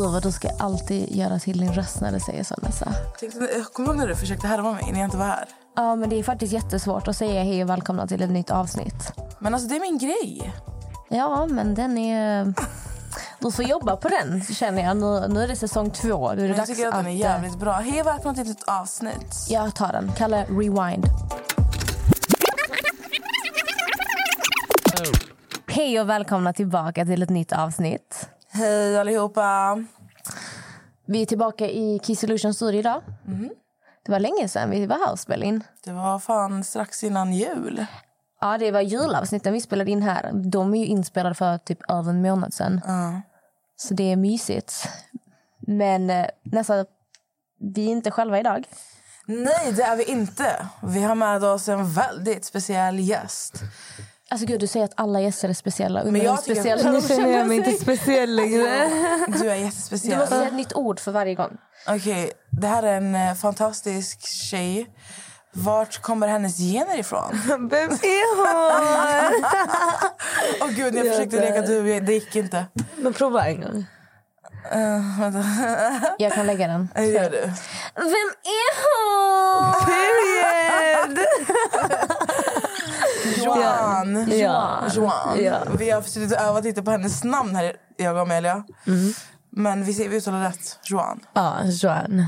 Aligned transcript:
Gud 0.00 0.22
du 0.22 0.32
ska 0.32 0.48
alltid 0.58 1.16
göra 1.16 1.38
till 1.38 1.60
din 1.60 1.72
röst 1.72 2.00
när 2.00 2.12
du 2.12 2.20
säger 2.20 2.44
så 2.44 2.54
Nessa. 2.62 2.92
Jag 3.56 3.64
kommer 3.72 3.88
ihåg 3.88 3.96
när 3.96 4.08
du 4.08 4.16
försökte 4.16 4.46
härma 4.46 4.72
mig 4.72 4.92
när 4.92 4.98
jag 5.00 5.06
inte 5.06 5.16
var 5.16 5.26
här. 5.26 5.48
Ja 5.76 5.96
men 5.96 6.10
det 6.10 6.18
är 6.18 6.22
faktiskt 6.22 6.52
jättesvårt 6.52 7.08
att 7.08 7.16
säga 7.16 7.42
hej 7.42 7.62
och 7.62 7.70
välkomna 7.70 8.06
till 8.06 8.22
ett 8.22 8.30
nytt 8.30 8.50
avsnitt. 8.50 9.12
Men 9.38 9.54
alltså 9.54 9.68
det 9.68 9.76
är 9.76 9.80
min 9.80 9.98
grej. 9.98 10.52
Ja 11.08 11.46
men 11.46 11.74
den 11.74 11.98
är... 11.98 12.54
Du 13.38 13.52
får 13.52 13.64
jobba 13.64 13.96
på 13.96 14.08
den 14.08 14.44
känner 14.44 14.82
jag. 14.82 14.96
Nu, 14.96 15.28
nu 15.28 15.42
är 15.42 15.48
det 15.48 15.56
säsong 15.56 15.90
två. 15.90 16.32
Nu 16.32 16.32
är 16.32 16.36
det 16.36 16.48
jag 16.48 16.56
dags 16.56 16.70
tycker 16.70 16.88
att 16.88 16.94
den 16.94 17.06
är 17.06 17.10
att, 17.10 17.16
jävligt 17.16 17.58
bra. 17.58 17.72
Hej 17.72 18.00
och 18.00 18.06
välkomna 18.06 18.34
till 18.34 18.42
ett 18.42 18.48
nytt 18.48 18.68
avsnitt. 18.68 19.46
Jag 19.48 19.74
tar 19.74 19.92
den. 19.92 20.12
Kalle 20.16 20.44
rewind. 20.44 21.06
Hej 25.66 26.00
och 26.00 26.08
välkomna 26.08 26.52
tillbaka 26.52 27.04
till 27.04 27.22
ett 27.22 27.30
nytt 27.30 27.52
avsnitt. 27.52 28.28
Hej 28.52 28.98
allihopa. 28.98 29.78
Vi 31.06 31.22
är 31.22 31.26
tillbaka 31.26 31.68
i 31.68 31.98
Kiss 31.98 32.24
Illusion 32.24 32.54
Studio 32.54 32.80
idag. 32.80 33.02
Mm. 33.26 33.50
Det 34.04 34.12
var 34.12 34.20
länge 34.20 34.48
sedan 34.48 34.70
vi 34.70 34.86
var 34.86 34.96
här 34.96 35.12
och 35.12 35.18
spelade 35.18 35.46
in. 35.46 35.64
Det 35.84 35.92
var 35.92 36.18
fan 36.18 36.64
strax 36.64 37.04
innan 37.04 37.32
jul. 37.32 37.86
Ja, 38.40 38.58
det 38.58 38.70
var 38.70 38.80
julavsnitten 38.80 39.52
vi 39.52 39.60
spelade 39.60 39.90
in 39.90 40.02
här. 40.02 40.32
De 40.32 40.74
är 40.74 40.78
ju 40.78 40.86
inspelade 40.86 41.34
för 41.34 41.58
typ 41.58 41.90
över 41.90 42.10
en 42.10 42.22
månad 42.22 42.54
sedan. 42.54 42.80
Ja. 42.86 43.20
Så 43.76 43.94
det 43.94 44.12
är 44.12 44.16
mysigt. 44.16 44.88
Men 45.58 46.10
eh, 46.10 46.26
nästan, 46.42 46.84
vi 47.74 47.86
är 47.86 47.90
inte 47.90 48.10
själva 48.10 48.40
idag. 48.40 48.68
Nej, 49.26 49.72
det 49.72 49.82
är 49.82 49.96
vi 49.96 50.04
inte. 50.04 50.66
Vi 50.82 51.02
har 51.02 51.14
med 51.14 51.44
oss 51.44 51.68
en 51.68 51.92
väldigt 51.92 52.44
speciell 52.44 52.98
gäst. 52.98 53.62
Alltså 54.32 54.46
gud, 54.46 54.60
du 54.60 54.66
säger 54.66 54.84
att 54.84 54.92
alla 54.94 55.20
gäster 55.20 55.48
är 55.48 55.52
speciella. 55.52 56.04
Men 56.04 56.20
jag 56.22 56.38
speciella 56.38 56.90
Nu 56.92 57.00
känner 57.00 57.24
känner 57.32 57.62
sig. 57.64 57.72
speciell 57.78 58.36
längre. 58.36 58.88
Du 59.28 59.50
är 59.50 59.56
Du 59.56 59.60
jättespeciell. 59.64 60.18
måste 60.18 60.34
säga 60.34 60.46
ett 60.48 60.54
nytt 60.54 60.72
ord 60.72 61.00
för 61.00 61.12
varje 61.12 61.34
gång. 61.34 61.56
Okej, 61.88 62.32
det 62.50 62.66
här 62.66 62.82
är 62.82 62.96
en 62.96 63.14
eh, 63.14 63.34
fantastisk 63.34 64.26
tjej. 64.26 64.86
Vart 65.52 65.98
kommer 66.02 66.28
hennes 66.28 66.56
gener 66.58 66.98
ifrån? 66.98 67.40
Vem 67.70 67.90
är 67.90 68.36
hon? 68.36 69.44
Åh 70.60 70.68
gud, 70.68 70.94
jag 70.94 71.06
försökte 71.06 71.36
leka 71.40 71.62
du, 71.62 72.00
det 72.00 72.12
gick 72.12 72.36
inte. 72.36 72.64
Men 72.96 73.12
prova 73.12 73.46
en 73.48 73.60
gång. 73.60 73.86
Uh. 74.74 76.04
Jag 76.18 76.32
kan 76.32 76.46
lägga 76.46 76.66
den. 76.68 76.88
Gör 76.96 77.30
du. 77.30 77.40
Vem 77.94 78.30
är 78.44 78.70
hon? 78.82 79.74
Period! 79.86 81.26
Joan. 83.44 84.30
Ja. 84.38 84.82
Joan. 84.94 85.44
Ja. 85.44 85.58
Vi 85.78 85.90
har 85.90 86.02
suttit 86.02 86.32
och 86.32 86.42
övat 86.42 86.64
lite 86.64 86.82
på 86.82 86.90
hennes 86.90 87.24
namn 87.24 87.56
här, 87.56 87.72
jag 87.96 88.14
och 88.14 88.20
Amelia. 88.22 88.64
Men 89.50 89.84
vi, 89.84 89.94
ser, 89.94 90.08
vi 90.08 90.16
uttalar 90.16 90.42
rätt. 90.42 90.78
Joan. 90.84 91.20
Ja, 91.32 91.64
Joan. 91.64 92.26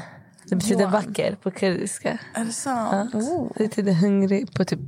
Det 0.49 0.57
betyder 0.57 0.81
Joan. 0.81 0.93
vacker 0.93 1.37
på 1.43 1.51
kurdiska. 1.51 2.19
Är 2.35 2.45
det 2.45 2.53
sant? 2.53 3.13
Det 3.57 3.65
betyder 3.65 3.93
hungrig 3.93 4.55
på 4.55 4.65
typ 4.65 4.81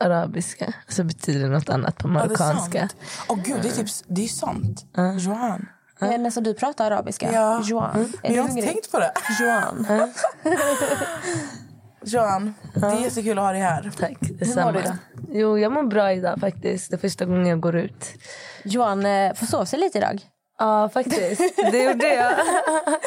arabiska. 0.00 0.72
Så 0.88 1.04
betyder 1.04 1.40
det 1.40 1.48
något 1.48 1.68
annat 1.68 1.98
på 1.98 2.08
Ja, 2.08 2.12
det 2.12 2.18
är 2.18 2.28
marockanska. 2.28 2.88
Åh 3.28 3.38
gud, 3.44 3.56
det 3.62 3.68
är, 3.68 3.72
typ, 3.72 3.86
det 4.06 4.24
är 4.24 4.28
sant. 4.28 4.84
Joan. 5.18 5.68
Men 6.00 6.22
Nästan 6.22 6.42
du 6.42 6.54
pratar 6.54 6.90
arabiska. 6.90 7.32
Ja. 7.32 7.62
Joan. 7.64 7.90
Är 7.90 8.06
Men 8.22 8.34
jag 8.34 8.42
har 8.42 8.50
inte 8.50 8.62
tänkt 8.62 8.92
på 8.92 8.98
det. 8.98 9.12
Joan. 9.40 9.86
Joan, 12.02 12.54
det 12.74 12.86
är 12.86 13.00
jättekul 13.00 13.38
att 13.38 13.44
ha 13.44 13.52
dig 13.52 13.60
här. 13.60 13.90
Tack, 13.98 14.20
mår 14.20 14.38
detsamma. 14.38 14.72
du 14.72 14.78
idag? 14.78 14.96
Jo, 15.32 15.58
jag 15.58 15.72
mår 15.72 15.82
bra 15.82 16.12
idag 16.12 16.40
faktiskt. 16.40 16.90
Det 16.90 16.96
är 16.96 16.98
första 16.98 17.24
gången 17.24 17.46
jag 17.46 17.60
går 17.60 17.76
ut. 17.76 18.12
Joan 18.64 19.06
eh, 19.06 19.34
får 19.34 19.46
sova 19.46 19.66
sig 19.66 19.78
lite 19.78 19.98
idag. 19.98 20.20
Ja, 20.58 20.88
faktiskt. 20.88 21.42
Det 21.56 21.84
gjorde 21.84 22.14
jag. 22.14 22.32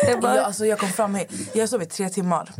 jag 0.10 0.22
bara, 0.22 0.36
Jag, 0.36 0.46
alltså, 0.46 0.66
jag 0.66 0.80
kom 0.80 0.90
fram 0.90 1.16
hit. 1.16 1.32
Jag 1.54 1.70
sov 1.70 1.82
i 1.82 1.86
tre 1.86 2.10
timmar. 2.10 2.52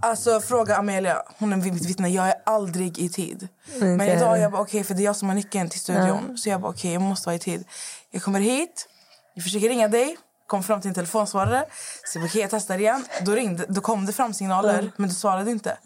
Alltså 0.00 0.40
fråga 0.40 0.76
Amelia, 0.76 1.22
hon 1.38 1.52
är 1.52 1.56
mitt 1.56 1.86
vittne. 1.86 2.08
Jag 2.08 2.28
är 2.28 2.34
aldrig 2.46 2.98
i 2.98 3.08
tid. 3.08 3.48
Men 3.80 3.92
Inte 3.92 4.04
idag 4.04 4.38
jag 4.38 4.52
bara 4.52 4.62
okej 4.62 4.84
för 4.84 4.94
det 4.94 5.02
är 5.02 5.04
jag 5.04 5.16
som 5.16 5.28
har 5.28 5.34
nyckeln 5.36 5.68
till 5.68 5.80
studion. 5.80 6.38
Så 6.38 6.48
jag 6.48 6.60
bara 6.60 6.72
okej 6.72 6.92
jag 6.92 7.02
måste 7.02 7.28
vara 7.28 7.36
i 7.36 7.38
tid. 7.38 7.64
Jag 8.10 8.22
kommer 8.22 8.40
hit, 8.40 8.88
jag 9.34 9.44
försöker 9.44 9.68
ringa 9.68 9.88
dig. 9.88 10.16
Kom 10.46 10.62
fram 10.62 10.80
till 10.80 10.88
en 10.88 10.94
telefonsvarare. 10.94 11.64
Så 12.04 12.38
jag 12.38 12.50
testar 12.50 12.78
igen. 12.78 13.04
Då, 13.22 13.32
ringde, 13.32 13.64
då 13.68 13.80
kom 13.80 14.06
det 14.06 14.12
fram 14.12 14.34
signaler 14.34 14.92
men 14.96 15.08
du 15.08 15.14
svarade 15.14 15.50
inte. 15.50 15.78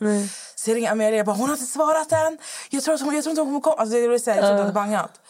Så 0.54 0.71
jag 0.71 0.76
ringer 0.76 0.93
Amelia 0.93 1.16
jag 1.16 1.26
bara 1.26 1.37
hon 1.37 1.48
har 1.48 1.56
inte 1.56 1.66
svarat 1.72 2.12
än. 2.12 2.38
Jag 2.71 2.82
tror, 2.82 2.94
att 2.94 3.00
hon, 3.00 3.15
jag 3.15 3.25
tror 3.25 3.31
inte 3.31 3.41
hon 3.41 3.48
kommer 3.48 3.60
komma. 3.60 3.76
Alltså, 3.76 3.97
det 3.97 4.19
så 4.19 4.31
här, 4.31 4.38
jag 4.38 4.47
trodde 4.47 4.60
att 4.60 4.69
det 4.69 4.72
bangat. 4.72 5.21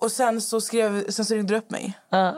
Och 0.00 0.12
sen 0.12 0.40
så, 0.40 0.60
skrev, 0.60 1.10
sen 1.10 1.24
så 1.24 1.34
ringde 1.34 1.54
du 1.54 1.58
upp 1.58 1.70
mig. 1.70 1.98
ja. 2.10 2.34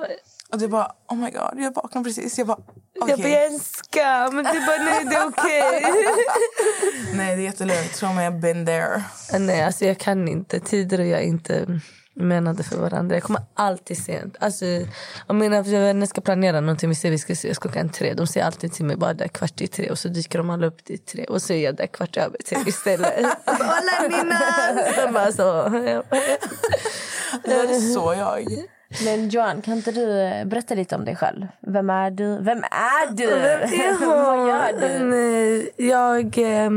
Och 0.52 0.58
det 0.58 0.68
bara, 0.68 0.92
oh 1.08 1.16
my 1.16 1.30
god, 1.30 1.50
jag 1.56 1.74
vaknade 1.74 2.04
precis. 2.04 2.38
Jag 2.38 2.46
bara, 2.46 2.58
okej. 3.00 3.10
Jag 3.10 3.18
bara, 3.18 3.28
jag 3.28 3.42
är 3.42 3.46
en 3.46 3.60
skam. 3.60 4.36
Men 4.36 4.44
du 4.44 4.66
bara, 4.66 4.82
nej 4.82 5.04
det 5.04 5.16
är 5.16 5.26
okej. 5.28 5.84
Nej, 7.14 7.36
det 7.36 7.42
är 7.42 7.44
jättelugnt. 7.44 7.94
Tro 7.94 8.12
mig, 8.12 8.28
I've 8.28 8.40
been 8.40 8.66
there. 8.66 9.02
nej, 9.38 9.62
alltså 9.62 9.84
jag 9.84 9.98
kan 9.98 10.28
inte. 10.28 10.60
Tider 10.60 11.00
och 11.00 11.06
jag 11.06 11.24
inte 11.24 11.80
menade 12.16 12.62
för 12.62 12.77
varandra. 12.77 13.16
Jag 13.16 13.22
kommer 13.22 13.43
alltid 13.54 14.04
sent. 14.04 14.37
Alltså, 14.41 14.65
om 15.27 15.38
mina 15.38 15.62
vänner 15.62 16.06
ska 16.06 16.21
planera 16.21 16.60
någonting, 16.60 16.88
vi 16.88 16.94
säger 16.94 17.12
vi 17.12 17.19
ska 17.19 17.32
ses 17.32 17.59
klockan 17.59 17.88
tre. 17.88 18.15
De 18.15 18.27
säger 18.27 18.47
alltid 18.47 18.72
till 18.72 18.84
mig 18.84 18.97
bara 18.97 19.15
där 19.15 19.28
kvart 19.28 19.60
i 19.60 19.66
tre 19.66 19.91
och 19.91 19.99
så 19.99 20.09
dyker 20.09 20.38
de 20.38 20.50
alla 20.50 20.66
upp 20.66 20.84
till 20.84 20.99
tre 20.99 21.25
och 21.25 21.43
så 21.43 21.53
är 21.53 21.65
jag 21.65 21.77
där 21.77 21.87
kvart 21.87 22.16
över 22.16 22.38
tre 22.49 22.59
istället. 22.66 23.15
Hola 23.47 24.09
Nina! 24.09 24.41
De 25.06 25.12
bara 25.12 25.32
så. 25.32 25.69
Det 27.44 27.53
är 27.53 27.94
så 27.94 28.15
jag. 28.19 28.47
Men 29.04 29.28
Joan, 29.28 29.62
kan 29.62 29.75
inte 29.75 29.93
du 29.93 30.21
eh, 30.21 30.44
berätta 30.44 30.75
lite 30.75 30.94
om 30.97 31.04
dig 31.04 31.16
själv? 31.16 31.47
Vem 31.66 31.91
är 31.91 32.10
du? 32.10 32.38
Vem 32.43 32.59
är 32.71 33.12
du? 33.12 33.27
Vem 33.27 34.00
Vad 34.09 34.48
gör 34.48 34.81
du? 34.81 35.04
Nej, 35.04 35.71
Jag 35.77 36.38
eh, 36.38 36.71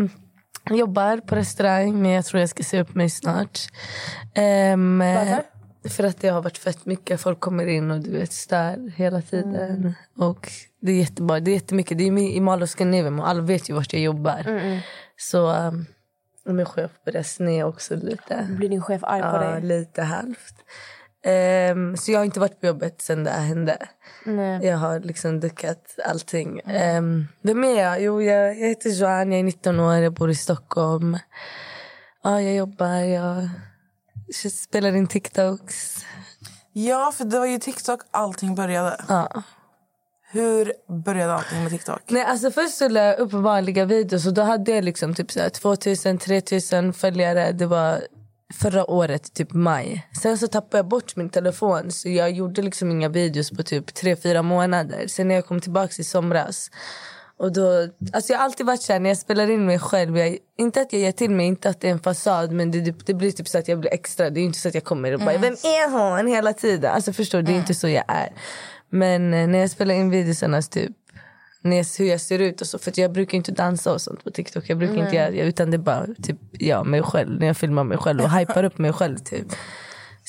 jobbar 0.70 1.18
på 1.18 1.36
restaurang, 1.36 2.02
men 2.02 2.12
jag 2.12 2.26
tror 2.26 2.40
jag 2.40 2.50
ska 2.50 2.64
se 2.64 2.82
upp 2.82 2.96
mig 2.96 3.10
snart. 3.10 3.60
Um, 4.74 5.00
Varför? 5.00 5.44
För 5.90 6.04
att 6.04 6.22
det 6.22 6.30
har 6.30 6.42
varit 6.42 6.58
fett 6.58 6.86
mycket. 6.86 7.22
Folk 7.22 7.40
kommer 7.40 7.68
in 7.68 7.92
och 7.92 8.00
du 8.00 8.12
vet 8.12 8.34
stör 8.34 8.92
hela 8.96 9.22
tiden. 9.22 9.94
Och 10.18 10.52
det 10.82 10.92
är 10.92 10.96
jättebra. 10.96 11.40
Det 11.40 11.52
är 11.52 11.54
jättemycket. 11.54 11.98
Det 11.98 12.04
är 12.08 12.12
i 12.36 12.40
och 12.64 12.70
Scandinavium 12.70 13.20
och 13.20 13.30
alla 13.30 13.42
vet 13.42 13.70
ju 13.70 13.74
vart 13.74 13.94
jag 13.94 14.02
jobbar. 14.02 14.46
Så 15.18 15.52
um, 15.54 15.86
min 16.46 16.66
chef 16.66 16.92
börjar 17.06 17.24
snea 17.24 17.68
också 17.68 17.96
lite. 17.96 18.48
Blir 18.50 18.70
din 18.70 18.82
chef 18.82 19.04
arg 19.04 19.22
på 19.22 19.28
Ja, 19.28 19.38
dig? 19.52 19.62
lite 19.62 20.02
halvt. 20.04 20.56
Ehm, 21.24 21.98
så 21.98 22.12
jag 22.12 22.20
har 22.20 22.26
inte 22.26 22.40
varit 22.40 22.62
på 22.62 22.68
jobbet 22.68 23.02
sen 23.02 23.24
det 23.24 23.30
här 23.30 23.42
hände. 23.42 23.78
Nej. 24.26 24.66
Jag 24.66 24.78
har 24.78 25.00
liksom 25.00 25.40
duckat 25.40 25.96
allting. 26.06 26.62
Um, 26.98 27.28
vem 27.42 27.64
är 27.64 27.82
jag? 27.82 28.02
Jo, 28.02 28.22
jag, 28.22 28.60
jag 28.60 28.68
heter 28.68 28.90
Joanne, 28.90 29.36
jag 29.36 29.40
är 29.40 29.44
19 29.44 29.80
år, 29.80 29.96
jag 29.96 30.14
bor 30.14 30.30
i 30.30 30.36
Stockholm. 30.36 31.18
Ja, 32.24 32.42
jag 32.42 32.56
jobbar, 32.56 32.96
jag 32.96 33.50
spelar 34.52 34.96
in 34.96 35.08
TikToks. 35.08 36.06
Ja, 36.74 37.14
för 37.18 37.26
det 37.26 37.40
var 37.40 37.46
ju 37.46 37.60
TikTok 37.60 38.02
allting 38.12 38.56
började. 38.56 39.06
Ja. 39.08 39.44
Hur 40.32 40.74
började 41.04 41.34
allting 41.34 41.64
med 41.64 41.72
TikTok? 41.72 42.02
Nej, 42.08 42.24
alltså 42.24 42.52
först 42.52 42.78
så 42.78 42.90
la 42.90 43.00
jag 43.00 43.20
upp 43.20 43.34
vanliga 43.34 43.86
videos 43.86 44.28
och 44.28 44.34
då 44.34 44.42
hade 44.42 44.72
jag 44.72 44.84
liksom 44.84 45.16
typ 45.16 45.32
så 45.32 45.40
här 45.40 45.50
2000-3000 45.50 46.92
följare. 46.92 47.52
Det 47.52 47.66
var 47.66 48.02
förra 48.54 48.90
året, 48.92 49.34
typ 49.34 49.54
maj. 49.54 50.08
Sen 50.22 50.38
så 50.38 50.48
tappade 50.48 50.78
jag 50.78 50.88
bort 50.88 51.16
min 51.16 51.30
telefon 51.30 51.92
så 51.92 52.10
jag 52.10 52.32
gjorde 52.32 52.62
liksom 52.62 52.92
inga 52.92 53.10
videos 53.10 53.52
på 53.52 53.64
typ 53.64 53.90
3-4 53.90 54.42
månader. 54.42 55.08
Sen 55.08 55.28
när 55.28 55.36
jag 55.36 55.46
kom 55.46 55.62
tillbaka 55.62 55.94
i 55.98 56.04
somras 56.04 56.72
och 57.40 57.52
då, 57.52 57.88
alltså 58.14 58.34
jag 58.34 58.40
har 58.40 58.46
alltid 58.46 58.66
varit 58.66 58.82
såhär 58.82 59.00
när 59.00 59.10
jag 59.10 59.18
spelar 59.18 59.52
in 59.52 59.66
mig 59.66 59.80
själv. 59.80 60.18
Jag, 60.18 60.38
inte 60.58 60.82
att 60.82 60.94
jag 60.94 61.02
ger 61.02 61.12
till 61.12 61.32
mig, 61.32 61.46
inte 61.46 61.70
att 61.70 61.82
det 61.82 61.88
är 61.88 61.92
en 61.92 62.00
fasad 62.00 62.52
men 62.52 62.72
det, 62.72 63.06
det 63.06 63.14
blir 63.14 63.32
typ 63.32 63.48
så 63.48 63.58
att 63.58 63.68
jag 63.68 63.80
blir 63.80 63.94
extra. 63.94 64.30
Det 64.30 64.40
är 64.40 64.44
inte 64.44 64.60
så 64.60 64.68
att 64.68 64.74
jag 64.74 64.84
kommer 64.84 65.14
och 65.14 65.20
bara 65.20 65.38
vem 65.38 65.54
är 65.54 65.92
hon 65.92 66.28
hela 66.28 66.54
tiden. 66.54 66.92
Alltså 66.92 67.14
förstår 67.14 67.38
du, 67.38 67.44
det 67.44 67.52
är 67.52 67.58
inte 67.58 67.74
så 67.74 67.88
jag 67.88 68.04
är. 68.08 68.34
Men 68.90 69.34
eh, 69.34 69.48
när 69.48 69.60
jag 69.60 69.70
spelar 69.70 69.96
in 69.96 70.10
videosarna 70.10 70.62
typ 70.62 70.92
när 71.62 71.78
jag, 71.78 71.86
hur 72.00 72.06
jag 72.06 72.22
ser 72.22 72.40
ut 72.40 72.62
och 72.62 72.68
så. 72.68 72.80
För 72.80 73.00
jag 73.00 73.12
brukar 73.12 73.38
inte 73.38 73.52
dansa 73.52 73.94
och 73.94 74.02
sånt 74.02 74.24
på 74.24 74.32
TikTok. 74.32 74.64
Jag 74.68 74.78
brukar 74.78 75.04
inte 75.04 75.16
göra 75.16 75.32
det. 75.32 75.40
Utan 75.40 75.72
det 75.72 75.78
är 75.78 75.80
bara 75.80 76.06
typ 76.24 76.38
jag, 76.52 76.88
mig 76.88 77.04
själv. 77.04 77.40
När 77.40 77.48
jag 77.48 77.58
filmar 77.58 77.84
mig 77.84 77.98
själv 77.98 78.22
och 78.22 78.32
hypar 78.32 78.64
upp 78.64 78.78
mig 78.78 78.94
själv 78.94 79.18
typ. 79.18 79.48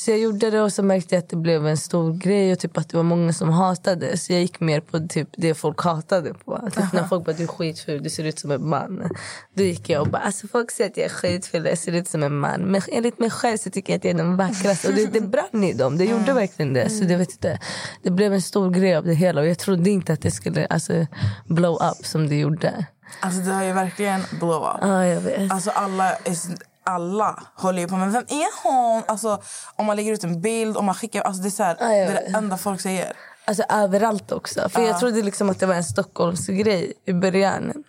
Så 0.04 0.10
jag 0.10 0.18
gjorde 0.18 0.50
det 0.50 0.60
och 0.60 0.72
så 0.72 0.82
märkte 0.82 1.14
jag 1.14 1.22
att 1.22 1.28
det 1.28 1.36
blev 1.36 1.66
en 1.66 1.76
stor 1.76 2.12
grej 2.12 2.52
och 2.52 2.58
typ 2.58 2.78
att 2.78 2.88
det 2.88 2.96
var 2.96 3.04
många 3.04 3.32
som 3.32 3.48
hatade. 3.48 4.16
Så 4.18 4.32
jag 4.32 4.40
gick 4.40 4.60
mer 4.60 4.80
på 4.80 4.98
typ 5.08 5.28
det 5.36 5.54
folk 5.54 5.80
hatade 5.80 6.34
på. 6.34 6.68
Typ 6.74 6.92
när 6.92 7.04
folk 7.04 7.24
bara 7.24 7.32
du 7.36 7.42
är 7.42 7.46
skitful, 7.46 8.02
du 8.02 8.10
ser 8.10 8.24
ut 8.24 8.38
som 8.38 8.50
en 8.50 8.68
man. 8.68 9.10
Då 9.54 9.62
gick 9.62 9.88
jag 9.88 10.02
och 10.02 10.08
bara 10.08 10.22
alltså 10.22 10.48
folk 10.48 10.70
säger 10.70 10.90
att 10.90 10.96
jag 10.96 11.06
är 11.06 11.10
skitful, 11.10 11.66
jag 11.66 11.78
ser 11.78 11.92
ut 11.92 12.08
som 12.08 12.22
en 12.22 12.38
man. 12.38 12.60
Men 12.60 12.82
enligt 12.88 13.18
mig 13.18 13.30
själv 13.30 13.56
så 13.56 13.70
tycker 13.70 13.92
jag 13.92 13.98
att 13.98 14.04
jag 14.04 14.14
är 14.14 14.18
den 14.18 14.36
vackraste. 14.36 14.88
Och 14.88 14.94
det, 14.94 15.06
det 15.06 15.20
brann 15.20 15.64
i 15.64 15.72
dem, 15.72 15.98
det 15.98 16.04
gjorde 16.04 16.32
verkligen 16.32 16.72
det. 16.72 16.90
Så 16.90 17.04
det, 17.04 17.16
vet 17.16 17.30
inte, 17.30 17.58
det 18.02 18.10
blev 18.10 18.32
en 18.34 18.42
stor 18.42 18.70
grej 18.70 18.96
av 18.96 19.04
det 19.04 19.14
hela 19.14 19.40
och 19.40 19.46
jag 19.46 19.58
trodde 19.58 19.90
inte 19.90 20.12
att 20.12 20.22
det 20.22 20.30
skulle 20.30 20.66
alltså, 20.66 21.06
blow 21.46 21.74
up 21.74 22.06
som 22.06 22.28
det 22.28 22.36
gjorde. 22.36 22.86
Alltså 23.20 23.40
det 23.40 23.52
har 23.52 23.64
ju 23.64 23.72
verkligen 23.72 24.20
blow 24.40 24.62
up. 24.62 24.78
Ja, 24.80 25.06
jag 25.06 25.20
vet. 25.20 25.52
Alltså 25.52 25.70
alla, 25.70 26.12
är- 26.12 26.69
alla 26.84 27.42
håller 27.54 27.82
ju 27.82 27.88
på 27.88 27.96
men 27.96 28.12
vem 28.12 28.22
är 28.28 28.62
hon? 28.62 29.02
Alltså 29.06 29.42
om 29.76 29.86
man 29.86 29.96
lägger 29.96 30.12
ut 30.12 30.24
en 30.24 30.40
bild 30.40 30.76
och 30.76 30.84
man 30.84 30.94
skickar, 30.94 31.22
alltså 31.22 31.42
det 31.42 31.48
är 31.48 31.50
så 31.50 31.62
här, 31.62 31.76
Ja, 31.80 31.86
det 31.86 31.96
jag 31.96 32.06
är 32.06 32.14
det 32.14 32.36
enda 32.38 32.56
folk 32.56 32.80
säger. 32.80 33.12
Alltså 33.44 33.62
överallt 33.68 34.32
också. 34.32 34.68
För 34.68 34.82
jag 34.82 35.00
trodde 35.00 35.22
liksom 35.22 35.50
att 35.50 35.60
det 35.60 35.66
var 35.66 35.74
en 35.74 35.84
Stockholmsgrej 35.84 36.92
i 37.04 37.12
början. 37.12 37.84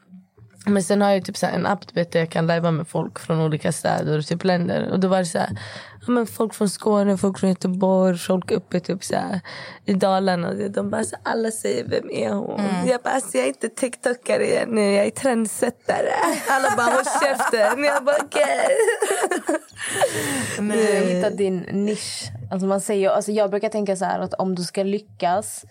Men 0.65 0.83
sen 0.83 1.01
har 1.01 1.09
jag 1.09 1.25
typ 1.25 1.37
så 1.37 1.45
en 1.45 1.65
app 1.65 1.93
vet, 1.93 2.11
där 2.11 2.19
jag 2.19 2.29
kan 2.29 2.47
lajva 2.47 2.71
med 2.71 2.87
folk 2.87 3.19
från 3.19 3.41
olika 3.41 3.71
städer 3.71 4.19
och 4.19 4.25
typ 4.25 4.43
länder. 4.43 4.89
Och 4.91 4.99
då 4.99 5.07
var 5.07 5.19
det 5.19 5.25
så 5.25 5.37
här, 5.37 5.59
men 6.07 6.27
folk 6.27 6.53
från 6.53 6.69
Skåne, 6.69 7.17
folk 7.17 7.39
från 7.39 7.49
Göteborg, 7.49 8.17
folk 8.17 8.51
uppe 8.51 8.79
typ 8.79 9.03
så 9.03 9.15
här, 9.15 9.41
i 9.85 9.93
Dalarna. 9.93 10.53
De 10.53 10.89
bara, 10.89 11.03
så 11.03 11.15
alla 11.23 11.51
säger 11.51 11.87
vem 11.87 12.09
är 12.11 12.29
hon? 12.33 12.61
Jag 12.87 13.01
bara, 13.01 13.09
alltså, 13.13 13.37
jag 13.37 13.43
är 13.43 13.47
inte 13.47 13.69
tiktokare 13.69 14.65
nu, 14.67 14.91
jag 14.91 15.05
är 15.05 15.11
trendsättare. 15.11 16.13
Alla 16.49 16.75
bara, 16.77 16.85
håll 16.85 17.05
käften. 17.05 17.83
Jag 17.83 18.03
bara, 18.03 18.15
okej. 18.21 18.67
Du 20.57 20.63
har 20.63 21.15
hittat 21.15 21.37
din 21.37 21.57
nisch. 21.57 22.23
Alltså 22.51 22.67
man 22.67 22.81
säger, 22.81 23.09
alltså 23.09 23.31
jag 23.31 23.49
brukar 23.49 23.69
tänka 23.69 23.95
så 23.95 24.05
här 24.05 24.19
att 24.19 24.33
om 24.33 24.55
du 24.55 24.63
ska 24.63 24.83
lyckas 24.83 25.65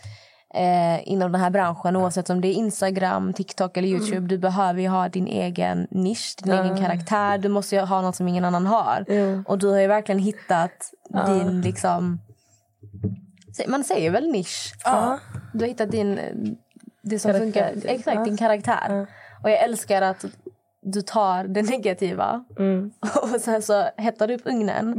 eh, 0.54 1.08
inom 1.08 1.32
den 1.32 1.40
här 1.40 1.50
branschen 1.50 1.96
oavsett 1.96 2.30
om 2.30 2.40
det 2.40 2.48
är 2.48 2.52
Instagram, 2.52 3.32
TikTok 3.32 3.76
eller 3.76 3.88
Youtube. 3.88 4.26
Du 4.26 4.38
behöver 4.38 4.80
ju 4.80 4.88
ha 4.88 5.08
din 5.08 5.26
egen 5.26 5.86
nisch, 5.90 6.36
din 6.42 6.52
egen 6.52 6.76
karaktär. 6.76 7.38
Du 7.38 7.48
måste 7.48 7.76
ju 7.76 7.82
ha 7.82 8.00
något 8.00 8.16
som 8.16 8.28
ingen 8.28 8.44
annan 8.44 8.66
har. 8.66 9.04
Ja. 9.08 9.42
Och 9.46 9.58
du 9.58 9.68
har 9.68 9.80
ju 9.80 9.86
verkligen 9.86 10.18
hittat 10.18 10.92
din 11.26 11.60
liksom... 11.60 12.20
Man 13.68 13.84
säger 13.84 14.10
väl 14.10 14.26
nisch? 14.26 14.74
Du 15.52 15.60
har 15.60 15.68
hittat 15.68 15.90
din... 15.90 16.20
Det 17.02 17.18
som 17.18 17.32
Karaktär, 17.32 17.70
funkar. 17.72 17.90
Exakt, 17.94 18.24
din 18.24 18.36
karaktär. 18.36 19.06
Och 19.42 19.50
jag 19.50 19.62
älskar 19.62 20.02
att 20.02 20.24
du 20.82 21.02
tar 21.02 21.44
det 21.44 21.62
negativa. 21.70 22.44
Och 23.22 23.40
sen 23.40 23.62
så 23.62 23.84
hettar 23.96 24.28
du 24.28 24.34
upp 24.34 24.42
ugnen 24.44 24.94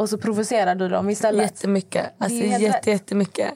och 0.00 0.08
så 0.08 0.18
provocerar 0.18 0.74
du 0.74 0.88
dem 0.88 1.10
istället. 1.10 1.42
Jättemycket. 1.42 2.06
Alltså 2.18 2.38
Det 2.38 2.46
är 2.46 2.50
helt 2.50 2.64
rätt. 2.64 2.74
jätte, 2.74 2.90
jättemycket. 2.90 3.52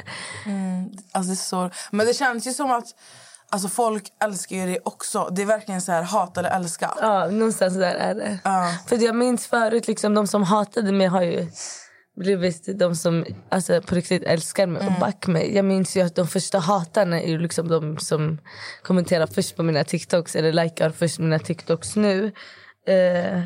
Alltså 1.13 1.31
det 1.31 1.35
är 1.35 1.37
så, 1.37 1.71
men 1.91 2.07
det 2.07 2.15
känns 2.15 2.47
ju 2.47 2.53
som 2.53 2.73
att 2.73 2.85
alltså 3.51 3.69
folk 3.69 4.05
älskar 4.25 4.57
ju 4.57 4.67
det 4.67 4.79
också. 4.85 5.29
Det 5.33 5.43
är 5.43 5.47
verkligen 5.47 5.81
så 5.83 5.93
här 5.93 6.03
hat 6.03 6.37
eller 6.39 6.51
älska. 6.51 6.95
Ja, 7.01 7.27
någonstans 7.27 7.75
där 7.75 7.95
är 7.95 8.15
det. 8.15 8.39
Ja. 8.45 8.71
För 8.87 8.97
jag 8.97 9.15
minns 9.17 9.47
förut, 9.47 9.89
liksom, 9.89 10.15
de 10.15 10.27
som 10.27 10.43
hatade 10.43 10.93
mig 10.93 11.07
har 11.07 11.23
ju 11.23 11.47
blivit 12.17 12.79
de 12.79 12.97
som 12.97 13.25
alltså, 13.49 13.83
på 13.83 13.95
riktigt 13.95 14.23
älskar 14.23 14.67
mig 14.67 14.87
och 14.87 14.93
backar 15.01 15.33
mig. 15.33 15.55
Jag 15.57 15.65
minns 15.65 15.97
ju 15.97 16.01
att 16.01 16.15
de 16.15 16.27
första 16.27 16.59
hatarna 16.59 17.21
är 17.21 17.29
ju 17.29 17.39
liksom 17.39 17.69
de 17.69 17.99
som 17.99 18.39
kommenterar 18.83 19.27
först 19.27 19.57
på 19.57 19.63
mina 19.63 19.85
TikToks 19.85 20.37
eller 20.37 20.53
likar 20.53 20.91
först 20.91 21.19
mina 21.19 21.39
TikToks 21.39 21.97
nu. 21.97 22.33
Eh, 22.87 23.41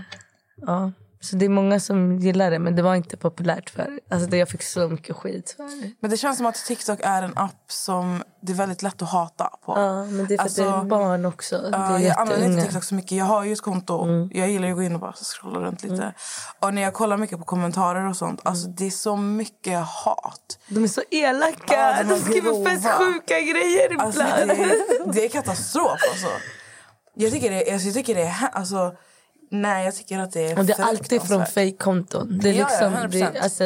ja. 0.67 0.93
Så 1.21 1.37
det 1.37 1.45
är 1.45 1.49
många 1.49 1.81
som 1.81 2.19
gillar 2.19 2.51
det 2.51 2.59
men 2.59 2.77
det 2.77 2.83
var 2.83 2.95
inte 2.95 3.17
populärt 3.17 3.71
för 3.71 4.01
alltså, 4.11 4.29
det 4.31 4.37
Jag 4.37 4.49
fick 4.49 4.63
så 4.63 4.89
mycket 4.89 5.17
skit 5.17 5.55
för. 5.57 5.69
Men 6.01 6.11
det 6.11 6.17
känns 6.17 6.37
som 6.37 6.47
att 6.47 6.55
TikTok 6.55 7.01
är 7.03 7.23
en 7.23 7.39
app 7.39 7.65
som 7.73 8.23
det 8.43 8.53
är 8.53 8.57
väldigt 8.57 8.83
lätt 8.83 9.03
att 9.03 9.09
hata 9.09 9.45
på. 9.45 9.73
Ja, 9.77 10.05
men 10.05 10.27
det 10.27 10.35
är 10.35 10.39
för 10.39 10.45
att 10.45 10.57
det 10.57 10.63
Alltså, 10.63 10.63
är 10.63 10.85
barn 10.85 11.25
också. 11.25 11.69
Ja, 11.73 11.99
är 11.99 11.99
jag 11.99 12.19
använder 12.19 12.47
inte. 12.47 12.63
TikTok 12.63 12.85
så 12.85 12.95
mycket. 12.95 13.13
Jag 13.13 13.25
har 13.25 13.45
ju 13.45 13.53
ett 13.53 13.61
konto. 13.61 14.29
Jag 14.33 14.51
gillar 14.51 14.67
ju 14.67 14.73
att 14.73 14.79
gå 14.79 14.83
in 14.83 14.95
och 14.95 15.01
bara 15.01 15.13
scrolla 15.13 15.61
runt 15.61 15.83
lite. 15.83 16.15
Och 16.61 16.75
när 16.75 16.83
jag 16.83 16.95
kollar 16.95 17.17
mycket 17.17 17.39
på 17.39 17.45
kommentarer 17.45 18.09
och 18.09 18.17
sånt, 18.17 18.41
alltså 18.45 18.69
det 18.69 18.87
är 18.87 18.91
så 18.91 19.17
mycket 19.17 19.85
hat. 19.87 20.59
De 20.69 20.85
är 20.85 20.89
så 20.89 21.03
elaka. 21.11 21.75
Ja, 21.75 22.03
de 22.03 22.09
de, 22.09 22.21
skriver 22.21 22.65
fett 22.65 22.93
sjuka 22.93 23.41
grejer 23.41 23.93
ibland. 23.93 24.07
Alltså 24.09 24.23
det, 24.23 24.53
är, 24.53 25.13
det 25.13 25.25
är 25.25 25.29
katastrof 25.29 26.01
alltså. 26.11 26.29
Jag 27.15 27.33
tycker 27.33 27.51
det, 27.51 27.73
alltså, 27.73 27.89
jag 27.89 27.95
tycker 27.95 28.15
det 28.15 28.23
är, 28.23 28.49
alltså, 28.53 28.97
nej 29.51 29.85
jag 29.85 29.95
tycker 29.95 30.19
att 30.19 30.33
det 30.33 30.51
är 30.51 30.59
Och 30.59 30.65
det 30.65 30.79
är 30.79 30.85
alltid 30.85 31.23
från 31.23 31.47
fejkkonton. 31.47 32.39
Det 32.43 32.49
är 32.49 32.55
Ja, 32.55 32.69
ja, 32.81 32.89
liksom, 32.91 33.29
100%. 33.29 33.33
det, 33.33 33.41
alltså, 33.41 33.65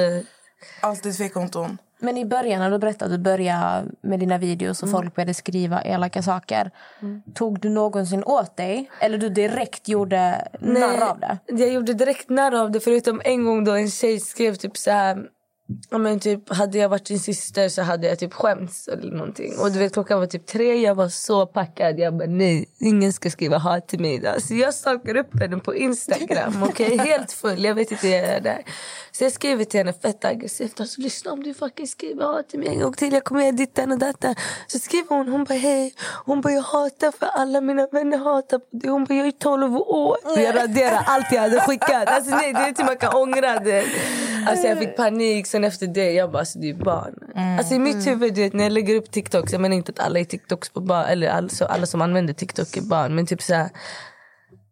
Alltid 0.80 1.16
fejkkonton. 1.16 1.78
Men 1.98 2.18
i 2.18 2.24
början 2.24 2.60
när 2.60 2.70
du 2.70 2.78
berättade 2.78 3.04
att 3.14 3.18
du 3.18 3.22
började 3.22 3.86
med 4.00 4.20
dina 4.20 4.38
videos 4.38 4.82
och 4.82 4.90
folk 4.90 5.14
började 5.14 5.34
skriva 5.34 5.82
elaka 5.82 6.22
saker. 6.22 6.70
Tog 7.34 7.60
du 7.60 7.68
någonsin 7.68 8.24
åt 8.24 8.56
dig? 8.56 8.90
Eller 9.00 9.18
du 9.18 9.28
direkt 9.28 9.88
gjorde 9.88 10.48
narr 10.60 11.10
av 11.10 11.20
det? 11.20 11.38
Jag 11.46 11.72
gjorde 11.72 11.94
direkt 11.94 12.28
narr 12.28 12.54
av 12.54 12.70
det 12.70 12.80
förutom 12.80 13.20
en 13.24 13.44
gång 13.44 13.64
då 13.64 13.72
en 13.72 13.90
tjej 13.90 14.20
skrev 14.20 14.54
typ 14.54 14.76
så 14.76 14.90
här 14.90 15.18
Ja, 15.90 15.98
men 15.98 16.20
typ, 16.20 16.54
hade 16.54 16.78
jag 16.78 16.88
varit 16.88 17.04
din 17.06 17.20
syster 17.20 17.68
så 17.68 17.82
hade 17.82 18.06
jag 18.06 18.18
typ 18.18 18.32
skämts 18.32 18.88
eller 18.88 19.12
någonting. 19.12 19.58
Och 19.58 19.72
du 19.72 19.78
vet 19.78 19.92
klockan 19.92 20.18
var 20.18 20.26
typ 20.26 20.46
tre, 20.46 20.80
jag 20.80 20.94
var 20.94 21.08
så 21.08 21.46
packad. 21.46 21.98
Jag 21.98 22.16
bara 22.16 22.28
nej, 22.28 22.68
ingen 22.80 23.12
ska 23.12 23.30
skriva 23.30 23.58
hat 23.58 23.88
till 23.88 24.00
mig 24.00 24.14
idag. 24.14 24.42
Så 24.42 24.54
jag 24.54 24.74
stalkar 24.74 25.16
upp 25.16 25.40
henne 25.40 25.58
på 25.58 25.74
Instagram, 25.74 26.62
okej? 26.62 26.98
Helt 26.98 27.32
full, 27.32 27.64
jag 27.64 27.74
vet 27.74 27.90
inte 27.90 28.06
vad 28.06 28.16
jag 28.16 28.28
gör 28.28 28.40
där. 28.40 28.62
Så 29.12 29.24
jag 29.24 29.32
skriver 29.32 29.64
till 29.64 29.80
henne 29.80 29.92
fett 29.92 30.24
aggressivt. 30.24 30.80
Alltså 30.80 31.00
lyssna 31.00 31.32
om 31.32 31.42
du 31.42 31.54
fucking 31.54 31.86
skriver 31.86 32.24
hat 32.24 32.48
till 32.48 32.58
mig 32.58 32.68
en 32.68 32.80
gång 32.80 32.92
till. 32.92 33.12
Jag 33.12 33.24
kommer 33.24 33.40
göra 33.40 33.52
dittan 33.52 33.92
och 33.92 33.98
dattan. 33.98 34.34
Så 34.66 34.78
skriver 34.78 35.08
hon, 35.08 35.28
hon 35.28 35.44
bara 35.44 35.58
hej. 35.58 35.94
Hon 36.24 36.40
bara 36.40 36.52
jag 36.52 36.62
hatar 36.62 37.12
för 37.12 37.26
alla 37.26 37.60
mina 37.60 37.86
vänner 37.86 38.18
hatar 38.18 38.58
på 38.58 38.76
dig. 38.76 38.90
Hon 38.90 39.04
bara 39.04 39.14
jag 39.14 39.26
är 39.26 39.30
12 39.30 39.76
år. 39.76 40.16
Och 40.24 40.40
jag 40.40 40.56
raderar 40.56 41.02
allt 41.06 41.26
jag 41.32 41.40
hade 41.40 41.60
skickat. 41.60 42.08
Alltså 42.08 42.30
nej, 42.30 42.52
det 42.52 42.58
är 42.58 42.68
inte 42.68 42.84
man 42.84 42.96
kan 42.96 43.14
ångra 43.14 43.58
det. 43.58 43.84
Alltså 44.46 44.66
jag 44.66 44.78
fick 44.78 44.96
panik. 44.96 45.46
Sen 45.62 45.68
efter 45.68 45.86
det, 45.86 46.12
jag 46.12 46.30
bara 46.30 46.38
alltså 46.38 46.58
det 46.58 46.70
är 46.70 46.74
barn. 46.74 47.14
Alltså 47.58 47.74
i 47.74 47.78
mitt 47.78 48.06
huvud, 48.06 48.34
du 48.34 48.40
vet, 48.40 48.52
när 48.52 48.64
jag 48.64 48.72
lägger 48.72 48.96
upp 48.96 49.10
TikToks. 49.10 49.52
Jag 49.52 49.60
menar 49.60 49.76
inte 49.76 49.92
att 49.92 50.06
alla 50.06 50.18
är 50.18 50.24
TikToks 50.24 50.68
på 50.68 50.80
barn. 50.80 51.04
Eller 51.04 51.28
alltså, 51.28 51.64
alla 51.64 51.86
som 51.86 52.02
använder 52.02 52.34
TikTok 52.34 52.76
är 52.76 52.82
barn. 52.82 53.14
Men 53.14 53.26
typ 53.26 53.42
så 53.42 53.54
här, 53.54 53.70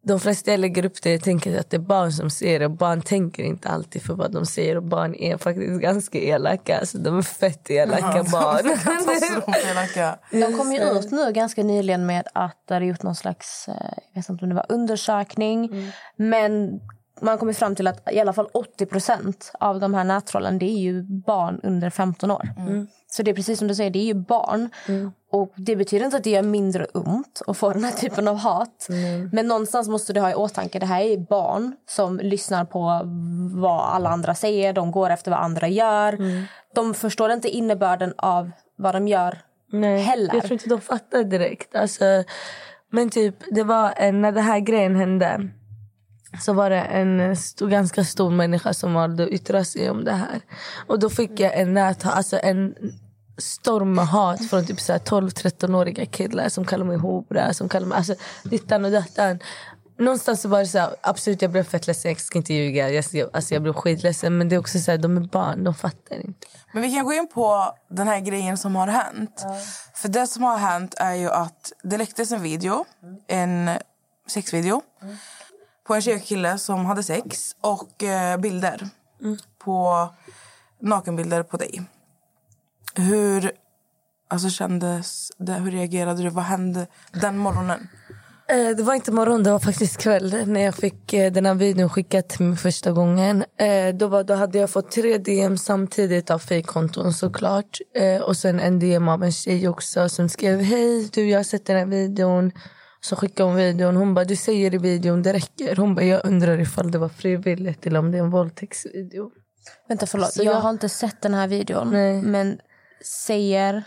de 0.02 0.20
flesta 0.20 0.50
jag 0.50 0.60
lägger 0.60 0.84
upp 0.84 1.02
det 1.02 1.10
jag 1.10 1.22
tänker 1.22 1.60
att 1.60 1.70
det 1.70 1.76
är 1.76 1.78
barn 1.81 2.12
som 2.12 2.31
ser 2.31 2.60
det. 2.60 2.69
Barn 2.69 3.02
tänker 3.02 3.42
inte 3.42 3.69
alltid 3.69 4.02
för 4.02 4.14
vad 4.14 4.32
de 4.32 4.46
säger. 4.46 4.76
Och 4.76 4.82
barn 4.82 5.14
är 5.14 5.37
faktiskt 5.37 5.81
ganska 5.81 6.19
elaka. 6.19 6.78
Alltså, 6.78 6.98
de 6.98 7.19
är 7.19 7.22
fett 7.22 7.70
elaka 7.70 8.22
barn. 8.22 8.78
Katastrofelaka. 8.78 10.19
De 10.31 10.58
kom 10.58 10.72
ju 10.72 10.81
ut 10.81 11.11
nu 11.11 11.32
ganska 11.32 11.62
nyligen 11.62 12.06
med 12.06 12.28
att 12.35 12.62
det 12.68 12.75
hade 12.75 12.87
gjort 12.87 13.02
någon 13.02 13.16
slags 13.16 13.68
eh, 13.68 13.75
jag 14.12 14.23
vet 14.23 14.28
inte 14.28 14.44
om 14.44 14.49
det 14.49 14.54
var 14.54 14.66
undersökning. 14.68 15.92
Men 16.16 16.80
man 17.21 17.39
kom 17.39 17.55
fram 17.55 17.75
till 17.75 17.87
att 17.87 18.12
i 18.12 18.21
alla 18.21 18.33
fall 18.33 18.49
80% 18.79 19.50
av 19.61 19.81
de 19.81 19.95
här 19.95 20.05
nättrollen 20.05 20.59
det 20.59 20.67
är 20.67 20.79
ju 20.79 21.03
barn 21.03 21.61
under 21.62 21.91
15 21.91 22.31
år. 22.31 22.49
Så 23.07 23.23
det 23.23 23.31
är 23.31 23.35
precis 23.35 23.59
som 23.59 23.69
du 23.69 23.75
säger, 23.75 23.91
det 23.91 23.99
är 23.99 24.05
ju 24.05 24.15
barn. 24.15 24.71
Och 25.33 25.53
Det 25.57 25.77
betyder 25.77 26.05
inte 26.05 26.17
att 26.17 26.25
det 26.25 26.31
gör 26.31 26.43
mindre 26.43 26.85
ont 26.85 27.43
att 27.47 27.57
få 27.57 27.73
den 27.73 27.85
här 27.85 27.93
typen 27.93 28.29
av 28.29 28.37
hat. 28.37 28.87
Men 29.33 29.49
någonstans 29.49 29.89
måste 29.89 30.12
du 30.12 30.21
ha 30.21 30.31
i 30.31 30.35
åtanke 30.35 30.79
det 30.79 30.87
här 30.87 31.00
är 31.00 31.19
barn 31.19 31.77
som 31.89 32.19
lyssnar 32.19 32.65
på 32.65 33.00
vad 33.61 33.81
alla 33.81 34.09
andra 34.09 34.35
säger. 34.35 34.73
De 34.73 34.91
går 34.91 35.11
efter 35.11 35.31
vad 35.31 35.41
andra 35.41 35.69
gör. 35.69 36.19
De 36.75 36.95
förstår 36.95 37.33
inte 37.33 37.49
innebörden 37.49 38.15
av 38.17 38.50
vad 38.77 38.95
de 38.95 39.09
gör 39.09 39.39
Nej, 39.73 40.03
heller. 40.03 40.35
Jag 40.35 40.43
tror 40.43 40.53
inte 40.53 40.69
de 40.69 40.81
fattar 40.81 41.25
direkt. 41.25 41.75
Alltså, 41.75 42.05
men 42.91 43.11
typ, 43.11 43.35
det 43.50 43.62
var 43.62 43.93
en, 43.97 44.21
när 44.21 44.33
det 44.33 44.41
här 44.41 44.61
grejen 44.61 44.97
hände 44.97 45.49
så 46.40 46.52
var 46.52 46.70
det 46.70 46.80
en 46.80 47.37
stor, 47.37 47.68
ganska 47.68 48.04
stor 48.04 48.30
människa 48.30 48.75
som 48.75 48.94
valde 48.94 49.25
att 49.25 49.30
yttra 49.30 49.64
sig 49.64 49.90
om 49.90 50.04
det 50.04 50.12
här. 50.12 50.40
Och 50.87 50.99
då 50.99 51.10
fick 51.10 51.40
jag 51.40 51.58
en 51.58 51.75
nät, 51.75 52.06
alltså 52.06 52.38
en 52.42 52.75
storm 53.38 53.94
med 53.94 54.06
hat 54.06 54.49
från 54.50 54.66
typ 54.66 54.80
så 54.80 54.92
här 54.92 55.00
12-13-åriga 55.00 56.06
killar 56.06 56.49
som 56.49 56.64
kallar 56.64 56.84
mig 56.84 56.96
hora, 56.96 57.54
som 57.54 57.68
kallar 57.68 57.87
mig 57.87 57.99
alltså, 57.99 58.14
dittan 58.42 58.84
och 58.84 58.90
dattan. 58.90 59.38
Någonstans 59.99 60.42
så 60.42 60.49
var 60.49 60.58
det 60.58 60.66
så 60.66 60.78
här, 60.78 60.94
absolut 61.00 61.42
jag 61.42 61.50
blev 61.50 61.64
fett 61.64 61.87
ledsen, 61.87 62.10
jag 62.10 62.20
ska 62.20 62.38
inte 62.38 62.54
ljuga. 62.54 62.90
Jag, 62.90 63.04
alltså, 63.32 63.54
jag 63.54 63.62
blev 63.62 63.72
skitledsen 63.72 64.38
men 64.38 64.49
det 64.49 64.54
är 64.54 64.60
också 64.60 64.78
så 64.78 64.90
här, 64.90 64.99
de 64.99 65.16
är 65.16 65.20
barn, 65.20 65.64
de 65.64 65.75
fattar 65.75 66.16
inte. 66.16 66.46
Men 66.72 66.82
vi 66.82 66.94
kan 66.94 67.04
gå 67.04 67.12
in 67.12 67.28
på 67.34 67.75
den 67.90 68.08
här 68.08 68.20
grejen 68.20 68.58
som 68.58 68.76
har 68.76 68.87
hänt. 68.87 69.44
För 69.94 70.08
det 70.08 70.26
som 70.26 70.42
har 70.42 70.58
hänt 70.58 70.94
är 70.96 71.14
ju 71.14 71.30
att 71.30 71.72
det 71.82 71.96
läcktes 71.96 72.32
en 72.32 72.42
video, 72.42 72.84
en 73.26 73.70
sexvideo 74.28 74.82
på 75.90 75.94
en 75.94 76.02
tjej 76.02 76.14
och 76.16 76.23
kille 76.23 76.59
som 76.59 76.87
hade 76.87 77.02
sex 77.02 77.56
och 77.61 78.02
eh, 78.02 78.37
bilder 78.37 78.88
på 79.64 80.09
nakenbilder 80.82 81.42
på 81.42 81.56
dig. 81.56 81.82
Hur 82.94 83.52
alltså 84.28 84.49
kändes 84.50 85.32
det? 85.38 85.52
Hur 85.52 85.70
reagerade 85.70 86.23
du? 86.23 86.28
Vad 86.28 86.44
hände 86.44 86.87
den 87.12 87.38
morgonen? 87.38 87.88
Eh, 88.49 88.76
Det 88.76 88.82
var 88.82 88.94
inte 88.94 89.12
morgon, 89.12 89.42
det 89.42 89.50
var 89.50 89.59
faktiskt 89.59 89.97
kväll 89.97 90.42
när 90.47 90.61
jag 90.61 90.75
fick 90.75 91.12
eh, 91.12 91.32
den 91.32 91.47
här 91.47 91.54
videon 91.54 91.88
skickad 91.90 92.28
till 92.28 92.44
mig 92.44 92.56
första 92.56 92.92
gången. 92.92 93.44
Eh, 93.59 93.94
Då, 93.94 94.06
var, 94.09 94.25
då 94.25 94.35
hade 94.35 94.59
jag 94.59 94.70
fått 94.70 94.90
tre 94.90 95.18
DM 95.18 95.59
samtidigt 95.59 96.30
av 96.30 96.38
fejkkonton 96.38 97.12
såklart. 97.12 97.78
Eh, 97.97 98.20
Och 98.23 98.37
sen 98.37 98.61
en 98.61 98.78
DM 98.78 99.09
av 99.09 99.25
en 99.25 99.32
tjej 99.32 99.68
också 99.68 100.09
som 100.09 100.28
skrev 100.28 100.61
Hej, 100.61 101.09
du 101.12 101.28
jag 101.30 101.38
har 101.38 101.44
sett 101.44 101.66
den 101.66 101.76
här 101.76 101.87
videon. 101.87 102.52
Så 103.00 103.16
skickade 103.16 103.49
hon 103.49 103.57
videon. 103.57 103.97
Hon 103.97 104.14
bara, 104.14 104.25
du 104.25 104.37
säger 104.37 104.75
i 104.75 104.78
videon, 104.78 105.23
det 105.23 105.33
räcker. 105.33 105.76
Hon 105.76 105.95
bara, 105.95 106.04
jag 106.04 106.21
undrar 106.25 106.61
ifall 106.61 106.90
det 106.90 106.99
var 106.99 107.09
frivilligt 107.09 107.87
eller 107.87 107.99
om 107.99 108.11
det 108.12 108.19
är 108.19 108.23
en 108.23 108.30
våldtäktsvideo. 108.30 109.30
Vänta, 109.88 110.07
förlåt. 110.07 110.33
Så 110.33 110.42
jag 110.42 110.54
jag- 110.54 110.61
har 110.61 110.71
inte 110.71 110.88
sett 110.88 111.23
den 111.23 111.35
här 111.35 111.49
videon. 111.49 111.90
Nej. 111.90 112.23
Men 112.23 112.59
säger... 113.26 113.83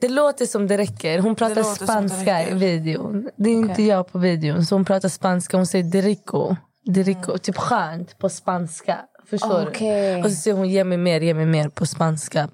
Det 0.00 0.08
låter 0.08 0.46
som 0.46 0.66
det 0.66 0.78
räcker. 0.78 1.18
Hon 1.18 1.34
pratar 1.34 1.62
spanska 1.62 2.48
i 2.48 2.54
videon. 2.54 3.30
Det 3.36 3.50
är 3.50 3.54
inte 3.54 3.72
Okej. 3.72 3.86
jag 3.86 4.12
på 4.12 4.18
videon. 4.18 4.64
Så 4.66 4.74
hon 4.74 4.84
pratar 4.84 5.08
spanska. 5.08 5.56
Hon 5.56 5.66
säger 5.66 5.84
derico. 5.84 6.56
Derico. 6.84 7.38
Typ 7.38 7.56
skönt 7.56 8.18
på 8.18 8.28
spanska. 8.28 8.98
Förstår 9.30 9.68
Okej. 9.68 10.16
du? 10.16 10.22
Och 10.22 10.30
så 10.30 10.36
säger 10.36 10.56
hon 10.56 10.68
ge 10.68 10.84
mig 10.84 10.98
mer, 10.98 11.20
ge 11.20 11.34
mig 11.34 11.46
mer 11.46 11.68
på 11.68 11.86
spanska. 11.86 12.48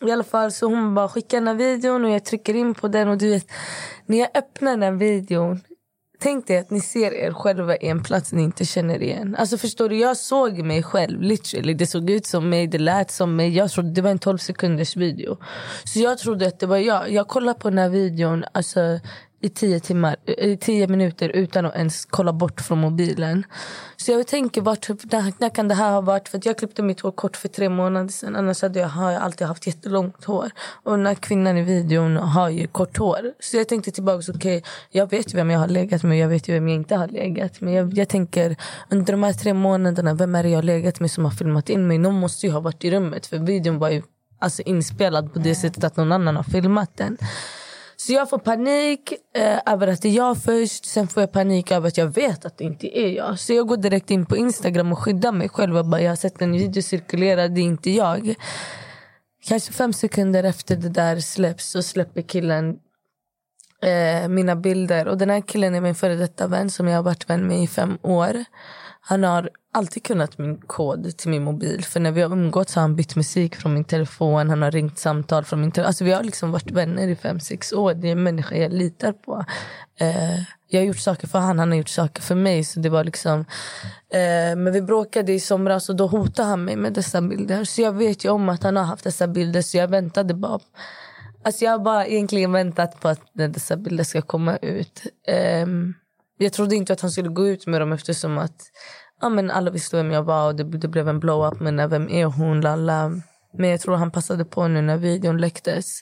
I 0.00 0.10
alla 0.10 0.24
fall 0.24 0.52
så 0.52 0.66
hon 0.66 0.94
bara 0.94 1.08
skickar 1.08 1.38
den 1.38 1.48
här 1.48 1.54
videon 1.54 2.04
och 2.04 2.10
jag 2.10 2.24
trycker 2.24 2.54
in 2.54 2.74
på 2.74 2.88
den. 2.88 3.08
Och 3.08 3.18
du 3.18 3.30
vet, 3.30 3.46
när 4.06 4.18
jag 4.18 4.28
öppnar 4.34 4.76
den 4.76 4.98
videon 4.98 5.60
Tänk 6.18 6.46
dig 6.46 6.58
att 6.58 6.70
ni 6.70 6.80
ser 6.80 7.14
er 7.14 7.32
själva 7.32 7.76
i 7.76 7.88
en 7.88 8.02
plats 8.02 8.32
ni 8.32 8.42
inte 8.42 8.64
känner 8.64 9.02
igen. 9.02 9.36
Alltså 9.38 9.58
förstår 9.58 9.88
du, 9.88 9.98
jag 9.98 10.16
såg 10.16 10.58
mig 10.58 10.82
själv 10.82 11.22
literally. 11.22 11.74
Det 11.74 11.86
såg 11.86 12.10
ut 12.10 12.26
som 12.26 12.48
mig, 12.48 12.66
det 12.66 12.78
lät 12.78 13.10
som 13.10 13.36
mig. 13.36 13.56
Jag 13.56 13.70
trodde 13.70 13.90
det 13.90 14.02
var 14.02 14.10
en 14.10 14.18
12 14.18 14.38
sekunders 14.38 14.96
video. 14.96 15.38
Så 15.84 16.00
jag 16.00 16.18
trodde 16.18 16.46
att 16.46 16.60
det 16.60 16.66
var 16.66 16.76
jag. 16.76 17.12
Jag 17.12 17.28
kollade 17.28 17.58
på 17.58 17.70
den 17.70 17.78
här 17.78 17.88
videon 17.88 18.44
alltså, 18.52 18.80
i 19.40 19.48
tio, 19.48 19.80
timmar, 19.80 20.16
i 20.26 20.56
tio 20.56 20.88
minuter 20.88 21.28
utan 21.28 21.66
att 21.66 21.76
ens 21.76 22.04
kolla 22.04 22.32
bort 22.32 22.60
från 22.60 22.78
mobilen. 22.78 23.44
Så 23.96 24.12
jag 24.12 24.26
tänker, 24.26 24.60
vart, 24.60 24.88
när, 24.88 25.32
när 25.38 25.48
kan 25.48 25.68
det 25.68 25.74
här 25.74 25.92
ha 25.92 26.00
varit? 26.00 26.28
För 26.28 26.38
att 26.38 26.46
jag 26.46 26.58
klippte 26.58 26.82
mitt 26.82 27.00
hår 27.00 27.10
kort 27.10 27.36
för 27.36 27.48
tre 27.48 27.68
månader 27.68 28.08
sedan. 28.08 28.36
Annars 28.36 28.62
hade 28.62 28.80
jag, 28.80 28.88
har 28.88 29.10
jag 29.10 29.22
alltid 29.22 29.46
haft 29.46 29.66
jättelångt 29.66 30.24
hår. 30.24 30.50
Och 30.82 30.96
den 30.96 31.06
här 31.06 31.14
kvinnan 31.14 31.56
i 31.58 31.62
videon 31.62 32.16
har 32.16 32.48
ju 32.48 32.66
kort 32.66 32.96
hår. 32.96 33.32
Så 33.40 33.56
jag 33.56 33.68
tänkte 33.68 33.90
tillbaka, 33.90 34.32
okej, 34.34 34.58
okay, 34.58 34.62
jag 34.90 35.10
vet 35.10 35.34
ju 35.34 35.36
vem 35.36 35.50
jag 35.50 35.58
har 35.58 35.68
legat 35.68 36.02
med 36.02 36.18
jag 36.18 36.28
vet 36.28 36.48
ju 36.48 36.52
vem 36.52 36.68
jag 36.68 36.76
inte 36.76 36.96
har 36.96 37.08
legat 37.08 37.60
med. 37.60 37.74
Jag, 37.74 37.98
jag 37.98 38.08
tänker, 38.08 38.56
under 38.90 39.12
de 39.12 39.22
här 39.22 39.32
tre 39.32 39.54
månaderna, 39.54 40.14
vem 40.14 40.34
är 40.34 40.42
det 40.42 40.48
jag 40.48 40.58
har 40.58 40.62
legat 40.62 41.00
med 41.00 41.10
som 41.10 41.24
har 41.24 41.32
filmat 41.32 41.68
in 41.68 41.86
mig? 41.86 41.98
Någon 41.98 42.14
måste 42.14 42.46
ju 42.46 42.52
ha 42.52 42.60
varit 42.60 42.84
i 42.84 42.90
rummet. 42.90 43.26
För 43.26 43.38
videon 43.38 43.78
var 43.78 43.90
ju 43.90 44.02
alltså, 44.38 44.62
inspelad 44.62 45.32
på 45.32 45.38
det 45.38 45.54
sättet 45.54 45.84
att 45.84 45.96
någon 45.96 46.12
annan 46.12 46.36
har 46.36 46.42
filmat 46.42 46.96
den. 46.96 47.16
Så 47.96 48.12
jag 48.12 48.30
får 48.30 48.38
panik 48.38 49.12
eh, 49.36 49.58
över 49.66 49.86
att 49.88 50.02
det 50.02 50.08
är 50.08 50.12
jag 50.12 50.42
först. 50.42 50.84
Sen 50.84 51.08
får 51.08 51.22
jag 51.22 51.32
panik 51.32 51.70
över 51.70 51.88
att 51.88 51.98
jag 51.98 52.06
vet 52.06 52.44
att 52.44 52.58
det 52.58 52.64
inte 52.64 52.98
är 52.98 53.08
jag. 53.08 53.38
Så 53.38 53.52
jag 53.52 53.66
går 53.66 53.76
direkt 53.76 54.10
in 54.10 54.26
på 54.26 54.36
Instagram 54.36 54.92
och 54.92 54.98
skyddar 54.98 55.32
mig 55.32 55.48
själv. 55.48 55.76
Och 55.76 55.86
bara, 55.86 56.00
jag 56.00 56.10
har 56.10 56.16
sett 56.16 56.42
en 56.42 56.52
video 56.52 56.82
cirkulera, 56.82 57.48
det 57.48 57.60
är 57.60 57.64
inte 57.64 57.90
jag. 57.90 58.34
Kanske 59.44 59.72
fem 59.72 59.92
sekunder 59.92 60.44
efter 60.44 60.76
det 60.76 60.88
där 60.88 61.20
släpps 61.20 61.70
så 61.70 61.82
släpper 61.82 62.22
killen 62.22 62.76
eh, 63.82 64.28
mina 64.28 64.56
bilder. 64.56 65.08
Och 65.08 65.18
den 65.18 65.30
här 65.30 65.40
killen 65.40 65.74
är 65.74 65.80
min 65.80 65.94
före 65.94 66.14
detta 66.14 66.46
vän 66.46 66.70
som 66.70 66.88
jag 66.88 66.96
har 66.96 67.02
varit 67.02 67.30
vän 67.30 67.46
med 67.46 67.62
i 67.62 67.66
fem 67.66 67.98
år. 68.02 68.44
Han 69.08 69.24
har 69.24 69.50
alltid 69.72 70.02
kunnat 70.02 70.38
min 70.38 70.56
kod 70.56 71.16
till 71.18 71.30
min 71.30 71.44
mobil. 71.44 71.84
För 71.84 72.00
när 72.00 72.12
vi 72.12 72.22
har 72.22 72.32
umgåtts 72.32 72.74
har 72.74 72.82
han 72.82 72.96
bytt 72.96 73.16
musik 73.16 73.56
från 73.56 73.74
min 73.74 73.84
telefon. 73.84 74.50
Han 74.50 74.62
har 74.62 74.70
ringt 74.70 74.98
samtal 74.98 75.44
från 75.44 75.60
min 75.60 75.72
telefon. 75.72 75.86
Alltså 75.86 76.04
vi 76.04 76.12
har 76.12 76.22
liksom 76.22 76.50
varit 76.50 76.70
vänner 76.70 77.08
i 77.08 77.16
fem, 77.16 77.40
sex 77.40 77.72
år. 77.72 77.94
Det 77.94 78.08
är 78.08 78.12
en 78.12 78.22
människa 78.22 78.56
jag 78.56 78.72
litar 78.72 79.12
på. 79.12 79.44
Eh, 80.00 80.38
jag 80.68 80.80
har 80.80 80.86
gjort 80.86 80.98
saker 80.98 81.26
för 81.26 81.38
han, 81.38 81.58
han 81.58 81.70
har 81.70 81.78
gjort 81.78 81.88
saker 81.88 82.22
för 82.22 82.34
mig. 82.34 82.64
Så 82.64 82.80
det 82.80 82.88
var 82.88 83.04
liksom... 83.04 83.40
Eh, 84.10 84.56
men 84.56 84.72
vi 84.72 84.82
bråkade 84.82 85.32
i 85.32 85.40
somras 85.40 85.88
och 85.88 85.96
då 85.96 86.06
hotade 86.06 86.48
han 86.48 86.64
mig 86.64 86.76
med 86.76 86.92
dessa 86.92 87.22
bilder. 87.22 87.64
Så 87.64 87.82
jag 87.82 87.92
vet 87.92 88.24
ju 88.24 88.28
om 88.28 88.48
att 88.48 88.62
han 88.62 88.76
har 88.76 88.84
haft 88.84 89.04
dessa 89.04 89.28
bilder. 89.28 89.62
Så 89.62 89.76
jag 89.76 89.88
väntade 89.88 90.34
bara 90.34 90.60
Alltså 91.42 91.64
jag 91.64 91.72
har 91.72 91.78
bara 91.78 92.06
egentligen 92.06 92.52
väntat 92.52 93.00
på 93.00 93.08
att 93.08 93.20
dessa 93.32 93.76
bilder 93.76 94.04
ska 94.04 94.22
komma 94.22 94.56
ut. 94.56 95.02
Eh, 95.26 95.66
jag 96.38 96.52
trodde 96.52 96.76
inte 96.76 96.92
att 96.92 97.00
han 97.00 97.10
skulle 97.10 97.28
gå 97.28 97.46
ut 97.48 97.66
med 97.66 97.80
dem 97.80 97.92
eftersom 97.92 98.38
att 98.38 98.60
ja, 99.20 99.28
men 99.28 99.50
alla 99.50 99.70
visste 99.70 99.96
vem 99.96 100.10
jag 100.10 100.22
var 100.22 100.46
och 100.46 100.56
det, 100.56 100.64
det 100.64 100.88
blev 100.88 101.08
en 101.08 101.20
blow-up. 101.20 101.60
Men 101.60 101.90
vem 101.90 102.08
är 102.08 102.24
hon? 102.24 102.60
Lalla. 102.60 103.12
Men 103.58 103.70
jag 103.70 103.80
tror 103.80 103.96
han 103.96 104.10
passade 104.10 104.44
på 104.44 104.68
nu 104.68 104.82
när 104.82 104.96
videon 104.96 105.38
läcktes. 105.38 106.00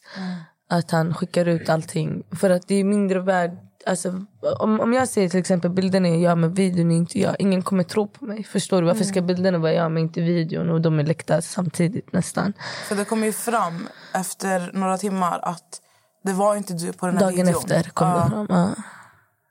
Att 0.70 0.90
han 0.90 1.14
skickar 1.14 1.48
ut 1.48 1.68
allting. 1.68 2.22
För 2.40 2.50
att 2.50 2.68
det 2.68 2.74
är 2.74 2.84
mindre 2.84 3.20
värd. 3.20 3.50
Alltså, 3.86 4.24
om, 4.58 4.80
om 4.80 4.92
jag 4.92 5.08
säger 5.08 5.28
till 5.28 5.40
exempel 5.40 5.70
bilden 5.70 6.06
är 6.06 6.18
jag 6.18 6.38
men 6.38 6.54
videon 6.54 6.90
är 6.92 6.96
inte 6.96 7.18
jag. 7.18 7.36
Ingen 7.38 7.62
kommer 7.62 7.84
tro 7.84 8.08
på 8.08 8.24
mig. 8.24 8.44
Förstår 8.44 8.80
du? 8.80 8.86
Varför 8.86 9.04
ska 9.04 9.22
bilderna 9.22 9.58
vara 9.58 9.72
jag 9.72 9.92
men 9.92 10.02
inte 10.02 10.20
videon? 10.20 10.70
Och 10.70 10.80
de 10.80 10.98
är 10.98 11.04
läckta 11.04 11.42
samtidigt 11.42 12.12
nästan. 12.12 12.52
För 12.88 12.94
det 12.94 13.04
kom 13.04 13.24
ju 13.24 13.32
fram 13.32 13.88
efter 14.14 14.70
några 14.72 14.98
timmar 14.98 15.40
att 15.42 15.80
det 16.24 16.32
var 16.32 16.56
inte 16.56 16.72
du 16.74 16.92
på 16.92 17.06
den 17.06 17.14
här 17.14 17.22
Dagen 17.24 17.36
videon. 17.36 17.54
efter 17.54 17.90
kom 17.90 18.08
Ja, 18.08 18.24
det 18.24 18.30
fram. 18.30 18.46
Ja. 18.48 18.74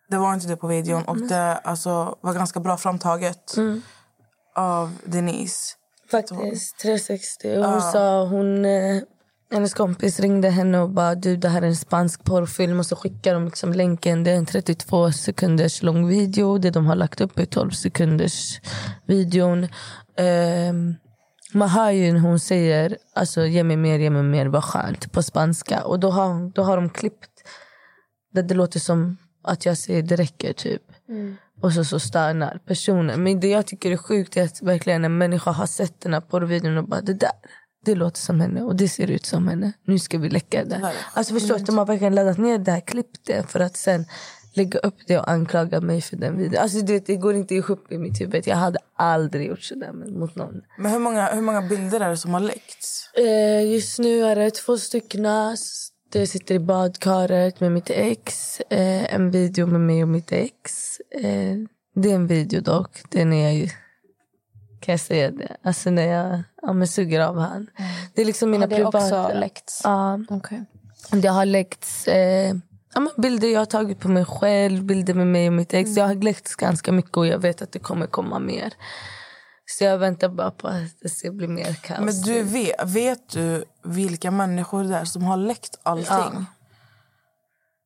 Det 0.09 0.17
var 0.17 0.33
inte 0.33 0.47
du 0.47 0.55
på 0.55 0.67
videon 0.67 1.03
och 1.03 1.17
det 1.17 1.57
alltså, 1.57 2.17
var 2.21 2.33
ganska 2.33 2.59
bra 2.59 2.77
framtaget 2.77 3.55
av 4.55 4.97
Denise. 5.05 5.75
Faktiskt, 6.11 6.79
360. 6.79 7.57
Och 7.57 7.65
hon 7.65 7.81
sa, 7.81 8.25
hon, 8.25 8.65
eh, 8.65 9.01
hennes 9.51 9.73
kompis 9.73 10.19
ringde 10.19 10.49
henne 10.49 10.79
och 10.79 10.89
bara 10.89 11.15
du 11.15 11.37
det 11.37 11.49
här 11.49 11.61
är 11.61 11.65
en 11.65 11.75
spansk 11.75 12.23
porrfilm 12.23 12.79
och 12.79 12.85
så 12.85 12.95
skickar 12.95 13.33
de 13.33 13.45
liksom 13.45 13.73
länken. 13.73 14.23
Det 14.23 14.31
är 14.31 14.35
en 14.35 14.45
32 14.45 15.11
sekunders 15.11 15.83
lång 15.83 16.07
video. 16.07 16.57
Det 16.57 16.69
de 16.69 16.85
har 16.85 16.95
lagt 16.95 17.21
upp 17.21 17.39
är 17.39 17.45
12 17.45 17.71
sekunders 17.71 18.61
videon. 19.05 19.63
Um, 20.17 20.95
man 21.53 21.69
hör 21.69 21.91
ju 21.91 22.13
när 22.13 22.19
hon 22.19 22.39
säger 22.39 22.97
alltså, 23.15 23.45
ge 23.45 23.63
mig 23.63 23.77
mer, 23.77 23.99
ge 23.99 24.09
mig 24.09 24.23
mer, 24.23 24.45
vad 24.45 24.63
skönt 24.63 25.11
på 25.11 25.23
spanska. 25.23 25.83
Och 25.83 25.99
då 25.99 26.09
har, 26.11 26.51
då 26.53 26.63
har 26.63 26.75
de 26.77 26.89
klippt 26.89 27.29
där 28.33 28.43
det 28.43 28.53
låter 28.53 28.79
som 28.79 29.17
att 29.43 29.65
jag 29.65 29.77
säger 29.77 30.01
det 30.01 30.15
räcker 30.15 30.53
typ. 30.53 30.81
Och 31.61 31.73
så, 31.73 31.83
så 31.83 31.99
stönar 31.99 32.59
personen. 32.65 33.23
Men 33.23 33.39
det 33.39 33.47
jag 33.47 33.65
tycker 33.65 33.91
är 33.91 33.97
sjukt 33.97 34.37
är 34.37 34.43
att 34.43 34.61
verkligen 34.61 35.05
en 35.05 35.17
människa 35.17 35.51
har 35.51 35.65
sett 35.65 36.01
den 36.01 36.13
här 36.13 36.21
porrvideon 36.21 36.77
och 36.77 36.87
bara 36.87 37.01
det 37.01 37.13
där. 37.13 37.31
Det 37.85 37.95
låter 37.95 38.19
som 38.19 38.39
henne 38.39 38.61
och 38.61 38.75
det 38.75 38.87
ser 38.89 39.11
ut 39.11 39.25
som 39.25 39.47
henne. 39.47 39.73
Nu 39.85 39.99
ska 39.99 40.17
vi 40.17 40.29
läcka 40.29 40.65
det. 40.65 40.91
Alltså 41.13 41.33
förstår 41.33 41.57
du? 41.57 41.63
De 41.63 41.77
har 41.77 41.85
verkligen 41.85 42.15
laddat 42.15 42.37
ner 42.37 42.57
det 42.57 42.71
här, 42.71 42.79
klippt 42.79 43.19
det 43.25 43.51
för 43.51 43.59
att 43.59 43.77
sen 43.77 44.05
lägga 44.53 44.79
upp 44.79 44.97
det 45.07 45.17
och 45.17 45.29
anklaga 45.31 45.81
mig 45.81 46.01
för 46.01 46.15
den 46.15 46.37
videon. 46.37 46.61
Alltså 46.61 46.81
det, 46.81 47.05
det 47.05 47.15
går 47.15 47.35
inte 47.35 47.55
ihop 47.55 47.91
i 47.91 47.97
mitt 47.97 48.21
huvud. 48.21 48.47
Jag 48.47 48.55
hade 48.55 48.79
aldrig 48.95 49.47
gjort 49.47 49.63
sådär 49.63 49.91
mot 49.93 50.35
någon. 50.35 50.61
Men 50.77 50.91
hur 50.91 50.99
många, 50.99 51.25
hur 51.33 51.41
många 51.41 51.61
bilder 51.61 51.99
är 51.99 52.09
det 52.09 52.17
som 52.17 52.33
har 52.33 52.39
läckts? 52.39 53.09
Eh, 53.13 53.71
just 53.73 53.99
nu 53.99 54.23
är 54.23 54.35
det 54.35 54.51
två 54.51 54.77
stycken. 54.77 55.25
Det 56.13 56.27
sitter 56.27 56.55
i 56.55 56.59
badkaret 56.59 57.59
med 57.59 57.71
mitt 57.71 57.89
ex. 57.89 58.59
Eh, 58.59 59.13
en 59.13 59.31
video 59.31 59.67
med 59.67 59.81
mig 59.81 60.03
och 60.03 60.09
mitt 60.09 60.31
ex. 60.31 60.99
Eh, 61.11 61.55
det 61.95 62.11
är 62.11 62.15
en 62.15 62.27
video 62.27 62.61
dock. 62.61 63.01
Den 63.09 63.33
är 63.33 63.51
jag. 63.51 63.69
Kan 64.79 64.93
jag 64.93 64.99
säga 64.99 65.31
det? 65.31 65.57
Alltså 65.63 65.89
när 65.89 66.07
jag 66.07 66.43
ja, 66.61 66.73
men 66.73 66.87
suger 66.87 67.19
av 67.19 67.37
han. 67.37 67.67
Det 68.13 68.21
är 68.21 68.25
liksom 68.25 68.51
mina 68.51 68.63
Har 68.63 68.67
det 68.67 68.75
privata... 68.75 68.97
också 68.97 69.39
läckts? 69.39 69.81
Ja, 69.83 70.19
Okej. 70.29 70.65
det 71.11 71.27
har 71.27 71.45
läckts 71.45 72.07
eh, 72.07 72.55
ja, 72.93 72.99
men 72.99 73.09
bilder 73.17 73.47
jag 73.47 73.61
har 73.61 73.65
tagit 73.65 73.99
på 73.99 74.07
mig 74.07 74.25
själv, 74.25 74.83
bilder 74.83 75.13
med 75.13 75.27
mig 75.27 75.47
och 75.47 75.53
mitt 75.53 75.73
ex. 75.73 75.95
Det 75.95 76.01
har 76.01 76.15
läckts 76.15 76.55
ganska 76.55 76.91
mycket 76.91 77.17
och 77.17 77.27
jag 77.27 77.39
vet 77.39 77.61
att 77.61 77.71
det 77.71 77.79
kommer 77.79 78.07
komma 78.07 78.39
mer. 78.39 78.73
Så 79.77 79.83
jag 79.83 79.97
väntar 79.97 80.29
bara 80.29 80.51
på 80.51 80.67
att 80.67 80.99
det 81.01 81.09
ska 81.09 81.31
bli 81.31 81.47
mer 81.47 81.73
kaos. 81.73 81.99
Men 81.99 82.21
du 82.21 82.43
vet, 82.43 82.75
vet 82.85 83.29
du 83.29 83.63
vilka 83.83 84.31
människor 84.31 84.83
det 84.83 84.95
är 84.95 85.05
som 85.05 85.23
har 85.23 85.37
läckt 85.37 85.79
allting? 85.83 86.45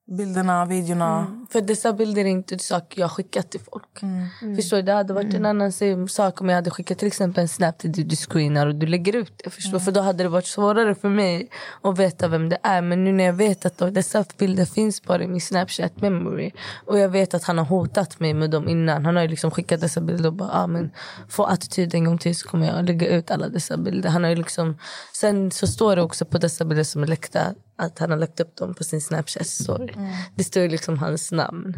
Bilderna, 0.09 0.65
videorna. 0.65 1.27
För 1.51 1.61
dessa 1.61 1.93
bilder 1.93 2.21
är 2.21 2.25
inte 2.25 2.59
saker 2.59 3.01
jag 3.01 3.07
har 3.07 3.15
skickat 3.15 3.51
till 3.51 3.59
folk. 3.59 4.01
Mm. 4.01 4.55
Förstår 4.55 4.77
du? 4.77 4.83
Det 4.83 4.93
hade 4.93 5.13
varit 5.13 5.33
en 5.33 5.45
annan 5.45 5.71
se- 5.71 6.07
sak 6.07 6.41
om 6.41 6.49
jag 6.49 6.55
hade 6.55 6.69
skickat 6.71 6.97
till 6.97 7.07
exempel 7.07 7.41
en 7.41 7.47
snap 7.47 7.77
till 7.77 7.91
dig 7.91 8.03
du 8.03 8.15
screenar 8.15 8.67
och 8.67 8.75
du 8.75 8.87
lägger 8.87 9.15
ut 9.15 9.41
det. 9.43 9.49
Förstår? 9.49 9.79
För 9.79 9.91
då 9.91 10.01
hade 10.01 10.23
det 10.23 10.29
varit 10.29 10.45
svårare 10.45 10.95
för 10.95 11.09
mig 11.09 11.49
att 11.81 11.99
veta 11.99 12.27
vem 12.27 12.49
det 12.49 12.57
är. 12.63 12.81
Men 12.81 13.03
nu 13.03 13.11
när 13.11 13.23
jag 13.23 13.33
vet 13.33 13.65
att 13.65 13.77
då, 13.77 13.89
dessa 13.89 14.25
bilder 14.37 14.65
finns 14.65 15.03
bara 15.03 15.23
i 15.23 15.27
min 15.27 15.41
snapchat 15.41 16.01
memory 16.01 16.51
och 16.85 16.99
jag 16.99 17.09
vet 17.09 17.33
att 17.33 17.43
han 17.43 17.57
har 17.57 17.65
hotat 17.65 18.19
mig 18.19 18.33
med 18.33 18.51
dem 18.51 18.69
innan. 18.69 19.05
Han 19.05 19.15
har 19.15 19.23
ju 19.23 19.29
liksom 19.29 19.51
skickat 19.51 19.81
dessa 19.81 20.01
bilder 20.01 20.27
och 20.27 20.33
bara 20.33 20.51
ah, 20.51 20.67
men 20.67 20.91
få 21.29 21.43
attityd 21.43 21.93
en 21.95 22.03
gång 22.03 22.17
till 22.17 22.35
så 22.35 22.47
kommer 22.47 22.67
jag 22.67 22.85
lägga 22.85 23.07
ut 23.07 23.31
alla 23.31 23.49
dessa 23.49 23.77
bilder. 23.77 24.09
Han 24.09 24.23
har 24.23 24.29
ju 24.29 24.35
liksom, 24.35 24.77
sen 25.13 25.51
så 25.51 25.67
står 25.67 25.95
det 25.95 26.01
också 26.01 26.25
på 26.25 26.37
dessa 26.37 26.65
bilder 26.65 26.83
som 26.83 27.03
är 27.03 27.07
läckta 27.07 27.53
att 27.77 27.99
han 27.99 28.11
har 28.11 28.17
lagt 28.17 28.39
upp 28.39 28.55
dem 28.55 28.73
på 28.73 28.83
sin 28.83 28.99
snapchat-story. 28.99 30.15
Det 30.35 30.43
står 30.43 30.63
ju 30.63 30.69
liksom 30.69 30.97
hans 30.97 31.31
namn. 31.31 31.75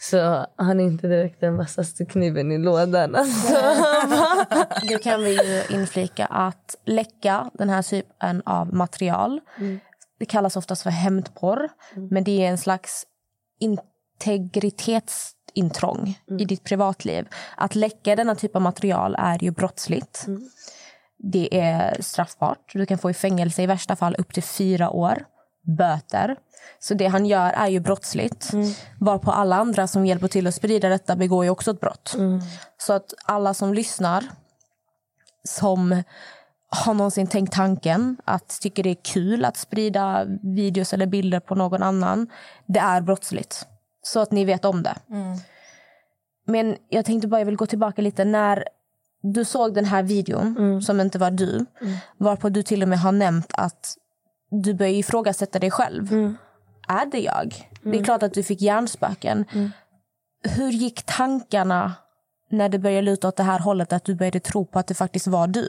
Så 0.00 0.46
han 0.56 0.80
är 0.80 0.84
inte 0.84 1.08
direkt 1.08 1.40
den 1.40 1.56
vassaste 1.56 2.04
kniven 2.04 2.52
i 2.52 2.58
lådan. 2.58 3.14
Alltså. 3.14 3.52
Då 4.90 4.98
kan 4.98 5.22
vi 5.22 5.30
ju 5.30 5.76
inflika 5.76 6.26
att 6.26 6.76
läcka 6.86 7.50
den 7.54 7.68
här 7.68 7.82
typen 7.82 8.42
av 8.44 8.74
material 8.74 9.40
det 10.20 10.26
kallas 10.26 10.56
oftast 10.56 10.82
för 10.82 10.90
hämndporr. 10.90 11.68
Men 12.10 12.24
det 12.24 12.44
är 12.44 12.50
en 12.50 12.58
slags 12.58 13.06
integritetsintrång 13.60 16.18
i 16.38 16.44
ditt 16.44 16.64
privatliv. 16.64 17.28
Att 17.56 17.74
läcka 17.74 18.16
denna 18.16 18.34
typ 18.34 18.56
av 18.56 18.62
material 18.62 19.16
är 19.18 19.42
ju 19.42 19.50
brottsligt. 19.50 20.26
Det 21.22 21.60
är 21.60 22.02
straffbart. 22.02 22.72
Du 22.72 22.86
kan 22.86 22.98
få 22.98 23.10
i 23.10 23.14
fängelse 23.14 23.62
i 23.62 23.66
värsta 23.66 23.96
fall 23.96 24.16
upp 24.18 24.34
till 24.34 24.42
fyra 24.42 24.90
år. 24.90 25.24
Böter. 25.62 26.36
Så 26.78 26.94
det 26.94 27.06
han 27.06 27.26
gör 27.26 27.50
är 27.50 27.68
ju 27.68 27.80
brottsligt. 27.80 28.50
Varpå 29.00 29.30
alla 29.30 29.56
andra 29.56 29.86
som 29.86 30.06
hjälper 30.06 30.28
till 30.28 30.46
att 30.46 30.54
sprida 30.54 30.88
detta 30.88 31.16
begår 31.16 31.44
ju 31.44 31.50
också 31.50 31.70
ett 31.70 31.80
brott. 31.80 32.16
Så 32.78 32.92
att 32.92 33.14
alla 33.24 33.54
som 33.54 33.74
lyssnar 33.74 34.24
som 35.44 36.02
har 36.70 36.94
någonsin 36.94 37.26
tänkt 37.26 37.52
tanken 37.52 38.16
att 38.24 38.60
tycker 38.60 38.82
det 38.82 38.90
är 38.90 39.02
kul 39.02 39.44
att 39.44 39.56
sprida 39.56 40.26
videos 40.42 40.92
eller 40.92 41.06
bilder 41.06 41.40
på 41.40 41.54
någon 41.54 41.82
annan. 41.82 42.26
Det 42.66 42.80
är 42.80 43.00
brottsligt. 43.00 43.66
Så 44.02 44.20
att 44.20 44.32
ni 44.32 44.44
vet 44.44 44.64
om 44.64 44.82
det. 44.82 44.94
Men 46.46 46.76
jag 46.88 47.04
tänkte 47.04 47.28
bara 47.28 47.40
jag 47.40 47.46
vill 47.46 47.56
gå 47.56 47.66
tillbaka 47.66 48.02
lite. 48.02 48.24
När 48.24 48.64
du 49.22 49.44
såg 49.44 49.74
den 49.74 49.84
här 49.84 50.02
videon 50.02 50.82
som 50.82 51.00
inte 51.00 51.18
var 51.18 51.30
du. 51.30 51.66
Varpå 52.16 52.48
du 52.48 52.62
till 52.62 52.82
och 52.82 52.88
med 52.88 53.00
har 53.00 53.12
nämnt 53.12 53.50
att 53.54 53.96
du 54.50 54.74
börjar 54.74 54.92
ifrågasätta 54.92 55.58
dig 55.58 55.70
själv. 55.70 56.12
Är 56.88 57.06
det 57.10 57.20
jag? 57.20 57.70
Det 57.82 57.98
är 57.98 58.04
klart 58.04 58.22
att 58.22 58.34
du 58.34 58.42
fick 58.42 58.60
hjärnspöken. 58.62 59.44
Hur 60.42 60.70
gick 60.70 61.02
tankarna 61.02 61.92
när 62.50 62.68
det 62.68 62.78
började 62.78 63.02
luta 63.02 63.28
åt 63.28 63.36
det 63.36 63.42
här 63.42 63.58
hållet 63.58 63.92
att 63.92 64.04
du 64.04 64.14
började 64.14 64.40
tro 64.40 64.64
på 64.64 64.78
att 64.78 64.86
det 64.86 64.94
faktiskt 64.94 65.26
var 65.26 65.46
du? 65.46 65.68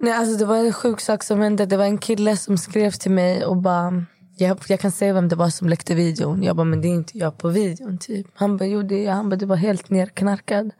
Nej, 0.00 0.12
alltså 0.12 0.36
det 0.36 0.44
var 0.44 0.56
en 0.56 0.72
sjuk 0.72 1.00
sak 1.00 1.22
som 1.22 1.40
hände. 1.40 1.66
Det 1.66 1.76
var 1.76 1.84
en 1.84 1.98
kille 1.98 2.36
som 2.36 2.58
skrev 2.58 2.90
till 2.90 3.10
mig 3.10 3.44
och 3.44 3.56
bara... 3.56 4.04
Jag, 4.36 4.58
jag 4.68 4.80
kan 4.80 4.92
säga 4.92 5.12
vem 5.12 5.28
det 5.28 5.36
var 5.36 5.50
som 5.50 5.68
läckte 5.68 5.94
videon. 5.94 6.42
Jag 6.42 6.56
bara, 6.56 6.64
men 6.64 6.80
det 6.80 6.88
är 6.88 6.94
inte 6.94 7.18
jag 7.18 7.38
på 7.38 7.48
videon. 7.48 7.98
Typ. 7.98 8.26
Han 8.34 8.56
bara, 8.56 8.66
jo 8.66 8.82
det 8.82 8.94
är 8.94 9.04
jag. 9.04 9.12
Han 9.12 9.28
bara, 9.28 9.36
du 9.36 9.46
var 9.46 9.56
helt 9.56 9.90
nerknarkad. 9.90 10.70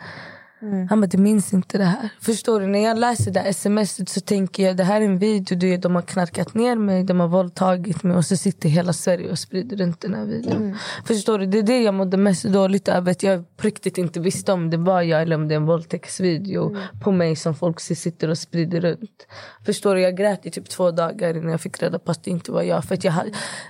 Han 0.90 1.00
bara, 1.00 1.06
du 1.06 1.18
minns 1.18 1.52
inte 1.52 1.78
det 1.78 1.84
här. 1.84 2.08
Förstår 2.20 2.60
du? 2.60 2.66
När 2.66 2.84
jag 2.84 2.98
läser 2.98 3.30
det 3.30 3.40
här 3.40 3.52
smset 3.52 4.08
så 4.08 4.20
tänker 4.20 4.62
jag, 4.66 4.76
det 4.76 4.84
här 4.84 5.00
är 5.00 5.04
en 5.04 5.18
video. 5.18 5.58
Du, 5.58 5.76
de 5.76 5.94
har 5.94 6.02
knarkat 6.02 6.54
ner 6.54 6.76
mig, 6.76 7.04
de 7.04 7.20
har 7.20 7.28
våldtagit 7.28 8.02
mig 8.02 8.16
och 8.16 8.24
så 8.24 8.36
sitter 8.36 8.68
hela 8.68 8.92
Sverige 8.92 9.30
och 9.30 9.38
sprider 9.38 9.76
runt 9.76 10.00
den 10.00 10.14
här 10.14 10.24
videon. 10.24 10.76
Förstår 11.04 11.38
du? 11.38 11.46
Det 11.46 11.58
är 11.58 11.62
det 11.62 11.82
jag 11.82 11.94
mådde 11.94 12.16
mest 12.16 12.44
dåligt 12.44 12.88
över. 12.88 13.10
Att 13.12 13.22
jag 13.22 13.56
på 13.56 13.66
riktigt 13.66 13.98
inte 13.98 14.20
visste 14.20 14.52
om 14.52 14.70
det 14.70 14.76
var 14.76 15.02
jag 15.02 15.22
eller 15.22 15.36
om 15.36 15.48
det 15.48 15.54
är 15.54 15.56
en 15.56 15.66
våldtäktsvideo 15.66 16.76
på 17.00 17.12
mig 17.12 17.36
som 17.36 17.54
folk 17.54 17.80
sitter 17.80 18.30
och 18.30 18.38
sprider 18.38 18.80
runt. 18.80 19.26
Förstår 19.66 19.94
du? 19.94 20.00
Jag 20.00 20.16
grät 20.16 20.46
i 20.46 20.50
typ 20.50 20.68
två 20.68 20.90
dagar 20.90 21.36
innan 21.36 21.50
jag 21.50 21.60
fick 21.60 21.82
reda 21.82 21.98
på 21.98 22.10
att 22.10 22.24
det 22.24 22.30
inte 22.30 22.52
var 22.52 22.62
jag. 22.62 22.84
För 22.84 22.94
att 22.94 23.04
jag, 23.04 23.12
ha- 23.12 23.24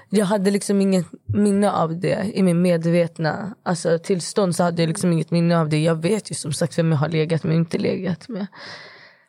jag 0.09 0.27
hade 0.27 0.51
liksom 0.51 0.81
inget 0.81 1.07
minne 1.27 1.73
av 1.73 2.01
det 2.01 2.31
i 2.35 2.43
min 2.43 2.63
medvetna 2.63 3.55
alltså, 3.63 3.99
tillstånd. 3.99 4.57
så 4.57 4.63
hade 4.63 4.83
jag 4.83 4.89
liksom 4.89 5.13
inget 5.13 5.31
minne 5.31 5.59
av 5.61 5.69
det. 5.69 5.83
Jag 5.83 6.03
vet 6.03 6.31
ju 6.31 6.35
som 6.35 6.53
sagt 6.53 6.78
vem 6.79 6.93
jag 6.93 6.99
har 6.99 7.09
legat 7.09 7.45
med 7.45 7.53
och 7.55 7.59
inte 7.59 7.79
legat 7.79 8.29
med. 8.29 8.47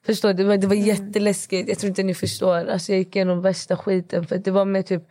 Förstår? 0.06 0.34
Det 0.34 0.44
var, 0.44 0.58
det 0.58 0.68
var 0.68 0.76
jätteläskigt. 0.76 1.70
Jag 1.70 1.80
tror 1.80 1.90
inte 1.90 2.04
ni 2.04 2.14
förstår. 2.14 2.70
Alltså, 2.70 2.92
jag 2.92 3.00
gick 3.00 3.16
igenom 3.16 3.42
värsta 3.42 3.78
skiten. 3.78 4.26
För 4.28 4.38
det 4.38 4.52
var 4.52 4.66
med 4.66 4.86
typ... 4.86 5.04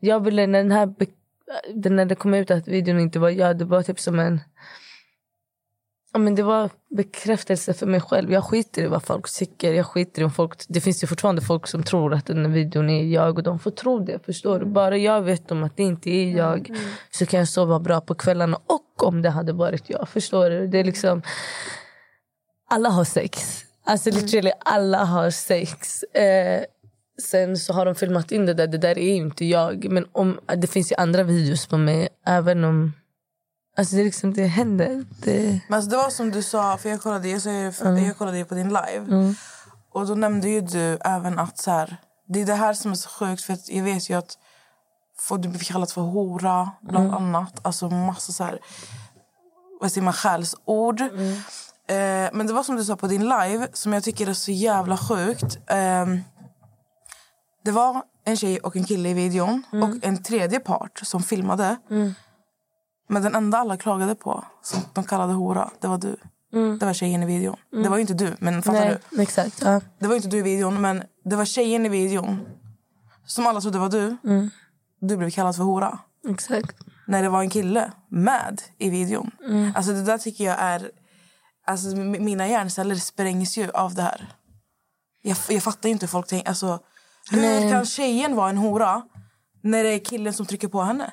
Jag 0.00 0.24
ville 0.24 0.46
när 0.46 0.58
den 0.58 0.72
här... 0.72 0.94
När 1.74 2.04
det 2.04 2.14
kom 2.14 2.34
ut 2.34 2.50
att 2.50 2.68
videon 2.68 3.00
inte 3.00 3.18
var 3.18 3.30
jag, 3.30 3.58
det 3.58 3.64
var 3.64 3.82
typ 3.82 4.00
som 4.00 4.18
en... 4.18 4.40
Ja, 6.12 6.18
men 6.18 6.34
det 6.34 6.42
var 6.42 6.70
bekräftelse 6.96 7.74
för 7.74 7.86
mig 7.86 8.00
själv. 8.00 8.32
Jag 8.32 8.44
skiter 8.44 8.82
i 8.82 8.86
vad 8.86 9.02
folk 9.02 9.38
tycker. 9.38 9.72
Jag 9.72 9.86
skiter 9.86 10.22
i 10.22 10.24
om 10.24 10.30
folk, 10.30 10.62
det 10.68 10.80
finns 10.80 11.02
ju 11.02 11.06
fortfarande 11.06 11.42
folk 11.42 11.66
som 11.66 11.82
tror 11.82 12.14
att 12.14 12.26
den 12.26 12.52
videon 12.52 12.90
är 12.90 13.04
jag 13.04 13.38
och 13.38 13.42
de 13.42 13.58
får 13.58 13.70
tro 13.70 13.98
det. 13.98 14.24
Förstår 14.26 14.58
du? 14.58 14.66
Bara 14.66 14.96
jag 14.96 15.22
vet 15.22 15.50
om 15.50 15.64
att 15.64 15.76
det 15.76 15.82
inte 15.82 16.10
är 16.10 16.36
jag 16.36 16.70
så 17.10 17.26
kan 17.26 17.38
jag 17.38 17.48
sova 17.48 17.80
bra 17.80 18.00
på 18.00 18.14
kvällarna. 18.14 18.58
Och 18.66 19.06
om 19.06 19.22
det 19.22 19.30
hade 19.30 19.52
varit 19.52 19.90
jag. 19.90 20.08
Förstår 20.08 20.50
du? 20.50 20.66
Det 20.66 20.78
är 20.78 20.84
liksom... 20.84 21.22
Alla 22.72 22.88
har 22.88 23.04
sex. 23.04 23.64
Alltså 23.84 24.10
literally 24.10 24.52
alla 24.64 25.04
har 25.04 25.30
sex. 25.30 26.02
Eh, 26.02 26.64
sen 27.30 27.56
så 27.56 27.72
har 27.72 27.86
de 27.86 27.94
filmat 27.94 28.32
in 28.32 28.46
det 28.46 28.54
där. 28.54 28.66
Det 28.66 28.78
där 28.78 28.98
är 28.98 29.14
inte 29.14 29.44
jag. 29.44 29.90
Men 29.90 30.06
om, 30.12 30.40
det 30.56 30.66
finns 30.66 30.92
ju 30.92 30.96
andra 30.96 31.22
videos 31.22 31.66
på 31.66 31.78
mig. 31.78 32.08
Även 32.26 32.64
om... 32.64 32.92
Alltså 33.76 33.96
det, 33.96 34.04
liksom, 34.04 34.34
det 34.34 34.46
händer. 34.46 35.04
Det, 35.24 35.60
Men 35.68 35.76
alltså 35.76 35.90
det 35.90 35.96
var 35.96 36.10
som 36.10 36.30
du 36.30 36.42
sa, 36.42 36.78
för 36.78 36.88
jag 36.88 37.02
kollade, 37.02 37.28
jag, 37.28 37.64
ju 37.64 37.72
för, 37.72 37.98
jag 37.98 38.18
kollade 38.18 38.38
ju 38.38 38.44
på 38.44 38.54
din 38.54 38.68
live. 38.68 39.34
Och 39.92 40.06
då 40.06 40.14
nämnde 40.14 40.48
ju 40.48 40.60
du 40.60 40.98
även 41.00 41.38
att 41.38 41.58
så 41.58 41.70
här, 41.70 41.96
det 42.28 42.40
är 42.40 42.46
det 42.46 42.54
här 42.54 42.74
som 42.74 42.90
är 42.90 42.94
så 42.94 43.08
sjukt. 43.08 43.42
För 43.42 43.52
att 43.52 43.68
jag 43.68 43.84
vet 43.84 44.10
ju 44.10 44.14
att 44.14 44.38
folk, 45.18 45.42
du 45.42 45.48
blir 45.48 45.60
kallat 45.60 45.92
för 45.92 46.00
hora, 46.00 46.70
bland 46.80 47.14
annat. 47.14 47.60
Alltså 47.62 47.88
massa 47.88 48.32
så 48.32 48.44
här, 48.44 48.58
vad 49.80 49.92
säger 49.92 50.04
man, 50.04 50.12
skällsord. 50.12 51.02
Eh, 51.88 52.30
men 52.32 52.46
det 52.46 52.52
var 52.52 52.62
som 52.62 52.76
du 52.76 52.84
sa 52.84 52.96
på 52.96 53.06
din 53.06 53.22
live, 53.22 53.68
som 53.72 53.92
jag 53.92 54.02
tycker 54.02 54.26
är 54.26 54.32
så 54.32 54.50
jävla 54.50 54.96
sjukt. 54.96 55.58
Ehm, 55.66 56.20
det 57.64 57.70
var 57.70 58.02
en 58.24 58.36
tjej 58.36 58.58
och 58.58 58.76
en 58.76 58.84
kille 58.84 59.08
i 59.08 59.14
videon 59.14 59.62
och 59.72 60.04
en 60.04 60.22
tredje 60.22 60.60
part 60.60 61.00
som 61.02 61.22
filmade. 61.22 61.76
Men 63.08 63.22
den 63.22 63.34
enda 63.34 63.58
alla 63.58 63.76
klagade 63.76 64.14
på, 64.14 64.44
som 64.62 64.80
de 64.92 65.04
kallade 65.04 65.32
hora, 65.32 65.70
det 65.80 65.88
var 65.88 65.98
du. 65.98 66.16
Det 66.80 66.86
var 66.86 66.92
tjejen 66.92 67.22
i 67.22 67.26
videon. 67.26 67.56
Det 67.70 67.88
var 67.88 67.96
ju 67.96 68.00
inte 68.00 68.14
du, 68.14 68.34
men 68.38 68.62
fattar 68.62 68.80
nej, 68.80 68.98
du? 69.10 69.22
exakt. 69.22 69.62
Ja. 69.62 69.80
Det 69.98 70.06
var 70.06 70.14
ju 70.14 70.16
inte 70.16 70.28
du 70.28 70.38
i 70.38 70.42
videon, 70.42 70.80
men 70.80 71.02
det 71.24 71.36
var 71.36 71.44
tjejen 71.44 71.86
i 71.86 71.88
videon 71.88 72.40
som 73.26 73.46
alla 73.46 73.60
trodde 73.60 73.78
var 73.78 73.88
du. 73.88 74.16
Du 75.00 75.16
blev 75.16 75.30
kallad 75.30 75.56
för 75.56 75.64
hora. 75.64 75.98
Exakt. 76.28 76.76
När 77.06 77.22
det 77.22 77.28
var 77.28 77.40
en 77.40 77.50
kille 77.50 77.92
med 78.08 78.62
i 78.78 78.90
videon. 78.90 79.30
Alltså 79.74 79.92
det 79.92 80.02
där 80.02 80.18
tycker 80.18 80.44
jag 80.44 80.56
är... 80.58 80.90
Alltså 81.66 81.96
mina 81.96 82.48
hjärnceller 82.48 82.94
sprängs 82.94 83.58
ju 83.58 83.70
av 83.70 83.94
det 83.94 84.02
här. 84.02 84.28
Jag, 85.22 85.36
jag 85.48 85.62
fattar 85.62 85.88
inte 85.88 86.06
hur 86.06 86.08
folk 86.08 86.26
tänker. 86.26 86.48
Alltså, 86.48 86.78
hur 87.30 87.70
kan 87.70 87.86
tjejen 87.86 88.36
vara 88.36 88.50
en 88.50 88.58
hora 88.58 89.02
när 89.62 89.84
det 89.84 89.90
är 89.90 89.98
killen 89.98 90.32
som 90.32 90.46
trycker 90.46 90.68
på 90.68 90.82
henne? 90.82 91.12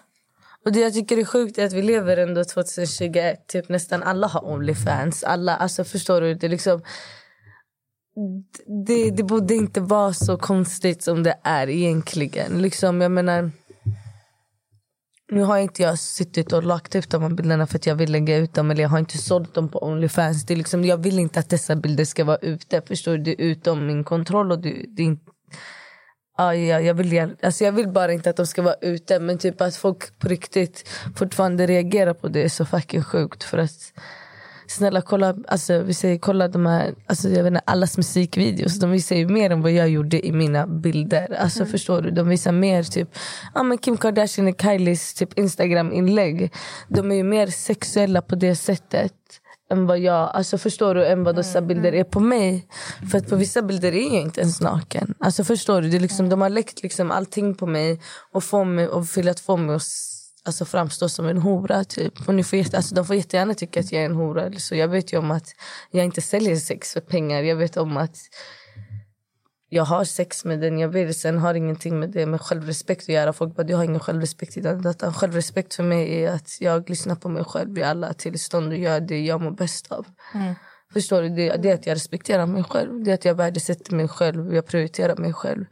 Och 0.66 0.72
det 0.72 0.80
jag 0.80 0.94
tycker 0.94 1.18
är 1.18 1.26
sjukt 1.26 1.58
är 1.58 1.66
att 1.66 1.74
vi 1.74 1.82
lever 1.82 2.18
ändå 2.18 2.44
2021. 2.44 3.48
Typ 3.48 3.70
nästan 3.70 4.04
alla 4.04 4.28
har 4.28 4.46
Onlyfans. 4.46 5.24
Alla, 5.24 5.56
alltså 5.56 5.84
förstår 5.84 6.22
du? 6.22 6.34
Det, 6.34 6.48
liksom, 6.48 6.82
det, 8.88 9.12
det 9.12 9.24
borde 9.24 9.56
inte 9.56 9.82
vara 9.82 10.14
så 10.14 10.38
konstigt 10.38 11.04
som 11.04 11.24
det 11.24 11.40
är 11.44 11.70
egentligen. 11.70 12.62
Liksom, 12.62 13.02
jag 13.02 13.12
menar... 13.12 13.52
Nu 15.32 15.42
har 15.42 15.58
inte 15.58 15.82
jag 15.82 16.00
suttit 16.00 16.54
och 16.54 16.64
lagt 16.64 16.96
ut 16.96 17.10
de 17.10 17.22
här 17.22 17.30
bilderna 17.30 17.68
för 17.68 17.76
att 17.76 17.86
jag 17.86 17.96
vill 17.96 18.12
lägga 18.12 18.38
ut 18.38 18.54
dem 18.54 18.72
eller 18.72 18.82
jag 18.82 18.90
har 18.90 19.00
inte 19.00 19.18
sålt 19.18 19.54
dem 19.54 19.70
på 19.70 19.84
Onlyfans. 19.84 20.46
Det 20.46 20.54
är 20.54 20.58
liksom, 20.58 20.86
jag 20.86 20.98
vill 20.98 21.20
inte 21.20 21.40
att 21.40 21.50
dessa 21.50 21.76
bilder 21.76 22.06
ska 22.06 22.24
vara 22.24 22.38
ute. 22.38 22.82
Förstår 22.82 23.12
du? 23.12 23.24
Det 23.24 23.32
är 23.32 23.46
utom 23.46 23.88
min 23.88 24.04
kontroll. 24.04 24.52
och 24.52 24.60
det, 24.60 24.86
det 24.88 25.02
är 25.02 25.06
inte, 25.06 25.32
ah, 26.38 26.54
ja, 26.54 26.80
jag, 26.80 26.94
vill, 26.94 27.36
alltså 27.42 27.64
jag 27.64 27.72
vill 27.72 27.88
bara 27.88 28.14
inte 28.14 28.30
att 28.30 28.38
de 28.38 28.48
ska 28.48 28.62
vara 28.62 28.76
ute. 28.82 29.20
Men 29.20 29.38
typ 29.38 29.62
att 29.62 29.76
folk 29.76 30.20
på 30.20 30.28
riktigt 30.28 30.90
fortfarande 31.16 31.68
reagerar 31.68 32.14
på 32.14 32.28
det 32.28 32.44
är 32.44 32.50
så 32.50 32.66
fucking 32.66 33.04
sjukt. 33.04 33.44
För 33.44 33.58
att 33.58 33.94
snälla 34.70 35.02
kolla, 35.02 35.36
alltså, 35.48 35.82
vi 35.82 35.94
säger, 35.94 36.18
kolla 36.18 36.48
de 36.48 36.66
här, 36.66 36.96
alltså, 37.06 37.30
jag 37.30 37.44
vet 37.44 37.52
inte, 37.52 37.62
allas 37.66 37.98
musikvideos. 37.98 38.80
De 38.80 38.92
visar 38.92 39.16
ju 39.16 39.28
mer 39.28 39.50
än 39.50 39.62
vad 39.62 39.72
jag 39.72 39.90
gjorde 39.90 40.28
i 40.28 40.32
mina 40.32 40.68
bilder. 40.68 41.38
Alltså 41.40 41.66
förstår 41.66 42.02
du? 42.02 42.12
De 42.12 42.30
visar 42.30 42.52
mer 42.52 42.84
typ, 42.84 43.10
ja 43.54 43.64
men 43.64 43.78
Kim 43.78 43.98
Kardashian 43.98 44.48
och 44.48 44.62
Kylies 44.62 45.14
typ 45.14 45.40
Instagram-inlägg. 45.40 46.52
De 46.88 47.12
är 47.12 47.16
ju 47.16 47.24
mer 47.24 47.48
sexuella 47.48 48.22
på 48.22 48.36
det 48.36 48.56
sättet 48.56 49.14
än 49.72 49.86
vad 49.86 50.00
jag, 50.00 50.30
alltså 50.34 50.58
förstår 50.58 50.96
du, 50.96 51.06
än 51.06 51.24
vad 51.24 51.36
dessa 51.36 51.62
bilder 51.62 51.94
är 51.94 52.04
på 52.04 52.20
mig. 52.20 52.68
För 53.12 53.18
att 53.18 53.30
på 53.30 53.36
vissa 53.36 53.62
bilder 53.62 53.92
är 53.92 54.14
jag 54.14 54.22
inte 54.22 54.42
ens 54.42 54.62
naken. 54.62 55.14
Alltså 55.20 55.44
förstår 55.44 55.82
du, 55.82 55.90
det 55.90 55.98
är 55.98 56.02
liksom, 56.02 56.30
de 56.30 56.42
har 56.42 56.50
läckt 56.50 56.84
liksom 56.84 57.12
allting 57.12 57.56
på 57.56 57.66
mig 57.66 58.02
och, 58.32 58.44
få 58.44 58.64
mig, 58.64 58.88
och 58.88 59.18
velat 59.18 59.40
få 59.40 59.58
mig 59.58 59.76
att 59.76 60.09
alltså, 60.50 60.66
framstå 60.66 61.10
som 61.10 61.26
en 61.26 61.38
hora. 61.38 61.84
Typ. 61.84 62.28
Och 62.28 62.36
ni 62.36 62.44
får 62.44 62.60
jätte, 62.60 62.78
alltså, 62.78 62.96
de 62.96 63.06
får 63.06 63.16
jättegärna 63.16 63.54
tycka 63.54 63.80
att 63.80 63.92
jag 63.92 64.02
är 64.02 64.06
en 64.06 64.16
hora. 64.16 64.52
Så. 64.52 64.76
Jag 64.76 64.88
vet 64.88 65.14
ju 65.14 65.18
om 65.18 65.32
att 65.32 65.48
jag 65.92 66.06
inte 66.06 66.22
säljer 66.22 66.56
sex 66.56 66.94
för 66.94 67.02
pengar. 67.02 67.42
Jag 67.42 67.56
vet 67.56 67.78
om 67.78 67.98
att 67.98 68.18
jag 69.70 69.84
har 69.84 70.04
sex 70.04 70.46
med 70.46 70.60
den 70.60 70.80
jag 70.80 70.90
vill. 70.90 71.14
Sen 71.14 71.38
har 71.38 71.54
ingenting 71.54 72.00
med 72.00 72.10
det 72.10 72.26
med 72.26 72.42
självrespekt 72.42 73.02
att 73.02 73.10
göra. 73.10 73.34
Folk 73.34 73.56
bara, 73.56 73.64
du 73.64 73.76
har 73.76 73.84
ingen 73.84 74.00
självrespekt 74.00 74.58
i 74.58 74.62
den 74.62 74.82
datan. 74.82 75.14
Självrespekt 75.14 75.74
för 75.74 75.84
mig 75.84 76.24
är 76.24 76.32
att 76.32 76.58
jag 76.62 76.90
lyssnar 76.90 77.16
på 77.16 77.30
mig 77.30 77.44
själv 77.44 77.78
i 77.78 77.84
alla 77.84 78.14
tillstånd 78.14 78.68
och 78.68 78.78
gör 78.78 79.00
det 79.00 79.20
jag 79.20 79.42
mår 79.42 79.52
bäst 79.52 79.92
av. 79.92 80.06
Förstår 80.94 81.22
du? 81.22 81.30
Det, 81.30 81.58
det 81.58 81.70
är 81.70 81.74
att 81.74 81.86
jag 81.86 81.96
respekterar 81.96 82.46
mig 82.46 82.64
själv. 82.64 83.04
Det 83.04 83.12
är 83.12 83.16
att 83.16 83.26
jag 83.26 83.36
värdesätter 83.36 83.96
mig 83.96 84.08
själv. 84.08 84.56
Jag 84.56 84.66
prioriterar 84.66 85.16
mig 85.16 85.34
själv. 85.34 85.66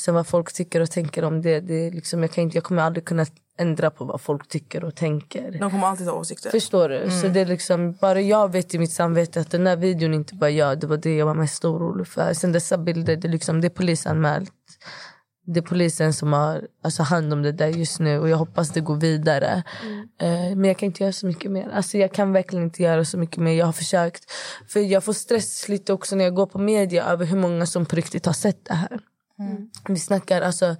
Sen 0.00 0.14
vad 0.14 0.26
folk 0.26 0.52
tycker 0.52 0.80
och 0.80 0.90
tänker 0.90 1.24
om 1.24 1.42
det, 1.42 1.60
det 1.60 1.90
liksom, 1.90 2.22
jag, 2.22 2.32
kan 2.32 2.44
inte, 2.44 2.56
jag 2.56 2.64
kommer 2.64 2.82
aldrig 2.82 3.04
kunna 3.04 3.26
ändra 3.58 3.90
på 3.90 4.04
vad 4.04 4.20
folk 4.20 4.48
tycker 4.48 4.84
och 4.84 4.94
tänker. 4.94 5.58
De 5.60 5.70
kommer 5.70 5.86
alltid 5.86 6.06
ha 6.06 6.14
åsikter. 6.14 6.50
Förstår 6.50 6.88
du? 6.88 7.10
Så 7.10 7.28
det 7.28 7.40
är 7.40 7.46
liksom, 7.46 7.92
bara 7.92 8.20
jag 8.20 8.52
vet 8.52 8.74
i 8.74 8.78
mitt 8.78 8.92
samvete 8.92 9.40
att 9.40 9.50
den 9.50 9.64
där 9.64 9.76
videon 9.76 10.14
inte 10.14 10.34
bara 10.34 10.50
jag. 10.50 10.80
Det 10.80 10.86
var 10.86 10.96
det 10.96 11.16
jag 11.16 11.26
var 11.26 11.34
mest 11.34 11.64
orolig 11.64 12.06
för. 12.06 12.34
Sen 12.34 12.52
dessa 12.52 12.78
bilder, 12.78 13.16
det 13.16 13.28
är, 13.28 13.32
liksom, 13.32 13.60
det 13.60 13.66
är 13.66 13.70
polisanmält. 13.70 14.52
Det 15.46 15.60
är 15.60 15.64
polisen 15.64 16.12
som 16.12 16.32
har 16.32 16.66
alltså, 16.84 17.02
hand 17.02 17.32
om 17.32 17.42
det 17.42 17.52
där 17.52 17.68
just 17.68 18.00
nu 18.00 18.18
och 18.18 18.28
jag 18.28 18.36
hoppas 18.36 18.70
det 18.70 18.80
går 18.80 18.96
vidare. 18.96 19.62
Eh, 20.20 20.56
men 20.56 20.64
jag 20.64 20.78
kan 20.78 20.86
inte 20.86 21.02
göra 21.02 21.12
så 21.12 21.26
mycket 21.26 21.50
mer. 21.50 21.70
Alltså, 21.74 21.98
jag 21.98 22.12
kan 22.12 22.32
verkligen 22.32 22.64
inte 22.64 22.82
göra 22.82 23.04
så 23.04 23.18
mycket 23.18 23.38
mer. 23.38 23.52
Jag 23.52 23.66
har 23.66 23.72
försökt. 23.72 24.24
För 24.68 24.80
jag 24.80 25.04
får 25.04 25.12
stress 25.12 25.68
lite 25.68 25.92
också 25.92 26.16
när 26.16 26.24
jag 26.24 26.34
går 26.34 26.46
på 26.46 26.58
media 26.58 27.04
över 27.04 27.26
hur 27.26 27.38
många 27.38 27.66
som 27.66 27.86
på 27.86 27.96
riktigt 27.96 28.26
har 28.26 28.32
sett 28.32 28.64
det 28.64 28.74
här. 28.74 29.00
Mm. 29.40 29.68
Vi 29.88 29.96
snackar 29.98 30.42
alltså 30.42 30.76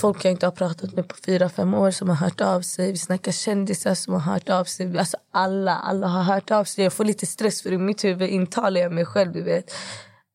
folk 0.00 0.24
jag 0.24 0.32
inte 0.32 0.46
har 0.46 0.50
pratat 0.52 0.92
med 0.92 1.08
på 1.08 1.16
fyra, 1.26 1.48
fem 1.48 1.74
år 1.74 1.90
som 1.90 2.08
har 2.08 2.16
hört 2.16 2.40
av 2.40 2.60
sig. 2.60 2.92
Vi 2.92 2.98
snackar 2.98 3.32
kändisar 3.32 3.94
som 3.94 4.14
har 4.14 4.20
hört 4.20 4.48
av 4.48 4.64
sig. 4.64 4.98
Alltså 4.98 5.16
alla, 5.30 5.74
alla 5.74 6.06
har 6.06 6.22
hört 6.22 6.50
av 6.50 6.64
sig. 6.64 6.84
Jag 6.84 6.92
får 6.92 7.04
lite 7.04 7.26
stress 7.26 7.62
för 7.62 7.72
i 7.72 7.78
mitt 7.78 8.04
huvud 8.04 8.30
intalar 8.30 8.80
jag 8.80 8.92
mig 8.92 9.04
själv. 9.04 9.32
Du 9.32 9.42
vet. 9.42 9.72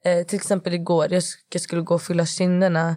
Eh, 0.05 0.25
till 0.25 0.35
exempel 0.35 0.73
igår, 0.73 1.13
jag, 1.13 1.19
sk- 1.19 1.37
jag 1.53 1.61
skulle 1.61 1.81
gå 1.81 1.95
och 1.95 2.01
fylla 2.01 2.25
kinderna. 2.25 2.95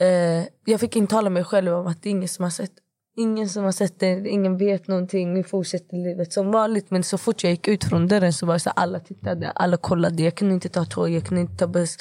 Eh, 0.00 0.44
jag 0.64 0.80
fick 0.80 0.96
intala 0.96 1.30
mig 1.30 1.44
själv 1.44 1.74
om 1.74 1.86
att 1.86 2.02
det 2.02 2.08
är 2.08 2.10
ingen 2.10 2.28
som 2.28 2.42
har 2.42 2.50
sett 2.50 2.72
Ingen 3.16 3.48
som 3.48 3.64
har 3.64 3.72
sett 3.72 4.00
det, 4.00 4.28
ingen 4.28 4.58
vet 4.58 4.86
någonting. 4.88 5.34
Vi 5.34 5.42
fortsätter 5.44 5.96
livet 5.96 6.32
som 6.32 6.50
vanligt. 6.50 6.90
Men 6.90 7.02
så 7.02 7.18
fort 7.18 7.42
jag 7.44 7.50
gick 7.50 7.68
ut 7.68 7.84
från 7.84 8.08
dörren 8.08 8.32
så 8.32 8.46
var 8.46 8.54
det 8.54 8.60
så 8.60 8.70
alla 8.70 9.00
tittade, 9.00 9.50
alla 9.50 9.76
kollade. 9.76 10.22
Jag 10.22 10.34
kunde 10.34 10.54
inte 10.54 10.68
ta 10.68 10.84
tåg, 10.84 11.10
jag 11.10 11.24
kunde 11.24 11.40
inte 11.40 11.56
ta 11.56 11.66
buss. 11.66 11.96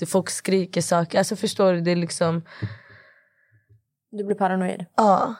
Det 0.00 0.06
folk 0.06 0.30
skriker 0.30 0.80
saker. 0.80 1.18
Alltså 1.18 1.36
förstår 1.36 1.72
du? 1.72 1.80
Det 1.80 1.90
är 1.90 1.96
liksom... 1.96 2.42
Du 4.10 4.24
blir 4.24 4.36
paranoid. 4.36 4.86
Ja, 4.96 5.34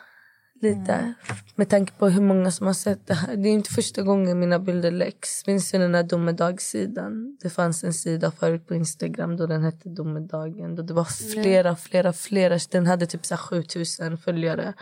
lite. 0.60 1.14
Med 1.54 1.68
tanke 1.68 1.92
på 1.92 2.08
hur 2.08 2.22
många 2.22 2.50
som 2.50 2.66
har 2.66 2.74
sett 2.74 3.06
det 3.06 3.14
här. 3.14 3.36
Det 3.36 3.48
är 3.48 3.52
inte 3.52 3.70
första 3.70 4.02
gången 4.02 4.38
mina 4.38 4.58
bilder 4.58 4.90
läcks. 4.90 5.46
Minns 5.46 5.70
du 5.70 5.78
den 5.78 5.92
där 5.92 6.02
domedagssidan? 6.02 7.38
Det 7.42 7.50
fanns 7.50 7.84
en 7.84 7.94
sida 7.94 8.30
förut 8.30 8.66
på 8.66 8.74
Instagram 8.74 9.36
då 9.36 9.46
den 9.46 9.64
hette 9.64 9.88
Domedagen. 9.88 10.74
Då 10.74 10.82
det 10.82 10.94
var 10.94 11.04
flera, 11.04 11.76
flera, 11.76 12.12
flera. 12.12 12.58
Den 12.70 12.86
hade 12.86 13.06
typ 13.06 13.26
så 13.26 13.34
här 13.34 13.42
7000 13.42 14.18
följare. 14.18 14.74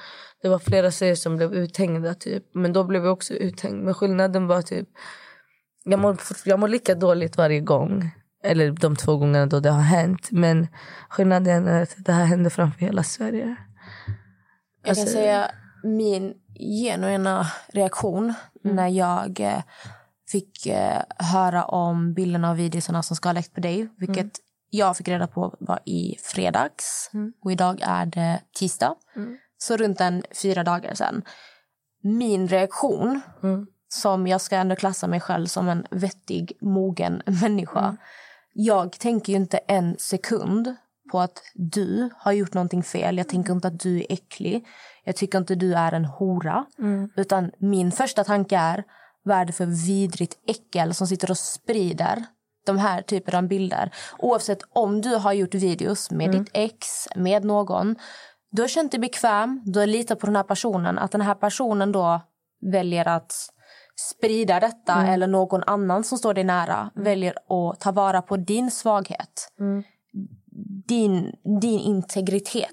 Det 0.42 0.48
var 0.48 0.58
flera 0.58 0.90
serier 0.90 1.14
som 1.14 1.36
blev 1.36 1.54
uthängda 1.54 2.14
typ. 2.14 2.44
Men 2.54 2.72
då 2.72 2.84
blev 2.84 3.04
jag 3.04 3.12
också 3.12 3.34
uthängd. 3.34 3.84
Men 3.84 3.94
skillnaden 3.94 4.46
var 4.46 4.62
typ... 4.62 4.88
Jag 5.84 6.00
mår, 6.00 6.16
jag 6.44 6.58
mår 6.58 6.68
lika 6.68 6.94
dåligt 6.94 7.36
varje 7.36 7.60
gång. 7.60 8.10
Eller 8.44 8.70
de 8.70 8.96
två 8.96 9.16
gångerna 9.16 9.46
då 9.46 9.60
det 9.60 9.70
har 9.70 9.80
hänt. 9.82 10.28
Men 10.30 10.68
skillnaden 11.08 11.66
är 11.66 11.82
att 11.82 11.94
det 11.98 12.12
här 12.12 12.24
hände 12.24 12.50
framför 12.50 12.80
hela 12.80 13.02
Sverige. 13.02 13.56
Jag 14.84 14.96
kan 14.96 15.02
Alltså- 15.02 15.14
säga 15.14 15.50
min 15.84 16.34
genuina 16.82 17.46
reaktion 17.72 18.34
när 18.64 18.88
jag 18.88 19.40
eh, 19.40 19.62
fick 20.30 20.66
eh, 20.66 21.02
höra 21.18 21.64
om 21.64 22.14
bilderna 22.14 22.50
och 22.50 22.58
videorna 22.58 23.02
som 23.02 23.16
ska 23.16 23.28
ha 23.28 23.32
läckt 23.34 23.54
på 23.54 23.60
dig. 23.60 23.88
Vilket 23.98 24.32
jag 24.70 24.96
fick 24.96 25.08
reda 25.08 25.26
på 25.26 25.56
var 25.60 25.78
i 25.84 26.16
fredags. 26.22 27.10
Och 27.44 27.52
idag 27.52 27.80
är 27.82 28.06
det 28.06 28.40
tisdag. 28.58 28.94
Så 29.58 29.76
runt 29.76 30.00
en 30.00 30.22
fyra 30.42 30.64
dagar 30.64 30.94
sedan. 30.94 31.22
Min 32.02 32.48
reaktion, 32.48 33.20
som 33.88 34.26
jag 34.26 34.40
ska 34.40 34.56
ändå 34.56 34.76
klassa 34.76 35.06
mig 35.06 35.20
själv 35.20 35.46
som 35.46 35.68
en 35.68 35.86
vettig, 35.90 36.52
mogen 36.60 37.22
människa. 37.42 37.96
Jag 38.60 38.98
tänker 38.98 39.32
ju 39.32 39.36
inte 39.36 39.58
en 39.58 39.96
sekund 39.98 40.74
på 41.12 41.20
att 41.20 41.42
du 41.54 42.10
har 42.16 42.32
gjort 42.32 42.54
någonting 42.54 42.82
fel. 42.82 43.18
Jag 43.18 43.28
tänker 43.28 43.52
inte 43.52 43.68
att 43.68 43.80
du 43.80 43.98
är 43.98 44.06
äcklig. 44.08 44.66
Jag 45.04 45.16
tycker 45.16 45.38
inte 45.38 45.54
du 45.54 45.74
är 45.74 45.92
en 45.92 46.04
hora. 46.04 46.66
Utan 47.16 47.50
min 47.58 47.92
första 47.92 48.24
tanke 48.24 48.56
är, 48.56 48.84
vad 49.22 49.36
är 49.36 49.44
det 49.44 49.52
för 49.52 49.86
vidrigt 49.86 50.38
äckel 50.46 50.94
som 50.94 51.06
sitter 51.06 51.30
och 51.30 51.38
sprider 51.38 52.24
de 52.66 52.78
här 52.78 53.02
typer 53.02 53.34
av 53.34 53.48
bilder. 53.48 53.90
Oavsett 54.18 54.62
om 54.70 55.00
du 55.00 55.16
har 55.16 55.32
gjort 55.32 55.54
videos 55.54 56.10
med 56.10 56.30
ditt 56.30 56.50
ex, 56.54 57.08
med 57.16 57.44
någon. 57.44 57.96
Du 58.50 58.62
har 58.62 58.68
känt 58.68 58.90
dig 58.92 59.00
bekväm, 59.00 59.62
du 59.64 59.78
har 59.78 59.86
litat 59.86 60.18
på 60.18 60.26
den 60.26 60.36
här 60.36 60.42
personen. 60.42 60.98
Att 60.98 61.12
den 61.12 61.20
här 61.20 61.34
personen 61.34 61.92
då 61.92 62.20
väljer 62.72 63.08
att 63.08 63.32
sprida 64.00 64.60
detta 64.60 64.92
eller 65.06 65.26
någon 65.26 65.62
annan 65.66 66.04
som 66.04 66.18
står 66.18 66.34
dig 66.34 66.44
nära 66.44 66.90
väljer 66.94 67.34
att 67.48 67.80
ta 67.80 67.92
vara 67.92 68.22
på 68.22 68.36
din 68.36 68.70
svaghet. 68.70 69.52
Din, 70.86 71.32
din 71.60 71.80
integritet, 71.80 72.70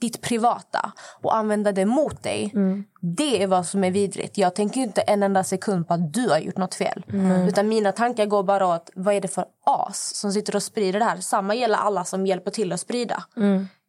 ditt 0.00 0.20
privata 0.20 0.92
och 1.22 1.36
använda 1.36 1.72
det 1.72 1.86
mot 1.86 2.22
dig. 2.22 2.52
Det 3.00 3.42
är 3.42 3.46
vad 3.46 3.66
som 3.66 3.84
är 3.84 3.90
vidrigt. 3.90 4.38
Jag 4.38 4.54
tänker 4.54 4.80
inte 4.80 5.00
en 5.00 5.22
enda 5.22 5.44
sekund 5.44 5.88
på 5.88 5.94
att 5.94 6.12
du 6.12 6.28
har 6.28 6.38
gjort 6.38 6.56
något 6.56 6.74
fel. 6.74 7.04
Utan 7.48 7.68
mina 7.68 7.92
tankar 7.92 8.26
går 8.26 8.42
bara 8.42 8.66
åt 8.66 8.90
vad 8.94 9.14
är 9.14 9.20
det 9.20 9.28
för 9.28 9.44
as 9.64 10.14
som 10.16 10.32
sitter 10.32 10.56
och 10.56 10.62
sprider 10.62 10.98
det 10.98 11.04
här. 11.04 11.16
Samma 11.16 11.54
gäller 11.54 11.78
alla 11.78 12.04
som 12.04 12.26
hjälper 12.26 12.50
till 12.50 12.72
att 12.72 12.80
sprida. 12.80 13.24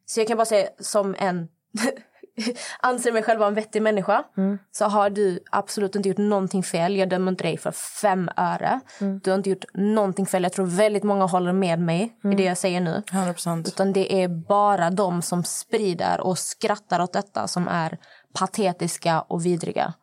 Så 0.05 0.19
jag 0.19 0.27
kan 0.27 0.37
bara 0.37 0.45
säga 0.45 0.67
som 0.79 1.15
en 1.19 1.47
anser 2.79 3.11
mig 3.11 3.23
själv 3.23 3.39
vara 3.39 3.47
en 3.47 3.55
vettig 3.55 3.81
människa 3.81 4.23
så 4.71 4.85
har 4.85 5.09
du 5.09 5.39
absolut 5.51 5.95
inte 5.95 6.09
gjort 6.09 6.17
någonting 6.17 6.63
fel. 6.63 6.95
Jag 6.95 7.09
dömer 7.09 7.31
inte 7.31 7.43
dig 7.43 7.57
för 7.57 7.71
fem 7.71 8.29
öre. 8.37 8.79
Du 9.23 9.31
har 9.31 9.37
inte 9.37 9.49
gjort 9.49 9.65
någonting 9.73 10.25
fel. 10.25 10.43
Jag 10.43 10.53
tror 10.53 10.65
väldigt 10.65 11.03
många 11.03 11.25
håller 11.25 11.53
med 11.53 11.79
mig 11.79 12.17
i 12.31 12.35
det 12.35 12.43
jag 12.43 12.57
säger 12.57 12.81
nu. 12.81 13.03
100%. 13.11 13.67
Utan 13.67 13.93
det 13.93 14.23
är 14.23 14.27
bara 14.27 14.89
de 14.89 15.21
som 15.21 15.43
sprider 15.43 16.21
och 16.21 16.37
skrattar 16.37 16.99
åt 16.99 17.13
detta 17.13 17.47
som 17.47 17.67
är 17.67 17.97
patetiska 18.33 19.21
och 19.21 19.45
vidriga. 19.45 19.93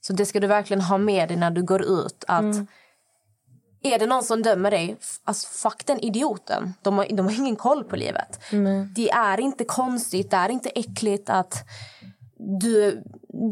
Så 0.00 0.12
det 0.12 0.26
ska 0.26 0.40
du 0.40 0.46
verkligen 0.46 0.80
ha 0.80 0.98
med 0.98 1.28
dig 1.28 1.36
när 1.36 1.50
du 1.50 1.62
går 1.62 1.82
ut. 1.82 2.24
Att 2.28 2.44
Är 3.84 3.98
det 3.98 4.06
någon 4.06 4.22
som 4.22 4.42
dömer 4.42 4.70
dig, 4.70 4.96
alltså 5.24 5.68
fuck 5.68 5.86
den 5.86 6.00
idioten. 6.00 6.74
De 6.82 6.98
har, 6.98 7.06
de 7.16 7.26
har 7.26 7.32
ingen 7.32 7.56
koll 7.56 7.84
på 7.84 7.96
livet. 7.96 8.40
Det 8.96 9.10
är 9.10 9.40
inte 9.40 9.64
konstigt, 9.64 10.30
det 10.30 10.36
är 10.36 10.48
inte 10.48 10.68
äckligt 10.68 11.30
att 11.30 11.64
du, 12.60 13.02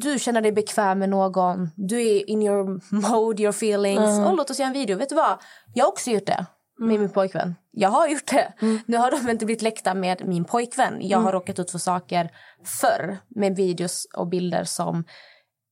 du 0.01 0.19
känner 0.19 0.41
dig 0.41 0.53
bekväm 0.53 0.99
med 0.99 1.09
någon. 1.09 1.71
Du 1.77 2.03
är 2.03 2.31
in 2.31 2.43
your 2.43 2.81
mode, 3.11 3.43
your 3.43 3.51
feelings. 3.51 4.01
Och 4.27 4.37
låt 4.37 4.51
oss 4.51 4.59
göra 4.59 4.67
en 4.67 4.73
video. 4.73 4.99
Vet 4.99 5.09
du 5.09 5.15
vad? 5.15 5.39
Jag 5.75 5.85
har 5.85 5.89
också 5.93 6.11
gjort 6.11 6.27
det 6.27 6.47
med 6.79 7.01
min 7.01 7.11
pojkvän. 7.11 7.55
Jag 7.71 7.89
har 7.89 8.09
gjort 8.09 8.27
det. 8.27 8.53
Nu 8.87 8.97
har 8.97 9.11
de 9.11 9.31
inte 9.31 9.45
blivit 9.47 9.63
läckta 9.63 9.95
med 9.95 10.27
min 10.27 10.45
pojkvän. 10.45 10.99
Jag 11.01 11.19
har 11.19 11.33
råkat 11.33 11.59
ut 11.59 11.71
för 11.71 11.79
saker 11.79 12.31
förr 12.81 13.19
med 13.29 13.57
videos 13.57 14.07
och 14.17 14.29
bilder 14.29 14.65
som 14.65 15.05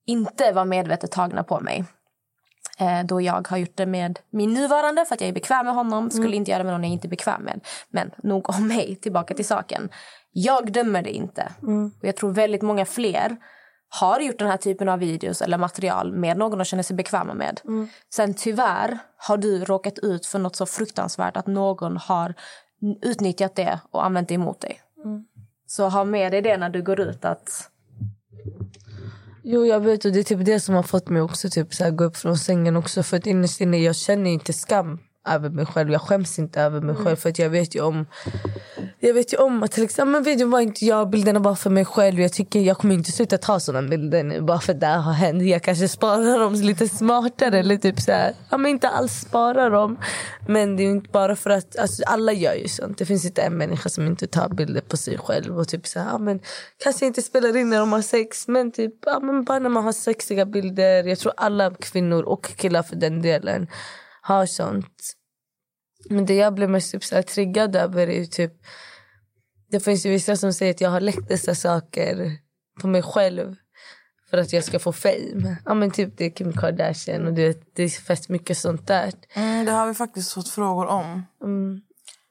inte 0.06 0.52
var 0.52 0.64
medvetet 0.64 1.10
tagna 1.12 1.44
på 1.44 1.60
mig. 1.60 1.84
Eh, 2.80 3.06
då 3.06 3.20
jag 3.20 3.48
har 3.48 3.56
gjort 3.56 3.76
det 3.76 3.86
med 3.86 4.18
min 4.30 4.52
nuvarande 4.54 5.04
för 5.04 5.14
att 5.14 5.20
jag 5.20 5.28
är 5.28 5.32
bekväm 5.32 5.66
med 5.66 5.74
honom. 5.74 6.10
Skulle 6.10 6.36
inte 6.36 6.50
göra 6.50 6.58
det 6.58 6.64
med 6.64 6.72
någon 6.74 6.84
jag 6.84 6.92
inte 6.92 7.06
är 7.06 7.10
bekväm 7.10 7.42
med. 7.42 7.60
Men 7.90 8.10
nog 8.22 8.50
om 8.50 8.68
mig, 8.68 8.96
tillbaka 8.96 9.34
till 9.34 9.46
saken. 9.46 9.88
Jag 10.32 10.72
dömer 10.72 11.02
det 11.02 11.10
inte. 11.10 11.52
Och 12.00 12.08
jag 12.08 12.16
tror 12.16 12.32
väldigt 12.32 12.62
många 12.62 12.86
fler 12.86 13.36
har 13.88 14.20
gjort 14.20 14.38
den 14.38 14.48
här 14.48 14.56
typen 14.56 14.88
av 14.88 14.98
videos 14.98 15.42
eller 15.42 15.58
material 15.58 16.12
med 16.12 16.36
någon 16.36 16.58
de 16.58 16.64
känner 16.64 16.82
sig 16.82 16.96
bekväma 16.96 17.34
med. 17.34 17.60
Sen 18.14 18.34
tyvärr 18.34 18.98
har 19.16 19.36
du 19.36 19.64
råkat 19.64 19.98
ut 19.98 20.26
för 20.26 20.38
något 20.38 20.56
så 20.56 20.66
fruktansvärt 20.66 21.36
att 21.36 21.46
någon 21.46 21.96
har 21.96 22.34
utnyttjat 23.02 23.54
det 23.56 23.80
och 23.90 24.04
använt 24.04 24.28
det 24.28 24.34
emot 24.34 24.60
dig. 24.60 24.80
Så 25.66 25.88
ha 25.88 26.04
med 26.04 26.32
dig 26.32 26.42
det 26.42 26.56
när 26.56 26.70
du 26.70 26.82
går 26.82 27.00
ut 27.00 27.24
att 27.24 27.70
Jo 29.42 29.66
jag 29.66 29.80
vet. 29.80 30.04
Och 30.04 30.12
det 30.12 30.18
är 30.18 30.24
typ 30.24 30.44
det 30.44 30.60
som 30.60 30.74
har 30.74 30.82
fått 30.82 31.08
mig 31.08 31.22
också 31.22 31.50
typ 31.50 31.74
så 31.74 31.84
här, 31.84 31.90
gå 31.90 32.04
upp 32.04 32.16
från 32.16 32.38
sängen 32.38 32.76
också. 32.76 33.02
För 33.02 33.16
att 33.16 33.26
innerst 33.26 33.60
inne 33.60 33.78
jag 33.78 33.96
känner 33.96 34.30
inte 34.30 34.52
skam 34.52 34.98
över 35.28 35.50
mig 35.50 35.66
själv. 35.66 35.92
Jag 35.92 36.00
skäms 36.00 36.38
inte 36.38 36.60
över 36.60 36.80
mig 36.80 36.94
själv 36.94 37.16
för 37.16 37.28
att 37.28 37.38
jag 37.38 37.50
vet 37.50 37.74
ju 37.74 37.80
om 37.80 38.06
jag 39.02 39.14
vet 39.14 39.32
ju 39.32 39.36
om 39.36 39.62
att 39.62 39.72
till 39.72 39.84
exempel 39.84 40.22
videon 40.22 40.50
var 40.50 40.60
inte 40.60 40.84
jag, 40.84 41.10
bilderna 41.10 41.38
var 41.38 41.54
för 41.54 41.70
mig 41.70 41.84
själv. 41.84 42.20
Jag 42.20 42.32
tycker 42.32 42.60
jag 42.60 42.78
kommer 42.78 42.94
inte 42.94 43.12
sluta 43.12 43.38
ta 43.38 43.60
sådana 43.60 43.88
bilder 43.88 44.24
nu 44.24 44.40
bara 44.40 44.60
för 44.60 44.72
att 44.72 44.80
det 44.80 44.86
här 44.86 44.98
har 44.98 45.12
hänt. 45.12 45.42
Jag 45.42 45.62
kanske 45.62 45.88
sparar 45.88 46.38
dem 46.38 46.54
lite 46.54 46.88
smartare 46.88 47.58
eller 47.58 47.76
typ 47.76 48.00
så 48.00 48.12
här, 48.12 48.34
ja 48.50 48.58
men 48.58 48.70
inte 48.70 48.88
alls 48.88 49.12
sparar 49.12 49.70
dem. 49.70 49.98
Men 50.46 50.76
det 50.76 50.82
är 50.82 50.84
ju 50.84 50.90
inte 50.90 51.10
bara 51.10 51.36
för 51.36 51.50
att, 51.50 51.78
alltså 51.78 52.02
alla 52.06 52.32
gör 52.32 52.54
ju 52.54 52.68
sånt. 52.68 52.98
Det 52.98 53.06
finns 53.06 53.24
inte 53.24 53.42
en 53.42 53.58
människa 53.58 53.88
som 53.88 54.06
inte 54.06 54.26
tar 54.26 54.48
bilder 54.48 54.80
på 54.80 54.96
sig 54.96 55.18
själv 55.18 55.58
och 55.58 55.68
typ 55.68 55.86
så 55.86 56.00
här, 56.00 56.10
ja 56.10 56.18
men 56.18 56.40
kanske 56.82 57.06
inte 57.06 57.22
spelar 57.22 57.56
in 57.56 57.70
när 57.70 57.78
de 57.78 57.92
har 57.92 58.02
sex 58.02 58.48
men 58.48 58.72
typ, 58.72 58.94
ja 59.06 59.20
men 59.20 59.44
bara 59.44 59.58
när 59.58 59.70
man 59.70 59.84
har 59.84 59.92
sexiga 59.92 60.46
bilder. 60.46 61.04
Jag 61.04 61.18
tror 61.18 61.32
alla 61.36 61.70
kvinnor 61.70 62.22
och 62.22 62.56
killar 62.56 62.82
för 62.82 62.96
den 62.96 63.22
delen 63.22 63.66
har 64.22 64.46
sånt. 64.46 65.16
Men 66.08 66.26
det 66.26 66.34
jag 66.34 66.54
blev 66.54 66.70
mest 66.70 66.92
typ 66.92 67.04
så 67.04 67.14
här 67.14 67.22
triggad 67.22 67.76
över 67.76 68.08
är 68.08 68.24
typ... 68.24 68.52
Det 69.70 69.80
finns 69.80 70.06
ju 70.06 70.10
vissa 70.10 70.36
som 70.36 70.52
säger 70.52 70.74
att 70.74 70.80
jag 70.80 70.90
har 70.90 71.00
läckt 71.00 71.28
dessa 71.28 71.54
saker 71.54 72.36
på 72.80 72.86
mig 72.86 73.02
själv 73.02 73.56
för 74.30 74.38
att 74.38 74.52
jag 74.52 74.64
ska 74.64 74.78
få 74.78 74.92
fame. 74.92 75.56
Ja 75.64 75.74
men 75.74 75.90
typ 75.90 76.16
det 76.16 76.24
är 76.24 76.30
Kim 76.30 76.52
Kardashian 76.52 77.26
och 77.26 77.32
det, 77.32 77.74
det 77.74 77.82
är 77.82 77.88
fett 77.88 78.28
mycket 78.28 78.58
sånt 78.58 78.86
där. 78.86 79.12
Mm, 79.34 79.64
det 79.66 79.72
har 79.72 79.86
vi 79.86 79.94
faktiskt 79.94 80.32
fått 80.32 80.48
frågor 80.48 80.86
om. 80.86 81.22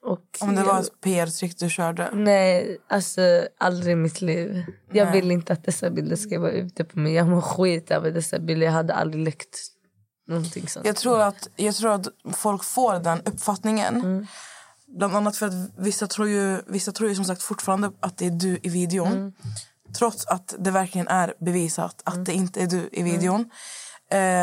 Och 0.02 0.38
Om 0.40 0.54
det 0.54 0.62
var 0.62 0.80
ett 0.80 1.00
PR-trick 1.00 1.58
du 1.58 1.70
körde. 1.70 2.10
Nej, 2.12 2.78
alltså 2.88 3.46
aldrig 3.58 3.92
i 3.92 3.96
mitt 3.96 4.20
liv. 4.20 4.64
Jag 4.92 5.12
vill 5.12 5.30
inte 5.30 5.52
att 5.52 5.64
dessa 5.64 5.90
bilder 5.90 6.16
ska 6.16 6.40
vara 6.40 6.52
ute 6.52 6.84
på 6.84 6.98
mig. 6.98 7.12
Jag 7.12 7.28
mår 7.28 7.40
skit 7.40 7.90
över 7.90 8.10
dessa 8.10 8.38
bilder. 8.38 8.66
Jag 8.66 8.72
hade 8.72 8.94
aldrig 8.94 9.24
läckt 9.24 9.58
någonting 10.30 10.68
sånt. 10.68 10.86
Jag 10.86 10.96
tror, 10.96 11.20
att, 11.20 11.48
jag 11.56 11.74
tror 11.74 11.92
att 11.92 12.08
folk 12.36 12.64
får 12.64 12.98
den 12.98 13.20
uppfattningen. 13.24 14.26
Bland 14.86 15.16
annat 15.16 15.36
för 15.36 15.46
att 15.46 15.54
vissa 15.76 16.06
tror 16.06 16.28
ju, 16.28 16.62
vissa 16.66 16.92
tror 16.92 17.08
ju 17.08 17.14
som 17.14 17.24
sagt 17.24 17.42
fortfarande 17.42 17.92
att 18.00 18.18
det 18.18 18.26
är 18.26 18.30
du 18.30 18.58
i 18.62 18.68
videon. 18.68 19.32
Trots 19.98 20.26
att 20.26 20.54
det 20.58 20.70
verkligen 20.70 21.08
är 21.08 21.34
bevisat 21.40 22.02
att 22.04 22.24
det 22.24 22.32
inte 22.32 22.62
är 22.62 22.66
du 22.66 22.88
i 22.92 23.02
videon. 23.02 23.50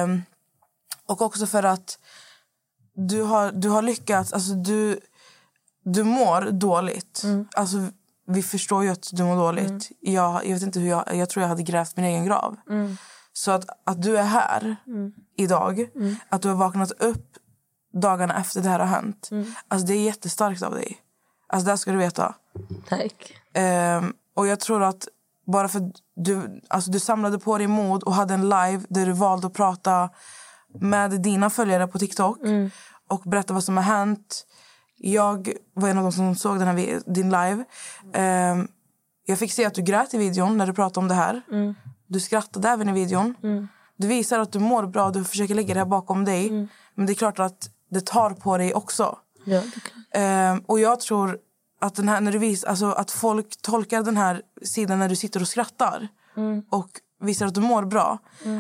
Um, 0.04 0.24
och 1.06 1.22
också 1.22 1.48
för 1.48 1.64
att 1.64 2.00
du 2.94 3.22
har, 3.22 3.52
du 3.52 3.70
har 3.70 3.82
lyckats... 3.82 4.34
Alltså 4.34 4.54
du, 4.54 5.00
du 5.84 6.04
mår 6.04 6.42
dåligt. 6.52 7.24
Alltså, 7.56 7.78
vi 8.28 8.44
förstår 8.44 8.84
ju 8.84 8.90
att 8.90 9.10
du 9.12 9.24
mår 9.24 9.36
dåligt. 9.36 9.92
Jag, 10.00 10.46
jag, 10.46 10.54
vet 10.54 10.64
inte 10.64 10.80
hur 10.80 10.90
jag, 10.90 11.16
jag 11.16 11.30
tror 11.30 11.42
jag 11.42 11.50
hade 11.50 11.64
grävt 11.64 11.98
min 11.98 12.06
egen 12.06 12.26
grav. 12.26 12.56
Så 13.34 13.52
att, 13.52 13.66
att 13.84 14.02
du 14.02 14.18
är 14.18 14.24
här 14.24 14.76
idag, 15.38 15.88
att 16.30 16.42
du 16.42 16.48
har 16.48 16.56
vaknat 16.56 16.92
upp 16.92 17.38
dagarna 17.94 18.40
efter 18.40 18.62
det 18.62 18.70
här 18.70 18.80
har 18.80 18.86
hänt. 18.88 19.30
Alltså 19.68 19.88
det 19.88 19.94
är 19.94 20.02
jättestarkt 20.04 20.62
av 20.64 20.72
dig. 20.74 20.98
Alltså 21.48 21.72
det 21.72 21.78
ska 21.78 21.92
du 21.92 21.98
veta. 21.98 22.36
Tack. 22.90 23.34
Ehm, 23.54 24.14
och 24.36 24.48
jag 24.48 24.60
tror 24.60 24.84
att 24.84 25.08
bara 25.48 25.68
för 25.68 25.92
du, 26.16 26.62
alltså 26.68 26.92
du 26.92 27.00
samlade 27.00 27.40
på 27.40 27.58
dig 27.58 27.68
mod 27.68 28.04
och 28.04 28.14
hade 28.14 28.34
en 28.34 28.42
live 28.42 28.82
där 28.90 29.06
du 29.06 29.12
valde 29.12 29.48
att 29.48 29.54
prata 29.54 30.10
med 30.80 31.22
dina 31.22 31.50
följare 31.50 31.88
på 31.88 32.00
TikTok 32.00 32.38
och 33.08 33.22
berätta 33.26 33.54
vad 33.54 33.64
som 33.64 33.78
har 33.78 33.84
hänt. 33.84 34.46
Jag 34.98 35.54
var 35.74 35.90
en 35.90 35.98
av 35.98 36.04
de 36.04 36.12
som 36.12 36.36
såg 36.36 36.60
den 36.60 36.68
här, 36.68 37.02
din 37.14 37.30
live. 37.30 37.64
Ehm, 38.14 38.68
jag 39.26 39.40
fick 39.40 39.52
se 39.52 39.66
att 39.66 39.74
du 39.74 39.82
grät 39.82 40.14
i 40.14 40.18
videon 40.18 40.58
när 40.58 40.68
du 40.68 40.74
pratade 40.74 41.00
om 41.00 41.08
det 41.08 41.14
här. 41.14 41.42
Du 42.08 42.20
skrattade 42.20 42.70
även 42.70 42.90
i 42.90 42.92
videon. 42.92 43.36
Du 43.98 44.08
visar 44.08 44.40
att 44.40 44.52
du 44.52 44.60
mår 44.60 44.86
bra, 44.86 45.10
du 45.12 45.24
försöker 45.24 45.56
lägga 45.56 45.74
det 45.74 45.80
här 45.80 45.88
bakom 45.88 46.26
dig. 46.26 46.70
Men 46.96 47.06
det 47.06 47.14
är 47.14 47.16
klart 47.16 47.40
att 47.40 47.70
det 47.90 48.06
tar 48.06 48.30
på 48.30 48.58
dig 48.58 48.74
också. 48.74 49.18
Ja. 49.46 49.62
Ehm, 50.12 50.60
och 50.60 50.80
jag 50.80 51.00
tror 51.00 51.40
att, 51.82 51.96
den 51.96 52.10
här, 52.10 52.22
när 52.22 52.32
du 52.32 52.38
vis, 52.38 52.64
alltså 52.64 52.86
att 52.92 53.12
folk 53.12 53.62
tolkar 53.62 54.04
den 54.04 54.18
här 54.18 54.42
sidan 54.62 55.00
när 55.00 55.10
du 55.10 55.16
sitter 55.16 55.42
och 55.42 55.48
skrattar 55.48 56.08
och 56.70 56.90
visar 57.22 57.46
att 57.46 57.54
du 57.56 57.62
mår 57.62 57.86
bra. 57.86 58.18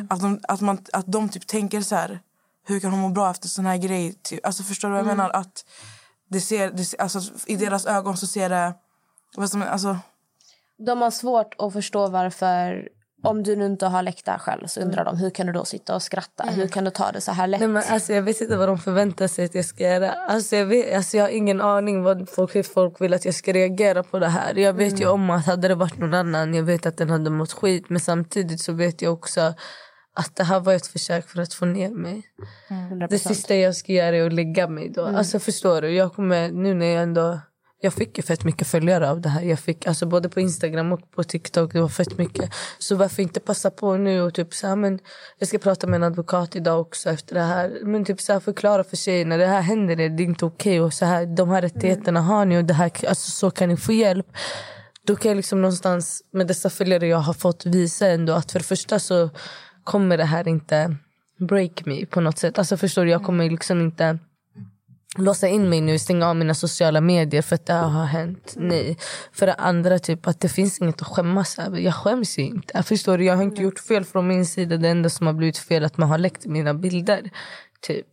Att, 0.10 0.22
de, 0.22 0.40
att, 0.48 0.62
man, 0.62 0.78
att 0.94 1.06
de 1.12 1.30
typ 1.30 1.48
tänker 1.48 1.82
så 1.82 1.96
här, 1.96 2.20
hur 2.66 2.80
kan 2.80 2.92
hon 2.92 3.00
må 3.00 3.10
bra 3.10 3.32
efter 3.32 3.48
sån 3.48 3.66
här 3.66 3.78
grej? 3.78 4.14
Typ. 4.14 4.46
Alltså 4.46 4.64
förstår 4.64 4.88
du 4.88 4.92
vad 4.92 5.00
jag 5.00 5.08
menar? 5.08 5.30
Att 5.30 5.66
det 6.30 6.42
ser, 6.42 6.72
det, 6.72 7.00
alltså, 7.00 7.20
I 7.46 7.56
deras 7.56 7.86
ögon 7.86 8.18
så 8.18 8.28
ser 8.28 8.50
det... 8.50 8.74
Vad 9.36 9.50
som, 9.50 9.62
alltså, 9.62 9.98
De 10.78 11.02
har 11.02 11.12
svårt 11.12 11.56
att 11.58 11.74
förstå 11.74 12.08
varför... 12.08 12.90
Om 13.28 13.44
du 13.44 13.56
nu 13.56 13.66
inte 13.66 13.86
har 13.86 14.04
här 14.04 14.38
själv 14.38 14.68
så 14.68 14.82
undrar 14.82 15.06
de 15.06 15.18
hur 15.18 15.30
kan 15.30 15.48
du 15.48 15.54
då 15.54 15.66
sitta 15.66 15.96
och 15.96 16.02
skratta? 16.02 16.44
Hur 16.44 16.68
kan 16.68 16.84
du 16.84 16.92
ta 16.92 17.12
det 17.12 17.22
så 17.22 17.32
här 17.32 17.48
lätt? 17.48 17.60
Nej, 17.60 17.70
men 17.70 17.84
alltså, 17.90 18.14
jag 18.14 18.22
vet 18.22 18.42
inte 18.42 18.58
vad 18.58 18.68
de 18.68 18.78
förväntar 18.78 19.28
sig 19.28 19.46
att 19.46 19.56
jag 19.56 19.66
ska 19.66 19.84
göra. 19.84 20.12
Alltså, 20.12 20.56
jag, 20.56 20.66
vet, 20.66 20.96
alltså, 20.96 21.18
jag 21.18 21.24
har 21.24 21.30
ingen 21.30 21.62
aning 21.62 22.04
vad 22.04 22.30
folk, 22.30 22.56
hur 22.56 22.64
folk 22.64 23.02
vill 23.02 23.14
att 23.14 23.26
jag 23.26 23.34
ska 23.34 23.54
reagera 23.54 24.04
på 24.04 24.20
det 24.20 24.28
här. 24.28 24.56
Jag 24.56 24.74
vet 24.74 25.02
ju 25.02 25.08
om 25.08 25.30
att 25.30 25.46
hade 25.46 25.68
det 25.68 25.76
varit 25.76 25.98
någon 25.98 26.14
annan, 26.14 26.54
jag 26.54 26.64
vet 26.64 26.86
att 26.86 26.98
den 26.98 27.10
hade 27.10 27.30
mått 27.30 27.54
skit. 27.54 27.90
Men 27.90 28.00
samtidigt 28.00 28.62
så 28.62 28.74
vet 28.74 29.02
jag 29.02 29.14
också 29.14 29.54
att 30.14 30.36
det 30.36 30.44
här 30.44 30.60
var 30.60 30.74
ett 30.74 30.88
försök 30.88 31.28
för 31.30 31.42
att 31.42 31.54
få 31.54 31.66
ner 31.66 31.90
mig. 31.90 32.24
100%. 32.70 33.08
Det 33.10 33.20
sista 33.20 33.56
jag 33.56 33.76
ska 33.76 33.94
göra 33.94 34.16
är 34.16 34.26
att 34.26 34.34
lägga 34.34 34.68
mig 34.68 34.90
då. 34.90 35.06
Alltså 35.06 35.40
förstår 35.40 35.82
du? 35.82 35.90
Jag 35.90 36.14
kommer 36.14 36.52
nu 36.52 36.74
när 36.74 36.86
jag 36.86 37.04
ändå... 37.04 37.40
Jag 37.80 37.94
fick 37.94 38.18
ju 38.18 38.24
fett 38.24 38.44
mycket 38.44 38.68
följare 38.68 39.10
av 39.10 39.22
det 39.22 39.30
här. 39.30 39.42
Jag 39.42 39.60
fick 39.60 39.88
alltså 39.88 40.06
både 40.06 40.30
på 40.30 40.40
Instagram 40.40 40.94
och 40.94 41.12
på 41.12 41.24
TikTok. 41.24 41.74
Det 41.74 41.82
var 41.82 41.90
fett 41.90 42.18
mycket. 42.18 42.50
Så 42.78 42.96
varför 42.96 43.24
inte 43.24 43.40
passa 43.40 43.72
på 43.72 43.98
nu 43.98 44.22
och 44.22 44.34
typ 44.34 44.54
så 44.54 44.68
här, 44.68 44.76
men 44.76 45.00
jag 45.38 45.48
ska 45.48 45.58
prata 45.58 45.88
med 45.88 45.98
en 45.98 46.04
advokat 46.04 46.56
idag 46.56 46.82
också 46.82 47.10
efter 47.10 47.36
det 47.36 47.42
här. 47.42 47.78
Men 47.84 48.06
typ 48.06 48.22
så 48.22 48.34
här, 48.34 48.40
förklara 48.40 48.84
för 48.84 48.96
tjejerna. 48.96 49.38
Det 49.38 49.46
här 49.46 49.62
händer 49.62 50.00
er, 50.00 50.10
det 50.10 50.24
är 50.24 50.26
inte 50.26 50.46
okej. 50.46 50.80
okay 50.80 50.86
och 50.86 50.94
så 50.94 51.06
här, 51.06 51.26
de 51.26 51.50
här 51.50 51.62
rättigheterna 51.62 52.22
har 52.22 52.46
ni 52.46 52.58
och 52.58 52.66
det 52.66 52.74
här, 52.74 52.92
alltså, 53.08 53.32
så 53.32 53.52
kan 53.52 53.70
ni 53.70 53.78
få 53.78 53.94
hjälp. 53.94 54.28
Då 55.08 55.16
kan 55.16 55.30
jag 55.30 55.36
liksom 55.36 55.62
någonstans 55.62 56.24
med 56.32 56.48
dessa 56.48 56.70
följare 56.70 57.08
jag 57.08 57.18
har 57.18 57.34
fått 57.34 57.66
visa 57.66 58.08
ändå 58.08 58.34
att 58.34 58.52
för 58.52 58.60
det 58.60 58.66
första 58.66 59.00
så 59.00 59.30
kommer 59.84 60.18
det 60.18 60.26
här 60.26 60.48
inte 60.48 60.96
break 61.40 61.86
me 61.86 62.06
på 62.06 62.22
något 62.22 62.38
sätt. 62.38 62.58
Alltså 62.58 62.78
förstår 62.78 63.06
du, 63.06 63.12
jag 63.12 63.24
kommer 63.24 63.50
liksom 63.50 63.82
inte 63.82 64.20
låsa 65.24 65.48
in 65.48 65.70
mig 65.70 65.82
nu, 65.82 66.00
stänga 66.00 66.28
av 66.28 66.36
mina 66.36 66.54
sociala 66.54 67.02
medier 67.02 67.42
för 67.42 67.56
att 67.56 67.66
det 67.66 67.74
har 67.74 68.06
hänt. 68.06 68.54
Nej. 68.58 68.98
För 69.32 69.46
det 69.46 69.54
andra, 69.54 70.00
typ 70.00 70.28
att 70.28 70.40
det 70.40 70.50
finns 70.50 70.82
inget 70.82 71.02
att 71.02 71.08
skämmas 71.08 71.60
över. 71.60 71.80
Jag 71.80 71.96
skäms 71.96 72.38
ju 72.38 72.44
inte. 72.44 72.84
Förstår 72.84 73.18
du, 73.18 73.26
jag 73.26 73.36
har 73.36 73.44
inte 73.44 73.62
gjort 73.62 73.80
fel 73.80 74.06
från 74.06 74.28
min 74.28 74.46
sida. 74.46 74.78
Det 74.78 74.90
enda 74.90 75.10
som 75.10 75.28
har 75.28 75.34
blivit 75.34 75.58
fel 75.58 75.84
är 75.84 75.88
att 75.88 75.98
man 75.98 76.10
har 76.10 76.18
läckt 76.18 76.46
mina 76.46 76.74
bilder. 76.74 77.32
Typ. 77.82 78.06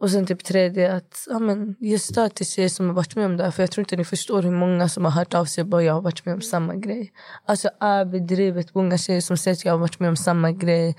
Och 0.00 0.10
sen 0.10 0.26
typ 0.26 0.44
tredje, 0.44 0.96
att 0.96 1.26
ja, 1.30 1.38
men, 1.38 1.76
ge 1.78 1.98
stöd 1.98 2.34
till 2.34 2.46
tjejer 2.46 2.68
som 2.68 2.86
har 2.86 2.94
varit 2.94 3.16
med 3.16 3.26
om 3.26 3.36
det 3.36 3.44
här. 3.44 3.50
För 3.50 3.62
jag 3.62 3.70
tror 3.70 3.82
inte 3.82 3.96
ni 3.96 4.04
förstår 4.04 4.42
hur 4.42 4.50
många 4.50 4.88
som 4.88 5.04
har 5.04 5.12
hört 5.12 5.34
av 5.34 5.44
sig 5.44 5.64
bara 5.64 5.82
jag 5.82 5.94
har 5.94 6.00
varit 6.00 6.24
med 6.24 6.34
om 6.34 6.40
samma 6.40 6.74
grej. 6.74 7.12
Alltså 7.46 7.68
överdrivet 7.80 8.74
många 8.74 8.98
tjejer 8.98 9.20
som 9.20 9.36
säger 9.36 9.56
att 9.56 9.64
jag 9.64 9.72
har 9.72 9.78
varit 9.78 10.00
med 10.00 10.08
om 10.08 10.16
samma 10.16 10.52
grej. 10.52 10.96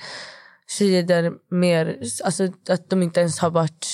Tjejer 0.67 1.03
där 1.03 1.31
mer, 1.49 2.01
alltså 2.23 2.43
att 2.69 2.89
de 2.89 3.03
inte 3.03 3.19
ens 3.19 3.39
har 3.39 3.49
varit 3.49 3.87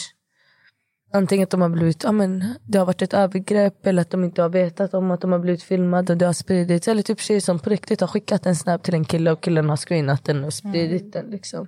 Antingen 1.11 1.43
att 1.43 1.49
de 1.49 1.61
har 1.61 1.69
blivit, 1.69 2.03
ja, 2.03 2.11
men, 2.11 2.55
det 2.63 2.77
har 2.77 2.85
varit 2.85 3.01
ett 3.01 3.13
övergrepp 3.13 3.85
eller 3.85 4.01
att 4.01 4.09
de 4.09 4.23
inte 4.23 4.41
har 4.41 4.49
vetat 4.49 4.93
om 4.93 5.11
att 5.11 5.21
de 5.21 5.31
har 5.31 5.39
blivit 5.39 5.63
filmade 5.63 6.13
och 6.13 6.17
det 6.17 6.25
har 6.25 6.33
spridits. 6.33 6.87
Eller 6.87 7.01
typ 7.01 7.19
tjejer 7.19 7.41
som 7.41 7.59
på 7.59 7.69
riktigt 7.69 8.01
har 8.01 8.07
skickat 8.07 8.45
en 8.45 8.55
snap 8.55 8.83
till 8.83 8.93
en 8.93 9.05
kille 9.05 9.31
och 9.31 9.41
killen 9.41 9.69
har 9.69 9.77
screenat 9.77 10.25
den 10.25 10.43
och 10.43 10.53
spridit 10.53 11.13
den. 11.13 11.25
Liksom. 11.25 11.67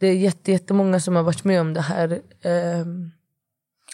Det 0.00 0.06
är 0.06 0.14
jätte, 0.14 0.52
jättemånga 0.52 1.00
som 1.00 1.16
har 1.16 1.22
varit 1.22 1.44
med 1.44 1.60
om 1.60 1.74
det 1.74 1.80
här. 1.80 2.20
ehm, 2.42 3.10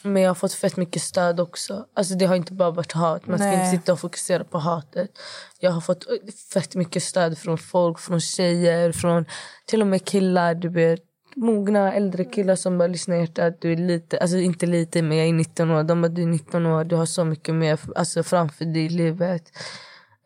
men 0.02 0.22
jag 0.22 0.30
har 0.30 0.34
fått 0.34 0.52
fett 0.52 0.76
mycket 0.76 1.02
stöd 1.02 1.40
också. 1.40 1.86
Alltså 1.94 2.14
det 2.14 2.26
har 2.26 2.36
inte 2.36 2.52
bara 2.52 2.70
varit 2.70 2.92
hat. 2.92 3.26
Man 3.26 3.38
ska 3.38 3.46
Nej. 3.46 3.54
inte 3.54 3.78
sitta 3.78 3.92
och 3.92 4.00
fokusera 4.00 4.44
på 4.44 4.58
hatet. 4.58 5.10
Jag 5.60 5.70
har 5.70 5.80
fått 5.80 6.04
fett 6.52 6.74
mycket 6.74 7.02
stöd 7.02 7.38
från 7.38 7.58
folk, 7.58 7.98
från 7.98 8.20
tjejer, 8.20 8.92
från 8.92 9.24
till 9.66 9.80
och 9.80 9.86
med 9.86 10.04
killar. 10.04 10.54
Du 10.54 10.68
vet, 10.68 11.00
mogna 11.36 11.92
äldre 11.92 12.24
killar 12.24 12.56
som 12.56 12.78
bara 12.78 12.88
lyssnar 12.88 13.16
hjärtat. 13.16 13.60
Du 13.60 13.72
är 13.72 13.76
lite, 13.76 14.18
alltså 14.18 14.36
inte 14.36 14.66
lite 14.66 15.02
men 15.02 15.16
jag 15.16 15.28
är 15.28 15.32
19 15.32 15.70
år. 15.70 15.82
De 15.82 16.02
bara 16.02 16.08
du 16.08 16.22
är 16.22 16.26
19 16.26 16.66
år, 16.66 16.84
du 16.84 16.96
har 16.96 17.06
så 17.06 17.24
mycket 17.24 17.54
mer 17.54 17.80
alltså, 17.96 18.22
framför 18.22 18.64
dig 18.64 18.84
i 18.84 18.88
livet. 18.88 19.42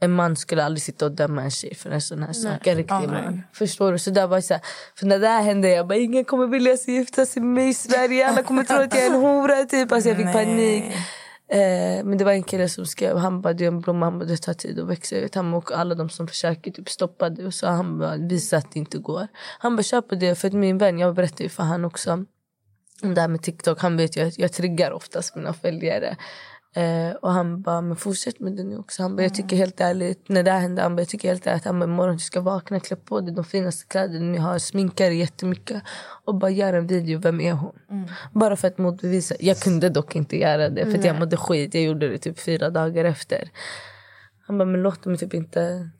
En 0.00 0.10
man 0.10 0.36
skulle 0.36 0.64
aldrig 0.64 0.82
sitta 0.82 1.04
och 1.04 1.12
döma 1.12 1.42
en 1.42 1.50
tjej 1.50 1.74
för 1.74 1.90
en 1.90 2.00
sån 2.00 2.22
här 2.22 2.32
sak. 2.32 2.66
En 2.66 2.76
riktig 2.76 3.08
man. 3.08 3.42
Förstår 3.52 3.92
du? 3.92 3.98
Så 3.98 4.10
där 4.10 4.26
var 4.26 4.40
så 4.40 4.54
här, 4.54 4.62
för 4.98 5.06
när 5.06 5.18
det 5.18 5.28
här 5.28 5.42
hände 5.42 5.68
jag 5.68 5.86
bara 5.86 5.98
ingen 5.98 6.24
kommer 6.24 6.46
vilja 6.46 6.74
gifta 6.86 7.26
sig 7.26 7.42
med 7.42 7.54
mig 7.54 7.68
i 7.68 7.74
Sverige. 7.74 8.28
Alla 8.28 8.42
kommer 8.42 8.64
tro 8.64 8.76
att 8.76 8.94
jag 8.94 9.02
är 9.04 9.10
en 9.10 9.20
hora. 9.20 9.64
Typ. 9.64 9.92
Alltså, 9.92 10.08
jag 10.08 10.16
fick 10.16 10.32
panik. 10.32 10.84
Eh, 11.54 12.04
men 12.04 12.18
det 12.18 12.24
var 12.24 12.32
en 12.32 12.42
kille 12.42 12.68
som 12.68 12.86
skrev, 12.86 13.16
han 13.16 13.40
bara 13.40 13.52
det 13.52 13.64
är 13.64 13.68
en 13.68 13.80
blomma, 13.80 14.06
han 14.06 14.18
bara, 14.18 14.24
det 14.24 14.36
tar 14.36 14.54
tid 14.54 14.80
att 14.80 14.88
växa 14.88 15.16
ut. 15.16 15.34
Han 15.34 15.54
och 15.54 15.72
alla 15.72 15.94
de 15.94 16.08
som 16.08 16.28
försöker 16.28 16.70
typ 16.70 16.88
stoppa 16.88 17.30
det. 17.30 17.46
Och 17.46 17.54
så 17.54 17.66
han 17.66 17.98
bara, 17.98 18.16
visa 18.16 18.56
att 18.56 18.72
det 18.72 18.78
inte 18.78 18.98
går. 18.98 19.28
Han 19.58 19.76
bara, 19.76 19.82
kör 19.82 20.00
på 20.00 20.14
det. 20.14 20.34
För 20.34 20.48
att 20.48 20.54
min 20.54 20.78
vän, 20.78 20.98
jag 20.98 21.14
berättade 21.14 21.42
ju 21.42 21.48
för 21.48 21.62
han 21.62 21.84
också 21.84 22.24
om 23.02 23.14
det 23.14 23.20
här 23.20 23.28
med 23.28 23.42
TikTok. 23.42 23.80
Han 23.80 23.96
vet 23.96 24.16
ju 24.16 24.26
att 24.26 24.38
jag 24.38 24.52
triggar 24.52 24.90
oftast 24.90 25.36
mina 25.36 25.52
följare. 25.52 26.16
Eh, 26.76 27.14
och 27.22 27.32
han 27.32 27.62
bara, 27.62 27.80
men 27.80 27.96
fortsätt 27.96 28.40
med 28.40 28.52
det 28.52 28.64
nu 28.64 28.76
också. 28.76 29.02
Han 29.02 29.16
bara, 29.16 29.22
jag 29.22 29.34
tycker 29.34 29.56
helt 29.56 29.80
ärligt, 29.80 30.28
när 30.28 30.42
det 30.42 30.50
här 30.50 30.60
hände, 30.60 30.82
han 30.82 30.96
bara, 30.96 31.00
jag 31.00 31.08
tycker 31.08 31.28
helt 31.28 31.46
ärligt, 31.46 31.64
han 31.64 31.78
bara, 31.78 31.84
imorgon 31.84 32.14
du 32.16 32.20
ska 32.20 32.40
vakna, 32.40 32.80
klä 32.80 32.96
på 32.96 33.20
dig 33.20 33.34
de 33.34 33.44
finaste 33.44 33.86
kläderna 33.86 34.24
ni 34.24 34.38
har, 34.38 34.58
sminka 34.58 35.04
dig 35.04 35.16
jättemycket 35.16 35.82
och 36.24 36.34
bara 36.34 36.50
gör 36.50 36.72
en 36.72 36.86
video, 36.86 37.18
vem 37.18 37.40
är 37.40 37.52
hon? 37.52 37.74
Bara 38.32 38.56
för 38.56 38.68
att 38.68 38.78
motbevisa. 38.78 39.34
Jag 39.40 39.58
kunde 39.58 39.88
dock 39.88 40.16
inte 40.16 40.38
göra 40.38 40.68
det 40.68 40.86
för 40.86 40.98
att 40.98 41.04
jag 41.04 41.18
mådde 41.18 41.36
skit. 41.36 41.74
Jag 41.74 41.82
gjorde 41.82 42.08
det 42.08 42.18
typ 42.18 42.40
fyra 42.40 42.70
dagar 42.70 43.04
efter. 43.04 43.50
Han 44.46 44.58
bara, 44.58 44.68
men 44.68 44.82
låt 44.82 45.04
mig 45.04 45.18
typ 45.18 45.34
inte 45.34 45.90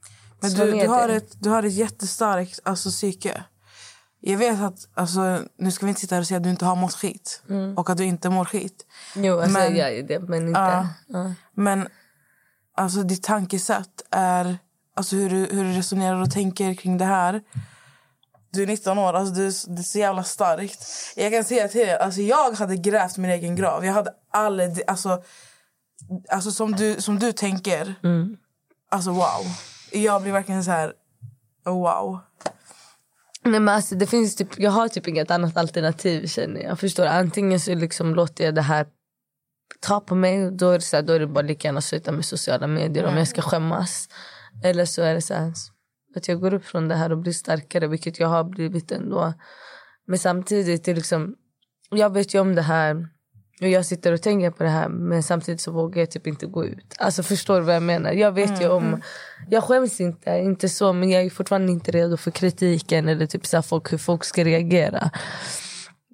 Men 0.40 0.50
du, 0.50 0.72
du, 0.72 0.86
har 0.86 1.08
ett, 1.08 1.36
du 1.38 1.48
har 1.48 1.62
ett 1.62 1.74
jättestarkt 1.74 2.60
alltså, 2.62 2.88
psyke. 2.88 3.44
Jag 4.26 4.38
vet 4.38 4.60
att, 4.60 4.88
alltså, 4.94 5.42
nu 5.56 5.70
ska 5.70 5.86
vi 5.86 5.90
inte 5.90 6.00
sitta 6.00 6.14
här 6.14 6.20
och 6.20 6.26
säga 6.26 6.36
att 6.38 6.44
du 6.44 6.50
inte 6.50 6.64
har 6.64 6.76
mått 6.76 6.94
skit. 6.94 7.42
Och 7.76 7.90
att 7.90 7.98
du 7.98 8.04
inte 8.04 8.30
mår 8.30 8.44
skit. 8.44 8.86
Jo, 9.14 9.34
alltså, 9.40 9.58
Men- 9.58 9.62
jag 9.62 9.76
gör 9.76 9.88
ju 9.88 10.02
det, 10.02 10.20
men 10.20 10.48
inte... 10.48 10.60
Ja. 10.60 10.88
Ja. 11.06 11.32
Men 11.54 11.88
alltså, 12.76 13.02
ditt 13.02 13.22
tankesätt 13.22 14.02
är... 14.10 14.58
Alltså 14.96 15.16
hur 15.16 15.30
du, 15.30 15.36
hur 15.36 15.64
du 15.64 15.72
resonerar 15.72 16.20
och 16.22 16.30
tänker 16.30 16.74
kring 16.74 16.98
det 16.98 17.04
här. 17.04 17.42
Du 18.52 18.62
är 18.62 18.66
19 18.66 18.98
år, 18.98 19.12
alltså 19.12 19.34
du, 19.34 19.42
det 19.44 19.80
är 19.80 19.82
så 19.82 19.98
jävla 19.98 20.24
starkt. 20.24 20.86
Jag 21.16 21.32
kan 21.32 21.44
säga 21.44 21.68
till 21.68 21.80
er, 21.80 21.96
alltså 21.96 22.20
jag 22.20 22.52
hade 22.52 22.76
grävt 22.76 23.16
min 23.16 23.30
egen 23.30 23.56
grav. 23.56 23.84
Jag 23.84 23.92
hade 23.92 24.10
aldrig, 24.32 24.82
alltså, 24.86 25.22
alltså 26.30 26.50
som, 26.50 26.72
du, 26.72 27.00
som 27.00 27.18
du 27.18 27.32
tänker, 27.32 27.94
alltså 28.90 29.10
wow. 29.10 29.44
Jag 29.92 30.22
blir 30.22 30.32
verkligen 30.32 30.64
så 30.64 30.70
här, 30.70 30.92
wow. 31.64 32.18
Nej, 33.44 33.60
men 33.60 33.74
alltså, 33.74 33.94
det 33.94 34.06
finns 34.06 34.36
typ, 34.36 34.58
jag 34.58 34.70
har 34.70 34.88
typ 34.88 35.08
inget 35.08 35.30
annat 35.30 35.56
alternativ 35.56 36.26
känner 36.26 36.60
jag. 36.60 36.80
Förstår? 36.80 37.06
Antingen 37.06 37.60
så 37.60 37.74
liksom 37.74 38.14
låter 38.14 38.44
jag 38.44 38.54
det 38.54 38.62
här 38.62 38.86
ta 39.80 40.00
på 40.00 40.14
mig. 40.14 40.50
Då 40.50 40.70
är 40.70 40.78
det, 40.78 40.84
så 40.84 40.96
här, 40.96 41.02
då 41.02 41.12
är 41.12 41.20
det 41.20 41.26
bara 41.26 41.42
lika 41.42 41.68
gärna 41.68 41.80
sluta 41.80 42.12
med 42.12 42.24
sociala 42.24 42.66
medier 42.66 43.06
om 43.06 43.16
jag 43.16 43.28
ska 43.28 43.42
skämmas. 43.42 44.08
Eller 44.64 44.84
så 44.84 45.02
är 45.02 45.14
det 45.14 45.22
så 45.22 45.34
här, 45.34 45.52
att 46.16 46.28
jag 46.28 46.40
går 46.40 46.54
upp 46.54 46.64
från 46.64 46.88
det 46.88 46.94
här 46.94 47.12
och 47.12 47.18
blir 47.18 47.32
starkare, 47.32 47.86
vilket 47.86 48.20
jag 48.20 48.28
har 48.28 48.44
blivit 48.44 48.92
ändå. 48.92 49.34
Men 50.06 50.18
samtidigt, 50.18 50.84
det 50.84 50.94
liksom, 50.94 51.34
jag 51.90 52.12
vet 52.12 52.34
ju 52.34 52.40
om 52.40 52.54
det 52.54 52.62
här 52.62 53.08
och 53.60 53.68
jag 53.68 53.86
sitter 53.86 54.12
och 54.12 54.22
tänker 54.22 54.50
på 54.50 54.62
det 54.62 54.70
här 54.70 54.88
men 54.88 55.22
samtidigt 55.22 55.60
så 55.60 55.72
vågar 55.72 56.02
jag 56.02 56.10
typ 56.10 56.26
inte 56.26 56.46
gå 56.46 56.64
ut. 56.64 56.94
Alltså 56.98 57.22
förstår 57.22 57.60
du 57.60 57.66
vad 57.66 57.74
jag 57.74 57.82
menar? 57.82 58.12
Jag 58.12 58.32
vet 58.32 58.62
ju 58.62 58.68
om, 58.68 59.02
jag 59.50 59.64
skäms 59.64 60.00
inte, 60.00 60.30
inte 60.30 60.68
så 60.68 60.92
men 60.92 61.10
jag 61.10 61.22
är 61.22 61.30
fortfarande 61.30 61.72
inte 61.72 61.90
redo 61.90 62.16
för 62.16 62.30
kritiken 62.30 63.08
eller 63.08 63.26
typ 63.26 63.46
så 63.46 63.62
folk, 63.62 63.92
hur 63.92 63.98
folk 63.98 64.24
ska 64.24 64.44
reagera. 64.44 65.10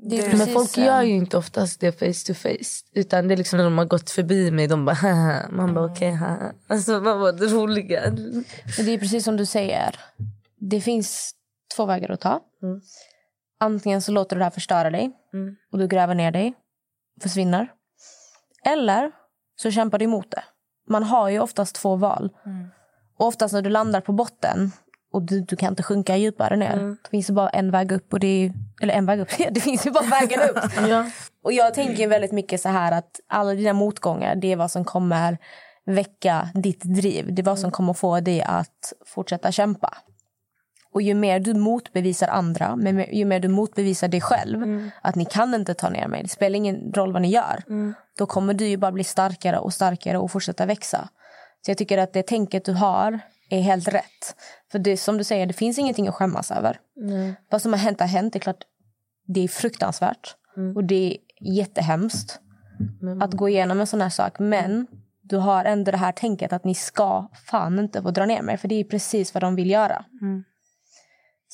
Det 0.02 0.36
Men 0.36 0.46
folk 0.46 0.76
gör 0.76 1.02
ju 1.02 1.12
inte 1.12 1.36
oftast 1.36 1.80
det 1.80 1.92
face 1.92 2.26
to 2.26 2.34
face. 2.34 2.84
Utan 2.94 3.28
det 3.28 3.34
är 3.34 3.36
liksom 3.36 3.56
när 3.56 3.64
de 3.64 3.78
har 3.78 3.84
gått 3.84 4.10
förbi 4.10 4.50
mig, 4.50 4.66
de 4.66 4.84
bara 4.84 4.94
haha. 4.94 5.48
Man 5.50 5.74
bara 5.74 5.84
okej, 5.84 6.10
haha. 6.10 6.52
Alltså 6.68 7.00
var 7.00 7.32
det 7.32 7.46
roliga? 7.46 8.02
Men 8.76 8.86
det 8.86 8.94
är 8.94 8.98
precis 8.98 9.24
som 9.24 9.36
du 9.36 9.46
säger. 9.46 10.00
Det 10.58 10.80
finns 10.80 11.34
två 11.76 11.86
vägar 11.86 12.10
att 12.10 12.20
ta. 12.20 12.40
Antingen 13.60 14.02
så 14.02 14.12
låter 14.12 14.36
du 14.36 14.40
det 14.40 14.44
här 14.44 14.50
förstöra 14.50 14.90
dig 14.90 15.10
och 15.72 15.78
du 15.78 15.88
gräver 15.88 16.14
ner 16.14 16.30
dig 16.30 16.54
försvinner. 17.22 17.68
Eller 18.64 19.10
så 19.56 19.70
kämpar 19.70 19.98
du 19.98 20.04
emot 20.04 20.30
det. 20.30 20.42
Man 20.88 21.02
har 21.02 21.28
ju 21.28 21.40
oftast 21.40 21.74
två 21.74 21.96
val. 21.96 22.30
Och 23.18 23.26
oftast 23.26 23.54
när 23.54 23.62
du 23.62 23.70
landar 23.70 24.00
på 24.00 24.12
botten 24.12 24.72
och 25.12 25.22
du, 25.22 25.40
du 25.40 25.56
kan 25.56 25.68
inte 25.72 25.82
sjunka 25.82 26.16
djupare 26.16 26.56
ner. 26.56 26.76
Det 27.02 27.10
finns 27.10 27.30
ju 27.30 27.34
bara 27.34 27.48
en 27.48 27.70
väg 27.70 27.92
upp. 27.92 28.12
Och 28.12 28.20
det 28.20 28.26
är, 28.26 28.52
eller 28.82 28.94
en 28.94 29.06
väg 29.06 29.20
upp. 29.20 29.28
det 29.50 29.60
finns 29.60 29.86
ju 29.86 29.90
bara 29.90 30.04
vägen 30.04 30.40
upp. 30.40 30.58
Och 31.44 31.52
jag 31.52 31.74
tänker 31.74 32.08
väldigt 32.08 32.32
mycket 32.32 32.60
så 32.60 32.68
här 32.68 32.92
att 32.92 33.20
alla 33.28 33.54
dina 33.54 33.72
motgångar, 33.72 34.34
det 34.34 34.52
är 34.52 34.56
vad 34.56 34.70
som 34.70 34.84
kommer 34.84 35.38
väcka 35.86 36.48
ditt 36.54 36.82
driv. 36.84 37.34
Det 37.34 37.42
är 37.42 37.44
vad 37.44 37.58
som 37.58 37.70
kommer 37.70 37.92
få 37.92 38.20
dig 38.20 38.42
att 38.42 38.92
fortsätta 39.06 39.52
kämpa. 39.52 39.96
Och 40.92 41.02
ju 41.02 41.14
mer 41.14 41.40
du 41.40 41.54
motbevisar 41.54 42.28
andra, 42.28 42.76
men 42.76 43.04
ju 43.12 43.24
mer 43.24 43.40
du 43.40 43.48
motbevisar 43.48 44.08
dig 44.08 44.20
själv 44.20 44.90
att 45.02 45.14
ni 45.14 45.24
kan 45.24 45.54
inte 45.54 45.74
ta 45.74 45.90
ner 45.90 46.08
mig, 46.08 46.22
det 46.22 46.28
spelar 46.28 46.56
ingen 46.56 46.92
roll 46.92 47.12
vad 47.12 47.22
ni 47.22 47.28
gör. 47.28 47.62
Då 48.18 48.26
kommer 48.26 48.54
du 48.54 48.66
ju 48.68 48.76
bara 48.76 48.92
bli 48.92 49.04
starkare 49.04 49.58
och 49.58 49.72
starkare 49.72 50.18
och 50.18 50.30
fortsätta 50.30 50.66
växa. 50.66 51.08
Så 51.64 51.70
jag 51.70 51.78
tycker 51.78 51.98
att 51.98 52.12
det 52.12 52.22
tänket 52.26 52.64
du 52.64 52.72
har 52.72 53.20
är 53.50 53.60
helt 53.60 53.88
rätt. 53.88 54.36
För 54.72 54.78
det 54.78 54.96
som 54.96 55.18
du 55.18 55.24
säger, 55.24 55.46
det 55.46 55.52
finns 55.52 55.78
ingenting 55.78 56.08
att 56.08 56.14
skämmas 56.14 56.50
över. 56.50 56.78
Vad 57.50 57.62
som 57.62 57.72
har 57.72 57.78
hänt 57.80 58.00
har 58.00 58.06
hänt. 58.06 58.32
Det 58.32 58.36
är 58.36 58.40
klart, 58.40 58.64
det 59.26 59.40
är 59.40 59.48
fruktansvärt. 59.48 60.36
Och 60.76 60.84
det 60.84 60.94
är 61.12 61.16
jättehemskt 61.56 62.40
att 63.22 63.32
gå 63.32 63.48
igenom 63.48 63.80
en 63.80 63.86
sån 63.86 64.00
här 64.00 64.08
sak. 64.08 64.38
Men 64.38 64.86
du 65.22 65.36
har 65.36 65.64
ändå 65.64 65.90
det 65.90 65.96
här 65.96 66.12
tänket 66.12 66.52
att 66.52 66.64
ni 66.64 66.74
ska 66.74 67.28
fan 67.46 67.78
inte 67.78 68.02
få 68.02 68.10
dra 68.10 68.26
ner 68.26 68.42
mig. 68.42 68.56
För 68.56 68.68
det 68.68 68.74
är 68.74 68.84
precis 68.84 69.34
vad 69.34 69.42
de 69.42 69.56
vill 69.56 69.70
göra. 69.70 70.04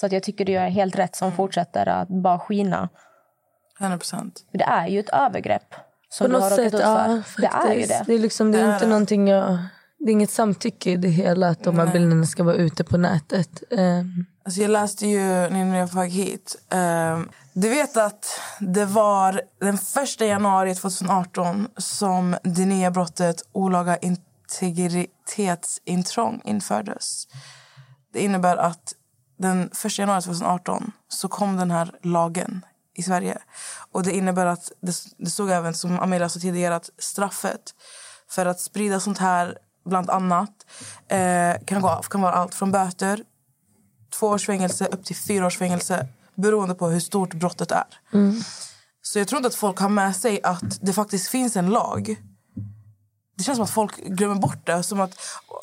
Så 0.00 0.06
att 0.06 0.12
jag 0.12 0.22
tycker 0.22 0.44
du 0.44 0.52
gör 0.52 0.68
helt 0.68 0.96
rätt 0.96 1.16
som 1.16 1.32
fortsätter 1.32 1.88
att 1.88 2.08
bara 2.08 2.38
skina. 2.38 2.88
100 3.80 3.98
procent. 3.98 4.44
Det 4.52 4.64
är 4.64 4.86
ju 4.86 5.00
ett 5.00 5.08
övergrepp 5.08 5.74
som 6.08 6.26
På 6.26 6.32
du 6.32 6.38
har 6.38 6.50
råkat 6.50 6.56
sätt, 6.64 6.74
ut 6.74 6.80
ja. 6.80 7.22
för. 7.26 7.40
det 7.42 7.46
är 7.46 7.74
ju 7.74 7.86
det. 7.86 8.04
Det 8.06 8.14
är, 8.14 8.18
liksom, 8.18 8.52
det 8.52 8.60
är 8.60 8.72
inte 8.74 8.86
någonting 8.86 9.28
jag... 9.28 9.58
Det 9.98 10.10
är 10.10 10.12
inget 10.12 10.30
samtycke 10.30 10.90
i 10.90 10.96
det 10.96 11.08
hela 11.08 11.48
att 11.48 11.64
de 11.64 11.78
här 11.78 11.86
bilderna 11.92 12.26
ska 12.26 12.42
vara 12.44 12.54
ute 12.54 12.84
på 12.84 12.96
nätet. 12.96 13.62
Ehm, 13.70 14.26
Alltså 14.44 14.60
jag 14.60 14.70
läste 14.70 15.06
ju 15.06 15.18
när 15.50 15.78
jag 15.78 15.86
var 15.86 16.04
hit. 16.04 16.56
ehm, 16.70 17.28
du 17.52 17.68
vet 17.68 17.96
att 17.96 18.40
det 18.60 18.84
var 18.84 19.40
den 19.60 19.74
1 19.74 19.80
januari 20.20 20.74
2018 20.74 21.68
som 21.76 22.36
det 22.42 22.64
nya 22.64 22.90
brottet 22.90 23.42
olaga 23.52 23.96
integritetsintrång 23.96 26.40
infördes. 26.44 27.28
Det 28.12 28.20
innebär 28.20 28.56
att 28.56 28.92
den 29.36 29.70
1 29.84 29.98
januari 29.98 30.22
2018 30.22 30.92
så 31.08 31.28
kom 31.28 31.56
den 31.56 31.70
här 31.70 31.94
lagen 32.02 32.64
i 32.94 33.02
Sverige. 33.02 33.38
Och 33.92 34.02
Det 34.02 34.12
innebär 34.12 34.46
att 34.46 34.72
det, 34.80 35.30
stod 35.30 35.50
även, 35.50 35.74
som 35.74 36.00
Amelia 36.00 36.28
sa 36.28 36.40
tidigare, 36.40 36.76
att 36.76 36.90
straffet 36.98 37.74
för 38.28 38.46
att 38.46 38.60
sprida 38.60 39.00
sånt 39.00 39.18
här, 39.18 39.58
bland 39.84 40.10
annat, 40.10 40.50
eh, 41.08 41.64
kan, 41.64 41.82
gå, 41.82 42.02
kan 42.02 42.20
vara 42.20 42.32
allt 42.32 42.54
från 42.54 42.72
böter 42.72 43.24
två 44.10 44.26
års 44.26 44.46
fängelse 44.46 44.86
upp 44.86 45.04
till 45.04 45.16
fyra 45.16 45.46
års 45.46 45.58
fängelse 45.58 46.08
beroende 46.34 46.74
på 46.74 46.88
hur 46.88 47.00
stort 47.00 47.34
brottet 47.34 47.72
är. 47.72 48.00
Så 49.02 49.18
jag 49.18 49.28
tror 49.28 49.36
inte 49.38 49.48
att 49.48 49.54
folk 49.54 49.78
har 49.78 49.88
med 49.88 50.16
sig 50.16 50.42
att 50.42 50.78
det 50.80 50.92
faktiskt 50.92 51.28
finns 51.28 51.56
en 51.56 51.70
lag. 51.70 52.16
Det 53.36 53.44
känns 53.44 53.56
som 53.56 53.64
att 53.64 53.70
folk 53.70 53.96
glömmer 53.96 54.34
bort 54.34 54.66
det. 54.66 54.82
Som 54.82 55.00
att, 55.00 55.18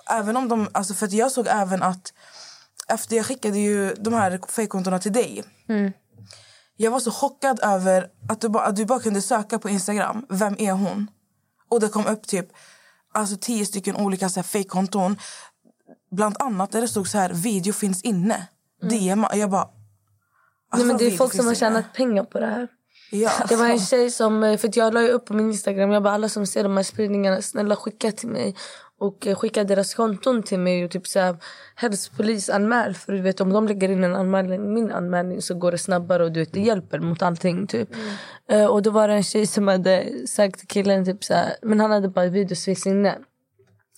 även 0.09 0.37
om 0.37 0.49
de, 0.49 0.67
alltså 0.71 0.93
för 0.93 1.05
att 1.05 1.13
jag 1.13 1.31
såg 1.31 1.47
även 1.47 1.83
att 1.83 2.13
efter 2.87 3.15
jag 3.15 3.25
skickade 3.25 3.59
ju 3.59 3.93
de 3.93 4.13
här 4.13 4.39
fejkkontona 4.47 4.99
till 4.99 5.13
dig. 5.13 5.43
Jag 6.77 6.91
var 6.91 6.99
så 6.99 7.11
chockad 7.11 7.59
över 7.63 8.07
att 8.29 8.41
du, 8.41 8.49
bara, 8.49 8.63
att 8.63 8.75
du 8.75 8.85
bara 8.85 8.99
kunde 8.99 9.21
söka 9.21 9.59
på 9.59 9.69
Instagram. 9.69 10.25
Vem 10.29 10.55
är 10.59 10.71
hon? 10.71 11.07
Och 11.69 11.79
det 11.79 11.89
kom 11.89 12.05
upp 12.05 12.27
typ 12.27 12.47
alltså 13.13 13.37
tio 13.41 13.65
stycken 13.65 13.95
olika 13.95 14.29
så 14.29 14.39
här 14.39 14.43
fejkkonton. 14.43 15.17
Bland 16.11 16.35
annat 16.39 16.71
där 16.71 16.81
det 16.81 16.87
stod 16.87 17.07
så 17.07 17.17
här, 17.17 17.33
video 17.33 17.73
finns 17.73 18.01
inne. 18.01 18.47
DM. 18.81 19.25
Jag 19.33 19.49
bara... 19.49 19.63
Nej, 19.63 19.73
alltså, 20.69 20.87
men 20.87 20.97
det 20.97 21.05
är 21.05 21.17
folk 21.17 21.33
som 21.33 21.45
har 21.45 21.51
inne. 21.51 21.59
tjänat 21.59 21.93
pengar 21.93 22.23
på 22.23 22.39
det 22.39 22.45
här. 22.45 22.67
Ja, 23.11 23.31
Det 23.49 23.55
var 23.55 23.65
en 23.65 23.71
alltså. 23.71 23.87
tjej 23.87 24.11
som, 24.11 24.43
eh, 24.43 24.57
för 24.57 24.69
jag 24.73 24.93
la 24.93 25.01
upp 25.01 25.25
på 25.25 25.33
min 25.33 25.47
Instagram, 25.47 25.91
jag 25.91 26.03
bara 26.03 26.13
alla 26.13 26.29
som 26.29 26.47
ser 26.47 26.63
de 26.63 26.77
här 26.77 26.83
spridningarna, 26.83 27.41
snälla 27.41 27.75
skicka 27.75 28.11
till 28.11 28.29
mig. 28.29 28.55
Och 29.03 29.27
eh, 29.27 29.35
skicka 29.35 29.63
deras 29.63 29.93
konton 29.93 30.43
till 30.43 30.59
mig 30.59 30.85
och 30.85 30.91
typ 30.91 31.07
såhär, 31.07 31.35
helst 31.75 32.17
polisanmäl. 32.17 32.93
För 32.93 33.13
du 33.13 33.21
vet 33.21 33.41
om 33.41 33.53
de 33.53 33.67
lägger 33.67 33.89
in 33.89 34.03
en 34.03 34.15
anmälning, 34.15 34.73
min 34.73 34.91
anmälning 34.91 35.41
så 35.41 35.55
går 35.55 35.71
det 35.71 35.77
snabbare 35.77 36.23
och 36.23 36.31
du 36.31 36.39
vet 36.39 36.53
det 36.53 36.59
hjälper 36.59 36.99
mot 36.99 37.21
allting 37.21 37.67
typ. 37.67 37.89
Eh, 38.49 38.65
och 38.65 38.81
då 38.81 38.91
var 38.91 39.07
det 39.07 39.13
en 39.13 39.23
tjej 39.23 39.45
som 39.47 39.67
hade 39.67 40.27
sagt 40.27 40.59
till 40.59 40.67
killen 40.67 41.05
typ 41.05 41.23
såhär, 41.23 41.55
men 41.61 41.79
han 41.79 41.91
hade 41.91 42.09
bara 42.09 42.27
videos 42.27 42.87
inne. 42.87 43.17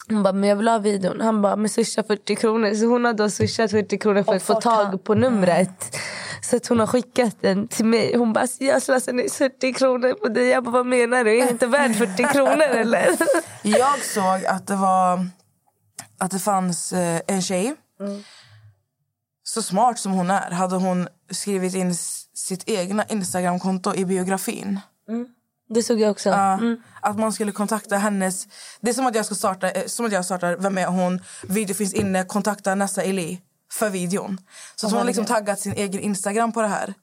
Hon 0.10 0.24
bara, 0.24 0.34
men 0.34 0.50
jag 0.50 0.56
vill 0.56 0.68
ha 0.68 0.78
videon. 0.78 1.22
Han 1.22 1.42
bara, 1.42 1.56
men 1.56 1.70
swisha 1.70 2.04
40 2.04 2.36
kronor. 2.36 2.74
Så 2.74 2.86
hon 2.86 3.06
har 3.06 3.14
då 3.14 3.30
swishat 3.30 3.72
40 3.72 3.98
kronor 3.98 4.24
för 4.24 4.36
att 4.36 4.44
få 4.44 4.62
tag 4.62 5.04
på 5.04 5.16
numret. 5.16 5.96
Så 6.42 6.56
att 6.56 6.68
hon 6.68 6.80
har 6.80 6.88
skickat 6.88 7.36
den 7.42 7.68
till 7.68 7.86
mig. 7.86 8.18
Hon 8.18 8.34
bara, 8.34 8.48
jag 8.60 8.82
slösar 8.82 9.14
ner 9.14 9.30
40 9.30 9.74
kronor 9.74 10.14
på 10.14 10.28
dig. 10.28 10.48
Jag 10.48 10.64
bara, 10.64 10.72
vad 10.72 10.86
menar 10.86 11.24
du? 11.24 11.40
Är 11.42 11.52
inte 11.52 11.68
värd 11.68 11.96
40 11.96 12.24
kronor 12.24 12.62
eller? 12.62 13.18
Jag 13.64 14.00
såg 14.00 14.46
att 14.46 14.68
det 14.68 14.76
var 14.76 15.28
att 16.18 16.32
det 16.32 16.40
fanns 16.40 16.94
eh, 16.94 17.22
en 17.28 17.42
tjej. 17.42 17.76
Så 19.44 19.62
smart 19.62 20.00
som 20.00 20.12
hon 20.12 20.30
är 20.30 20.52
hade 20.52 20.76
hon 20.76 21.08
skrivit 21.32 21.76
in 21.76 21.96
sitt 22.36 22.64
egna 22.70 23.04
Instagramkonto 23.06 23.96
i 23.96 24.06
biografin. 24.06 24.80
Det 25.70 25.84
såg 25.84 26.00
jag 26.00 26.12
också. 26.12 26.30
Ja, 26.30 26.60
Att 27.02 27.20
man 27.20 27.34
skulle 27.34 27.52
kontakta 27.52 27.98
hennes... 27.98 28.48
Det 28.82 28.90
är 28.90 28.94
som 28.94 29.06
att 29.06 29.16
jag 29.16 29.26
ska 29.26 29.36
starta, 29.36 29.72
eh, 29.72 29.86
som 29.86 30.06
att 30.06 30.12
jag 30.12 30.26
startar 30.26 30.58
Vem 30.60 30.78
är 30.78 30.86
hon? 30.86 31.22
Video 31.44 31.76
finns 31.76 31.94
inne. 31.94 32.24
Kontakta 32.24 32.76
Nessa 32.76 33.04
Eli 33.04 33.42
för 33.72 33.90
videon. 33.90 34.38
Så 34.76 34.86
att 34.88 34.92
hon 34.92 35.00
har 35.00 35.06
liksom 35.06 35.26
taggat 35.26 35.60
sin 35.60 35.74
egen 35.74 36.02
Instagram 36.02 36.52
på 36.52 36.62
det 36.62 36.68
här. 36.68 36.94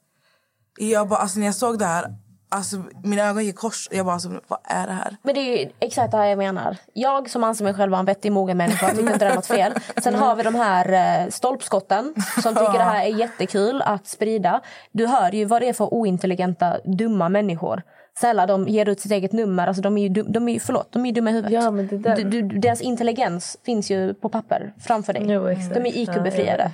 Jag 0.77 1.07
bara, 1.07 1.19
alltså 1.19 1.39
när 1.39 1.45
jag 1.45 1.55
såg 1.55 1.79
det 1.79 1.85
här, 1.85 2.15
alltså 2.49 2.83
mina 3.03 3.23
ögon 3.23 3.45
gick 3.45 3.55
kors. 3.55 3.87
Jag 3.91 4.05
bara, 4.05 4.13
alltså, 4.13 4.29
vad 4.47 4.59
är 4.63 4.87
det 4.87 4.93
här? 4.93 5.17
Men 5.23 5.35
det 5.35 5.39
är 5.39 5.71
exakt 5.79 6.11
det 6.11 6.17
här 6.17 6.25
jag 6.25 6.37
menar. 6.37 6.77
Jag 6.93 7.29
som 7.29 7.43
anser 7.43 7.63
mig 7.63 7.73
själv 7.73 7.91
vara 7.91 7.99
en 7.99 8.05
vettig 8.05 8.31
mogen 8.31 8.57
människa 8.57 8.89
tycker 8.89 9.13
inte 9.13 9.25
det 9.25 9.31
är 9.31 9.35
något 9.35 9.45
fel. 9.45 9.73
Sen 10.03 10.15
har 10.15 10.35
vi 10.35 10.43
de 10.43 10.55
här 10.55 11.21
eh, 11.23 11.29
stolpskotten 11.29 12.13
som 12.43 12.55
tycker 12.55 12.73
det 12.73 12.83
här 12.83 13.03
är 13.03 13.19
jättekul 13.19 13.81
att 13.81 14.07
sprida. 14.07 14.61
Du 14.91 15.07
hör 15.07 15.31
ju 15.31 15.45
vad 15.45 15.61
det 15.61 15.69
är 15.69 15.73
för 15.73 15.93
ointelligenta, 15.93 16.77
dumma 16.85 17.29
människor. 17.29 17.81
Snälla, 18.17 18.45
de 18.47 18.67
ger 18.67 18.89
ut 18.89 18.99
sitt 18.99 19.11
eget 19.11 19.31
nummer. 19.31 19.67
Alltså, 19.67 19.81
de 19.81 19.97
är 19.97 20.01
ju, 20.01 20.09
dum- 20.09 20.31
de 20.31 20.49
är, 20.49 20.59
förlåt, 20.59 20.91
de 20.91 21.01
är 21.01 21.05
ju 21.09 21.11
dumma 21.11 21.29
i 21.29 21.33
huvudet. 21.33 21.63
Ja, 21.63 21.71
men 21.71 21.87
det 21.87 21.97
där- 21.97 22.15
Du, 22.15 22.41
du, 22.41 22.59
deras 22.59 22.81
intelligens 22.81 23.57
finns 23.65 23.91
ju 23.91 24.13
på 24.13 24.29
papper 24.29 24.73
framför 24.79 25.13
dig. 25.13 25.23
Jo, 25.27 25.47
exakt. 25.47 25.73
de 25.73 25.79
är 25.85 25.97
IQ-befriade. 25.97 26.71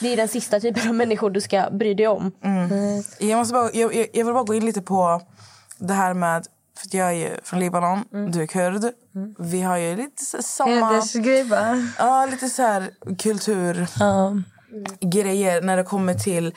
Det 0.00 0.12
är 0.12 0.16
den 0.16 0.28
sista 0.28 0.60
typen 0.60 0.88
av 0.88 0.94
människor 0.94 1.30
du 1.30 1.40
ska 1.40 1.70
bry 1.72 1.94
dig 1.94 2.08
om. 2.08 2.32
Jag, 3.18 3.36
måste 3.38 3.54
bara, 3.54 3.70
jag, 3.72 3.94
jag, 3.94 4.06
jag 4.12 4.24
vill 4.24 4.34
bara 4.34 4.44
gå 4.44 4.54
in 4.54 4.66
lite 4.66 4.82
på 4.82 5.20
det 5.78 5.94
här 5.94 6.14
med... 6.14 6.46
För 6.78 6.86
att 6.88 6.94
jag 6.94 7.08
är 7.08 7.12
ju 7.12 7.28
från 7.42 7.60
Libanon, 7.60 8.04
du 8.32 8.42
är 8.42 8.46
kurd. 8.46 8.82
Vi 9.38 9.60
har 9.62 9.76
ju 9.76 9.96
lite 9.96 10.24
så, 10.24 10.42
samma... 10.42 10.86
Hedersgrej? 10.90 11.46
Ja, 11.98 12.26
lite 12.30 12.48
så 12.48 12.62
här 12.62 12.90
kultur. 13.18 13.86
Ja. 14.00 14.32
Grejer 15.00 15.62
när 15.62 15.76
det 15.76 15.82
kommer 15.82 16.14
till 16.14 16.54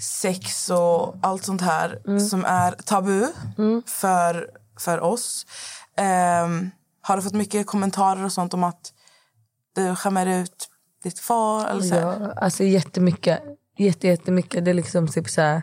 sex 0.00 0.70
och 0.70 1.16
allt 1.22 1.44
sånt 1.44 1.60
här 1.60 2.18
som 2.18 2.44
är 2.44 2.72
tabu 2.72 3.26
för, 3.86 4.50
för 4.78 5.00
oss. 5.00 5.46
Ehm, 5.96 6.70
har 7.02 7.16
du 7.16 7.22
fått 7.22 7.32
mycket 7.32 7.66
kommentarer 7.66 8.24
och 8.24 8.32
sånt 8.32 8.54
om 8.54 8.64
att 8.64 8.92
du 9.74 9.94
skämmer 9.94 10.40
ut 10.40 10.68
ditt 11.02 11.18
far? 11.18 11.66
Eller 11.66 11.82
så 11.82 11.94
här? 11.94 12.00
Ja, 12.00 12.32
alltså 12.36 12.64
jättemycket. 12.64 13.40
Jätte, 13.78 14.06
jättemycket. 14.06 14.64
Det 14.64 14.70
är 14.70 14.74
liksom 14.74 15.08
typ 15.08 15.28
så 15.28 15.40
här, 15.40 15.62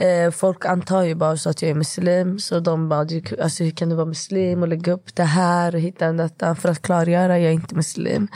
eh, 0.00 0.30
folk 0.30 0.64
antar 0.64 1.02
ju 1.02 1.14
bara 1.14 1.36
så 1.36 1.50
att 1.50 1.62
jag 1.62 1.70
är 1.70 1.74
muslim. 1.74 2.38
Så 2.38 2.60
de 2.60 2.88
bara, 2.88 3.04
du, 3.04 3.22
alltså, 3.42 3.64
hur 3.64 3.70
kan 3.70 3.88
du 3.88 3.94
vara 3.94 4.06
muslim 4.06 4.62
och 4.62 4.68
lägga 4.68 4.92
upp 4.92 5.14
det 5.14 5.24
här 5.24 5.74
och 5.74 5.80
hitta 5.80 6.12
detta 6.12 6.54
för 6.54 6.68
att 6.68 6.82
klargöra 6.82 7.38
jag 7.38 7.50
är 7.50 7.54
inte 7.54 7.74
muslim. 7.74 8.28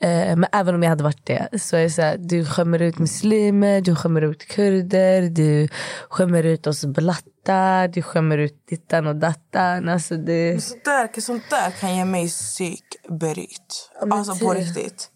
Eh, 0.00 0.36
men 0.36 0.46
även 0.52 0.74
om 0.74 0.82
jag 0.82 0.90
hade 0.90 1.04
varit 1.04 1.26
det 1.26 1.48
så 1.60 1.76
är 1.76 1.82
det 1.82 1.90
så 1.90 2.02
här, 2.02 2.16
du 2.18 2.44
skämmer 2.44 2.82
ut 2.82 2.98
muslimer, 2.98 3.80
du 3.80 3.96
skämmer 3.96 4.22
ut 4.22 4.48
kurder, 4.48 5.22
du 5.22 5.68
skämmer 6.08 6.42
ut 6.42 6.66
oss 6.66 6.84
blattar, 6.84 7.88
du 7.88 8.02
skämmer 8.02 8.38
ut 8.38 8.66
dittan 8.68 9.06
och 9.06 9.16
dattan. 9.16 9.88
Alltså 9.88 10.16
det... 10.16 10.64
Sånt 10.64 10.84
där, 10.84 11.20
sånt 11.20 11.50
där 11.50 11.70
kan 11.70 11.96
ge 11.96 12.04
mig 12.04 12.28
psykbryt. 12.28 13.90
men 14.00 14.12
Alltså 14.12 14.46
på 14.46 14.54
typ. 14.54 14.62
riktigt. 14.62 15.10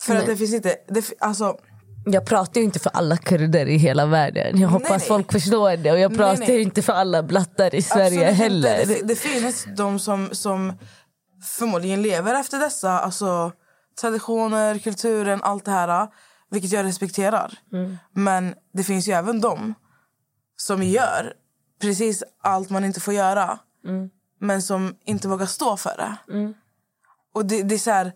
För 0.00 0.16
att 0.16 0.26
det 0.26 0.36
finns 0.36 0.54
inte... 0.54 0.76
Det, 0.88 1.04
alltså, 1.18 1.56
Jag 2.04 2.26
pratar 2.26 2.60
ju 2.60 2.64
inte 2.64 2.78
för 2.78 2.90
alla 2.94 3.16
kurder 3.16 3.66
i 3.66 3.76
hela 3.76 4.06
världen. 4.06 4.60
Jag 4.60 4.68
hoppas 4.68 4.90
nej. 4.90 5.08
folk 5.08 5.32
förstår 5.32 5.76
det. 5.76 5.92
Och 5.92 5.98
jag 5.98 6.10
Nej, 6.10 6.18
pratar 6.18 6.40
nej. 6.40 6.56
ju 6.56 6.62
inte 6.62 6.82
för 6.82 6.92
alla 6.92 7.22
blattar 7.22 7.74
i 7.74 7.82
Sverige 7.82 8.06
absolut 8.30 8.30
inte. 8.30 8.68
heller. 8.68 8.86
Det, 8.86 9.02
det 9.02 9.16
finns 9.16 9.66
de 9.76 9.98
som, 9.98 10.28
som 10.32 10.72
förmodligen 11.58 12.02
lever 12.02 12.40
efter 12.40 12.58
dessa 12.58 12.90
alltså, 12.98 13.52
traditioner, 14.00 14.78
kulturen, 14.78 15.42
allt 15.42 15.64
det 15.64 15.70
här. 15.70 16.08
Vilket 16.50 16.72
jag 16.72 16.84
respekterar. 16.84 17.58
Men 18.12 18.54
det 18.72 18.84
finns 18.84 19.08
ju 19.08 19.12
även 19.12 19.40
de 19.40 19.74
som 20.56 20.82
gör 20.82 21.32
precis 21.80 22.24
allt 22.42 22.70
man 22.70 22.84
inte 22.84 23.00
får 23.00 23.14
göra. 23.14 23.58
Men 24.40 24.62
som 24.62 24.96
inte 25.04 25.28
vågar 25.28 25.46
stå 25.46 25.76
för 25.76 25.96
det. 25.96 26.16
Och 27.34 27.46
det, 27.46 27.62
det 27.62 27.74
är 27.74 27.78
så 27.78 27.90
här, 27.90 28.12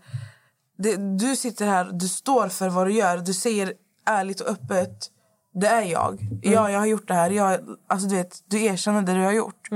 det, 0.79 0.97
du 1.19 1.37
sitter 1.37 1.67
här, 1.67 1.85
du 1.93 2.09
står 2.09 2.49
för 2.49 2.69
vad 2.69 2.87
du 2.87 2.93
gör. 2.93 3.19
Du 3.19 3.35
säger 3.35 3.73
ärligt 4.07 4.41
och 4.41 4.49
öppet, 4.49 5.11
det 5.55 5.67
är 5.67 5.83
jag. 5.83 6.21
Ja, 6.43 6.71
jag 6.71 6.79
har 6.79 6.87
gjort 6.87 7.09
det 7.09 7.15
här. 7.15 7.31
Jag, 7.31 7.61
alltså, 7.89 8.09
du, 8.09 8.17
vet, 8.17 8.43
du 8.47 8.65
erkänner 8.65 9.03
det 9.03 9.15
du 9.15 9.21
har 9.25 9.33
gjort. 9.33 9.69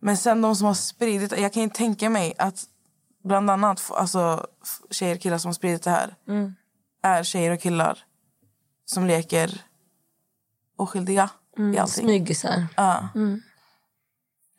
Men 0.00 0.16
sen 0.16 0.42
de 0.42 0.56
som 0.56 0.66
har 0.66 0.74
spridit, 0.74 1.32
jag 1.38 1.52
kan 1.52 1.62
ju 1.62 1.68
tänka 1.68 2.10
mig 2.10 2.34
att 2.38 2.64
bland 3.28 3.50
annat 3.50 3.90
alltså, 3.90 4.46
tjejer 4.90 5.14
och 5.14 5.20
killar 5.20 5.38
som 5.38 5.48
har 5.48 5.54
spridit 5.54 5.82
det 5.82 5.90
här 5.90 6.14
är 7.02 7.22
tjejer 7.22 7.52
och 7.52 7.60
killar 7.60 7.98
som 8.84 9.06
leker 9.06 9.62
oskyldiga 10.76 11.30
i 11.74 11.78
allting. 11.78 12.04
Smygisar. 12.04 12.66
Ja. 12.76 13.08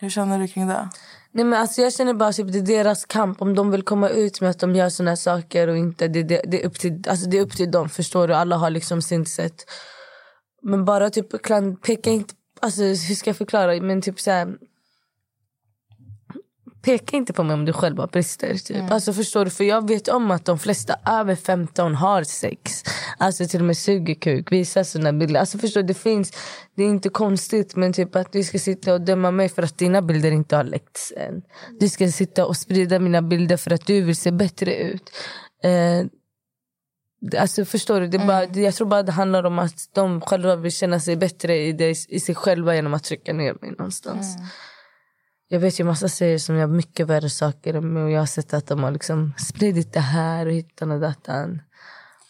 Hur 0.02 0.10
känner 0.10 0.40
du 0.40 0.48
kring 0.48 0.68
det? 0.68 0.90
Nej, 1.32 1.46
men 1.46 1.60
alltså 1.60 1.82
jag 1.82 1.94
känner 1.94 2.14
bara 2.14 2.34
typ 2.34 2.52
det 2.52 2.58
är 2.58 2.62
deras 2.62 3.06
kamp. 3.06 3.42
Om 3.42 3.56
de 3.56 3.72
vill 3.72 3.84
komma 3.84 4.10
ut 4.10 4.42
med 4.42 4.50
att 4.50 4.60
de 4.60 4.76
gör 4.76 4.90
såna 4.90 5.12
här 5.12 5.16
saker 5.16 5.68
och 5.68 5.78
inte. 5.78 6.08
Det, 6.08 6.24
det, 6.24 6.42
det, 6.48 6.62
är, 6.62 6.68
upp 6.68 6.80
till, 6.80 7.04
alltså 7.10 7.30
det 7.30 7.38
är 7.38 7.42
upp 7.42 7.56
till 7.56 7.72
dem. 7.72 7.90
Förstår 7.90 8.28
du? 8.28 8.34
Alla 8.34 8.56
har 8.56 8.70
liksom 8.70 9.02
sin 9.02 9.26
sätt. 9.26 9.66
Men 10.62 10.86
bara 10.86 11.10
typ 11.10 11.30
peka 11.82 12.10
inte... 12.10 12.34
Alltså 12.62 12.82
hur 12.82 13.16
ska 13.16 13.30
jag 13.30 13.38
förklara? 13.38 13.82
Men 13.82 14.02
typ 14.02 14.20
så 14.20 14.32
här, 14.32 14.58
Peka 16.82 17.18
inte 17.18 17.34
på 17.34 17.44
mig 17.44 17.54
om 17.54 17.66
du 17.66 17.74
själv 17.74 17.98
har 17.98 18.08
brister. 18.08 18.54
Typ. 18.54 18.92
Alltså, 18.92 19.14
förstår 19.14 19.46
du? 19.46 19.52
För 19.52 19.64
jag 19.64 19.88
vet 19.88 20.08
om 20.08 20.32
att 20.32 20.46
de 20.46 20.60
flesta 20.60 20.96
över 21.06 21.36
15 21.36 21.96
har 21.96 22.24
sex. 22.24 22.84
Alltså 23.18 23.46
till 23.46 23.60
och 23.60 23.66
med 23.66 23.78
suger 23.78 24.14
kuk, 24.16 24.52
visar 24.52 24.84
såna 24.84 25.14
bilder. 25.14 25.40
Alltså, 25.40 25.58
förstår 25.58 25.82
du? 25.82 25.88
Det 25.88 25.94
finns, 25.94 26.32
det 26.76 26.84
är 26.84 26.88
inte 26.88 27.10
konstigt 27.10 27.76
men 27.76 27.94
typ 27.94 28.16
att 28.16 28.32
du 28.32 28.44
ska 28.44 28.60
sitta 28.60 28.94
och 28.94 29.02
döma 29.02 29.32
mig 29.32 29.50
för 29.50 29.64
att 29.64 29.78
dina 29.78 30.02
bilder 30.02 30.32
inte 30.32 30.56
har 30.56 30.64
läckts 30.64 31.14
än. 31.18 31.42
Du 31.80 31.90
ska 31.90 32.12
sitta 32.12 32.46
och 32.46 32.58
sprida 32.58 33.00
mina 33.00 33.22
bilder 33.22 33.58
för 33.58 33.72
att 33.74 33.86
du 33.88 34.02
vill 34.02 34.16
se 34.16 34.32
bättre 34.32 34.76
ut. 34.76 35.10
Eh, 35.64 36.06
Alltså 37.38 37.66
förstår 37.66 38.02
du? 38.02 38.08
Det 38.08 38.20
bara, 38.20 38.46
det- 38.46 38.62
jag 38.62 38.74
tror 38.76 38.88
bara 38.88 39.04
det 39.04 39.12
handlar 39.12 39.44
om 39.44 39.60
att 39.60 39.90
de 39.94 40.22
själva 40.22 40.56
vill 40.56 40.72
känna 40.72 41.00
sig 41.00 41.16
bättre 41.16 41.58
i, 41.58 41.72
det, 41.74 41.90
i 42.10 42.20
sig 42.20 42.36
själva 42.36 42.76
genom 42.76 42.94
att 42.94 43.04
trycka 43.04 43.34
ner 43.34 43.56
mig 43.62 43.72
någonstans. 43.72 44.36
Jag 45.52 45.60
vet 45.60 45.80
ju 45.80 45.84
massa 45.84 46.08
tjejer 46.08 46.38
som 46.38 46.56
gör 46.56 46.68
mycket 46.68 47.08
värre 47.08 47.30
saker 47.30 47.82
mig 47.82 48.04
och 48.04 48.12
jag 48.12 48.20
har 48.20 48.26
sett 48.26 48.54
att 48.54 48.68
de 48.68 48.84
har 48.84 48.92
liksom 48.92 49.34
spridit 49.38 49.94
det 49.94 50.00
här 50.00 50.46
och 50.46 50.52
hittan 50.52 50.92
och 50.92 51.00
datan. 51.00 51.62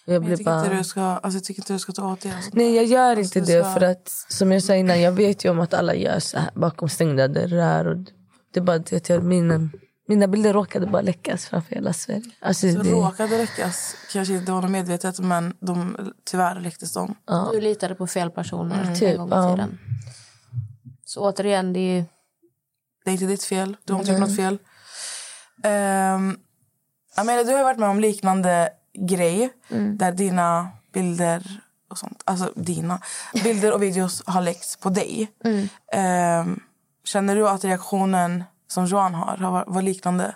Och 0.05 0.13
jag 0.13 0.15
Jag 0.15 0.23
blir 0.23 0.37
tycker, 0.37 0.51
bara... 0.51 0.63
inte 0.65 0.77
du 0.77 0.83
ska, 0.83 1.01
alltså, 1.01 1.37
jag 1.37 1.43
tycker 1.43 1.61
inte 1.61 1.73
du 1.73 1.79
ska 1.79 1.91
ta 1.91 2.11
åt 2.13 2.21
dig. 2.21 2.31
Alltså. 2.35 2.51
Nej 2.53 2.75
jag 2.75 2.85
gör 2.85 3.19
inte 3.19 3.39
du 3.39 3.45
det 3.45 3.63
ska- 3.63 3.73
för 3.73 3.81
att 3.81 4.09
som 4.29 4.51
jag 4.51 4.63
sa 4.63 4.75
innan 4.75 5.01
jag 5.01 5.11
vet 5.11 5.45
ju 5.45 5.49
om 5.49 5.59
att 5.59 5.73
alla 5.73 5.95
gör 5.95 6.19
så 6.19 6.37
här 6.39 6.49
bakom 6.55 6.89
stängda 6.89 7.27
dörrar. 7.27 7.85
Och 7.85 7.97
det 8.53 8.59
är 8.59 8.63
bara 8.63 8.77
det 8.79 8.95
att 8.95 9.09
jag, 9.09 9.23
mina, 9.23 9.69
mina 10.07 10.27
bilder 10.27 10.53
råkade 10.53 10.85
bara 10.87 11.01
läckas 11.01 11.45
framför 11.45 11.75
hela 11.75 11.93
Sverige. 11.93 12.31
Alltså, 12.39 12.71
Så 12.71 12.83
det, 12.83 12.91
råkade 12.91 13.37
läckas. 13.37 13.95
Kanske 14.13 14.33
inte 14.33 14.51
var 14.51 14.67
medvetet, 14.67 15.19
men 15.19 15.53
de, 15.59 15.95
tyvärr 16.25 16.59
läcktes 16.59 16.93
de. 16.93 17.15
Du 17.51 17.61
litade 17.61 17.95
på 17.95 18.07
fel 18.07 18.29
personer 18.31 18.95
Typ, 18.95 19.09
en 19.09 19.17
gång 19.17 19.27
i 19.27 19.31
ja. 19.31 19.51
tiden. 19.55 19.79
Så 21.05 21.21
återigen, 21.21 21.73
det 21.73 21.79
är 21.79 21.95
ju... 21.97 22.03
Det 23.03 23.11
är 23.11 23.13
inte 23.13 23.25
ditt 23.25 23.43
fel. 23.43 23.77
Du 23.83 23.93
har 23.93 23.99
inte 23.99 24.11
gjort 24.11 24.19
något 24.19 24.35
fel. 24.35 24.57
Um, 25.63 26.39
Amelia, 27.15 27.43
du 27.43 27.53
har 27.53 27.63
varit 27.63 27.79
med 27.79 27.89
om 27.89 27.99
liknande 27.99 28.69
grej 28.93 29.49
där 29.97 30.11
dina 30.11 30.69
bilder 30.93 31.61
och 31.89 31.97
sånt, 31.97 32.21
alltså 32.25 32.53
dina 32.55 33.01
bilder 33.43 33.73
och 33.73 33.83
videos 33.83 34.23
har 34.25 34.41
läckts 34.41 34.77
på 34.77 34.89
dig. 34.89 35.31
Ehm, 35.91 36.59
känner 37.03 37.35
du 37.35 37.49
att 37.49 37.63
reaktionen 37.63 38.43
som 38.67 38.85
Johan 38.85 39.13
har, 39.13 39.37
har 39.37 39.63
var, 39.67 39.81
liknande? 39.81 40.35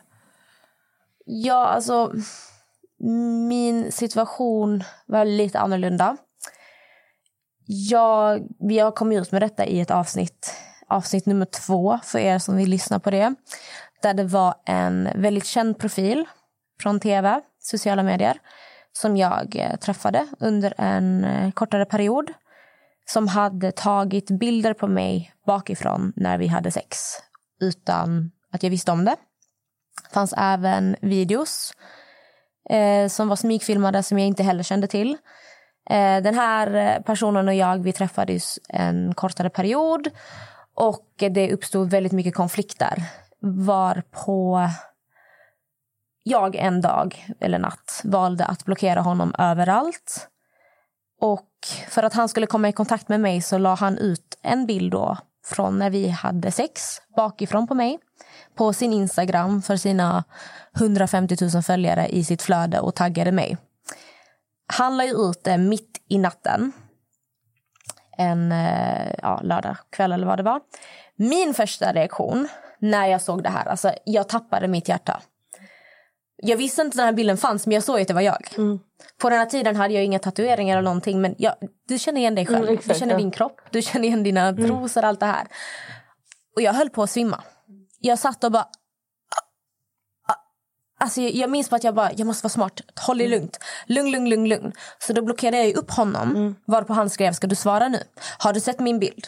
Ja, 1.26 1.68
alltså... 1.68 2.14
Min 3.47 3.91
situation 3.91 4.84
var 5.05 5.26
lite 5.26 5.59
annorlunda. 5.59 6.18
Jag, 7.66 8.39
har 8.59 8.91
kommit 8.95 9.22
ut 9.22 9.32
med 9.32 9.41
detta 9.41 9.66
i 9.66 9.80
ett 9.80 9.91
avsnitt, 9.91 10.53
avsnitt 10.88 11.25
nummer 11.25 11.45
två 11.45 11.99
för 12.03 12.19
er 12.19 12.39
som 12.39 12.57
vill 12.57 12.69
lyssna 12.69 12.99
på 12.99 13.11
det. 13.11 13.36
Där 14.01 14.13
det 14.13 14.23
var 14.23 14.55
en 14.65 15.09
väldigt 15.15 15.45
känd 15.45 15.79
profil 15.79 16.25
från 16.81 16.99
tv, 16.99 17.41
sociala 17.59 18.03
medier 18.03 18.38
som 18.93 19.17
jag 19.17 19.55
eh, 19.55 19.75
träffade 19.75 20.27
under 20.39 20.73
en 20.77 21.23
eh, 21.23 21.51
kortare 21.51 21.86
period 21.86 22.34
som 23.05 23.27
hade 23.27 23.71
tagit 23.71 24.31
bilder 24.31 24.73
på 24.73 24.88
mig 24.88 25.34
bakifrån 25.45 26.13
när 26.15 26.38
vi 26.38 26.47
hade 26.47 26.71
sex 26.71 26.97
utan 27.61 28.31
att 28.51 28.63
jag 28.63 28.69
visste 28.69 28.91
om 28.91 29.05
det. 29.05 29.15
Det 30.03 30.13
fanns 30.13 30.34
även 30.38 30.95
videos 31.01 31.73
eh, 32.69 33.07
som 33.07 33.27
var 33.27 33.36
smygfilmade 33.36 34.03
som 34.03 34.19
jag 34.19 34.27
inte 34.27 34.43
heller 34.43 34.63
kände 34.63 34.88
till. 34.88 35.17
Eh, 35.89 36.21
den 36.23 36.36
här 36.36 36.75
eh, 36.75 37.03
personen 37.03 37.47
och 37.47 37.53
jag 37.53 37.84
vi 37.84 37.93
träffades 37.93 38.59
en 38.69 39.13
kortare 39.13 39.49
period 39.49 40.09
och 40.76 41.07
det 41.17 41.53
uppstod 41.53 41.89
väldigt 41.89 42.11
mycket 42.11 42.36
konflikter 42.36 43.03
varpå 43.41 44.69
jag 46.24 46.55
en 46.55 46.82
dag 46.82 47.26
eller 47.39 47.59
natt 47.59 48.01
valde 48.03 48.45
att 48.45 48.65
blockera 48.65 49.01
honom 49.01 49.36
överallt. 49.38 50.28
Och 51.21 51.49
för 51.88 52.03
att 52.03 52.13
han 52.13 52.30
skulle 52.30 52.47
komma 52.47 52.69
i 52.69 52.74
kontakt 52.74 53.09
med 53.09 53.19
mig 53.19 53.41
så 53.41 53.57
la 53.57 53.76
han 53.76 53.97
ut 53.97 54.38
en 54.41 54.65
bild 54.65 54.91
då 54.91 55.17
från 55.45 55.80
när 55.80 55.89
vi 55.89 56.09
hade 56.09 56.51
sex 56.51 57.01
bakifrån 57.15 57.67
på 57.67 57.76
mig 57.76 57.99
på 58.55 58.74
sin 58.74 58.93
Instagram 58.93 59.61
för 59.61 59.76
sina 59.76 60.24
150 60.76 61.38
000 61.53 61.63
följare 61.63 62.07
i 62.07 62.24
sitt 62.24 62.41
flöde 62.41 62.80
och 62.80 62.95
taggade 62.95 63.32
mig. 63.32 63.57
Han 64.67 64.97
la 64.97 65.03
ut 65.03 65.43
det 65.43 65.57
mitt 65.57 66.01
i 66.07 66.17
natten. 66.17 66.71
En 68.24 68.51
eh, 68.51 69.13
ja, 69.21 69.39
lördag 69.43 69.78
kväll 69.89 70.11
eller 70.11 70.28
vad 70.28 70.39
det 70.39 70.43
var. 70.43 70.61
Min 71.15 71.53
första 71.53 71.93
reaktion 71.93 72.47
när 72.80 73.07
jag 73.07 73.21
såg 73.21 73.43
det 73.43 73.49
här, 73.49 73.65
alltså 73.65 73.91
jag 74.05 74.30
tappade 74.30 74.67
mitt 74.67 74.89
hjärta. 74.89 75.21
Jag 76.36 76.57
visste 76.57 76.82
inte 76.82 76.93
att 76.93 76.97
den 76.97 77.05
här 77.05 77.13
bilden 77.13 77.38
fanns, 77.38 77.67
men 77.67 77.74
jag 77.74 77.84
såg 77.84 78.01
att 78.01 78.07
det 78.07 78.13
var 78.13 78.21
jag. 78.21 78.47
På 79.17 79.30
den 79.30 79.39
här 79.39 79.45
tiden 79.45 79.76
hade 79.76 79.93
jag 79.93 80.03
inga 80.03 80.19
tatueringar 80.19 80.78
eller 80.78 80.84
någonting, 80.84 81.21
men 81.21 81.36
jag, 81.38 81.53
du 81.88 81.99
känner 81.99 82.19
igen 82.21 82.36
dig 82.36 82.45
själv. 82.45 82.63
Mm, 82.63 82.74
exakt, 82.74 82.93
du 82.93 82.99
känner 82.99 83.13
ja. 83.13 83.17
din 83.17 83.32
kropp, 83.32 83.61
du 83.71 83.82
känner 83.82 84.07
igen 84.07 84.24
dina 84.24 84.53
trosor, 84.53 85.03
allt 85.03 85.19
det 85.19 85.26
här. 85.26 85.47
Och 86.55 86.61
jag 86.61 86.74
höll 86.74 86.89
på 86.89 87.03
att 87.03 87.09
svimma. 87.09 87.43
Jag 87.99 88.19
satt 88.19 88.43
och 88.43 88.51
bara... 88.51 88.67
Alltså 91.04 91.22
jag, 91.22 91.32
jag 91.32 91.49
minns 91.49 91.70
på 91.70 91.76
att 91.76 91.84
jag 91.84 91.95
bara, 91.95 92.12
jag 92.18 92.28
måste 92.28 92.43
vara 92.43 92.49
smart. 92.49 92.82
Håll 92.95 93.18
dig 93.18 93.28
lugnt. 93.28 93.60
Lugn, 93.86 94.12
lugn, 94.12 94.30
lugn, 94.30 94.47
lugn. 94.47 94.72
Så 94.99 95.14
då 95.14 95.22
blockerade 95.22 95.64
jag 95.64 95.76
upp 95.76 95.91
honom. 95.91 96.34
Varpå 96.68 96.93
han 96.93 97.10
skrev, 97.10 97.34
ska 97.34 97.47
du 97.47 97.56
svara 97.56 97.88
nu? 97.88 98.04
Har 98.38 98.54
du 98.54 98.60
sett 98.60 98.80
min 98.80 98.99
bild? 98.99 99.28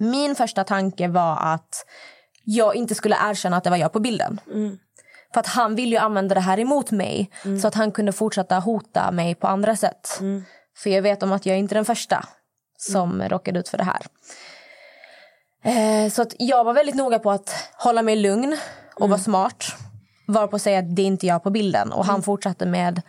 Min 0.00 0.34
första 0.34 0.64
tanke 0.64 1.08
var 1.08 1.38
att 1.54 1.84
jag 2.44 2.74
inte 2.74 2.94
skulle 2.94 3.16
erkänna 3.30 3.56
att 3.56 3.64
det 3.64 3.70
var 3.70 3.76
jag 3.76 3.92
på 3.92 4.00
bilden. 4.00 4.40
För 5.34 5.40
att 5.40 5.46
han 5.46 5.74
ville 5.74 5.90
ju 5.90 5.96
använda 5.98 6.34
det 6.34 6.40
här 6.40 6.58
emot 6.60 6.90
mig 6.90 7.30
så 7.62 7.68
att 7.68 7.74
han 7.74 7.92
kunde 7.92 8.12
fortsätta 8.12 8.58
hota 8.58 9.10
mig 9.10 9.34
på 9.34 9.46
andra 9.46 9.76
sätt. 9.76 10.18
För 10.76 10.90
jag 10.90 11.02
vet 11.02 11.22
om 11.22 11.32
att 11.32 11.46
jag 11.46 11.58
inte 11.58 11.72
är 11.72 11.76
den 11.76 11.84
första 11.84 12.24
som 12.78 13.22
råkade 13.22 13.58
ut 13.60 13.68
för 13.68 13.78
det 13.78 13.84
här. 13.84 14.02
Eh, 15.64 16.10
så 16.10 16.22
att 16.22 16.34
jag 16.38 16.64
var 16.64 16.72
väldigt 16.74 16.94
noga 16.94 17.18
på 17.18 17.30
att 17.30 17.54
hålla 17.74 18.02
mig 18.02 18.16
lugn 18.16 18.56
och 18.94 19.08
vara 19.08 19.20
smart. 19.20 19.64
Var 20.28 20.46
på 20.46 20.56
att 20.56 20.62
säga 20.62 20.78
att 20.78 20.96
det 20.96 21.02
är 21.02 21.06
inte 21.06 21.26
jag 21.26 21.42
på 21.42 21.50
bilden. 21.50 21.92
Och 21.92 22.04
han 22.04 22.22
fortsatte 22.22 22.66
med 22.66 23.02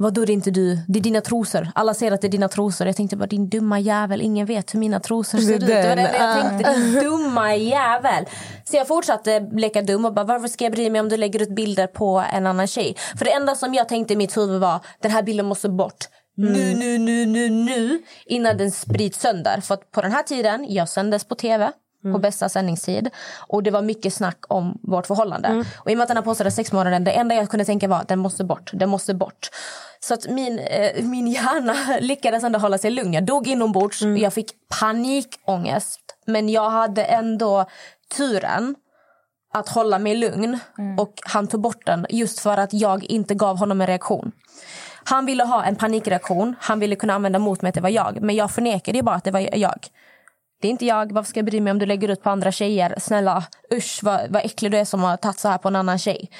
vad 0.00 0.14
då 0.14 0.22
är 0.22 0.26
det 0.26 0.32
inte 0.32 0.50
du? 0.50 0.78
Det 0.88 0.98
är 0.98 1.02
dina 1.02 1.20
trosor. 1.20 1.68
Alla 1.74 1.94
ser 1.94 2.12
att 2.12 2.20
det 2.20 2.26
är 2.26 2.30
dina 2.30 2.48
trosor. 2.48 2.86
Jag 2.86 2.96
tänkte 2.96 3.16
bara 3.16 3.26
din 3.26 3.48
dumma 3.48 3.80
jävel. 3.80 4.20
Ingen 4.20 4.46
vet 4.46 4.74
hur 4.74 4.78
mina 4.78 5.00
trosor 5.00 5.38
ser 5.38 5.54
ut. 5.54 5.60
Det 5.60 5.88
var 5.88 5.96
det 5.96 6.02
jag 6.18 6.42
tänkte. 6.42 6.72
Din 6.72 6.94
dumma 6.94 7.54
jävel. 7.54 8.24
Så 8.64 8.76
jag 8.76 8.88
fortsatte 8.88 9.40
leka 9.52 9.82
dum 9.82 10.04
och 10.04 10.14
bara 10.14 10.24
varför 10.24 10.48
ska 10.48 10.64
jag 10.64 10.72
bry 10.72 10.90
mig 10.90 11.00
om 11.00 11.08
du 11.08 11.16
lägger 11.16 11.42
ut 11.42 11.54
bilder 11.54 11.86
på 11.86 12.24
en 12.32 12.46
annan 12.46 12.66
tjej? 12.66 12.96
För 13.18 13.24
det 13.24 13.32
enda 13.32 13.54
som 13.54 13.74
jag 13.74 13.88
tänkte 13.88 14.14
i 14.14 14.16
mitt 14.16 14.36
huvud 14.36 14.60
var 14.60 14.80
den 15.00 15.10
här 15.10 15.22
bilden 15.22 15.46
måste 15.46 15.68
bort. 15.68 16.04
Nu, 16.36 16.74
nu, 16.74 16.98
nu, 16.98 17.26
nu, 17.26 17.50
nu. 17.50 18.02
Innan 18.26 18.56
den 18.56 18.70
sprids 18.70 19.20
sönder. 19.20 19.60
För 19.60 19.74
att 19.74 19.90
på 19.90 20.02
den 20.02 20.12
här 20.12 20.22
tiden, 20.22 20.66
jag 20.68 20.88
sändes 20.88 21.24
på 21.24 21.34
tv 21.34 21.72
på 22.02 22.18
bästa 22.18 22.48
sändningstid. 22.48 23.10
Och 23.48 23.62
det 23.62 23.70
var 23.70 23.82
mycket 23.82 24.14
snack 24.14 24.38
om 24.48 24.78
vårt 24.82 25.06
förhållande. 25.06 25.64
Och 25.76 25.90
i 25.90 25.94
och 25.94 25.98
med 25.98 26.02
att 26.02 26.08
den 26.08 26.16
här 26.16 26.24
postade 26.24 26.50
sex 26.50 26.72
månader, 26.72 27.00
det 27.00 27.10
enda 27.10 27.34
jag 27.34 27.50
kunde 27.50 27.64
tänka 27.64 27.88
var 27.88 28.04
den 28.08 28.18
måste 28.18 28.44
bort, 28.44 28.70
den 28.74 28.88
måste 28.88 29.14
bort. 29.14 29.50
Så 30.00 30.14
att 30.14 30.28
min, 30.28 30.58
eh, 30.58 31.04
min 31.04 31.26
hjärna 31.26 31.74
lyckades 32.00 32.44
ändå 32.44 32.58
hålla 32.58 32.78
sig 32.78 32.90
lugn. 32.90 33.12
Jag 33.12 33.24
dog 33.24 33.48
inombords, 33.48 34.02
jag 34.02 34.32
fick 34.32 34.52
panikångest. 34.80 36.00
Men 36.26 36.48
jag 36.48 36.70
hade 36.70 37.04
ändå 37.04 37.64
turen 38.16 38.74
att 39.52 39.68
hålla 39.68 39.98
mig 39.98 40.14
lugn 40.14 40.58
och 40.98 41.14
han 41.24 41.46
tog 41.46 41.60
bort 41.60 41.86
den 41.86 42.06
just 42.10 42.40
för 42.40 42.56
att 42.56 42.72
jag 42.72 43.04
inte 43.04 43.34
gav 43.34 43.58
honom 43.58 43.80
en 43.80 43.86
reaktion. 43.86 44.32
Han 45.04 45.26
ville 45.26 45.44
ha 45.44 45.64
en 45.64 45.76
panikreaktion, 45.76 46.54
han 46.60 46.80
ville 46.80 46.96
kunna 46.96 47.14
använda 47.14 47.38
mot 47.38 47.62
mig 47.62 47.68
att 47.68 47.74
det 47.74 47.80
var 47.80 47.88
jag. 47.88 48.22
Men 48.22 48.36
jag 48.36 48.50
förnekade 48.50 48.98
ju 48.98 49.02
bara 49.02 49.14
att 49.14 49.24
det 49.24 49.30
var 49.30 49.56
jag. 49.56 49.86
Det 50.60 50.68
är 50.68 50.70
inte 50.70 50.86
jag, 50.86 51.12
varför 51.12 51.28
ska 51.28 51.38
jag 51.38 51.46
bry 51.46 51.60
mig 51.60 51.70
om 51.70 51.78
du 51.78 51.86
lägger 51.86 52.08
ut 52.08 52.22
på 52.22 52.30
andra 52.30 52.52
tjejer? 52.52 52.94
Snälla, 52.98 53.44
usch 53.74 54.00
vad, 54.02 54.30
vad 54.30 54.44
äcklig 54.44 54.70
du 54.70 54.78
är 54.78 54.84
som 54.84 55.02
har 55.02 55.16
tagit 55.16 55.38
så 55.38 55.48
här 55.48 55.58
på 55.58 55.68
en 55.68 55.76
annan 55.76 55.98
tjej. 55.98 56.30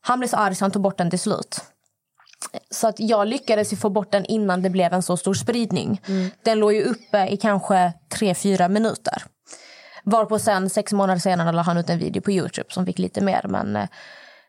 Han 0.00 0.18
blev 0.18 0.28
så 0.28 0.36
arg 0.36 0.54
så 0.54 0.64
han 0.64 0.70
tog 0.70 0.82
bort 0.82 0.98
den 0.98 1.10
till 1.10 1.18
slut. 1.18 1.60
Så 2.70 2.88
att 2.88 3.00
jag 3.00 3.28
lyckades 3.28 3.80
få 3.80 3.90
bort 3.90 4.12
den 4.12 4.24
innan 4.24 4.62
det 4.62 4.70
blev 4.70 4.92
en 4.92 5.02
så 5.02 5.16
stor 5.16 5.34
spridning. 5.34 6.00
Den 6.44 6.58
låg 6.58 6.72
ju 6.72 6.82
uppe 6.82 7.26
i 7.26 7.36
kanske 7.36 7.92
tre 8.12 8.34
fyra 8.34 8.68
minuter. 8.68 9.22
Varpå 10.04 10.38
sen 10.38 10.70
sex 10.70 10.92
månader 10.92 11.20
senare 11.20 11.52
la 11.52 11.62
han 11.62 11.78
ut 11.78 11.90
en 11.90 11.98
video 11.98 12.22
på 12.22 12.30
Youtube 12.30 12.68
som 12.70 12.86
fick 12.86 12.98
lite 12.98 13.20
mer. 13.20 13.46
Men 13.48 13.76
eh, 13.76 13.88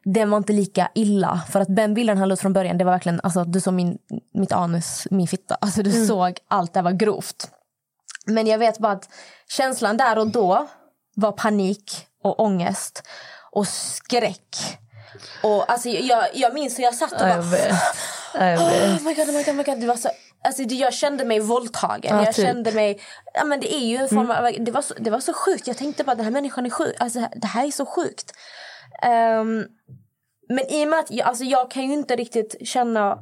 den 0.03 0.30
var 0.30 0.38
inte 0.38 0.53
lika 0.53 0.89
illa. 0.95 1.41
För 1.49 1.59
att 1.59 1.76
den 1.76 1.93
bilden 1.93 2.17
han 2.17 2.30
la 2.30 2.34
ut 2.34 2.39
från 2.39 2.53
början, 2.53 2.78
det 2.78 2.84
var 2.84 2.91
verkligen, 2.91 3.20
alltså 3.24 3.43
du 3.43 3.61
såg 3.61 3.74
min, 3.74 3.97
mitt 4.34 4.51
anus, 4.51 5.07
min 5.11 5.28
fitta. 5.28 5.55
Alltså 5.55 5.84
du 5.84 6.05
såg 6.05 6.39
allt 6.47 6.74
det 6.74 6.82
var 6.82 6.91
grovt. 6.91 7.51
Men 8.30 8.47
jag 8.47 8.57
vet 8.57 8.80
bara 8.80 8.91
att 8.91 9.09
känslan 9.47 9.97
där 9.97 10.17
och 10.17 10.27
då 10.27 10.67
var 11.15 11.32
panik 11.32 12.07
och 12.23 12.39
ångest 12.39 13.03
och 13.51 13.67
skräck. 13.67 14.80
Och 15.43 15.71
alltså 15.71 15.89
jag, 15.89 16.25
jag 16.34 16.53
minns 16.53 16.80
hur 16.80 16.84
jag 16.84 16.95
satt 16.95 17.11
och 17.11 17.19
bara... 17.19 17.43
jag. 18.34 18.61
Oh 18.61 19.03
my 19.03 19.13
god, 19.13 19.30
oh 19.30 19.34
my 19.34 19.43
god, 19.43 19.49
oh 19.49 19.55
my 19.55 19.63
god. 19.63 19.80
Det 19.80 19.88
var 19.88 19.95
så, 19.95 20.09
alltså, 20.43 20.63
det, 20.63 20.75
jag 20.75 20.93
kände 20.93 21.25
mig 21.25 21.39
våldtagen. 21.39 22.17
Ja, 22.17 22.25
jag 22.25 22.36
typ. 22.36 22.45
kände 22.45 22.71
mig... 22.71 23.01
Ja, 23.34 23.43
men 23.43 23.59
det 23.59 23.75
är 23.75 23.86
ju 23.86 23.97
en 23.97 24.09
form 24.09 24.32
av, 24.32 24.51
det, 24.59 24.71
var 24.71 24.82
så, 24.82 24.93
det 24.93 25.09
var 25.09 25.19
så 25.19 25.34
sjukt. 25.34 25.67
Jag 25.67 25.77
tänkte 25.77 26.03
bara 26.03 26.15
den 26.15 26.25
här 26.25 26.32
människan 26.32 26.65
är 26.65 26.69
sjuk. 26.69 26.95
Alltså, 26.99 27.27
det 27.36 27.47
här 27.47 27.67
är 27.67 27.71
så 27.71 27.86
sjukt. 27.86 28.34
Ehm, 29.01 29.65
men 30.49 30.71
i 30.71 30.86
och 30.86 30.88
med 30.88 30.99
att 30.99 31.11
jag, 31.11 31.27
alltså, 31.27 31.43
jag 31.43 31.71
kan 31.71 31.84
ju 31.84 31.93
inte 31.93 32.15
riktigt 32.15 32.67
känna 32.67 33.17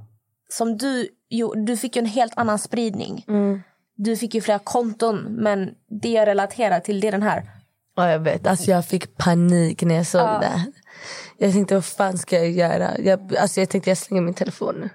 som 0.49 0.77
du. 0.77 1.09
Jo, 1.29 1.53
du 1.53 1.77
fick 1.77 1.95
ju 1.95 1.99
en 1.99 2.05
helt 2.05 2.37
annan 2.37 2.59
spridning. 2.59 3.25
Du 3.97 4.17
fick 4.17 4.35
ju 4.35 4.41
flera 4.41 4.59
konton. 4.59 5.17
Men 5.29 5.69
det 6.01 6.09
jag 6.09 6.27
relaterar 6.27 6.79
till 6.79 6.99
det 6.99 7.07
är 7.07 7.11
den 7.11 7.23
här. 7.23 7.43
Ja, 7.95 8.11
jag 8.11 8.19
vet. 8.19 8.47
Alltså, 8.47 8.71
jag 8.71 8.85
fick 8.85 9.17
panik 9.17 9.83
när 9.83 9.95
jag 9.95 10.07
såg 10.07 10.21
det. 10.21 10.65
Jag 11.37 11.53
tänkte, 11.53 11.73
vad 11.73 11.85
fan 11.85 12.17
ska 12.17 12.35
jag 12.35 12.51
göra? 12.51 12.99
Jag, 12.99 13.35
alltså, 13.35 13.59
jag 13.59 13.69
tänkte, 13.69 13.89
jag 13.89 13.97
slänger 13.97 14.21
min 14.21 14.33
telefon 14.33 14.75
nu. 14.79 14.89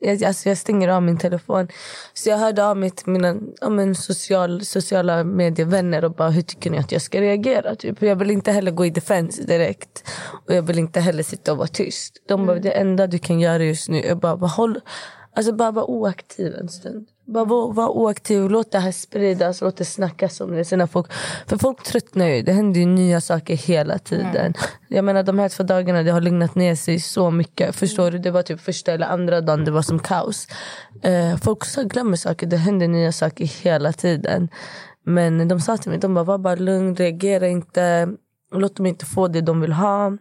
Jag, 0.00 0.24
alltså, 0.24 0.48
jag 0.48 0.58
stänger 0.58 0.88
av 0.88 1.02
min 1.02 1.18
telefon. 1.18 1.68
Så 2.14 2.28
jag 2.28 2.38
hörde 2.38 2.66
av 2.66 2.76
mig 2.76 2.90
till 2.90 3.08
mina 3.08 3.36
ja, 3.60 3.68
men 3.68 3.94
social, 3.94 4.64
sociala 4.64 5.24
medievänner 5.24 6.04
och 6.04 6.14
bara, 6.14 6.30
hur 6.30 6.42
tycker 6.42 6.70
ni 6.70 6.78
att 6.78 6.92
jag 6.92 7.02
ska 7.02 7.20
reagera? 7.20 7.76
Typ. 7.76 8.02
Jag 8.02 8.16
vill 8.16 8.30
inte 8.30 8.52
heller 8.52 8.70
gå 8.70 8.86
i 8.86 8.90
defense 8.90 9.42
direkt. 9.42 10.10
Och 10.46 10.54
jag 10.54 10.62
vill 10.62 10.78
inte 10.78 11.00
heller 11.00 11.22
sitta 11.22 11.52
och 11.52 11.58
vara 11.58 11.68
tyst. 11.68 12.22
De 12.28 12.46
bara, 12.46 12.58
det 12.58 12.70
enda 12.70 13.06
du 13.06 13.18
kan 13.18 13.40
göra 13.40 13.64
just 13.64 13.88
nu 13.88 14.02
är 14.02 14.14
bara, 14.14 14.36
bara 14.36 14.50
håll, 14.50 14.80
alltså 15.36 15.52
bara 15.52 15.70
vara 15.70 15.84
oaktiv 15.84 16.54
en 16.54 16.68
stund. 16.68 17.08
Bara 17.26 17.44
var, 17.44 17.72
var 17.72 17.88
oaktiv, 17.88 18.50
låt 18.50 18.72
det 18.72 18.78
här 18.78 18.92
spridas, 18.92 19.60
låt 19.60 19.76
det 19.76 19.84
snackas 19.84 20.40
om 20.40 20.50
det. 20.54 20.64
Sen 20.64 20.88
folk, 20.88 21.12
för 21.46 21.58
folk 21.58 21.82
tröttnar 21.82 22.26
ju, 22.26 22.42
det 22.42 22.52
händer 22.52 22.80
ju 22.80 22.86
nya 22.86 23.20
saker 23.20 23.56
hela 23.56 23.98
tiden. 23.98 24.54
Jag 24.88 25.04
menar 25.04 25.22
de 25.22 25.38
här 25.38 25.48
två 25.48 25.62
dagarna 25.62 26.02
det 26.02 26.10
har 26.10 26.20
lugnat 26.20 26.54
ner 26.54 26.74
sig 26.74 27.00
så 27.00 27.30
mycket. 27.30 27.76
Förstår 27.76 28.10
du? 28.10 28.18
Det 28.18 28.30
var 28.30 28.42
typ 28.42 28.60
första 28.60 28.92
eller 28.92 29.06
andra 29.06 29.40
dagen 29.40 29.64
det 29.64 29.70
var 29.70 29.82
som 29.82 29.98
kaos. 29.98 30.48
Eh, 31.02 31.36
folk 31.36 31.64
så 31.64 31.84
glömmer 31.84 32.16
saker, 32.16 32.46
det 32.46 32.56
händer 32.56 32.88
nya 32.88 33.12
saker 33.12 33.44
hela 33.44 33.92
tiden. 33.92 34.48
Men 35.04 35.48
de 35.48 35.60
sa 35.60 35.76
till 35.76 35.90
mig, 35.90 36.00
de 36.00 36.14
bara 36.14 36.24
var 36.24 36.38
bara 36.38 36.54
lugn, 36.54 36.96
reagera 36.96 37.48
inte. 37.48 38.08
Låt 38.52 38.76
dem 38.76 38.86
inte 38.86 39.06
få 39.06 39.28
det 39.28 39.40
de 39.40 39.60
vill 39.60 39.72
ha. 39.72 40.12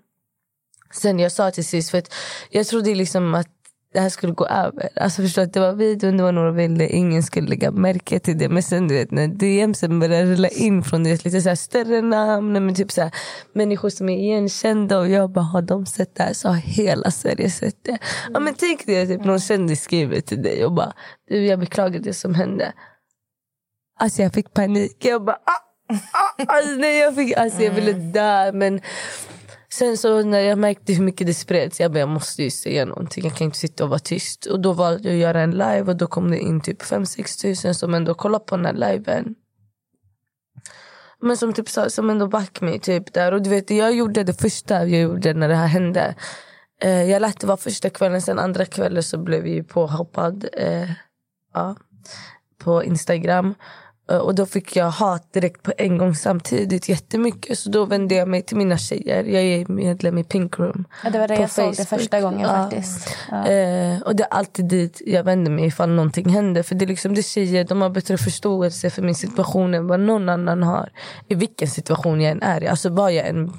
Sen 0.94 1.20
jag 1.20 1.32
sa 1.32 1.52
till 1.52 1.66
sist, 1.66 1.92
för 1.92 1.98
att 1.98 2.14
jag 2.50 2.68
trodde 2.68 2.96
liksom 2.96 3.36
att 3.36 3.48
det 3.94 4.00
här 4.00 4.10
skulle 4.10 4.34
gå 4.34 4.46
över. 4.46 4.90
Alltså 4.96 5.22
förstå 5.22 5.42
att 5.42 5.54
det 5.54 5.60
var 5.60 5.74
videon, 5.74 6.18
det 6.18 6.24
var 6.24 6.32
några 6.32 6.52
bilder, 6.52 6.86
ingen 6.86 7.24
skulle 7.24 7.48
lägga 7.48 7.72
märke 7.72 8.20
till 8.20 8.38
det. 8.38 8.50
Men 8.50 8.64
sen 8.64 8.88
du 8.88 8.96
vet 8.96 9.12
när 9.12 9.28
DMsen 9.28 10.00
började 10.00 10.26
rulla 10.26 10.48
in 10.48 10.84
från 10.84 11.04
det, 11.04 11.26
lite 11.26 11.42
så 11.42 11.50
här 11.50 11.56
större 11.56 12.02
namn, 12.02 12.66
men 12.66 12.76
typ 12.76 12.92
så 12.92 13.02
här, 13.02 13.12
människor 13.54 13.90
som 13.90 14.10
är 14.10 14.18
igenkända 14.18 15.00
och 15.00 15.10
jag 15.10 15.32
bara 15.32 15.46
har 15.46 15.62
de 15.62 15.86
sett 15.86 16.16
det 16.16 16.24
här 16.24 16.34
så 16.34 16.48
har 16.48 16.56
hela 16.56 17.12
Sverige 17.12 17.50
sett 17.50 17.84
det. 17.84 17.98
Ja 18.34 18.40
men 18.40 18.54
tänk 18.54 18.86
dig 18.86 19.02
att 19.02 19.10
typ, 19.10 19.26
någon 19.26 19.40
kändis 19.40 19.84
skriver 19.84 20.22
till 20.22 20.42
dig 20.42 20.66
och 20.66 20.72
bara 20.72 20.94
du 21.28 21.46
jag 21.46 21.60
beklagar 21.60 22.00
det 22.00 22.14
som 22.14 22.36
hände. 22.36 22.74
Alltså 24.00 24.22
jag 24.22 24.34
fick 24.34 24.54
panik. 24.54 25.06
Jag 25.06 25.26
bara 25.26 25.40
ah, 25.46 25.64
ah, 26.14 26.56
alltså, 26.58 26.76
nej, 26.76 27.00
jag, 27.00 27.16
fick, 27.16 27.38
alltså, 27.38 27.62
jag 27.62 27.72
ville 27.72 27.94
dö. 27.94 28.52
Men 28.52 28.82
sen 29.78 29.98
så 29.98 30.24
när 30.24 30.40
jag 30.40 30.58
märkte 30.58 30.94
hur 30.94 31.04
mycket 31.04 31.28
det 31.28 31.34
spreds, 31.34 31.80
jag 31.80 31.92
bara, 31.92 32.00
jag 32.00 32.10
måste 32.10 32.44
ju 32.44 32.50
säga 32.50 32.86
någonting. 32.86 33.24
Jag 33.24 33.36
kan 33.36 33.46
inte 33.46 33.58
sitta 33.58 33.84
och 33.84 33.90
vara 33.90 34.00
tyst. 34.00 34.46
Och 34.46 34.60
då 34.60 34.74
valde 34.74 35.10
jag 35.10 35.16
att 35.16 35.22
göra 35.22 35.42
en 35.42 35.52
live 35.52 35.82
och 35.82 35.98
då 35.98 36.08
kom 36.08 36.32
det 36.32 36.40
in 36.40 36.62
typ 36.62 36.82
5-6 36.82 37.42
tusen 37.42 37.76
som 37.76 37.94
ändå 37.94 38.14
kollade 38.14 38.46
på 38.46 38.56
den 38.58 38.66
här 38.66 38.74
liven. 38.74 39.36
Men 41.22 41.38
som 41.38 41.54
typ 41.54 41.70
sa, 41.70 41.90
som 41.90 42.10
ändå 42.10 42.28
back 42.28 42.62
mig 42.62 42.80
typ 42.80 43.14
där. 43.14 43.32
Och 43.32 43.42
du 43.42 43.50
vet, 43.50 43.70
jag 43.70 43.94
gjorde 43.94 44.24
det 44.24 44.42
första 44.42 44.88
jag 44.88 45.02
gjorde 45.02 45.34
när 45.34 45.48
det 45.48 45.56
här 45.56 45.68
hände. 45.68 46.16
Eh, 46.82 47.04
jag 47.04 47.22
lät 47.22 47.40
det 47.40 47.48
vara 47.48 47.58
första 47.58 47.90
kvällen, 47.90 48.22
sen 48.22 48.40
andra 48.40 48.66
kvällen 48.66 49.04
så 49.04 49.18
blev 49.18 49.44
vi 49.44 49.64
påhoppad. 49.64 50.46
Eh, 50.54 50.90
ja, 51.54 51.76
på 52.58 52.84
Instagram. 52.84 53.56
Eh, 54.12 54.18
Och 54.18 54.36
då 54.36 54.46
fick 54.46 54.76
jag 54.76 54.90
hat 54.90 55.34
direkt 55.34 55.64
på 55.64 55.74
en 55.78 55.98
gång 55.98 56.16
samtidigt 56.16 56.90
jättemycket. 56.90 57.60
Så 57.60 57.70
då 57.70 57.86
vände 57.86 58.16
jag 58.16 58.28
mig 58.28 58.42
till 58.42 58.58
mina 58.58 58.78
tjejer. 58.78 59.24
Jag 59.24 59.44
är 59.44 59.72
medlem 59.72 60.18
i 60.18 60.24
Pink 60.24 60.60
Room. 60.60 60.86
Ja, 61.04 61.10
det 61.10 61.20
var 61.20 61.28
det 61.28 61.36
jag 61.36 61.50
såg 61.52 61.70
det 61.72 61.76
Facebook. 61.76 62.00
första 62.00 62.22
gången 62.22 62.40
Ja. 62.42 62.48
faktiskt. 62.48 63.10
Ja. 63.32 63.48
Eh, 63.48 64.02
och 64.02 64.16
det 64.16 64.24
är 64.24 64.28
alltid 64.34 64.66
dit 64.66 65.02
jag 65.06 65.24
vänder 65.24 65.52
mig 65.52 65.66
ifall 65.66 65.90
någonting 65.90 66.30
händer. 66.30 66.64
För 66.64 66.76
det 66.76 66.86
är 66.86 66.88
liksom 66.88 67.16
det 67.16 67.24
tjejer, 67.24 67.64
de 67.64 67.82
har 67.82 67.90
bättre 67.90 68.18
förståelse 68.18 68.90
för 68.90 69.02
min 69.02 69.16
situation 69.16 69.74
än 69.74 69.88
vad 69.88 70.00
någon 70.00 70.30
annan 70.30 70.64
har. 70.64 70.90
I 71.28 71.36
vilken 71.36 71.68
situation 71.68 72.22
jag 72.22 72.32
än 72.32 72.42
är 72.44 72.64
i. 72.64 72.68
Alltså 72.68 72.90
vad 72.90 73.14
jag 73.14 73.28
än 73.28 73.54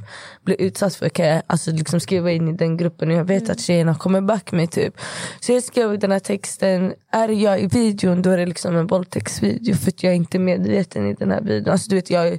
bli 0.44 0.56
utsatt 0.58 0.94
för 0.94 1.08
kan 1.08 1.26
jag 1.26 1.42
alltså 1.46 1.70
liksom 1.70 2.00
skriva 2.00 2.30
in 2.30 2.48
i 2.48 2.52
den 2.52 2.76
gruppen. 2.76 3.10
Och 3.10 3.16
jag 3.16 3.24
vet 3.24 3.50
att 3.50 3.60
tjejerna 3.60 3.94
kommer 3.94 4.20
back 4.20 4.52
mig 4.52 4.66
typ. 4.66 4.94
Så 5.40 5.52
jag 5.52 5.62
skrev 5.62 5.98
den 5.98 6.12
här 6.12 6.18
texten. 6.18 6.94
Är 7.12 7.28
jag 7.28 7.60
i 7.60 7.66
videon 7.66 8.22
då 8.22 8.30
är 8.30 8.38
det 8.38 8.46
liksom 8.46 8.76
en 8.76 8.86
våldtäktsvideo. 8.86 9.74
För 9.74 9.88
att 9.88 10.02
jag 10.02 10.12
är 10.12 10.16
inte 10.16 10.38
medveten 10.38 11.10
i 11.10 11.14
den 11.14 11.30
här 11.30 11.40
videon. 11.40 11.72
Alltså 11.72 11.90
du 11.90 11.96
vet 11.96 12.10
jag, 12.10 12.38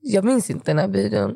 jag 0.00 0.24
minns 0.24 0.50
inte 0.50 0.70
den 0.70 0.78
här 0.78 0.88
videon. 0.88 1.34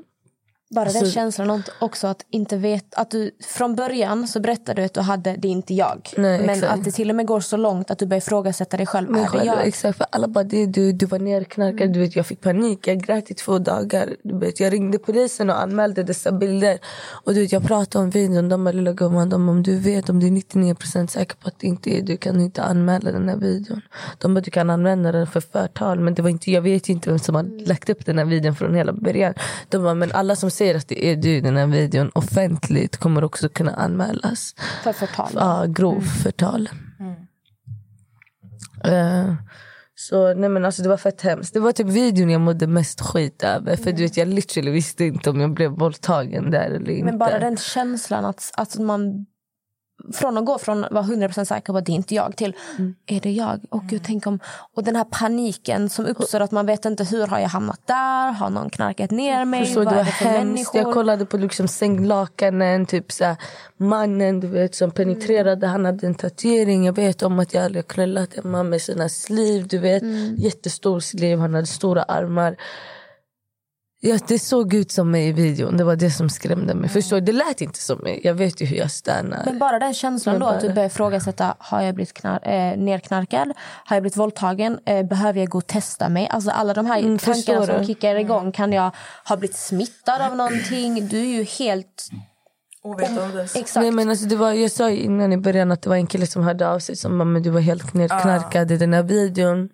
Bara 0.75 0.85
den 0.85 0.97
Alltså- 0.97 1.13
känslan 1.13 1.51
ont- 1.51 1.71
också 1.81 2.07
att 2.07 2.27
inte 2.31 2.57
veta 2.57 3.01
att 3.01 3.11
du 3.11 3.31
från 3.57 3.75
början 3.75 4.29
så 4.29 4.41
berättade 4.41 4.83
du 4.83 4.87
att 4.87 4.95
du 4.95 5.01
hade 5.01 5.37
det 5.39 5.49
är 5.49 5.53
inte 5.53 5.75
jag. 5.75 6.11
Nej, 6.17 6.41
men 6.41 6.51
exakt. 6.51 6.73
att 6.73 6.85
det 6.85 6.91
till 6.93 7.11
och 7.11 7.17
med 7.17 7.27
går 7.27 7.41
så 7.41 7.57
långt 7.57 7.91
att 7.91 7.99
du 7.99 8.07
börjar 8.07 8.19
ifrågasätta 8.19 8.77
dig 8.77 8.87
själv. 8.87 9.11
Men 9.11 9.21
är 9.21 9.25
det 9.25 9.29
själv, 9.31 9.45
jag? 9.45 9.67
exakt, 9.67 9.99
för 9.99 10.07
alla 10.11 10.29
bara 10.29 10.45
det, 10.45 10.67
du, 10.67 10.93
du 10.93 11.07
var 11.07 11.19
nerknarkad, 11.19 11.93
du 11.93 12.01
vet, 12.01 12.17
jag 12.17 12.27
fick 12.27 12.41
panik, 12.41 12.87
jag 12.89 12.99
grät 13.03 13.31
i 13.31 13.35
två 13.35 13.59
dagar. 13.59 14.17
Du 14.23 14.39
vet, 14.39 14.61
jag 14.61 14.73
ringde 14.73 14.99
polisen 14.99 15.51
och 15.51 15.63
anmälde 15.63 16.03
dessa 16.03 16.33
bilder. 16.33 16.79
Och 17.25 17.35
du 17.35 17.41
vet, 17.41 17.53
jag 17.53 17.63
pratade 17.67 18.05
om 18.05 18.11
videon, 18.11 18.49
de 18.49 18.65
bara 18.65 18.73
lilla 18.73 18.93
gumman, 18.93 19.29
de, 19.29 19.49
om 19.49 19.63
du 19.63 19.77
vet 19.79 20.09
om 20.09 20.21
du 20.21 20.27
är 20.27 20.31
99% 20.31 21.07
säker 21.07 21.37
på 21.37 21.49
att 21.49 21.59
det 21.59 21.67
inte 21.67 21.91
är 21.91 22.03
du 22.03 22.17
kan 22.17 22.41
inte 22.41 22.63
anmäla 22.63 23.13
den 23.13 23.29
här 23.29 23.37
videon. 23.37 23.81
De 24.19 24.35
bara 24.35 24.41
du 24.41 24.51
kan 24.51 24.71
använda 24.71 25.13
den 25.13 25.27
för 25.27 25.41
förtal 25.41 26.01
men 26.01 26.15
det 26.15 26.23
var 26.23 26.31
inte, 26.31 26.51
jag 26.51 26.63
vet 26.63 26.89
inte 26.89 27.09
vem 27.11 27.19
som 27.19 27.35
har 27.35 27.67
lagt 27.67 27.89
upp 27.91 28.07
den 28.07 28.19
här 28.19 28.25
videon 28.25 28.55
från 28.57 28.75
hela 28.75 28.93
början. 28.93 29.35
De 29.69 29.83
bara 29.83 29.95
men 29.95 30.13
alla 30.13 30.37
som 30.37 30.51
säger 30.61 30.75
att 30.75 30.89
det 30.89 31.07
är 31.07 31.17
du 31.17 31.31
i 31.37 31.41
den 31.41 31.57
här 31.57 31.67
videon 31.67 32.11
offentligt 32.15 32.97
kommer 32.97 33.25
också 33.25 33.49
kunna 33.49 33.75
anmälas. 33.75 34.55
För 34.83 34.93
förtal. 34.93 35.31
Ja, 35.35 35.65
grov 35.69 36.01
förtal. 36.01 36.69
Eh, 38.85 39.35
så 39.95 40.35
nej 40.35 40.49
men 40.49 40.65
alltså 40.65 40.83
det 40.83 40.89
var 40.89 40.97
fett 40.97 41.23
hemskt. 41.23 41.55
Det 41.55 41.61
var 41.61 41.73
typ 41.73 41.87
videon 41.87 42.31
jag 42.31 42.41
mådde 42.41 42.67
mest 42.67 43.01
skit 43.01 43.43
över. 43.43 43.77
För 43.77 43.93
du 43.93 44.03
vet 44.03 44.17
jag 44.17 44.29
literally 44.29 44.71
visste 44.71 45.05
inte 45.05 45.31
om 45.31 45.41
jag 45.41 45.55
blev 45.55 45.71
våldtagen 45.71 46.51
där 46.51 46.71
eller 46.71 46.91
inte. 46.91 47.05
Men 47.05 47.19
bara 47.19 47.39
den 47.39 47.57
känslan 47.57 48.25
att, 48.25 48.51
att 48.57 48.79
man 48.79 49.27
från 50.13 50.39
att 50.39 50.45
gå 50.45 50.59
från 50.59 50.85
att 50.85 50.93
vara 50.93 51.05
100% 51.05 51.45
säker 51.45 51.73
på 51.73 51.79
att 51.79 51.87
det 51.87 51.93
är 51.93 51.95
inte 51.95 52.15
jag 52.15 52.37
till 52.37 52.57
är 53.07 53.21
det 53.21 53.31
jag? 53.31 53.61
Och 53.69 53.83
gud, 53.83 54.03
tänk 54.07 54.27
om, 54.27 54.41
och 54.75 54.85
den 54.85 54.97
här 54.97 55.05
paniken 55.05 55.91
som 55.91 56.07
uppstår 56.07 56.41
att 56.41 56.51
man 56.51 56.67
vet 56.67 56.85
inte 56.85 57.05
hur 57.05 57.27
har 57.27 57.39
jag 57.39 57.49
hamnat 57.49 57.81
där? 57.87 58.33
Har 58.33 58.51
någon 58.51 58.71
knarkat 58.71 59.11
ner 59.11 59.45
mig? 59.45 59.65
Förstår, 59.65 59.85
Vad 59.85 59.93
det 59.93 59.97
var 59.97 60.05
det 60.05 60.11
för 60.11 60.25
hemskt. 60.25 60.45
människor? 60.45 60.81
Jag 60.81 60.95
kollade 60.95 61.27
på 61.27 61.37
liksom 61.37 61.69
sänglakanen, 61.69 62.87
typ 62.87 63.13
så 63.13 63.25
här, 63.25 63.37
mannen 63.77 64.41
du 64.41 64.47
vet, 64.47 64.75
som 64.75 64.91
penetrerade. 64.91 65.67
Han 65.67 65.85
hade 65.85 66.07
en 66.07 66.15
tatuering. 66.15 66.85
Jag 66.87 66.93
vet 66.93 67.23
om 67.23 67.39
att 67.39 67.55
jag 67.55 67.65
aldrig 67.65 67.85
har 67.85 67.89
knullat 67.89 68.35
en 68.35 68.51
man 68.51 68.69
med 68.69 68.83
sina 68.83 69.09
sliv. 69.09 69.67
Du 69.69 69.79
vet. 69.79 70.03
Jättestor 70.37 71.01
sliv, 71.01 71.39
han 71.39 71.55
hade 71.55 71.67
stora 71.67 72.03
armar. 72.03 72.57
Ja, 74.03 74.19
det 74.29 74.39
såg 74.39 74.75
ut 74.75 74.93
som 74.93 75.11
mig 75.11 75.29
i 75.29 75.33
videon. 75.33 75.77
Det 75.77 75.85
var 75.85 75.97
det 75.97 76.11
som 76.11 76.31
skrämde 76.31 76.75
mig. 76.75 76.89
Förstår, 76.91 77.17
du? 77.17 77.27
det 77.27 77.33
lät 77.33 77.61
inte 77.61 77.81
som 77.81 77.99
mig. 77.99 78.21
Jag 78.25 78.35
vet 78.35 78.63
ju 78.63 78.67
hur 78.67 78.77
jag 78.77 78.91
stannar. 78.91 79.43
Men 79.45 79.59
bara 79.59 79.79
den 79.79 79.95
känslan 79.95 80.33
Men 80.35 80.41
då, 80.41 80.47
att 80.47 80.61
du 80.61 80.73
börjar 80.73 80.87
ifrågasätta, 80.87 81.55
har 81.59 81.83
jag 81.83 81.95
blivit 81.95 82.15
knar- 82.15 82.49
eh, 82.49 82.79
nerknarkad? 82.79 83.53
Har 83.85 83.97
jag 83.97 84.03
blivit 84.03 84.17
våldtagen? 84.17 84.79
Eh, 84.87 85.07
behöver 85.07 85.41
jag 85.41 85.49
gå 85.49 85.59
och 85.59 85.67
testa 85.67 86.09
mig? 86.09 86.29
Alltså 86.29 86.51
alla 86.51 86.75
de 86.75 86.87
här 86.87 86.99
Mm, 86.99 87.19
tankarna 87.19 87.67
som 87.67 87.87
kickar 87.87 88.15
igång. 88.17 88.53
Kan 88.53 88.73
jag 88.73 88.91
ha 89.29 89.37
blivit 89.37 89.57
smittad 89.57 90.21
av 90.23 90.37
någonting? 90.37 91.09
Du 91.09 91.19
är 91.21 91.25
ju 91.39 91.43
helt... 91.45 92.09
Ovetandes. 92.83 93.57
Exakt. 93.57 93.83
Nej, 93.83 93.91
men 93.93 94.11
alltså, 94.11 94.27
det 94.27 94.37
var, 94.37 94.53
jag 94.53 94.71
sa 94.71 94.91
ju 94.91 94.97
innan 94.97 95.33
i 95.33 95.37
början 95.37 95.73
att 95.73 95.83
det 95.83 95.89
var 95.89 95.97
en 95.97 96.07
kille 96.07 96.27
som 96.27 96.43
hörde 96.45 96.69
av 96.69 96.79
sig 96.79 96.97
som 96.97 97.19
bara, 97.19 97.41
du 97.41 97.51
var 97.51 97.61
helt 97.61 97.95
nerknarkad 97.95 98.71
i 98.71 98.77
den 98.77 98.93
här 98.93 99.03
videon. 99.03 99.69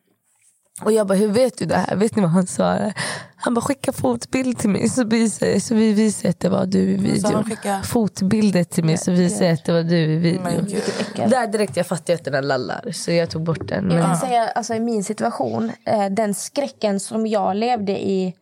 Och 0.83 0.93
jag 0.93 1.07
bara, 1.07 1.15
hur 1.15 1.29
vet 1.29 1.59
du 1.59 1.65
det 1.65 1.77
här? 1.77 1.97
Vet 1.97 2.17
ni 2.17 2.23
vad 2.23 2.31
han 2.31 2.47
svarade? 2.47 2.95
Han 3.37 3.55
bara, 3.55 3.61
skicka 3.61 3.93
fotbild 3.93 4.59
till 4.59 4.71
mig 4.71 4.89
så, 4.89 5.05
visar, 5.05 5.59
så 5.59 5.75
vi 5.75 5.93
visar 5.93 6.29
att 6.29 6.41
det 6.41 6.49
var 6.49 6.67
du 6.67 6.79
i 6.79 7.21
Så 7.21 7.43
videon. 7.43 7.83
Fotbilder 7.85 8.65
till 8.65 8.85
mig 8.85 8.97
så 8.97 9.13
visar 9.13 9.45
jag 9.45 9.55
att 9.55 9.65
det 9.65 9.73
var 9.73 9.83
du 9.83 9.97
i 9.97 10.17
videon. 10.17 10.69
Där 11.15 11.47
direkt 11.47 11.77
jag 11.77 11.87
fattade 11.87 12.15
att 12.15 12.25
den 12.25 12.35
här 12.35 12.43
lallar 12.43 12.91
så 12.93 13.13
jag 13.13 13.31
tog 13.31 13.43
bort 13.43 13.69
den. 13.69 13.87
Men, 13.87 13.97
Jag 13.97 14.07
kan 14.07 14.17
säga, 14.17 14.49
alltså, 14.49 14.75
i 14.75 14.81
min 14.81 15.05
situation, 15.05 15.73
eh, 15.85 16.07
den 16.07 16.35
skräcken 16.35 17.01
som 17.01 17.27
jag 17.27 17.57
levde 17.57 17.93
i 17.93 18.35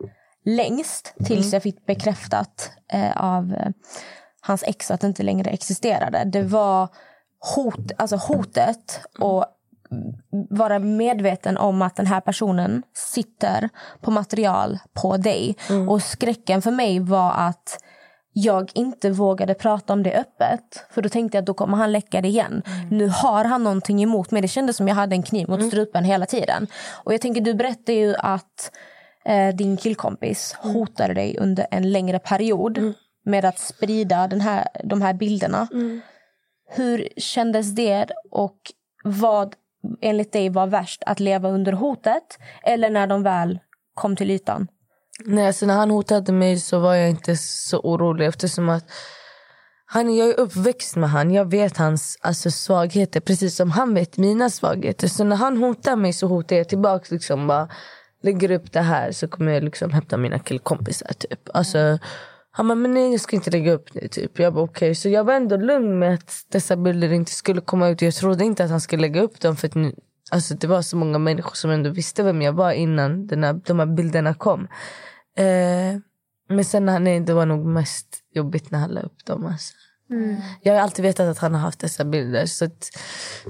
längst 0.45 1.15
tills 1.25 1.53
jag 1.53 1.63
fick 1.63 1.87
bekräftat 1.87 2.71
eh, 2.93 3.17
av 3.17 3.53
eh, 3.53 3.69
hans 4.41 4.63
ex 4.63 4.91
att 4.91 5.01
det 5.01 5.07
inte 5.07 5.23
längre 5.23 5.51
existerade. 5.51 6.25
Det 6.25 6.43
var 6.43 6.89
hot, 7.55 7.93
alltså 7.97 8.17
hotet 8.17 9.01
och 9.19 9.47
vara 10.51 10.79
medveten 10.79 11.57
om 11.57 11.83
att 11.83 11.97
den 11.97 12.07
här 12.07 12.21
personen 12.21 12.83
sitter 12.93 13.69
på 14.01 14.11
material 14.11 14.79
på 14.93 15.17
dig. 15.17 15.57
Och 15.89 16.03
skräcken 16.03 16.63
för 16.63 16.71
mig 16.71 17.01
var 17.01 17.33
att 17.33 17.79
jag 18.37 18.71
inte 18.75 19.11
vågade 19.11 19.55
prata 19.55 19.93
om 19.93 20.03
det 20.03 20.13
öppet. 20.13 20.87
För 20.91 21.03
då 21.03 21.09
tänkte 21.09 21.37
jag 21.37 21.43
att 21.43 21.47
då 21.47 21.55
kommer 21.55 21.77
han 21.77 21.93
läcka 21.93 22.21
det 22.21 22.29
igen. 22.29 22.63
Nu 22.91 23.09
har 23.09 23.45
han 23.45 23.65
någonting 23.65 24.03
emot 24.03 24.31
mig. 24.31 24.43
Det 24.43 24.49
kändes 24.49 24.77
som 24.77 24.89
jag 24.89 24.95
hade 24.95 25.15
en 25.15 25.23
kniv 25.23 25.49
mot 25.49 25.69
strupen 25.69 26.05
hela 26.05 26.27
tiden. 26.27 26.67
Och 27.05 27.15
jag 27.15 27.21
tänker, 27.21 27.41
du 27.41 27.55
berättade 27.55 27.93
ju 27.93 28.15
att 28.19 28.71
eh, 29.25 29.55
din 29.55 29.77
killkompis 29.77 30.57
hotade 30.59 31.15
dig 31.15 31.37
under 31.41 31.67
en 31.71 31.93
längre 31.93 32.19
period 32.19 32.95
med 33.25 33.45
att 33.45 33.59
sprida 33.59 34.29
den 34.29 34.41
här, 34.41 34.69
de 34.85 35.03
här 35.03 35.15
bilderna. 35.15 35.69
Hur 36.69 37.09
kändes 37.17 37.75
det 37.75 38.07
och 38.31 38.59
vad 39.05 39.55
enligt 40.01 40.33
dig 40.33 40.49
var 40.49 40.67
värst? 40.67 41.03
Att 41.07 41.21
leva 41.21 41.49
under 41.49 41.73
hotet 41.73 42.39
eller 42.63 42.91
när 42.91 43.07
de 43.07 43.23
väl 43.23 43.59
kom 43.95 44.17
till 44.17 44.31
ytan? 44.31 44.69
Nej, 45.25 45.47
alltså 45.47 45.67
när 45.67 45.75
han 45.75 45.91
hotade 45.91 46.33
mig 46.33 46.59
så 46.59 46.79
var 46.79 46.95
jag 46.95 47.11
inte 47.11 47.37
så 47.37 47.79
orolig 47.79 48.27
eftersom 48.27 48.69
att 48.69 48.85
han, 49.87 50.15
jag 50.15 50.29
är 50.29 50.41
uppväxt 50.41 50.97
med 50.97 51.11
han. 51.11 51.31
Jag 51.31 51.51
vet 51.51 51.77
hans 51.77 52.19
alltså, 52.21 52.51
svagheter 52.51 53.21
precis 53.21 53.57
som 53.57 53.71
han 53.71 53.95
vet 53.95 54.17
mina 54.17 54.51
svagheter. 54.51 55.09
Så 55.09 55.25
när 55.25 55.37
han 55.37 55.57
hotar 55.57 55.97
mig 55.97 56.13
så 56.13 56.27
hotar 56.27 56.57
jag 56.57 56.69
tillbaka. 56.69 57.07
Liksom, 57.11 57.47
bara, 57.47 57.69
lägger 58.23 58.51
upp 58.51 58.73
det 58.73 58.81
här 58.81 59.13
så 59.13 59.29
kommer 59.29 59.53
jag 59.53 59.65
liksom 59.65 59.93
hämta 59.93 60.17
mina 60.17 60.39
killkompisar. 60.39 61.13
Typ. 61.13 61.49
Alltså, 61.55 61.99
han 62.57 62.69
bara, 62.69 62.75
men 62.75 62.95
nej 62.95 63.11
jag 63.13 63.21
ska 63.21 63.37
inte 63.37 63.51
lägga 63.51 63.73
upp 63.73 63.93
det. 63.93 64.09
Typ. 64.09 64.39
Jag 64.39 64.55
bara, 64.55 64.65
okay. 64.65 64.95
Så 64.95 65.09
jag 65.09 65.25
var 65.25 65.35
ändå 65.35 65.57
lugn 65.57 65.99
med 65.99 66.15
att 66.15 66.45
dessa 66.49 66.77
bilder 66.77 67.13
inte 67.13 67.33
skulle 67.33 67.61
komma 67.61 67.89
ut. 67.89 68.03
Jag 68.03 68.15
trodde 68.15 68.45
inte 68.45 68.65
att 68.65 68.71
han 68.71 68.81
skulle 68.81 69.03
lägga 69.03 69.21
upp 69.21 69.41
dem. 69.41 69.57
För 69.57 69.69
att 69.69 69.75
nu, 69.75 69.95
alltså, 70.31 70.55
det 70.55 70.67
var 70.67 70.83
så 70.83 70.97
många 70.97 71.19
människor 71.19 71.55
som 71.55 71.71
ändå 71.71 71.91
visste 71.91 72.23
vem 72.23 72.43
jag 72.43 72.53
var 72.53 72.73
innan 72.73 73.27
den 73.27 73.45
här, 73.45 73.61
de 73.67 73.79
här 73.79 73.87
bilderna 73.87 74.35
kom. 74.35 74.61
Eh, 75.37 76.01
men 76.49 76.65
sen 76.65 76.85
nej, 77.05 77.21
det 77.21 77.35
var 77.35 77.47
nog 77.47 77.67
mest 77.67 78.07
jobbigt 78.35 78.71
när 78.71 78.79
han 78.79 78.91
la 78.91 79.01
upp 79.01 79.25
dem. 79.25 79.47
Alltså. 79.47 79.75
Jag 80.63 80.75
har 80.75 80.81
alltid 80.81 81.03
vetat 81.03 81.29
att 81.29 81.39
han 81.39 81.55
har 81.55 81.61
haft 81.61 81.79
dessa 81.81 82.05
bilder. 82.05 82.47
Så, 82.47 82.65
att, 82.65 82.91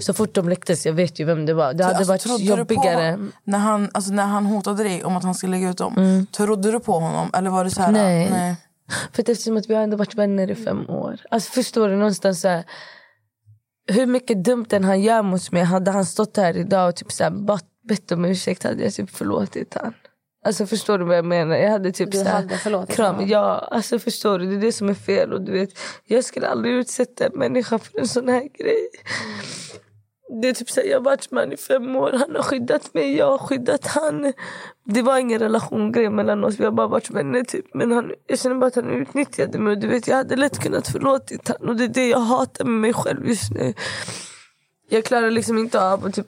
så 0.00 0.14
fort 0.14 0.34
de 0.34 0.48
läcktes, 0.48 0.86
jag 0.86 0.92
vet 0.92 1.20
ju 1.20 1.24
vem 1.24 1.46
det 1.46 1.54
var. 1.54 1.74
Det 1.74 1.84
hade 1.84 1.96
Alltså, 1.96 2.28
varit 2.28 2.40
jobbigare. 2.40 3.18
När, 3.44 3.58
han, 3.58 3.90
alltså, 3.94 4.12
när 4.12 4.26
han 4.26 4.46
hotade 4.46 4.82
dig 4.82 5.04
om 5.04 5.16
att 5.16 5.22
han 5.24 5.34
skulle 5.34 5.50
lägga 5.50 5.70
ut 5.70 5.78
dem, 5.78 6.26
trodde 6.36 6.72
du 6.72 6.80
på 6.80 6.92
honom? 6.92 7.30
Eller 7.34 7.50
var 7.50 7.64
det 7.64 7.70
så 7.70 7.82
här, 7.82 7.92
Nej. 7.92 8.30
nej. 8.30 8.56
För 9.12 9.22
att 9.22 9.28
eftersom 9.28 9.56
att 9.56 9.70
vi 9.70 9.74
har 9.74 9.82
ändå 9.82 9.96
varit 9.96 10.14
vänner 10.14 10.50
i 10.50 10.54
fem 10.54 10.90
år. 10.90 11.20
Alltså 11.30 11.52
förstår 11.52 11.88
du 11.88 11.96
någonstans 11.96 12.40
så 12.40 12.48
här, 12.48 12.64
hur 13.86 14.06
mycket 14.06 14.44
dumt 14.44 14.66
den 14.68 14.84
han 14.84 15.02
gör 15.02 15.22
mot 15.22 15.52
mig. 15.52 15.62
Hade 15.62 15.90
han 15.90 16.06
stått 16.06 16.36
här 16.36 16.56
idag 16.56 16.88
och 16.88 16.96
typ 16.96 17.12
så 17.12 17.24
här, 17.24 17.30
bett, 17.88 18.12
om 18.12 18.24
ursäkt 18.24 18.62
hade 18.62 18.84
jag 18.84 18.94
typ 18.94 19.10
förlåtit 19.10 19.74
han. 19.74 19.94
Alltså 20.44 20.66
förstår 20.66 20.98
du 20.98 21.04
vad 21.04 21.16
jag 21.16 21.24
menar? 21.24 21.56
Jag 21.56 21.70
hade 21.70 21.92
typ 21.92 22.12
Du 22.12 22.18
så 22.18 22.24
här, 22.24 22.86
kram. 22.86 23.28
Ja, 23.28 23.68
alltså 23.70 23.98
förstår 23.98 24.38
du? 24.38 24.46
Det 24.46 24.54
är 24.54 24.60
det 24.60 24.72
som 24.72 24.88
är 24.88 24.94
fel. 24.94 25.32
Och 25.32 25.40
du 25.40 25.52
vet, 25.52 25.70
jag 26.04 26.24
skulle 26.24 26.48
aldrig 26.48 26.74
utsätta 26.74 27.26
en 27.26 27.38
människa 27.38 27.78
för 27.78 27.98
en 27.98 28.08
sån 28.08 28.28
här 28.28 28.48
grej. 28.58 28.88
Det 30.42 30.48
är 30.48 30.52
typ 30.54 30.70
så 30.70 30.80
här, 30.80 30.88
jag 30.88 30.96
har 30.98 31.04
varit 31.04 31.30
med 31.30 31.42
honom 31.42 31.52
i 31.52 31.56
fem 31.56 31.96
år. 31.96 32.12
Han 32.12 32.36
har 32.36 32.42
skyddat 32.42 32.94
mig, 32.94 33.16
jag 33.16 33.30
har 33.30 33.38
skyddat 33.38 33.86
han. 33.86 34.32
Det 34.84 35.02
var 35.02 35.18
ingen 35.18 35.38
relation 35.38 35.92
grej 35.92 36.10
mellan 36.10 36.44
oss. 36.44 36.60
Vi 36.60 36.64
har 36.64 36.72
bara 36.72 36.86
varit 36.86 37.10
vänner. 37.10 37.44
Typ. 37.44 37.74
Men 37.74 37.92
han, 37.92 38.12
jag 38.26 38.38
känner 38.38 38.56
bara 38.56 38.66
att 38.66 38.74
han 38.74 38.90
utnyttjade 38.90 39.58
mig. 39.58 39.76
Du 39.76 39.86
vet, 39.86 40.08
jag 40.08 40.16
hade 40.16 40.36
lätt 40.36 40.58
kunnat 40.58 40.88
förlåtit 40.88 41.48
honom. 41.48 41.68
Och 41.68 41.76
det 41.76 41.84
är 41.84 41.88
det 41.88 42.08
jag 42.08 42.18
hatar 42.18 42.64
med 42.64 42.80
mig 42.80 42.92
själv 42.92 43.28
just 43.28 43.50
nu. 43.50 43.74
Jag 44.88 45.04
klarar 45.04 45.30
liksom 45.30 45.58
inte 45.58 45.82
av 45.92 46.06
att 46.06 46.14
typ 46.14 46.26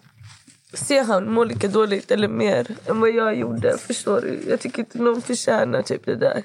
se 0.75 1.01
han 1.01 1.33
må 1.33 1.45
lika 1.45 1.69
dåligt 1.69 2.11
eller 2.11 2.29
mer 2.29 2.77
än 2.87 3.01
vad 3.01 3.11
jag 3.11 3.37
gjorde. 3.37 3.79
Förstår 3.79 4.21
du? 4.21 4.51
Jag 4.51 4.61
tycker 4.61 4.79
inte 4.79 4.99
någon 4.99 5.23
förtjänar 5.23 5.83
typ 5.83 6.05
det 6.05 6.17
där. 6.17 6.43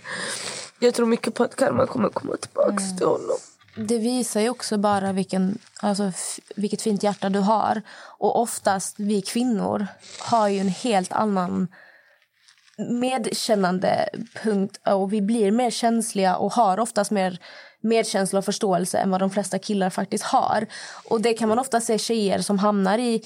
Jag 0.79 0.93
tror 0.93 1.05
mycket 1.05 1.33
på 1.33 1.43
att 1.43 1.55
karma 1.55 1.85
kommer 1.85 2.09
komma 2.09 2.37
tillbaka 2.37 2.77
till 2.97 3.07
honom. 3.07 3.37
Det 3.75 3.97
visar 3.97 4.41
ju 4.41 4.49
också 4.49 4.77
bara 4.77 5.11
vilken, 5.11 5.57
alltså, 5.81 6.11
vilket 6.55 6.81
fint 6.81 7.03
hjärta 7.03 7.29
du 7.29 7.39
har. 7.39 7.81
Och 8.17 8.39
oftast, 8.39 8.95
vi 8.99 9.21
kvinnor 9.21 9.87
har 10.19 10.47
ju 10.47 10.59
en 10.59 10.69
helt 10.69 11.11
annan 11.11 11.67
medkännande 12.77 14.09
punkt. 14.43 14.79
Och 14.87 15.13
vi 15.13 15.21
blir 15.21 15.51
mer 15.51 15.69
känsliga 15.69 16.35
och 16.35 16.53
har 16.53 16.79
oftast 16.79 17.11
mer 17.11 17.39
medkänsla 17.81 18.39
och 18.39 18.45
förståelse 18.45 18.97
än 18.97 19.11
vad 19.11 19.19
de 19.19 19.29
flesta 19.29 19.59
killar 19.59 19.89
faktiskt 19.89 20.23
har. 20.23 20.65
Och 21.09 21.21
det 21.21 21.33
kan 21.33 21.49
man 21.49 21.59
ofta 21.59 21.81
se 21.81 21.97
tjejer 21.97 22.39
som 22.39 22.59
hamnar 22.59 22.97
i 22.97 23.23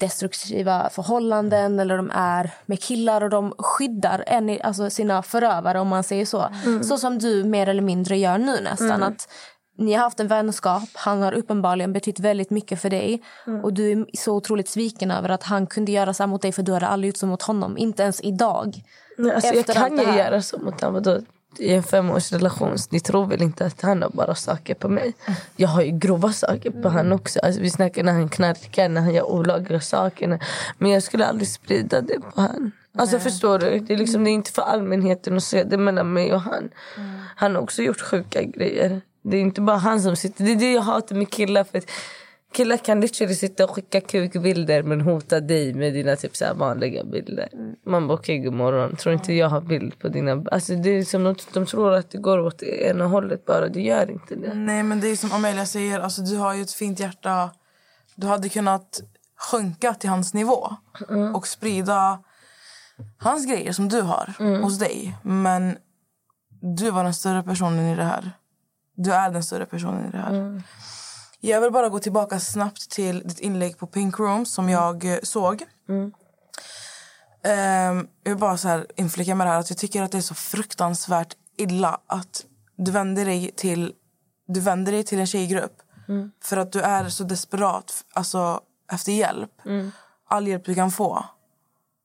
destruktiva 0.00 0.90
förhållanden 0.90 1.80
eller 1.80 1.96
de 1.96 2.10
är 2.14 2.50
med 2.66 2.82
killar 2.82 3.20
och 3.20 3.30
de 3.30 3.54
skyddar 3.58 4.24
en, 4.26 4.60
alltså 4.62 4.90
sina 4.90 5.22
förövare 5.22 5.80
om 5.80 5.88
man 5.88 6.04
säger 6.04 6.26
så. 6.26 6.48
Så 6.82 6.98
som 6.98 7.18
du 7.18 7.44
mer 7.44 7.68
eller 7.68 7.82
mindre 7.82 8.18
gör 8.18 8.38
nu 8.38 8.60
nästan. 8.60 9.02
Att 9.02 9.28
ni 9.76 9.92
har 9.92 10.02
haft 10.02 10.20
en 10.20 10.28
vänskap, 10.28 10.82
han 10.92 11.22
har 11.22 11.32
uppenbarligen 11.32 11.92
betytt 11.92 12.20
väldigt 12.20 12.50
mycket 12.50 12.80
för 12.80 12.90
dig 12.90 13.22
och 13.62 13.72
du 13.72 13.92
är 13.92 14.06
så 14.16 14.34
otroligt 14.36 14.68
sviken 14.68 15.10
över 15.10 15.28
att 15.28 15.42
han 15.42 15.66
kunde 15.66 15.92
göra 15.92 16.14
så 16.14 16.22
här 16.22 16.28
mot 16.28 16.42
dig 16.42 16.52
för 16.52 16.62
du 16.62 16.72
hade 16.72 16.86
aldrig 16.86 17.08
gjort 17.08 17.16
så 17.16 17.26
mot 17.26 17.42
honom, 17.42 17.78
inte 17.78 18.02
ens 18.02 18.20
idag. 18.20 18.82
Nej, 19.18 19.34
alltså 19.34 19.54
jag 19.54 19.66
kan 19.66 19.96
ju 19.96 20.18
göra 20.18 20.42
så 20.42 20.58
mot 20.58 20.80
honom. 20.80 21.24
I 21.58 21.74
en 21.74 21.82
femårsrelation, 21.82 22.76
ni 22.90 23.00
tror 23.00 23.26
väl 23.26 23.42
inte 23.42 23.66
att 23.66 23.82
han 23.82 24.02
har 24.02 24.10
bara 24.10 24.34
saker 24.34 24.74
på 24.74 24.88
mig? 24.88 25.14
Jag 25.56 25.68
har 25.68 25.82
ju 25.82 25.90
grova 25.90 26.32
saker 26.32 26.70
på 26.70 26.88
han 26.88 27.12
också. 27.12 27.40
Alltså, 27.40 27.60
vi 27.60 27.70
snackar 27.70 28.02
när 28.02 28.12
han 28.12 28.28
knarkar, 28.28 28.88
när 28.88 29.00
han 29.00 29.14
gör 29.14 29.22
olagliga 29.22 29.80
saker. 29.80 30.40
Men 30.78 30.90
jag 30.90 31.02
skulle 31.02 31.26
aldrig 31.26 31.48
sprida 31.48 32.00
det 32.00 32.20
på 32.20 32.40
han. 32.40 32.72
Alltså 32.98 33.18
förstår 33.18 33.58
du? 33.58 33.78
Det 33.78 33.94
är, 33.94 33.98
liksom, 33.98 34.24
det 34.24 34.30
är 34.30 34.32
inte 34.32 34.52
för 34.52 34.62
allmänheten 34.62 35.36
att 35.36 35.42
se 35.42 35.64
det 35.64 35.76
mellan 35.76 36.12
mig 36.12 36.34
och 36.34 36.40
han. 36.40 36.70
Han 37.36 37.54
har 37.54 37.62
också 37.62 37.82
gjort 37.82 38.00
sjuka 38.00 38.42
grejer. 38.42 39.00
Det 39.24 39.36
är 39.36 39.40
inte 39.40 39.60
bara 39.60 39.76
han 39.76 40.00
som 40.00 40.16
sitter. 40.16 40.44
Det 40.44 40.52
är 40.52 40.56
det 40.56 40.72
jag 40.72 40.82
hatar 40.82 41.16
med 41.16 41.30
killar. 41.30 41.64
För 41.64 41.82
killar 42.52 42.76
kan 42.76 43.00
literally 43.00 43.34
sitta 43.34 43.64
och 43.64 43.70
skicka 43.70 44.00
kukbilder 44.00 44.82
men 44.82 45.00
hota 45.00 45.40
dig 45.40 45.74
med 45.74 45.94
dina 45.94 46.16
typ 46.16 46.36
så 46.36 46.54
vanliga 46.54 47.04
bilder. 47.04 47.48
Man 47.86 48.08
bara 48.08 48.18
okej 48.18 48.40
okay, 48.40 48.44
god 48.44 48.54
morgon, 48.54 48.96
tror 48.96 49.14
inte 49.14 49.32
jag 49.32 49.48
har 49.48 49.60
bild 49.60 49.98
på 49.98 50.08
dina... 50.08 50.44
Alltså 50.52 50.74
det 50.74 50.90
är 50.90 51.04
som 51.04 51.24
de, 51.24 51.34
de 51.52 51.66
tror 51.66 51.94
att 51.94 52.10
det 52.10 52.18
går 52.18 52.38
åt 52.38 52.62
ena 52.62 53.06
hållet 53.06 53.46
bara, 53.46 53.68
det 53.68 53.80
gör 53.80 54.10
inte 54.10 54.34
det. 54.34 54.54
Nej 54.54 54.82
men 54.82 55.00
det 55.00 55.08
är 55.08 55.16
som 55.16 55.32
Amelia 55.32 55.66
säger, 55.66 56.00
alltså, 56.00 56.22
du 56.22 56.36
har 56.36 56.54
ju 56.54 56.62
ett 56.62 56.72
fint 56.72 57.00
hjärta. 57.00 57.50
Du 58.14 58.26
hade 58.26 58.48
kunnat 58.48 59.02
sjunka 59.50 59.94
till 59.94 60.10
hans 60.10 60.34
nivå 60.34 60.76
och 61.34 61.46
sprida 61.46 62.18
hans 63.18 63.46
grejer 63.46 63.72
som 63.72 63.88
du 63.88 64.00
har 64.00 64.60
hos 64.62 64.78
dig. 64.78 65.16
Men 65.22 65.76
du 66.60 66.90
var 66.90 67.04
den 67.04 67.14
större 67.14 67.42
personen 67.42 67.86
i 67.92 67.96
det 67.96 68.04
här. 68.04 68.32
Du 68.94 69.12
är 69.12 69.30
den 69.30 69.44
större 69.44 69.66
personen 69.66 70.08
i 70.08 70.10
det 70.10 70.18
här. 70.18 70.62
Jag 71.40 71.60
vill 71.60 71.72
bara 71.72 71.88
gå 71.88 71.98
tillbaka 71.98 72.40
snabbt 72.40 72.90
till 72.90 73.22
ditt 73.28 73.40
inlägg 73.40 73.78
på 73.78 73.86
Pink 73.86 74.18
Room 74.18 74.46
som 74.46 74.68
jag 74.68 75.04
eh, 75.04 75.18
såg. 75.22 75.62
Ehm, 77.44 78.08
jag 78.22 78.30
vill 78.30 78.38
bara 78.40 78.56
så 78.56 78.68
här 78.68 78.86
inflika 78.96 79.34
med 79.34 79.46
det 79.46 79.50
här 79.50 79.58
att 79.60 79.70
jag 79.70 79.78
tycker 79.78 80.02
att 80.02 80.12
det 80.12 80.18
är 80.18 80.22
så 80.22 80.34
fruktansvärt 80.34 81.36
illa 81.56 82.00
att 82.06 82.44
du 82.76 82.90
vänder 82.90 83.24
dig 83.24 83.50
till, 83.56 83.92
du 84.46 84.60
vänder 84.60 84.92
dig 84.92 85.04
till 85.04 85.18
en 85.20 85.26
tjejgrupp 85.26 85.76
för 86.44 86.56
att 86.56 86.72
du 86.72 86.80
är 86.80 87.08
så 87.08 87.24
desperat 87.24 88.04
alltså, 88.12 88.60
efter 88.92 89.12
hjälp. 89.12 89.50
All 90.28 90.48
hjälp 90.48 90.64
du 90.64 90.74
kan 90.74 90.90
få. 90.90 91.24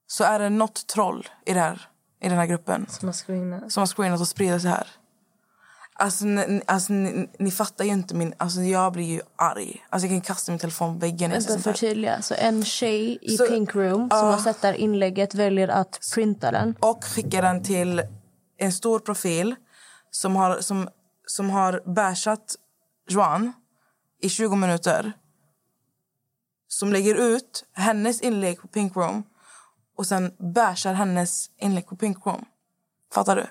Så 0.07 0.23
är 0.23 0.39
det 0.39 0.49
något 0.49 0.87
troll 0.87 1.27
i, 1.45 1.53
det 1.53 1.59
här, 1.59 1.87
i 2.21 2.29
den 2.29 2.37
här 2.37 2.45
gruppen 2.45 2.85
Som 2.89 3.07
har 3.07 3.13
screenat. 3.13 3.71
som 3.71 3.81
har 3.81 3.87
screenat 3.87 4.21
och 4.21 4.27
spridit 4.27 4.63
det 4.63 4.69
här. 4.69 4.87
Alltså, 6.01 6.25
ni, 6.25 6.61
alltså 6.65 6.93
ni, 6.93 7.29
ni 7.39 7.51
fattar 7.51 7.85
ju 7.85 7.91
inte 7.91 8.15
min... 8.15 8.33
Alltså 8.37 8.61
jag 8.61 8.93
blir 8.93 9.03
ju 9.05 9.21
arg. 9.35 9.85
Alltså 9.89 10.07
jag 10.07 10.13
kan 10.13 10.21
kasta 10.21 10.51
min 10.51 10.59
telefon 10.59 10.93
på 10.93 10.99
väggen. 10.99 11.31
Vänta, 11.31 11.59
förtydliga. 11.59 12.21
Så 12.21 12.33
en 12.33 12.65
tjej 12.65 13.17
i 13.21 13.37
Så- 13.37 13.47
Pink 13.47 13.75
Room 13.75 14.09
som 14.09 14.27
har 14.27 14.37
sett 14.37 14.61
det 14.61 14.77
inlägget 14.77 15.35
väljer 15.35 15.67
att 15.67 15.99
printa 16.13 16.51
den. 16.51 16.75
Och 16.79 17.03
skickar 17.03 17.41
den 17.41 17.63
till 17.63 18.01
en 18.57 18.73
stor 18.73 18.99
profil 18.99 19.55
som 20.11 20.35
har, 20.35 20.61
som, 20.61 20.89
som 21.25 21.49
har 21.49 21.81
bashat 21.95 22.55
Joan 23.09 23.53
i 24.21 24.29
20 24.29 24.55
minuter. 24.55 25.13
Som 26.67 26.93
lägger 26.93 27.15
ut 27.15 27.65
hennes 27.73 28.21
inlägg 28.21 28.61
på 28.61 28.67
Pink 28.67 28.95
Room 28.95 29.23
och 29.97 30.07
sen 30.07 30.31
bashar 30.53 30.93
hennes 30.93 31.49
inlägg 31.57 31.87
på 31.87 31.95
Pink 31.95 32.25
Room. 32.25 32.45
Fattar 33.13 33.35
du? 33.35 33.45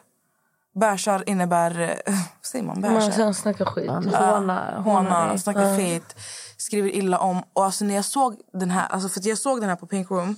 Bashar 0.79 1.29
innebär... 1.29 1.81
eh, 1.81 1.89
Vad 2.15 2.47
säger 2.47 2.65
man? 2.65 2.81
Man 2.81 2.95
Bashar? 2.95 3.11
sen 3.11 3.35
snackar 3.35 3.65
skit. 3.65 3.91
Håna, 3.91 4.81
Håna, 4.81 5.27
dig. 5.29 5.39
snackar 5.39 5.77
skit, 5.77 6.17
skriver 6.57 6.89
illa 6.89 7.19
om. 7.19 7.43
Och 7.53 7.65
alltså 7.65 7.85
när 7.85 7.95
jag 7.95 8.05
såg 8.05 8.37
den 8.53 8.71
här, 8.71 8.87
alltså 8.89 9.09
för 9.09 9.21
att 9.21 9.27
jag 9.27 9.39
såg 9.39 9.61
den 9.61 9.69
här 9.69 9.77
på 9.77 9.87
Pink 9.87 10.11
Room 10.11 10.37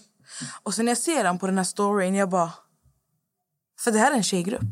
och 0.62 0.74
sen 0.74 0.84
när 0.84 0.90
jag 0.90 0.98
ser 0.98 1.24
den 1.24 1.38
på 1.38 1.46
den 1.46 1.56
här 1.56 1.64
storyn, 1.64 2.14
jag 2.14 2.28
bara... 2.28 2.50
För 3.80 3.90
det 3.92 3.98
här 3.98 4.10
är 4.12 4.16
en 4.16 4.22
tjejgrupp. 4.22 4.62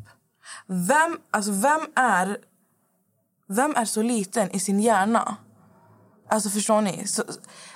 Vem, 0.66 1.18
alltså 1.30 1.50
vem 1.52 1.80
är, 1.96 2.38
vem 3.48 3.74
är 3.76 3.84
så 3.84 4.02
liten 4.02 4.50
i 4.50 4.60
sin 4.60 4.80
hjärna? 4.80 5.36
Alltså 6.30 6.50
förstår 6.50 6.80
ni? 6.80 7.06
Så, 7.06 7.22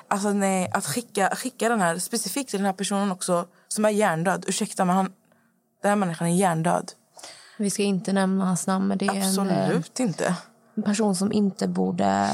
alltså 0.09 0.31
nej, 0.33 0.71
att 0.75 0.87
skicka, 0.87 1.37
skicka 1.37 1.69
den 1.69 1.81
här, 1.81 1.99
specifikt 1.99 2.51
till 2.51 2.59
den 2.59 2.67
här 2.67 2.73
personen 2.73 3.13
också 3.13 3.47
som 3.69 3.85
är 3.85 3.91
hjärndöd. 3.91 4.45
Ursäkta 4.49 4.85
men 4.85 4.97
han, 4.97 5.13
den 5.83 5.89
här 5.89 5.97
människan 5.97 6.29
är 6.29 6.35
hjärndöd. 6.35 6.93
Vi 7.57 7.71
ska 7.71 7.83
inte 7.83 8.13
nämna 8.13 8.45
hans 8.45 8.67
namn, 8.67 8.89
men 8.89 8.99
det 8.99 9.07
är 9.07 9.11
en 9.11 9.49
eh, 9.49 9.65
Absolut 9.65 10.01
inte. 10.01 10.37
person 10.85 11.15
som 11.15 11.33
inte 11.33 11.69
borde 11.69 12.29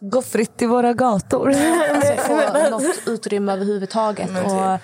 Gå 0.00 0.22
fritt 0.22 0.62
i 0.62 0.66
våra 0.66 0.92
gator. 0.92 1.48
alltså, 1.90 2.12
få 2.16 2.70
något 2.70 3.02
utrymme 3.06 3.52
överhuvudtaget. 3.52 4.32
Men 4.32 4.44
typ. 4.44 4.52
Och 4.52 4.78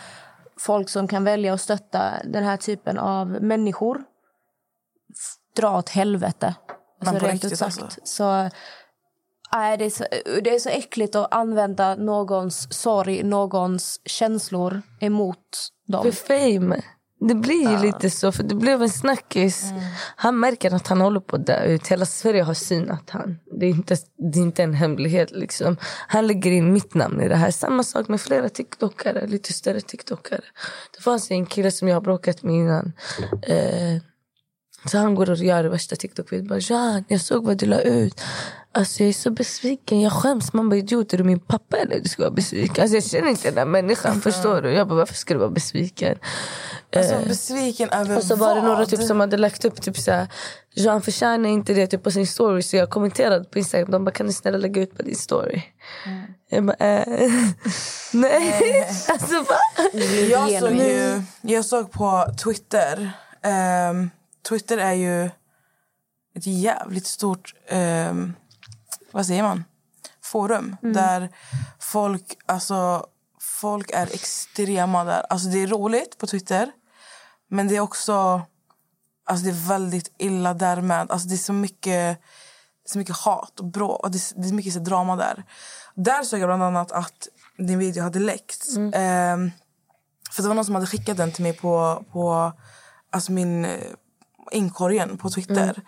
folk 0.60 0.88
som 0.88 1.08
kan 1.08 1.24
välja 1.24 1.54
att 1.54 1.60
stötta 1.60 2.12
den 2.24 2.44
här 2.44 2.56
typen 2.56 2.98
av 2.98 3.28
människor 3.28 4.04
dra 5.56 5.78
åt 5.78 5.88
helvete. 5.88 6.54
Men 7.00 7.08
Alltså, 7.08 7.26
rent 7.26 7.44
ut 7.44 7.58
sagt. 7.58 7.82
alltså. 7.82 8.00
Så, 8.04 8.50
nej, 9.52 9.76
det, 9.76 9.84
är 9.84 9.90
så, 9.90 10.04
det 10.44 10.54
är 10.54 10.58
så 10.58 10.68
äckligt 10.68 11.14
att 11.14 11.34
använda 11.34 11.94
någons 11.94 12.68
sorg, 12.70 13.22
någons 13.22 14.00
känslor 14.04 14.82
emot 15.00 15.68
dem. 15.86 16.02
För 16.02 16.12
fame. 16.12 16.82
Det 17.20 17.34
blir 17.34 17.70
ju 17.70 17.78
lite 17.78 18.10
så, 18.10 18.32
för 18.32 18.42
det 18.42 18.54
blev 18.54 18.82
en 18.82 18.90
snackis. 18.90 19.64
Han 20.16 20.40
märker 20.40 20.74
att 20.74 20.88
han 20.88 21.00
håller 21.00 21.20
på 21.20 21.36
att 21.36 21.46
dö 21.46 21.64
ut. 21.64 21.86
Hela 21.86 22.06
Sverige 22.06 22.42
har 22.42 22.54
synat 22.54 23.10
han. 23.10 23.38
Det 23.60 23.66
är 23.66 23.70
inte, 23.70 23.96
det 24.32 24.38
är 24.38 24.42
inte 24.42 24.62
en 24.62 24.74
hemlighet. 24.74 25.30
Liksom. 25.30 25.76
Han 26.08 26.26
lägger 26.26 26.50
in 26.50 26.72
mitt 26.72 26.94
namn 26.94 27.20
i 27.20 27.28
det 27.28 27.36
här. 27.36 27.50
Samma 27.50 27.82
sak 27.82 28.08
med 28.08 28.20
flera 28.20 28.48
tiktokare, 28.48 29.26
lite 29.26 29.52
större 29.52 29.80
tiktokare. 29.80 30.40
Det 30.96 31.02
fanns 31.02 31.30
en 31.30 31.46
kille 31.46 31.70
som 31.70 31.88
jag 31.88 31.96
har 31.96 32.00
bråkat 32.00 32.42
med 32.42 32.54
innan. 32.54 32.92
Eh, 33.42 34.02
så 34.85 34.99
han 34.99 35.14
går 35.14 35.31
och 35.31 35.37
gör 35.37 35.64
värsta 35.64 35.97
TikTok-videon. 35.97 36.49
Bara, 36.49 36.59
Jean, 36.59 37.05
jag 37.09 37.20
såg 37.20 37.45
vad 37.45 37.57
du 37.59 37.66
la 37.66 37.81
ut. 37.81 38.20
Alltså 38.72 39.03
jag 39.03 39.09
är 39.09 39.12
så 39.12 39.31
besviken, 39.31 40.01
jag 40.01 40.12
skäms. 40.12 40.53
Man 40.53 40.68
bara, 40.68 40.77
idiot, 40.77 41.12
är 41.12 41.18
du 41.18 41.24
min 41.24 41.41
pappa 41.41 41.77
eller 41.77 42.01
du 42.01 42.09
ska 42.09 42.22
vara 42.22 42.31
besviken? 42.35 42.83
Alltså 42.83 42.97
jag 42.97 43.05
känner 43.05 43.29
inte 43.29 43.49
den 43.49 43.59
här 43.59 43.64
människan, 43.64 44.20
förstår 44.20 44.62
du? 44.62 44.72
Jag 44.72 44.89
bara, 44.89 44.95
varför 44.95 45.14
ska 45.14 45.35
du 45.35 45.41
vara 45.41 45.51
besviken? 45.51 46.18
Alltså 46.97 47.18
besviken 47.29 47.91
över 47.91 48.16
Och 48.16 48.22
så 48.24 48.37
var 48.37 48.55
det 48.55 48.62
några 48.62 48.77
vad? 48.77 48.89
typ 48.89 49.03
som 49.03 49.20
hade 49.20 49.37
lagt 49.37 49.64
upp 49.64 49.83
typ 49.83 49.97
såhär 49.97 50.29
Jean 50.74 51.03
förtjänar 51.03 51.49
inte 51.49 51.74
det 51.74 51.87
typ 51.87 52.03
på 52.03 52.11
sin 52.11 52.27
story 52.27 52.62
så 52.62 52.77
jag 52.77 52.91
kommenterade 52.91 53.45
på 53.45 53.59
Instagram 53.59 53.91
de 53.91 54.05
bara 54.05 54.11
kan 54.11 54.27
du 54.27 54.33
snälla 54.33 54.59
lägga 54.59 54.83
ut 54.83 54.97
på 54.97 55.03
din 55.03 55.14
story 55.16 55.62
Jag 56.49 56.64
bara 56.64 56.77
äh, 56.77 57.07
nej 58.12 58.89
alltså 59.09 59.35
va? 59.43 59.57
Jag 60.31 60.61
såg, 60.61 60.72
ju, 60.72 61.22
jag 61.41 61.64
såg 61.64 61.93
på 61.93 62.27
Twitter. 62.45 63.11
ehm, 63.43 64.11
Twitter 64.49 64.78
är 64.78 64.92
ju 64.92 65.24
ett 66.34 66.47
jävligt 66.47 67.07
stort... 67.07 67.55
ehm, 67.68 68.34
vad 69.11 69.26
säger 69.26 69.42
man? 69.42 69.64
Forum. 70.22 70.76
Där 70.80 71.28
folk, 71.80 72.36
alltså, 72.47 73.07
folk 73.40 73.90
är 73.90 74.14
extrema 74.14 75.05
där. 75.05 75.20
Alltså, 75.30 75.49
det 75.49 75.59
är 75.62 75.66
roligt 75.66 76.18
på 76.18 76.26
Twitter, 76.26 76.70
men 77.49 77.68
det 77.68 77.76
är 77.76 77.80
också 77.80 78.42
alltså, 79.24 79.44
det 79.44 79.51
är 79.51 79.68
väldigt 79.68 80.12
illa 80.18 80.55
där 80.55 80.80
med. 80.80 81.11
Alltså, 81.11 81.28
det 81.28 81.34
är 81.34 81.38
så 81.38 81.53
mycket, 81.53 82.18
så 82.86 82.99
mycket 82.99 83.16
hat 83.16 83.61
och 83.61 83.66
bråk. 83.66 84.01
Och 84.03 84.11
det, 84.11 84.18
är- 84.18 84.53
mycket 84.53 84.72
så 84.72 84.78
drama 84.78 85.16
där. 85.16 85.44
Där 85.94 86.22
såg 86.22 86.40
jag 86.40 86.49
bland 86.49 86.62
annat 86.62 86.92
att 86.92 87.28
din 87.59 87.78
video 87.78 88.03
hade 88.03 88.18
läckts. 88.18 88.76
Ehm, 88.76 89.51
för 90.32 90.42
det 90.42 90.49
var 90.49 90.55
någon 90.55 90.64
som 90.64 90.74
hade 90.74 90.86
skickat 90.86 91.16
den 91.16 91.32
till 91.32 91.42
mig 91.42 91.53
på, 91.53 92.05
på 92.12 92.53
alltså 93.11 93.32
min 93.32 93.64
eh, 93.64 93.80
inkorgen 94.53 95.18
på 95.18 95.30
Twitter. 95.30 95.82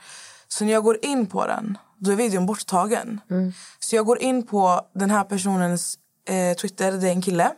Så 0.49 0.65
när 0.65 0.73
jag 0.73 0.85
går 0.85 0.99
in 1.03 1.27
på 1.27 1.47
den, 1.47 1.79
då 1.99 2.11
är 2.11 2.17
videon 2.17 2.47
borttagen. 2.47 3.21
Så 3.79 3.97
jag 3.97 4.07
går 4.07 4.19
in 4.23 4.47
på 4.47 4.81
den 4.95 5.11
här 5.11 5.25
personens 5.25 5.99
eh, 6.29 6.57
Twitter, 6.57 6.93
det 6.93 7.07
är 7.09 7.13
en 7.13 7.23
kille. 7.23 7.51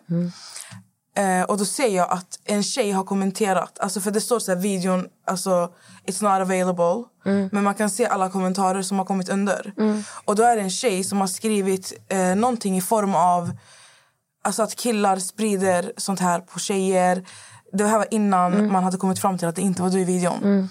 Eh, 1.17 1.43
och 1.43 1.59
då 1.59 1.65
ser 1.65 1.89
jag 1.89 2.11
att 2.11 2.39
en 2.45 2.63
tjej 2.63 2.91
har 2.93 3.05
kommenterat. 3.05 3.79
Alltså 3.79 4.01
för 4.01 4.11
det 4.11 4.21
står 4.21 4.39
så 4.39 4.53
här 4.53 4.59
videon, 4.59 5.09
alltså 5.27 5.73
it's 6.07 6.23
not 6.23 6.41
available. 6.43 7.05
Men 7.53 7.65
man 7.65 7.75
kan 7.75 7.91
se 7.91 8.07
alla 8.07 8.31
kommentarer 8.31 8.83
som 8.83 8.99
har 8.99 9.05
kommit 9.05 9.29
under. 9.29 9.73
Och 10.25 10.37
då 10.37 10.43
är 10.43 10.57
det 10.57 10.63
en 10.63 10.71
tjej 10.71 11.05
som 11.05 11.21
har 11.21 11.27
skrivit 11.27 11.93
eh, 12.09 12.35
någonting 12.37 12.77
i 12.77 12.81
form 12.81 13.15
av 13.15 13.51
Alltså 14.43 14.63
att 14.63 14.75
killar 14.75 15.19
sprider 15.19 15.93
sånt 15.97 16.21
här 16.21 16.41
på 16.41 16.59
tjejer. 16.59 17.25
Det 17.73 17.85
här 17.87 17.99
var 17.99 18.07
innan 18.11 18.73
man 18.73 18.85
hade 18.85 18.97
kommit 18.97 19.19
fram 19.19 19.39
till 19.39 19.49
att 19.49 19.57
det 19.57 19.63
inte 19.63 19.83
var 19.83 19.91
du 19.91 20.01
i 20.01 20.05
videon. 20.05 20.69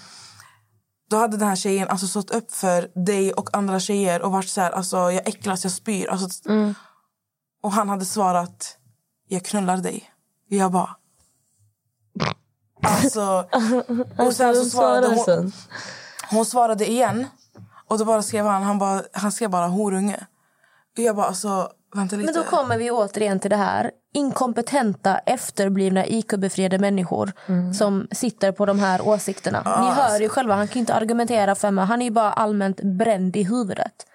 Då 1.10 1.16
hade 1.16 1.36
den 1.36 1.48
här 1.48 1.56
tjejen 1.56 1.88
alltså 1.88 2.06
stått 2.06 2.30
upp 2.30 2.52
för 2.52 2.90
dig 3.04 3.32
och 3.32 3.56
andra 3.56 3.80
tjejer 3.80 4.22
och 4.22 4.32
varit 4.32 4.48
så 4.48 4.60
här, 4.60 4.70
alltså 4.70 4.96
jag 4.96 5.28
äcklas, 5.28 5.64
jag 5.64 5.72
spyr. 5.72 6.06
Alltså, 6.06 6.28
Och 7.62 7.72
han 7.72 7.88
hade 7.88 8.04
svarat, 8.04 8.78
jag 9.28 9.44
knullar 9.44 9.76
dig. 9.76 10.10
Jag 10.48 10.72
bara... 10.72 10.96
Alltså... 12.82 13.48
Och 14.18 14.32
sen 14.32 14.54
så 14.54 14.64
svarade 14.64 15.06
hon, 15.14 15.52
hon 16.30 16.44
svarade 16.46 16.90
igen. 16.90 17.26
Och 17.88 17.98
då 17.98 18.04
bara 18.04 18.22
skrev 18.22 18.46
han, 18.46 18.62
han, 18.62 18.78
bara, 18.78 19.02
han 19.12 19.32
skrev 19.32 19.50
bara 19.50 19.66
horunge. 19.66 20.26
Och 20.96 21.02
jag 21.02 21.16
bara 21.16 21.26
alltså. 21.26 21.72
Men 21.94 22.34
då 22.34 22.44
kommer 22.44 22.78
vi 22.78 22.90
återigen 22.90 23.40
till 23.40 23.50
det 23.50 23.56
här. 23.56 23.90
Inkompetenta, 24.14 25.18
efterblivna, 25.18 26.06
IQ-befriade 26.06 26.78
människor 26.78 27.32
som 27.72 28.08
sitter 28.10 28.52
på 28.52 28.66
de 28.66 28.78
här 28.78 29.08
åsikterna. 29.08 29.58
Ni 29.82 29.90
hör 30.02 30.20
ju 30.20 30.28
själva, 30.28 30.54
han 30.54 30.68
kan 30.68 30.80
inte 30.80 30.94
argumentera 30.94 31.54
för 31.54 31.70
mig. 31.70 31.84
Han 31.84 32.00
är 32.02 32.04
ju 32.04 32.10
bara 32.10 32.32
allmänt 32.32 32.80
bränd 32.82 33.36
i 33.36 33.42
huvudet. 33.42 34.06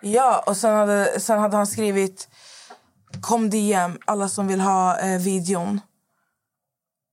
Ja, 0.00 0.44
och 0.46 0.56
sen 0.56 0.76
hade, 0.76 1.20
sen 1.20 1.38
hade 1.38 1.56
han 1.56 1.66
skrivit 1.66 2.28
Kom 3.20 3.50
DM, 3.50 3.98
alla 4.04 4.28
som 4.28 4.46
vill 4.46 4.60
ha 4.60 4.98
eh, 4.98 5.18
videon. 5.20 5.80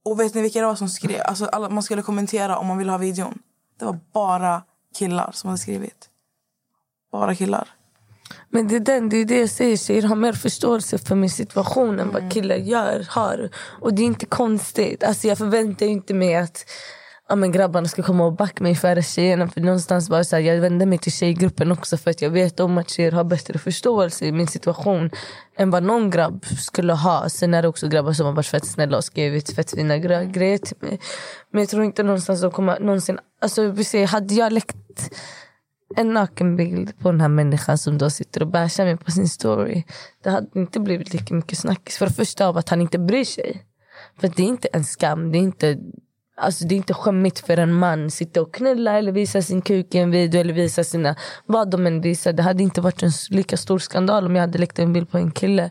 Och 0.05 0.19
vet 0.19 0.33
ni 0.33 0.41
vilka 0.41 0.59
det 0.59 0.65
var 0.65 0.75
som 0.75 0.89
skrev? 0.89 1.21
Alltså, 1.25 1.45
alla, 1.45 1.69
man 1.69 1.83
skulle 1.83 2.01
kommentera 2.01 2.57
om 2.57 2.67
man 2.67 2.77
vill 2.77 2.89
ha 2.89 2.97
videon. 2.97 3.39
Det 3.79 3.85
var 3.85 3.99
bara 4.13 4.63
killar 4.95 5.31
som 5.33 5.47
hade 5.47 5.57
skrivit. 5.57 6.09
Bara 7.11 7.35
killar. 7.35 7.67
Men 8.51 8.67
det 8.67 8.75
är, 8.75 8.79
den, 8.79 9.09
det 9.09 9.17
är 9.17 9.25
det 9.25 9.39
jag 9.39 9.49
säger, 9.49 9.77
tjejer 9.77 10.01
har 10.01 10.15
mer 10.15 10.33
förståelse 10.33 10.97
för 10.97 11.15
min 11.15 11.29
situation 11.29 11.99
än 11.99 12.11
vad 12.11 12.31
killar 12.31 12.55
gör, 12.55 13.05
har. 13.09 13.49
Och 13.81 13.93
det 13.93 14.01
är 14.01 14.05
inte 14.05 14.25
konstigt. 14.25 15.03
Alltså 15.03 15.27
jag 15.27 15.37
förväntar 15.37 15.85
inte 15.85 16.13
mig 16.13 16.35
att 16.35 16.65
ja, 17.29 17.35
men 17.35 17.51
grabbarna 17.51 17.87
ska 17.87 18.03
komma 18.03 18.25
och 18.25 18.33
backa 18.33 18.63
mig 18.63 18.75
före 18.75 19.03
tjejerna. 19.03 19.47
För 19.47 19.61
någonstans 19.61 20.09
bara 20.09 20.23
så 20.23 20.35
här, 20.35 20.43
jag 20.43 20.61
vänder 20.61 20.85
mig 20.85 20.97
till 20.97 21.11
tjejgruppen 21.11 21.71
också 21.71 21.97
för 21.97 22.11
att 22.11 22.21
jag 22.21 22.29
vet 22.29 22.59
om 22.59 22.77
att 22.77 22.89
tjejer 22.89 23.11
har 23.11 23.23
bättre 23.23 23.59
förståelse 23.59 24.25
i 24.25 24.31
min 24.31 24.47
situation 24.47 25.09
än 25.57 25.69
vad 25.69 25.83
någon 25.83 26.09
grabb 26.09 26.45
skulle 26.45 26.93
ha. 26.93 27.29
Sen 27.29 27.53
är 27.53 27.61
det 27.61 27.67
också 27.67 27.87
grabbar 27.87 28.13
som 28.13 28.25
har 28.25 28.33
varit 28.33 28.47
fett 28.47 28.65
snälla 28.65 28.97
och 28.97 29.03
skrivit 29.03 29.55
fett 29.55 29.71
fina 29.71 29.97
gre- 29.97 30.31
grejer 30.31 30.57
till 30.57 30.77
mig. 30.79 30.99
Men 31.51 31.61
jag 31.61 31.69
tror 31.69 31.83
inte 31.83 32.03
någonstans 32.03 32.41
de 32.41 32.51
kommer 32.51 32.79
någonsin... 32.79 33.19
Alltså 33.41 33.73
hade 34.07 34.33
jag 34.33 34.53
läckt 34.53 34.75
en 35.95 36.13
nakenbild 36.13 36.99
på 36.99 37.11
den 37.11 37.21
här 37.21 37.27
människan 37.27 37.77
som 37.77 37.97
då 37.97 38.09
sitter 38.09 38.41
och 38.41 38.47
bashar 38.47 38.85
mig 38.85 38.97
på 38.97 39.11
sin 39.11 39.29
story. 39.29 39.83
Det 40.23 40.29
hade 40.29 40.59
inte 40.59 40.79
blivit 40.79 41.13
lika 41.13 41.33
mycket 41.33 41.57
snackis. 41.57 41.97
För 41.97 42.05
det 42.05 42.13
första 42.13 42.47
av 42.47 42.57
att 42.57 42.69
han 42.69 42.81
inte 42.81 42.99
bryr 42.99 43.23
sig. 43.23 43.65
För 44.19 44.27
det 44.27 44.43
är 44.43 44.47
inte 44.47 44.67
en 44.73 44.83
skam. 44.83 45.31
Det 45.31 45.37
är 45.37 45.39
inte, 45.39 45.77
alltså 46.37 46.65
det 46.65 46.75
är 46.75 46.77
inte 46.77 46.93
skämmigt 46.93 47.39
för 47.39 47.57
en 47.57 47.73
man 47.73 48.05
att 48.05 48.13
sitta 48.13 48.41
och 48.41 48.53
knulla 48.53 48.97
eller 48.97 49.11
visa 49.11 49.41
sin 49.41 49.61
kuk 49.61 49.95
i 49.95 49.97
en 49.97 50.11
video 50.11 50.41
eller 50.41 50.53
visa 50.53 50.83
sina, 50.83 51.15
vad 51.45 51.71
de 51.71 51.87
än 51.87 52.01
visar. 52.01 52.33
Det 52.33 52.43
hade 52.43 52.63
inte 52.63 52.81
varit 52.81 53.03
en 53.03 53.11
lika 53.29 53.57
stor 53.57 53.79
skandal 53.79 54.25
om 54.25 54.35
jag 54.35 54.41
hade 54.41 54.57
läckt 54.57 54.79
en 54.79 54.93
bild 54.93 55.09
på 55.11 55.17
en 55.17 55.31
kille 55.31 55.69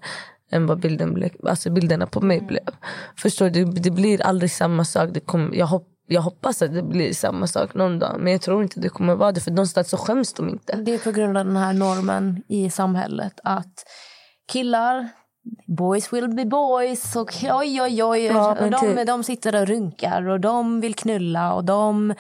än 0.51 0.67
vad 0.67 0.81
bilden 0.81 1.15
ble, 1.15 1.31
alltså 1.43 1.71
bilderna 1.71 2.07
på 2.07 2.21
mig 2.21 2.41
blev. 2.41 2.69
Förstår 3.17 3.51
du? 3.51 3.65
Det 3.65 3.91
blir 3.91 4.23
aldrig 4.23 4.51
samma 4.51 4.85
sak. 4.85 5.11
Det 5.13 5.21
kom, 5.21 5.51
jag, 5.55 5.67
hoppas 5.67 5.98
jag 6.09 6.23
hoppas 6.23 6.63
att 6.63 6.75
det 6.75 6.83
blir 6.83 7.13
samma 7.13 7.47
sak 7.47 7.75
någon 7.75 7.99
dag. 7.99 8.17
Men 8.21 8.33
jag 8.33 8.43
tror 8.43 8.63
inte 8.63 8.81
det 8.81 8.89
kommer 8.89 9.15
vara 9.15 9.33
det. 9.33 9.41
För 9.41 9.51
någonstans 9.51 9.91
så 9.91 9.97
skäms 9.97 10.33
de 10.33 10.49
inte. 10.49 10.77
Det 10.77 10.95
är 10.95 10.99
på 10.99 11.11
grund 11.11 11.37
av 11.37 11.45
den 11.45 11.57
här 11.57 11.73
normen 11.73 12.43
i 12.49 12.71
samhället 12.71 13.41
att 13.45 13.85
killar, 14.53 15.09
boys 15.67 16.13
will 16.13 16.29
be 16.29 16.45
boys 16.45 17.17
och 17.17 17.31
oj 17.43 17.83
oj 17.83 18.05
oj. 18.05 18.25
Ja, 18.25 18.57
de, 18.61 18.97
typ. 18.97 19.07
de 19.07 19.25
sitter 19.25 19.61
och 19.63 19.69
runkar 19.69 20.29
och 20.29 20.41
de 20.41 20.81
vill 20.81 20.95
knulla 20.95 21.55
och 21.55 21.65
de 21.65 22.11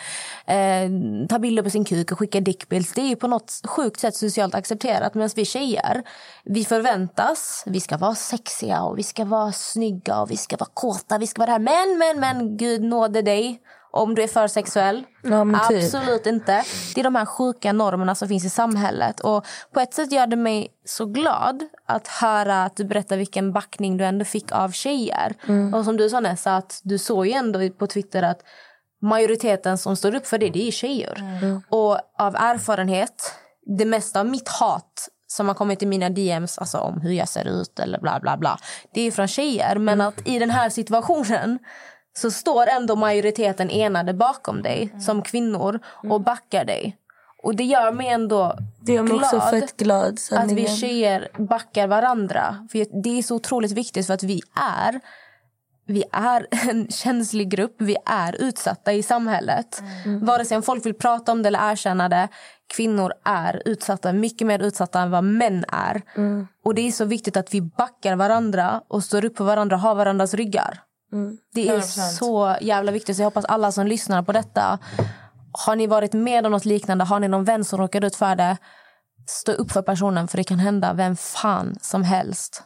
eh, 0.46 0.88
tar 1.28 1.38
bilder 1.38 1.62
på 1.62 1.70
sin 1.70 1.84
kuk 1.84 2.12
och 2.12 2.18
skickar 2.18 2.40
dickbilds. 2.40 2.92
Det 2.92 3.00
är 3.00 3.08
ju 3.08 3.16
på 3.16 3.28
något 3.28 3.52
sjukt 3.64 4.00
sätt 4.00 4.16
socialt 4.16 4.54
accepterat 4.54 5.14
medan 5.14 5.30
vi 5.36 5.44
tjejer, 5.44 6.02
vi 6.44 6.64
förväntas, 6.64 7.62
vi 7.66 7.80
ska 7.80 7.96
vara 7.96 8.14
sexiga 8.14 8.82
och 8.82 8.98
vi 8.98 9.02
ska 9.02 9.24
vara 9.24 9.52
snygga 9.52 10.20
och 10.20 10.30
vi 10.30 10.36
ska 10.36 10.56
vara 10.56 10.70
kåta, 10.74 11.18
vi 11.18 11.26
ska 11.26 11.40
vara 11.40 11.58
det 11.58 11.70
här. 11.70 11.88
Men, 11.88 11.98
men, 11.98 12.20
men, 12.20 12.56
gud 12.56 12.82
nåde 12.82 13.22
dig 13.22 13.60
om 13.90 14.14
du 14.14 14.22
är 14.22 14.28
för 14.28 14.48
sexuell. 14.48 15.04
Ja, 15.22 15.44
typ. 15.68 15.84
Absolut 15.84 16.26
inte. 16.26 16.64
Det 16.94 17.00
är 17.00 17.04
de 17.04 17.14
här 17.14 17.26
sjuka 17.26 17.72
normerna 17.72 18.14
som 18.14 18.28
finns 18.28 18.44
i 18.44 18.50
samhället. 18.50 19.20
Och 19.20 19.46
På 19.72 19.80
ett 19.80 19.94
sätt 19.94 20.12
gör 20.12 20.26
det 20.26 20.36
mig 20.36 20.68
så 20.84 21.06
glad 21.06 21.62
att 21.86 22.08
höra 22.08 22.64
att 22.64 22.76
du 22.76 22.84
berättar 22.84 23.16
vilken 23.16 23.52
backning 23.52 23.96
du 23.96 24.04
ändå 24.04 24.24
fick 24.24 24.52
av 24.52 24.70
tjejer. 24.70 25.34
Och 25.74 25.84
som 25.84 25.96
du 25.96 26.10
sa 26.10 26.20
Nessa, 26.20 26.56
att 26.56 26.80
du 26.82 26.98
såg 26.98 27.26
ju 27.26 27.32
ändå 27.32 27.70
på 27.70 27.86
Twitter 27.86 28.22
att 28.22 28.40
majoriteten 29.02 29.78
som 29.78 29.96
står 29.96 30.14
upp 30.14 30.26
för 30.26 30.38
det, 30.38 30.50
det 30.50 30.68
är 30.68 30.72
tjejer. 30.72 31.22
Och 31.68 31.98
av 32.18 32.36
erfarenhet, 32.36 33.34
det 33.78 33.84
mesta 33.84 34.20
av 34.20 34.26
mitt 34.26 34.48
hat 34.48 35.08
som 35.26 35.48
har 35.48 35.54
kommit 35.54 35.82
i 35.82 35.86
mina 35.86 36.10
DMs 36.10 36.58
alltså 36.58 36.78
om 36.78 37.00
hur 37.00 37.12
jag 37.12 37.28
ser 37.28 37.44
ut 37.44 37.78
eller 37.78 38.00
bla 38.00 38.20
bla 38.20 38.36
bla. 38.36 38.58
Det 38.94 39.00
är 39.00 39.10
från 39.10 39.28
tjejer. 39.28 39.78
Men 39.78 40.00
att 40.00 40.28
i 40.28 40.38
den 40.38 40.50
här 40.50 40.70
situationen 40.70 41.58
så 42.18 42.30
står 42.30 42.66
ändå 42.66 42.96
majoriteten 42.96 43.70
enade 43.70 44.14
bakom 44.14 44.62
dig 44.62 44.94
som 45.00 45.22
kvinnor 45.22 45.80
och 46.10 46.20
backar 46.20 46.64
dig. 46.64 46.96
Och 47.42 47.56
det 47.56 47.64
gör 47.64 47.92
mig 47.92 48.08
ändå 48.08 48.58
Det 48.80 48.92
gör 48.92 49.02
mig 49.02 49.18
glad 49.18 49.34
också 49.34 49.40
fett 49.40 49.76
glad. 49.76 50.18
att 50.30 50.52
vi 50.52 50.66
tjejer 50.66 51.28
backar 51.36 51.86
varandra. 51.86 52.66
För 52.72 53.02
Det 53.02 53.18
är 53.18 53.22
så 53.22 53.34
otroligt 53.34 53.72
viktigt 53.72 54.06
för 54.06 54.14
att 54.14 54.22
vi 54.22 54.40
är 54.54 55.00
vi 55.86 56.04
är 56.12 56.46
en 56.70 56.88
känslig 56.90 57.48
grupp, 57.48 57.74
vi 57.78 57.96
är 58.06 58.42
utsatta 58.42 58.92
i 58.92 59.02
samhället. 59.02 59.82
Vare 60.22 60.44
sig 60.44 60.56
om 60.56 60.62
folk 60.62 60.86
vill 60.86 60.94
prata 60.94 61.32
om 61.32 61.42
det 61.42 61.46
eller 61.46 61.72
erkänna 61.72 62.08
det. 62.08 62.28
Kvinnor 62.76 63.12
är 63.24 63.62
utsatta, 63.64 64.12
mycket 64.12 64.46
mer 64.46 64.62
utsatta 64.62 65.00
än 65.00 65.10
vad 65.10 65.24
män 65.24 65.64
är. 65.68 66.02
Och 66.64 66.74
det 66.74 66.82
är 66.88 66.92
så 66.92 67.04
viktigt 67.04 67.36
att 67.36 67.54
vi 67.54 67.60
backar 67.60 68.16
varandra 68.16 68.82
och 68.88 69.04
står 69.04 69.24
upp 69.24 69.36
för 69.36 69.44
varandra 69.44 69.76
har 69.76 69.94
varandras 69.94 70.34
ryggar. 70.34 70.80
Det 71.54 71.68
är 71.68 71.78
100%. 71.78 71.82
så 72.18 72.56
jävla 72.60 72.92
viktigt. 72.92 73.16
Så 73.16 73.22
jag 73.22 73.26
hoppas 73.26 73.44
alla 73.44 73.72
som 73.72 73.86
lyssnar 73.86 74.22
på 74.22 74.32
detta 74.32 74.78
har 75.52 75.76
ni 75.76 75.86
varit 75.86 76.12
med 76.12 76.46
om 76.46 76.52
något 76.52 76.64
liknande, 76.64 77.04
har 77.04 77.20
ni 77.20 77.28
någon 77.28 77.44
vän 77.44 77.64
som 77.64 77.78
råkar 77.78 78.04
ut 78.04 78.16
för 78.16 78.36
det 78.36 78.56
stå 79.26 79.52
upp 79.52 79.72
för 79.72 79.82
personen 79.82 80.28
för 80.28 80.36
det 80.36 80.44
kan 80.44 80.58
hända 80.58 80.92
vem 80.92 81.16
fan 81.16 81.76
som 81.80 82.02
helst. 82.02 82.62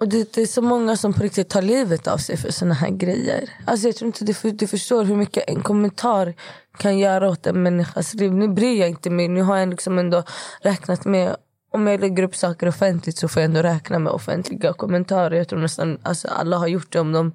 Och 0.00 0.08
det, 0.08 0.32
det 0.34 0.42
är 0.42 0.46
så 0.46 0.62
många 0.62 0.96
som 0.96 1.12
på 1.12 1.22
riktigt 1.22 1.48
tar 1.48 1.62
livet 1.62 2.06
av 2.06 2.18
sig 2.18 2.36
för 2.36 2.50
såna 2.52 2.74
här 2.74 2.90
grejer. 2.90 3.50
Alltså 3.66 3.86
jag 3.88 3.96
tror 3.96 4.06
inte 4.06 4.24
du, 4.24 4.34
för- 4.34 4.50
du 4.50 4.66
förstår 4.66 5.04
hur 5.04 5.16
mycket 5.16 5.44
en 5.50 5.62
kommentar 5.62 6.34
kan 6.78 6.98
göra 6.98 7.28
åt 7.28 7.46
en 7.46 7.62
människas 7.62 8.14
liv. 8.14 8.32
Nu 8.32 8.48
bryr 8.48 8.80
jag 8.80 8.88
inte 8.88 9.10
mig. 9.10 9.28
Nu 9.28 9.42
har 9.42 9.56
jag 9.56 9.68
liksom 9.68 9.98
ändå 9.98 10.22
räknat 10.60 11.04
med 11.04 11.36
om 11.70 11.86
jag 11.86 12.00
lägger 12.00 12.22
upp 12.22 12.36
saker 12.36 12.68
offentligt 12.68 13.18
så 13.18 13.28
får 13.28 13.42
jag 13.42 13.48
ändå 13.48 13.62
räkna 13.62 13.98
med 13.98 14.12
offentliga 14.12 14.72
kommentarer. 14.72 15.36
Jag 15.36 15.48
tror 15.48 15.58
nästan 15.58 15.98
alltså, 16.02 16.28
alla 16.28 16.56
har 16.56 16.68
gjort 16.68 16.92
det 16.92 17.00
om 17.00 17.12
de 17.12 17.32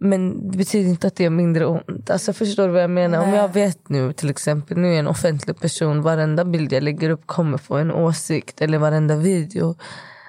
men 0.00 0.50
det 0.50 0.58
betyder 0.58 0.88
inte 0.88 1.06
att 1.06 1.16
det 1.16 1.24
är 1.24 1.30
mindre 1.30 1.66
ont. 1.66 2.10
Alltså 2.10 2.32
förstår 2.32 2.66
du 2.66 2.72
vad 2.72 2.82
jag 2.82 2.90
menar? 2.90 3.22
Om 3.22 3.34
jag 3.34 3.52
vet 3.52 3.88
nu 3.88 4.12
till 4.12 4.30
exempel, 4.30 4.78
nu 4.78 4.86
är 4.88 4.90
jag 4.90 4.98
en 4.98 5.06
offentlig 5.06 5.60
person. 5.60 6.02
Varenda 6.02 6.44
bild 6.44 6.72
jag 6.72 6.82
lägger 6.82 7.10
upp 7.10 7.26
kommer 7.26 7.58
få 7.58 7.76
en 7.76 7.92
åsikt. 7.92 8.60
Eller 8.60 8.78
varenda 8.78 9.16
video. 9.16 9.76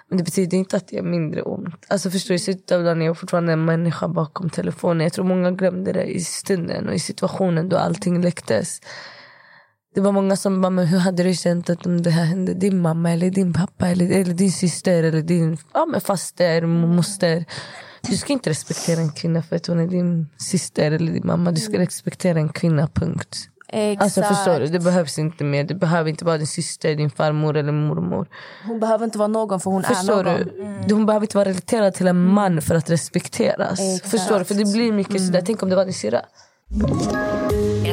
Men 0.09 0.17
det 0.17 0.24
betyder 0.24 0.57
inte 0.57 0.78
att 0.78 0.88
det 0.88 0.97
är 0.97 1.01
mindre 1.01 1.41
ont. 1.41 1.86
Alltså 1.88 2.11
förstår 2.11 2.30
du, 2.30 2.36
i 2.36 2.39
slutet 2.39 2.72
av 2.72 2.84
dagen 2.84 3.01
är 3.01 3.05
jag 3.05 3.17
fortfarande 3.17 3.53
en 3.53 3.65
människa 3.65 4.07
bakom 4.07 4.49
telefonen. 4.49 5.03
Jag 5.03 5.13
tror 5.13 5.26
många 5.26 5.51
glömde 5.51 5.93
det 5.93 6.05
i 6.05 6.20
stunden 6.20 6.88
och 6.88 6.93
i 6.93 6.99
situationen 6.99 7.70
då 7.70 7.78
allting 7.78 8.22
läcktes. 8.22 8.82
Det 9.95 10.01
var 10.01 10.11
många 10.11 10.35
som 10.35 10.61
bara, 10.61 10.69
men 10.69 10.87
hur 10.87 10.99
hade 10.99 11.23
du 11.23 11.33
känt 11.33 11.69
att 11.69 11.85
om 11.85 12.01
det 12.01 12.09
här 12.09 12.23
hände 12.25 12.53
din 12.53 12.81
mamma 12.81 13.11
eller 13.11 13.29
din 13.29 13.53
pappa 13.53 13.87
eller, 13.87 14.11
eller 14.11 14.33
din 14.33 14.51
syster 14.51 15.03
eller 15.03 15.21
din 15.21 15.57
ja, 15.73 15.85
men 15.85 16.01
faster, 16.01 16.61
moster. 16.65 17.45
Du 18.01 18.17
ska 18.17 18.33
inte 18.33 18.49
respektera 18.49 18.99
en 18.99 19.11
kvinna 19.11 19.41
för 19.41 19.55
att 19.55 19.67
hon 19.67 19.79
är 19.79 19.87
din 19.87 20.27
syster 20.37 20.91
eller 20.91 21.11
din 21.13 21.27
mamma. 21.27 21.51
Du 21.51 21.61
ska 21.61 21.79
respektera 21.79 22.39
en 22.39 22.49
kvinna, 22.49 22.87
punkt. 22.87 23.37
Exakt. 23.71 24.01
Alltså 24.03 24.35
förstår 24.35 24.59
du, 24.59 24.67
det 24.67 24.79
behövs 24.79 25.19
inte 25.19 25.43
mer. 25.43 25.63
Det 25.63 25.75
behöver 25.75 26.09
inte 26.09 26.25
vara 26.25 26.37
din 26.37 26.47
syster, 26.47 26.95
din 26.95 27.09
farmor 27.09 27.57
eller 27.57 27.71
mormor. 27.71 28.27
Hon 28.65 28.79
behöver 28.79 29.05
inte 29.05 29.17
vara 29.17 29.27
någon 29.27 29.59
för 29.59 29.71
hon 29.71 29.83
Förstår 29.83 30.27
är 30.27 30.37
någon. 30.37 30.87
du? 30.87 30.93
Hon 30.93 31.05
behöver 31.05 31.23
inte 31.23 31.37
vara 31.37 31.49
relaterad 31.49 31.93
till 31.93 32.07
en 32.07 32.25
man 32.25 32.61
för 32.61 32.75
att 32.75 32.89
respekteras. 32.89 33.79
Exakt. 33.79 34.11
Förstår 34.11 34.39
du? 34.39 34.45
För 34.45 34.55
det 34.55 34.73
blir 34.73 34.91
mycket 34.91 35.25
sådär. 35.25 35.43
Tänk 35.45 35.63
om 35.63 35.69
det 35.69 35.75
var 35.75 35.85
din 35.85 35.93
syrra. 35.93 36.21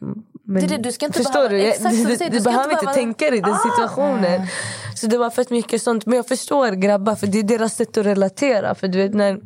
Men, 0.00 0.60
Det 0.62 0.66
det, 0.66 0.76
du 0.76 0.92
ska 0.92 1.06
inte 1.06 1.18
förstår 1.18 1.32
behöva- 1.32 1.48
du? 1.48 1.60
exakt 1.68 1.90
du, 1.96 2.04
du 2.04 2.16
du, 2.16 2.28
du 2.38 2.40
behöver 2.44 2.64
inte 2.64 2.84
behöva- 2.84 2.92
tänka 2.92 3.30
dig 3.30 3.40
den 3.40 3.56
situationen. 3.58 4.46
Så 4.96 5.06
det 5.06 5.18
var 5.18 5.30
fett 5.30 5.50
mycket 5.50 5.82
sånt. 5.82 6.06
Men 6.06 6.16
jag 6.16 6.28
förstår 6.28 6.70
grabbar, 6.70 7.14
för 7.14 7.26
det 7.26 7.38
är 7.38 7.42
deras 7.42 7.74
sätt 7.76 7.96
att 7.96 8.06
relatera. 8.06 8.74
För 8.74 8.88
du 8.88 8.98
vet 8.98 9.14
när 9.14 9.40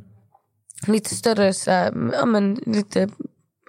lite 0.86 1.14
större, 1.14 1.52
så 1.54 1.70
här, 1.70 1.92
ja, 2.12 2.26
men, 2.26 2.54
lite 2.66 3.08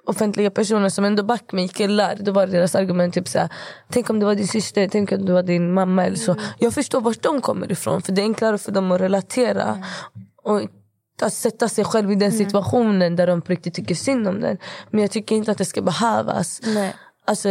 offentliga 0.06 0.50
personer 0.50 0.88
som 0.88 1.04
ändå 1.04 1.22
back 1.22 1.52
mig, 1.52 1.68
killar. 1.68 2.16
Då 2.20 2.32
var 2.32 2.46
deras 2.46 2.74
argument 2.74 3.14
typ 3.14 3.28
såhär, 3.28 3.48
tänk 3.90 4.10
om 4.10 4.18
det 4.20 4.26
var 4.26 4.34
din 4.34 4.48
syster, 4.48 4.88
tänk 4.92 5.12
om 5.12 5.26
det 5.26 5.32
var 5.32 5.42
din 5.42 5.72
mamma 5.72 6.06
eller 6.06 6.16
så. 6.16 6.36
Jag 6.58 6.74
förstår 6.74 7.00
vart 7.00 7.22
de 7.22 7.40
kommer 7.40 7.72
ifrån. 7.72 8.02
För 8.02 8.12
det 8.12 8.20
är 8.20 8.24
enklare 8.24 8.58
för 8.58 8.72
dem 8.72 8.92
att 8.92 9.00
relatera. 9.00 9.78
Och 10.42 10.60
att 11.22 11.32
sätta 11.32 11.68
sig 11.68 11.84
själv 11.84 12.12
i 12.12 12.14
den 12.14 12.32
situationen 12.32 13.16
där 13.16 13.26
de 13.26 13.42
på 13.42 13.52
riktigt 13.52 13.74
tycker 13.74 13.94
synd 13.94 14.28
om 14.28 14.40
den. 14.40 14.58
Men 14.90 15.00
jag 15.00 15.10
tycker 15.10 15.36
inte 15.36 15.50
att 15.50 15.58
det 15.58 15.64
ska 15.64 15.82
behövas. 15.82 16.60
Nej. 16.64 16.94
Alltså, 17.24 17.48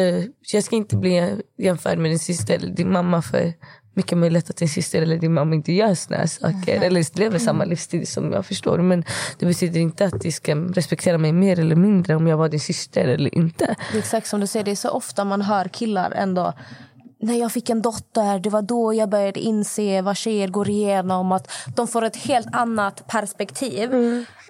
jag 0.52 0.64
ska 0.64 0.76
inte 0.76 0.98
bli 0.98 1.42
jämförd 1.58 1.98
med 1.98 2.12
din 2.12 2.20
syster 2.20 2.56
eller 2.56 2.70
din 2.70 2.92
mamma 2.92 3.22
för 3.22 3.54
mycket 3.94 4.18
möjligt 4.18 4.50
att 4.50 4.58
din 4.58 4.70
syster 4.70 5.02
eller 5.02 5.18
din 5.18 5.34
mamma 5.34 5.56
inte 5.56 5.74
gör 5.74 5.96
såna 5.96 6.18
här 6.18 6.28
saker. 6.28 6.82
Eller 6.82 7.20
lever 7.20 7.40
samma 7.40 7.66
livsstil 7.66 8.08
som 8.08 8.32
jag 8.32 8.46
förstår. 8.46 8.78
Men 8.78 9.04
det 9.40 9.46
betyder 9.46 9.80
inte 9.80 10.06
att 10.06 10.22
de 10.22 10.32
ska 10.32 10.56
respektera 10.56 11.18
mig 11.18 11.32
mer 11.32 11.60
eller 11.60 11.76
mindre 11.76 12.16
om 12.16 12.28
jag 12.28 12.38
var 12.38 12.50
din 12.50 12.60
syster 12.60 13.08
eller 13.08 13.36
inte. 13.36 13.76
Det 13.92 13.98
är 13.98 14.00
exakt 14.00 14.28
som 14.28 14.40
du 14.40 14.48
säger, 14.48 14.66
det 14.66 14.72
är 14.72 14.76
så 14.76 14.90
ofta 14.90 15.26
man 15.26 15.42
hör 15.42 15.66
killar 15.66 16.12
ändå 16.12 16.54
när 17.22 17.34
jag 17.40 17.52
fick 17.52 17.70
en 17.70 17.82
dotter, 17.82 18.40
det 18.40 18.50
var 18.50 18.62
då 18.62 18.94
jag 18.94 19.10
började 19.10 19.40
inse 19.40 20.02
vad 20.02 20.18
tjejer 20.18 20.48
går 20.48 20.70
igenom. 20.70 21.32
Att 21.32 21.52
de 21.76 21.88
får 21.88 22.04
ett 22.04 22.16
helt 22.16 22.48
annat 22.56 23.08
perspektiv. 23.08 23.92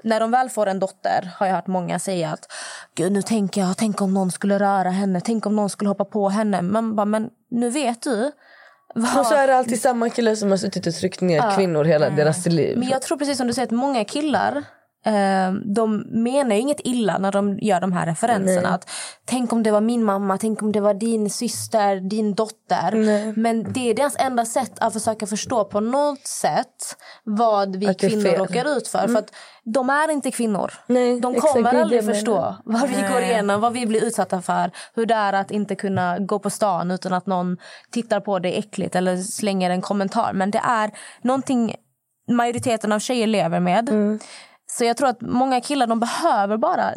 När 0.03 0.19
de 0.19 0.31
väl 0.31 0.49
får 0.49 0.67
en 0.67 0.79
dotter 0.79 1.29
har 1.37 1.47
jag 1.47 1.55
hört 1.55 1.67
många 1.67 1.99
säga 1.99 2.29
att 2.29 2.51
Gud, 2.95 3.11
nu 3.11 3.21
tänker 3.21 3.61
jag, 3.61 3.77
tänk 3.77 4.01
om 4.01 4.13
någon 4.13 4.31
skulle 4.31 4.59
röra 4.59 4.89
henne, 4.89 5.21
tänk 5.21 5.45
om 5.45 5.55
någon 5.55 5.69
skulle 5.69 5.89
hoppa 5.89 6.05
på 6.05 6.29
henne. 6.29 6.61
Bara, 6.93 7.05
men 7.05 7.29
nu 7.51 7.69
vet 7.69 8.01
du. 8.01 8.31
vad- 8.95 9.17
Och 9.19 9.25
så 9.25 9.35
är 9.35 9.47
det 9.47 9.55
alltid 9.55 9.81
samma 9.81 10.09
killar 10.09 10.35
som 10.35 10.49
har 10.49 10.57
suttit 10.57 10.87
och 10.87 10.93
tryckt 10.93 11.21
ner 11.21 11.55
kvinnor 11.55 11.83
hela 11.83 12.09
deras 12.09 12.45
liv. 12.45 12.77
Men 12.77 12.87
jag 12.89 13.01
tror 13.01 13.17
precis 13.17 13.37
som 13.37 13.47
du 13.47 13.53
säger 13.53 13.65
att 13.67 13.71
många 13.71 14.05
killar 14.05 14.63
de 15.75 16.05
menar 16.09 16.55
ju 16.55 16.61
inget 16.61 16.79
illa 16.83 17.17
när 17.17 17.31
de 17.31 17.59
gör 17.59 17.81
de 17.81 17.91
här 17.91 18.05
referenserna. 18.05 18.69
Att, 18.69 18.89
tänk 19.25 19.53
om 19.53 19.63
det 19.63 19.71
var 19.71 19.81
min 19.81 20.03
mamma, 20.03 20.37
tänk 20.37 20.61
om 20.61 20.71
det 20.71 20.79
var 20.79 20.93
din 20.93 21.29
syster, 21.29 21.95
din 21.95 22.33
dotter. 22.33 22.91
Men 23.39 23.73
det 23.73 23.89
är 23.89 23.93
deras 23.93 24.15
enda 24.19 24.45
sätt 24.45 24.71
att 24.77 24.93
försöka 24.93 25.27
förstå 25.27 25.65
på 25.65 25.79
något 25.79 26.27
sätt 26.27 26.97
vad 27.23 27.75
vi 27.75 27.87
Att 27.87 27.99
kvinnor. 27.99 28.27
Mm. 28.27 28.39
råkar 28.39 28.77
ut 28.77 28.87
för. 28.87 29.07
För 29.07 29.17
att 29.17 29.33
de 29.63 29.89
är 29.89 30.11
inte 30.11 30.31
kvinnor. 30.31 30.73
Nej, 30.87 31.19
de 31.19 31.35
kommer 31.35 31.75
aldrig 31.75 31.97
jag 32.03 32.05
förstå 32.05 32.55
vad 32.65 32.89
vi 32.89 33.01
går 33.11 33.21
igenom, 33.21 33.61
vad 33.61 33.73
vi 33.73 33.85
blir 33.85 34.03
utsatta 34.03 34.41
för. 34.41 34.71
Hur 34.93 35.05
det 35.05 35.13
är 35.13 35.33
att 35.33 35.51
inte 35.51 35.75
kunna 35.75 36.19
gå 36.19 36.39
på 36.39 36.49
stan 36.49 36.91
utan 36.91 37.13
att 37.13 37.27
någon 37.27 37.57
tittar 37.91 38.19
på 38.19 38.39
dig 38.39 38.57
äckligt 38.57 38.95
eller 38.95 39.17
slänger 39.17 39.69
en 39.69 39.81
kommentar. 39.81 40.33
Men 40.33 40.51
det 40.51 40.61
är 40.63 40.91
någonting 41.21 41.75
majoriteten 42.31 42.91
av 42.91 42.99
tjejer 42.99 43.27
lever 43.27 43.59
med. 43.59 43.89
Mm. 43.89 44.19
Så 44.77 44.85
jag 44.85 44.97
tror 44.97 45.07
att 45.09 45.21
många 45.21 45.61
killar 45.61 45.87
de 45.87 45.99
behöver 45.99 46.57
bara 46.57 46.93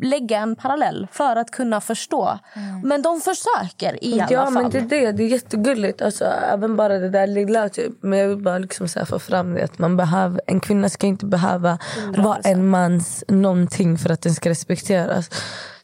lägga 0.00 0.38
en 0.38 0.56
parallell 0.56 1.08
för 1.12 1.36
att 1.36 1.50
kunna 1.50 1.80
förstå. 1.80 2.38
Men 2.84 3.02
de 3.02 3.20
försöker 3.20 4.04
i 4.04 4.20
alla 4.20 4.26
Ja 4.30 4.44
fall. 4.44 4.52
men 4.52 4.70
det 4.70 4.78
är 4.78 4.82
det, 4.82 5.12
det 5.12 5.22
är 5.22 5.28
jättegulligt. 5.28 6.02
Alltså, 6.02 6.24
även 6.24 6.76
bara 6.76 6.98
det 6.98 7.08
där 7.08 7.26
lilla 7.26 7.68
typ. 7.68 7.92
Men 8.00 8.18
jag 8.18 8.28
vill 8.28 8.42
bara 8.42 8.58
liksom 8.58 8.88
så 8.88 9.06
få 9.06 9.18
fram 9.18 9.54
det 9.54 9.62
att 9.64 9.78
man 9.78 9.96
behöver, 9.96 10.40
en 10.46 10.60
kvinna 10.60 10.88
ska 10.88 11.06
inte 11.06 11.26
behöva 11.26 11.78
vara 12.16 12.38
en 12.44 12.68
mans 12.68 13.24
någonting 13.28 13.98
för 13.98 14.10
att 14.10 14.22
den 14.22 14.34
ska 14.34 14.50
respekteras. 14.50 15.30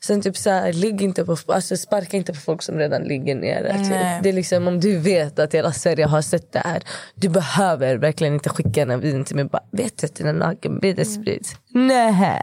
Sen 0.00 0.22
typ 0.22 0.36
så 0.36 0.50
här, 0.50 0.72
ligg 0.72 1.02
inte 1.02 1.24
på, 1.24 1.36
alltså 1.46 1.76
sparka 1.76 2.16
inte 2.16 2.32
på 2.32 2.40
folk 2.40 2.62
som 2.62 2.78
redan 2.78 3.02
ligger 3.02 3.34
nere. 3.34 3.78
Typ. 3.78 4.22
Det 4.22 4.28
är 4.28 4.32
liksom 4.32 4.68
om 4.68 4.80
du 4.80 4.98
vet 4.98 5.38
att 5.38 5.54
hela 5.54 5.72
Sverige 5.72 6.06
har 6.06 6.22
sett 6.22 6.52
det 6.52 6.58
här. 6.58 6.82
Du 7.14 7.28
behöver 7.28 7.96
verkligen 7.96 8.34
inte 8.34 8.48
skicka 8.48 8.86
här 8.86 8.96
videon 8.96 9.24
till 9.24 9.36
mig. 9.36 9.44
Bara, 9.44 9.62
vet 9.72 9.98
du 9.98 10.06
att 10.06 10.14
dina 10.14 10.32
nakenbilder 10.32 11.04
sprids? 11.04 11.56
Nej. 11.74 12.42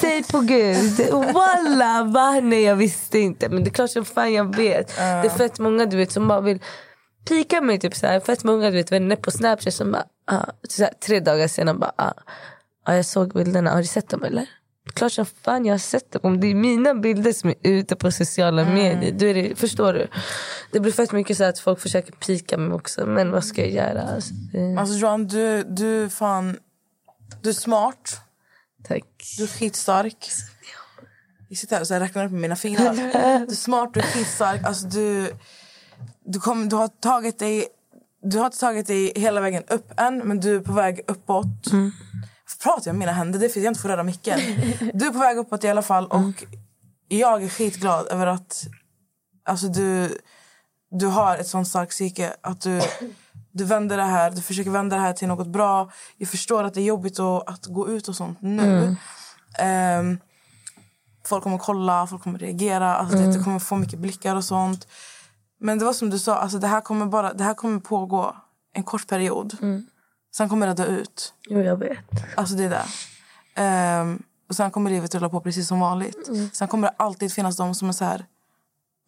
Säg 0.00 0.24
på 0.24 0.40
gud. 0.40 1.00
Walla, 1.10 2.04
va? 2.04 2.40
Nej 2.42 2.62
jag 2.62 2.76
visste 2.76 3.18
inte. 3.18 3.48
Men 3.48 3.64
det 3.64 3.70
är 3.70 3.72
klart 3.72 3.90
som 3.90 4.04
fan 4.04 4.32
jag 4.32 4.56
vet. 4.56 4.96
Det 4.96 5.02
är 5.02 5.28
fett 5.28 5.58
många 5.58 5.86
du 5.86 5.96
vet 5.96 6.12
som 6.12 6.28
bara 6.28 6.40
vill 6.40 6.58
pika 7.28 7.60
mig. 7.60 7.78
Typ 7.78 7.94
så 7.94 8.06
här. 8.06 8.20
Fett 8.20 8.44
många 8.44 8.70
du 8.70 8.76
vet, 8.76 8.92
vänner 8.92 9.16
på 9.16 9.30
Snapchat 9.30 9.74
som 9.74 9.92
bara, 9.92 10.04
ah, 10.26 10.52
så 10.68 10.82
här, 10.82 10.92
tre 11.06 11.20
dagar 11.20 11.48
senare 11.48 11.76
bara, 11.76 11.92
ah, 11.96 12.12
ah, 12.84 12.94
jag 12.94 13.04
såg 13.04 13.32
bilderna. 13.32 13.70
Har 13.70 13.78
du 13.78 13.86
sett 13.86 14.08
dem 14.08 14.24
eller? 14.24 14.46
Klart 14.94 15.12
som 15.12 15.26
fan 15.26 15.64
jag 15.64 15.74
har 15.74 15.78
sett 15.78 16.12
dem. 16.12 16.20
Om 16.24 16.40
det 16.40 16.46
är 16.46 16.54
mina 16.54 16.94
bilder 16.94 17.32
som 17.32 17.50
är 17.50 17.54
ute 17.62 17.96
på 17.96 18.10
sociala 18.10 18.64
medier. 18.64 19.12
Då 19.12 19.26
är 19.26 19.34
det, 19.34 19.56
förstår 19.58 19.92
du? 19.92 20.08
Det 20.72 20.80
blir 20.80 20.92
fett 20.92 21.12
mycket 21.12 21.36
så 21.36 21.44
att 21.44 21.58
folk 21.58 21.80
försöker 21.80 22.12
pika 22.12 22.58
mig 22.58 22.72
också. 22.72 23.06
Men 23.06 23.30
vad 23.30 23.44
ska 23.44 23.60
jag 23.60 23.70
göra? 23.70 24.02
Alltså, 24.02 24.34
det, 24.52 24.76
Alltså 24.78 24.98
Johan, 24.98 25.26
du, 25.26 25.62
du 25.62 26.08
fan... 26.08 26.56
Du 27.42 27.48
är 27.48 27.54
smart. 27.54 28.20
tack. 28.88 29.04
Du 29.38 29.42
är 29.42 29.48
skitstark. 29.48 30.28
Jag 31.48 31.58
sitter 31.58 31.76
här 31.76 31.80
och 31.80 31.86
så 31.86 31.94
här 31.94 32.00
räknar 32.00 32.24
upp 32.24 32.32
med 32.32 32.40
mina 32.40 32.56
fingrar. 32.56 32.94
Du 32.94 33.02
är 33.02 33.46
smart, 33.54 33.94
du 33.94 34.00
är 34.00 34.04
skitstark. 34.04 34.64
Alltså 34.64 34.86
du, 34.86 35.32
du, 36.24 36.40
kom, 36.40 36.68
du 36.68 36.76
har 36.76 36.88
tagit 36.88 37.38
dig... 37.38 37.66
Du 38.22 38.38
har 38.38 38.46
inte 38.46 38.58
tagit 38.58 38.86
dig 38.86 39.12
hela 39.16 39.40
vägen 39.40 39.62
upp 39.68 40.00
än, 40.00 40.18
men 40.18 40.40
du 40.40 40.56
är 40.56 40.60
på 40.60 40.72
väg 40.72 41.00
uppåt. 41.08 41.72
Pratar 42.62 42.82
jag 42.86 42.94
med 42.94 42.98
mina 42.98 43.12
händer? 43.12 43.38
Det 43.38 43.46
är 43.46 43.48
för 43.48 43.60
att 43.60 43.64
jag 43.64 43.70
inte 43.70 43.80
får 43.80 43.88
röra 43.88 44.02
micken. 44.02 44.38
Du 44.94 45.06
är 45.06 45.10
på 45.10 45.18
väg 45.18 45.36
uppåt 45.38 45.64
i 45.64 45.68
alla 45.68 45.82
fall. 45.82 46.06
Och 46.06 46.44
jag 47.08 47.42
är 47.44 47.48
skitglad 47.48 48.06
över 48.06 48.26
att 48.26 48.66
alltså 49.44 49.68
du, 49.68 50.18
du 50.90 51.06
har 51.06 51.36
ett 51.36 51.46
sånt 51.48 51.68
starkt 51.68 51.90
psyke. 51.90 52.36
Att 52.40 52.60
du, 52.60 52.80
du 53.52 53.64
vänder 53.64 53.96
det 53.96 54.02
här, 54.02 54.30
du 54.30 54.42
försöker 54.42 54.70
vända 54.70 54.96
det 54.96 55.02
här 55.02 55.12
till 55.12 55.28
något 55.28 55.46
bra. 55.46 55.90
Jag 56.16 56.28
förstår 56.28 56.64
att 56.64 56.74
det 56.74 56.80
är 56.80 56.84
jobbigt 56.84 57.20
att, 57.20 57.48
att 57.48 57.66
gå 57.66 57.88
ut 57.88 58.08
och 58.08 58.16
sånt 58.16 58.38
nu. 58.42 58.96
Ehm, 59.58 60.18
folk 61.26 61.42
kommer 61.42 61.58
kolla, 61.58 62.06
folk 62.06 62.22
kommer 62.22 62.38
reagera. 62.38 62.96
Alltså 62.96 63.16
det, 63.16 63.32
du 63.32 63.44
kommer 63.44 63.58
få 63.58 63.76
mycket 63.76 63.98
blickar 63.98 64.36
och 64.36 64.44
sånt. 64.44 64.86
Men 65.60 65.78
det 65.78 65.84
var 65.84 65.92
som 65.92 66.10
du 66.10 66.18
sa, 66.18 66.34
alltså 66.36 66.58
det, 66.58 66.66
här 66.66 66.80
kommer 66.80 67.06
bara, 67.06 67.32
det 67.32 67.44
här 67.44 67.54
kommer 67.54 67.80
pågå 67.80 68.36
en 68.72 68.82
kort 68.82 69.06
period. 69.08 69.56
Sen 70.36 70.48
kommer 70.48 70.66
det 70.66 70.74
dö 70.74 70.86
ut. 70.86 71.34
Jo 71.48 71.60
jag 71.62 71.76
vet. 71.76 71.98
Alltså 72.34 72.54
det 72.54 72.64
är 72.64 72.70
det. 72.70 72.84
Ehm, 73.62 74.22
och 74.48 74.56
sen 74.56 74.70
kommer 74.70 74.90
livet 74.90 75.14
rulla 75.14 75.28
på 75.28 75.40
precis 75.40 75.68
som 75.68 75.80
vanligt. 75.80 76.28
Sen 76.52 76.68
kommer 76.68 76.88
det 76.88 76.94
alltid 76.96 77.32
finnas 77.32 77.56
de 77.56 77.74
som 77.74 77.88
är 77.88 77.92
så 77.92 78.04
här... 78.04 78.26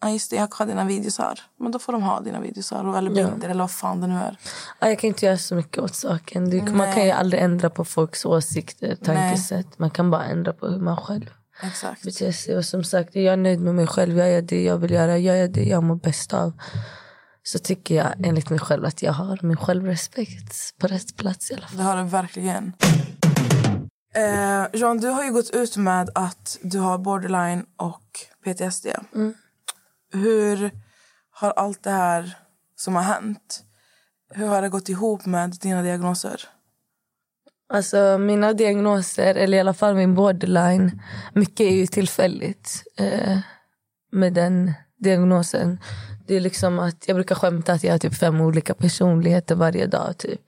Ja 0.01 0.11
just 0.11 0.31
det, 0.31 0.37
jag 0.37 0.55
har 0.55 0.67
dina 0.67 0.85
videos 0.85 1.19
här. 1.19 1.41
Men 1.57 1.73
då 1.73 1.79
får 1.79 1.93
de 1.93 2.03
ha 2.03 2.21
dina 2.21 2.41
videos 2.41 2.71
här. 2.71 2.99
Eller 2.99 3.11
bilder 3.11 3.49
eller 3.49 3.61
vad 3.61 3.71
fan 3.71 4.01
det 4.01 4.07
nu 4.07 4.15
är. 4.15 4.37
Ja, 4.81 4.89
Jag 4.89 4.99
kan 4.99 5.09
inte 5.09 5.27
göra 5.27 5.39
så 5.39 5.55
mycket 5.55 5.79
åt 5.79 5.95
saken. 5.95 6.51
Det, 6.51 6.63
man 6.63 6.77
Nej. 6.77 6.95
kan 6.95 7.05
ju 7.05 7.11
aldrig 7.11 7.43
ändra 7.43 7.71
på 7.71 7.85
folks 7.85 8.25
åsikter, 8.25 8.97
tankesätt. 9.05 9.79
Man 9.79 9.91
kan 9.91 10.11
bara 10.11 10.25
ändra 10.25 10.53
på 10.53 10.67
hur 10.67 10.79
man 10.79 10.97
själv 10.97 11.31
Exakt. 11.63 12.03
beter 12.03 12.33
sig. 12.33 12.57
Och 12.57 12.65
som 12.65 12.85
sagt, 12.85 13.17
är 13.17 13.21
jag 13.21 13.39
nöjd 13.39 13.61
med 13.61 13.75
mig 13.75 13.87
själv, 13.87 14.19
jag 14.19 14.31
gör 14.31 14.43
det 14.43 14.63
jag 14.63 14.77
vill 14.79 14.91
göra, 14.91 15.19
jag 15.19 15.39
gör 15.39 15.49
det 15.49 15.65
jag 15.65 15.83
mår 15.83 15.97
bäst 15.97 16.35
av. 16.35 16.53
Så 17.53 17.59
tycker 17.59 17.95
jag 17.95 18.27
enligt 18.27 18.51
mig 18.51 18.59
själv 18.59 18.85
att 18.85 19.03
jag 19.03 19.13
har 19.13 19.39
min 19.43 19.57
självrespekt 19.57 20.79
på 20.79 20.87
rätt 20.87 21.17
plats 21.17 21.51
i 21.51 21.55
alla 21.55 21.67
fall. 21.67 21.77
Det 21.77 21.83
har 21.83 21.97
du 21.97 22.03
verkligen. 22.03 22.73
Eh, 24.15 24.67
Jean, 24.81 24.99
du 24.99 25.09
har 25.09 25.25
ju 25.25 25.33
gått 25.33 25.51
ut 25.51 25.77
med 25.77 26.11
att 26.15 26.59
du 26.63 26.79
har 26.79 26.99
borderline 26.99 27.67
och 27.77 28.03
PTSD. 28.45 28.87
Hur 30.13 30.71
har 31.31 31.51
allt 31.51 31.83
det 31.83 31.91
här 31.91 32.39
som 32.77 32.97
har 32.97 33.03
hänt, 33.03 33.63
hur 34.35 34.47
har 34.47 34.63
det 34.63 34.69
gått 34.69 34.89
ihop 34.89 35.27
med 35.27 35.51
dina 35.51 35.83
diagnoser? 35.83 36.41
Alltså 37.69 38.19
mina 38.19 38.53
diagnoser, 38.53 39.35
eller 39.35 39.57
i 39.57 39.61
alla 39.61 39.75
fall 39.75 39.95
min 39.95 40.15
borderline, 40.15 41.03
mycket 41.33 41.61
är 41.61 41.75
ju 41.75 41.87
tillfälligt 41.87 42.83
eh, 42.97 43.39
med 44.13 44.35
den 44.35 44.73
diagnosen. 44.99 45.81
Det 46.29 46.37
är 46.37 46.41
liksom 46.41 46.79
att 46.79 47.09
jag 47.09 47.17
brukar 47.17 47.35
skämta 47.35 47.73
att 47.73 47.85
jag 47.85 47.93
har 47.93 47.99
typ 47.99 48.15
fem 48.15 48.41
olika 48.41 48.75
personligheter 48.75 49.55
varje 49.55 49.87
dag. 49.87 50.19
Typ. 50.19 50.41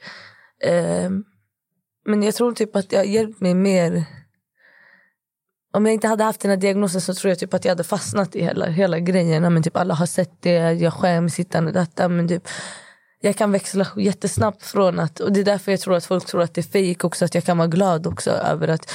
Eh, 0.65 1.11
men 2.07 2.23
jag 2.23 2.35
tror 2.35 2.53
typ 2.53 2.77
att 2.77 2.91
det 2.91 2.97
har 2.97 3.05
hjälpt 3.05 3.41
mig 3.41 3.55
mer. 3.55 4.05
Om 5.73 5.87
jag 5.87 5.95
inte 5.95 6.09
hade 6.09 6.25
haft 6.25 6.41
den 6.41 6.51
här 6.51 6.59
diagnosen 6.59 7.01
så 7.01 7.15
tror 7.15 7.29
jag 7.29 7.39
typ 7.39 7.55
att 7.55 7.65
jag 7.65 7.73
hade 7.73 7.85
fastnat 7.85 8.37
i 8.37 8.43
hela, 8.43 8.67
hela 8.67 8.99
grejen. 8.99 9.55
Men 9.55 9.63
typ 9.63 9.77
alla 9.77 9.95
har 9.95 10.07
sett 10.07 10.43
det, 10.43 10.73
jag 10.73 10.93
skäms, 10.93 11.39
hittan 11.39 11.67
och 11.67 11.73
detta. 11.73 12.09
Men 12.09 12.29
typ, 12.29 12.49
jag 13.21 13.37
kan 13.37 13.53
växla 13.53 13.87
jättesnabbt 13.97 14.63
från 14.63 14.99
att, 14.99 15.21
och 15.21 15.33
det 15.33 15.41
är 15.41 15.45
därför 15.45 15.71
jag 15.71 15.81
tror 15.81 15.95
att 15.97 16.05
folk 16.05 16.27
tror 16.27 16.43
att 16.43 16.55
det 16.55 16.61
är 16.61 16.73
fejk 16.73 17.05
också, 17.05 17.25
att 17.25 17.35
jag 17.35 17.45
kan 17.45 17.59
vara 17.59 17.69
glad 17.69 18.07
också 18.07 18.31
över 18.31 18.69
att 18.69 18.93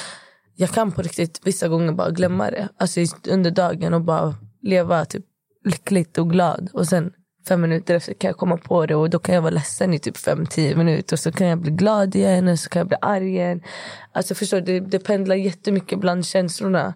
jag 0.55 0.69
kan 0.69 0.91
på 0.91 1.01
riktigt 1.01 1.41
vissa 1.43 1.67
gånger 1.67 1.91
bara 1.91 2.09
glömma 2.09 2.51
det. 2.51 2.69
Alltså 2.77 2.99
under 3.29 3.51
dagen 3.51 3.93
och 3.93 4.01
bara 4.01 4.35
leva 4.61 5.05
typ 5.05 5.25
lyckligt 5.65 6.17
och 6.17 6.29
glad. 6.29 6.69
Och 6.73 6.87
sen 6.87 7.13
fem 7.47 7.61
minuter 7.61 7.95
efter 7.95 8.13
kan 8.13 8.27
jag 8.27 8.37
komma 8.37 8.57
på 8.57 8.85
det 8.85 8.95
och 8.95 9.09
då 9.09 9.19
kan 9.19 9.35
jag 9.35 9.41
vara 9.41 9.51
ledsen 9.51 9.93
i 9.93 9.99
typ 9.99 10.17
fem, 10.17 10.45
tio 10.45 10.75
minuter 10.75 11.15
och 11.15 11.19
så 11.19 11.31
kan 11.31 11.47
jag 11.47 11.59
bli 11.59 11.71
glad 11.71 12.15
igen 12.15 12.47
och 12.47 12.59
så 12.59 12.69
kan 12.69 12.79
jag 12.79 12.87
bli 12.87 12.97
arg 13.01 13.29
igen. 13.29 13.61
Alltså 14.11 14.35
förstår 14.35 14.61
du, 14.61 14.79
det, 14.79 14.85
det 14.85 14.99
pendlar 14.99 15.35
jättemycket 15.35 15.99
bland 15.99 16.25
känslorna. 16.25 16.93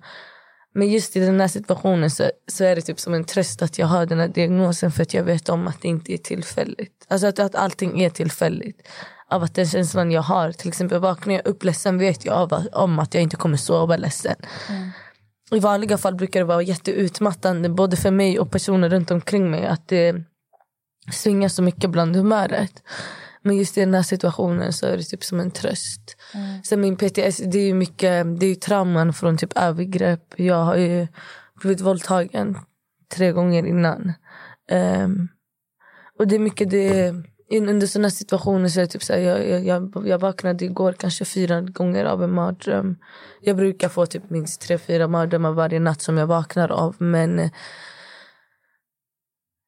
Men 0.73 0.89
just 0.89 1.15
i 1.15 1.19
den 1.19 1.39
här 1.39 1.47
situationen 1.47 2.11
så, 2.11 2.31
så 2.47 2.63
är 2.63 2.75
det 2.75 2.81
typ 2.81 2.99
som 2.99 3.13
en 3.13 3.23
tröst 3.23 3.61
att 3.61 3.79
jag 3.79 3.87
har 3.87 4.05
den 4.05 4.19
här 4.19 4.27
diagnosen 4.27 4.91
för 4.91 5.03
att 5.03 5.13
jag 5.13 5.23
vet 5.23 5.49
om 5.49 5.67
att 5.67 5.81
det 5.81 5.87
inte 5.87 6.13
är 6.13 6.17
tillfälligt. 6.17 7.05
Alltså 7.07 7.27
att, 7.27 7.39
att 7.39 7.55
allting 7.55 8.01
är 8.01 8.09
tillfälligt. 8.09 8.87
Av 9.31 9.43
att 9.43 9.55
den 9.55 9.67
känslan 9.67 10.11
jag 10.11 10.21
har, 10.21 10.51
till 10.51 10.67
exempel 10.67 10.99
vaknar 10.99 11.33
jag 11.33 11.47
upp 11.47 11.63
ledsen 11.63 11.97
vet 11.97 12.25
jag 12.25 12.35
av, 12.35 12.67
om 12.73 12.99
att 12.99 13.13
jag 13.13 13.23
inte 13.23 13.35
kommer 13.35 13.57
sova 13.57 13.97
ledsen. 13.97 14.35
Mm. 14.69 14.89
I 15.51 15.59
vanliga 15.59 15.97
fall 15.97 16.15
brukar 16.15 16.39
det 16.39 16.45
vara 16.45 16.61
jätteutmattande 16.61 17.69
både 17.69 17.97
för 17.97 18.11
mig 18.11 18.39
och 18.39 18.51
personer 18.51 18.89
runt 18.89 19.11
omkring 19.11 19.51
mig 19.51 19.67
att 19.67 19.87
det 19.87 20.23
svingar 21.11 21.49
så 21.49 21.61
mycket 21.61 21.89
bland 21.89 22.15
humöret. 22.15 22.83
Men 23.41 23.57
just 23.57 23.77
i 23.77 23.79
den 23.79 23.93
här 23.93 24.03
situationen 24.03 24.73
så 24.73 24.85
är 24.85 24.97
det 24.97 25.03
typ 25.03 25.23
som 25.23 25.39
en 25.39 25.51
tröst. 25.51 26.17
Sen 26.63 26.81
min 26.81 26.95
PTS, 26.95 27.37
det 27.37 27.59
är 27.59 27.65
ju 27.65 27.73
mycket, 27.73 28.39
det 28.39 28.45
är 28.45 28.55
trauman 28.55 29.13
från 29.13 29.37
typ 29.37 29.57
övergrepp. 29.57 30.33
Jag 30.35 30.63
har 30.63 30.75
ju 30.75 31.07
blivit 31.61 31.81
våldtagen 31.81 32.57
tre 33.15 33.31
gånger 33.31 33.65
innan. 33.65 34.13
Ehm, 34.71 35.27
och 36.19 36.27
det 36.27 36.35
är 36.35 36.39
mycket 36.39 36.69
det, 36.69 37.13
under 37.51 37.87
sådana 37.87 38.09
situationer 38.09 38.69
så 38.69 38.79
är 38.79 38.81
det 38.81 38.87
typ 38.87 39.03
så 39.03 39.13
här, 39.13 39.19
jag, 39.19 39.65
jag, 39.65 40.07
jag, 40.07 40.19
vaknade 40.19 40.65
igår 40.65 40.93
kanske 40.93 41.25
fyra 41.25 41.61
gånger 41.61 42.05
av 42.05 42.23
en 42.23 42.33
mardröm. 42.33 42.97
Jag 43.41 43.55
brukar 43.55 43.89
få 43.89 44.05
typ 44.05 44.29
minst 44.29 44.61
tre, 44.61 44.77
fyra 44.77 45.07
mardrömmar 45.07 45.51
varje 45.51 45.79
natt 45.79 46.01
som 46.01 46.17
jag 46.17 46.27
vaknar 46.27 46.71
av. 46.71 46.95
Men 46.97 47.39
eh, 47.39 47.51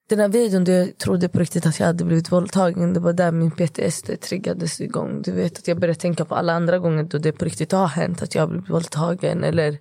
Den 0.09 0.19
här 0.19 0.27
videon 0.27 0.63
där 0.63 0.73
jag 0.73 0.97
trodde 0.97 1.29
på 1.29 1.39
riktigt 1.39 1.65
att 1.65 1.79
jag 1.79 1.87
hade 1.87 2.05
blivit 2.05 2.31
våldtagen. 2.31 2.93
Det 2.93 2.99
var 2.99 3.13
där 3.13 3.31
min 3.31 3.51
PTSD 3.51 4.21
triggades 4.21 4.81
igång. 4.81 5.21
Du 5.21 5.31
vet 5.31 5.57
att 5.57 5.67
jag 5.67 5.79
började 5.79 5.99
tänka 5.99 6.25
på 6.25 6.35
alla 6.35 6.53
andra 6.53 6.79
gånger 6.79 7.03
då 7.03 7.17
det 7.17 7.31
på 7.31 7.45
riktigt 7.45 7.71
har 7.71 7.87
hänt 7.87 8.21
att 8.21 8.35
jag 8.35 8.41
har 8.41 8.47
blivit 8.47 8.69
våldtagen. 8.69 9.43
Eller 9.43 9.79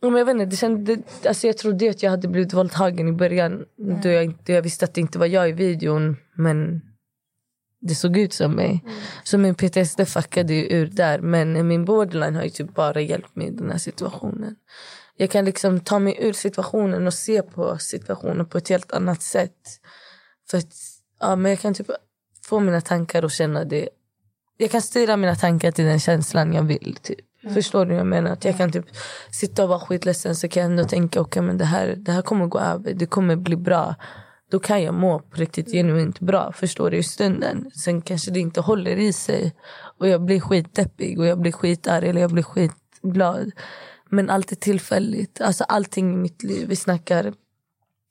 men 0.00 0.14
jag, 0.14 0.24
vet 0.24 0.32
inte, 0.32 0.44
det 0.46 0.56
kände, 0.56 0.98
alltså 1.26 1.46
jag 1.46 1.58
trodde 1.58 1.90
att 1.90 2.02
jag 2.02 2.10
hade 2.10 2.28
blivit 2.28 2.52
våldtagen 2.52 3.08
i 3.08 3.12
början. 3.12 3.64
Då, 4.02 4.08
jag, 4.08 4.34
då 4.44 4.52
jag 4.52 4.62
visste 4.62 4.84
att 4.84 4.94
det 4.94 5.00
inte 5.00 5.18
var 5.18 5.26
jag 5.26 5.48
i 5.48 5.52
videon. 5.52 6.16
Men 6.34 6.80
det 7.80 7.94
såg 7.94 8.16
ut 8.16 8.32
som 8.32 8.52
mig. 8.52 8.84
Så 9.24 9.38
min 9.38 9.54
PTSD 9.54 10.08
fuckade 10.08 10.54
ju 10.54 10.66
ur 10.68 10.86
där. 10.86 11.18
Men 11.18 11.68
min 11.68 11.84
borderline 11.84 12.34
har 12.34 12.42
ju 12.42 12.50
typ 12.50 12.74
bara 12.74 13.00
hjälpt 13.00 13.36
mig 13.36 13.46
i 13.46 13.50
den 13.50 13.70
här 13.70 13.78
situationen. 13.78 14.56
Jag 15.16 15.30
kan 15.30 15.44
liksom 15.44 15.80
ta 15.80 15.98
mig 15.98 16.16
ur 16.20 16.32
situationen 16.32 17.06
och 17.06 17.14
se 17.14 17.42
på 17.42 17.78
situationen 17.78 18.46
på 18.46 18.58
ett 18.58 18.68
helt 18.68 18.92
annat 18.92 19.22
sätt. 19.22 19.80
För 20.50 20.58
att, 20.58 20.74
ja, 21.20 21.36
men 21.36 21.50
jag 21.50 21.58
kan 21.58 21.74
typ 21.74 21.90
få 22.44 22.60
mina 22.60 22.80
tankar 22.80 23.24
och 23.24 23.30
känna 23.30 23.64
det. 23.64 23.88
Jag 24.56 24.70
kan 24.70 24.82
styra 24.82 25.16
mina 25.16 25.36
tankar 25.36 25.70
till 25.70 25.84
den 25.84 26.00
känslan 26.00 26.52
jag 26.52 26.62
vill. 26.62 26.96
Typ. 27.02 27.26
Mm. 27.46 27.54
Förstår 27.54 27.84
du 27.84 27.90
vad 27.90 28.00
jag 28.00 28.06
menar? 28.06 28.30
Att 28.30 28.44
jag 28.44 28.56
kan 28.56 28.72
typ 28.72 28.86
sitta 29.30 29.62
och 29.62 29.68
vara 29.68 29.80
skitledsen 29.80 30.36
så 30.36 30.48
kan 30.48 30.62
jag 30.62 30.70
ändå 30.70 30.84
tänka 30.84 31.20
okay, 31.20 31.42
men 31.42 31.58
det, 31.58 31.64
här, 31.64 31.94
det 31.96 32.12
här 32.12 32.22
kommer 32.22 32.46
gå 32.46 32.58
över. 32.58 32.94
Det 32.94 33.06
kommer 33.06 33.36
bli 33.36 33.56
bra. 33.56 33.94
Då 34.50 34.58
kan 34.58 34.82
jag 34.82 34.94
må 34.94 35.18
på 35.18 35.36
riktigt 35.36 35.72
genuint 35.72 36.20
bra. 36.20 36.52
Förstår 36.52 36.90
du? 36.90 36.96
I 36.96 37.02
stunden. 37.02 37.70
Sen 37.70 38.02
kanske 38.02 38.30
det 38.30 38.40
inte 38.40 38.60
håller 38.60 38.96
i 38.96 39.12
sig. 39.12 39.54
Och 39.98 40.08
jag 40.08 40.24
blir 40.24 40.40
skitdeppig 40.40 41.18
och 41.18 41.26
jag 41.26 41.40
blir 41.40 41.52
skitarg 41.52 42.08
eller 42.08 42.20
jag 42.20 42.30
blir 42.32 42.42
skitglad. 42.42 43.50
Men 44.10 44.30
allt 44.30 44.52
är 44.52 44.56
tillfälligt. 44.56 45.40
Alltså 45.40 45.64
allting 45.64 46.14
i 46.14 46.16
mitt 46.16 46.42
liv. 46.42 46.68
Vi 46.68 46.76
snackar 46.76 47.32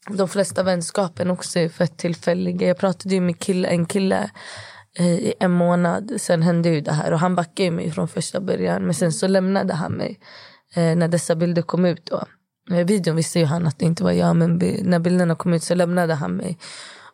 de 0.10 0.28
flesta 0.28 0.64
vänskapen 0.64 1.32
också 1.32 1.60
är 1.60 1.70
fett 1.70 1.98
tillfälliga. 1.98 2.68
Jag 2.68 2.78
pratade 2.78 3.16
ju 3.16 3.22
med 3.22 3.40
kille, 3.40 3.68
en 3.68 3.86
kille 3.86 4.30
Eh, 4.98 5.14
i 5.14 5.34
en 5.40 5.52
månad. 5.52 6.12
Sen 6.18 6.42
hände 6.42 6.70
ju 6.70 6.82
det 6.82 6.92
här 6.92 7.12
och 7.12 7.20
han 7.20 7.36
backade 7.36 7.72
mig 7.72 7.92
från 7.92 8.08
första 8.08 8.40
början. 8.40 8.84
Men 8.84 8.94
sen 8.94 9.12
så 9.12 9.28
lämnade 9.28 9.74
han 9.74 9.92
mig 9.92 10.20
eh, 10.76 10.96
när 10.96 11.08
dessa 11.08 11.36
bilder 11.36 11.62
kom 11.62 11.86
ut. 11.86 12.06
Då. 12.06 12.24
I 12.76 12.84
videon 12.84 13.16
visste 13.16 13.40
ju 13.40 13.46
han 13.46 13.68
att 13.68 13.80
det 13.80 13.86
inte 13.86 14.04
var 14.04 14.12
jag 14.12 14.36
men 14.36 14.58
när 14.82 15.00
bilderna 15.00 15.36
kom 15.36 15.54
ut 15.54 15.64
så 15.64 15.76
lämnade 15.76 16.14
han 16.14 16.32
mig. 16.32 16.58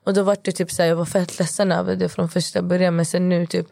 Och 0.05 0.13
då 0.13 0.23
var 0.23 0.37
det 0.41 0.51
typ 0.51 0.71
så 0.71 0.81
här, 0.81 0.89
jag 0.89 0.95
var 0.95 1.05
fett 1.05 1.39
ledsen 1.39 1.71
över 1.71 1.95
det 1.95 2.09
från 2.09 2.29
första 2.29 2.61
början 2.61 2.95
men 2.95 3.05
sen 3.05 3.29
nu 3.29 3.45
typ 3.45 3.67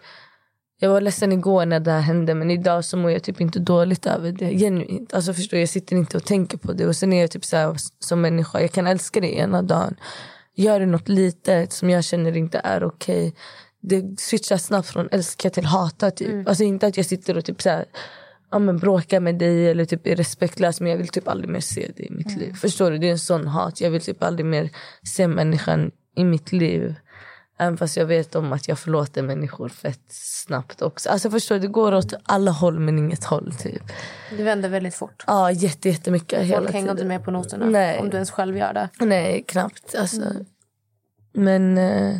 jag 0.80 0.90
var 0.90 1.02
ledsen 1.02 1.32
igår 1.32 1.66
när 1.66 1.80
det 1.80 1.92
här 1.92 2.00
hände 2.00 2.36
men 2.36 2.52
idag 2.52 2.86
så 2.86 2.98
mår 2.98 3.12
jag 3.12 3.24
typ 3.24 3.42
inte 3.42 3.60
dåligt 3.60 4.06
över 4.06 4.32
det. 4.32 4.58
Genuint. 4.58 5.14
Alltså 5.14 5.34
förstår 5.34 5.60
jag 5.60 5.70
sitter 5.70 5.96
inte 5.96 6.18
och 6.18 6.26
tänker 6.26 6.58
på 6.58 6.74
det. 6.74 6.88
Och 6.88 6.96
sen 6.96 7.14
är 7.14 7.22
jag 7.22 7.32
typ 7.32 7.46
så 7.46 7.58
här, 7.58 7.76
som 8.00 8.22
människa, 8.22 8.62
jag 8.62 8.72
kan 8.72 8.88
älska 8.88 9.22
dig 9.22 9.38
ena 9.38 9.62
dagen. 9.62 9.96
Gör 10.56 10.80
du 10.80 10.86
något 10.86 11.10
litet 11.10 11.74
som 11.74 11.90
jag 11.90 12.04
känner 12.04 12.38
inte 12.38 12.62
är 12.64 12.84
okej. 12.84 13.34
Det 13.82 14.20
switchar 14.20 14.58
snabbt 14.58 14.88
från 14.88 15.10
älska 15.12 15.50
till 15.50 15.66
hata 15.66 16.12
typ. 16.12 16.48
Alltså 16.48 16.64
inte 16.64 16.88
att 16.88 16.98
jag 16.98 17.06
sitter 17.06 17.38
och 17.38 17.46
typ 17.46 17.62
så 17.62 17.70
här, 17.70 17.86
ja, 18.52 18.60
men 18.60 18.78
bråkar 18.78 19.20
med 19.20 19.36
dig 19.36 19.70
eller 19.70 19.86
typ 19.86 20.08
är 20.08 20.16
respektlös 20.16 20.82
men 20.82 20.92
jag 20.92 20.98
vill 20.98 21.08
typ 21.08 21.28
aldrig 21.28 21.50
mer 21.50 21.60
se 21.60 21.82
dig 21.82 22.06
i 22.06 22.12
mitt 22.12 22.38
liv. 22.38 22.54
Förstår 22.54 22.92
du? 22.92 22.98
Det 22.98 23.08
är 23.08 23.12
en 23.12 23.20
sån 23.20 23.48
hat. 23.48 23.82
Jag 23.82 23.92
vill 23.92 24.02
typ 24.02 24.24
aldrig 24.24 24.46
mer 24.46 24.70
se 25.04 25.28
människan 25.28 25.92
i 26.16 26.24
mitt 26.24 26.52
liv. 26.52 26.96
Även 27.62 27.78
fast 27.78 27.98
jag 27.98 28.06
vet 28.06 28.36
om 28.36 28.54
att 28.54 28.68
jag 28.68 28.80
förlåter 28.80 29.22
människor 29.22 29.70
fett 29.70 30.02
snabbt 30.10 30.82
också. 30.82 31.10
Alltså 31.10 31.30
förstår 31.30 31.56
du, 31.56 31.62
det 31.62 31.68
går 31.68 31.94
åt 31.94 32.14
alla 32.24 32.52
håll 32.52 32.80
men 32.80 33.00
inget 33.00 33.24
håll 33.24 33.54
typ. 33.54 33.84
Du 34.38 34.44
vänder 34.44 34.70
väldigt 34.70 34.96
fort. 34.96 35.24
Ja, 35.28 35.52
jätte, 35.52 35.90
jättemycket 35.90 36.40
hela 36.44 36.58
Folk 36.58 36.72
hänger 36.72 36.86
tiden. 36.88 36.98
inte 36.98 37.08
med 37.08 37.24
på 37.24 37.32
noterna. 37.32 37.66
Nej. 37.66 38.00
Om 38.00 38.10
du 38.10 38.18
ens 38.18 38.32
själv 38.32 38.58
gör 38.58 38.74
det. 38.74 38.90
Nej, 39.00 39.44
knappt. 39.48 39.96
Alltså. 39.96 40.22
Men 41.34 41.78
eh, 41.78 42.18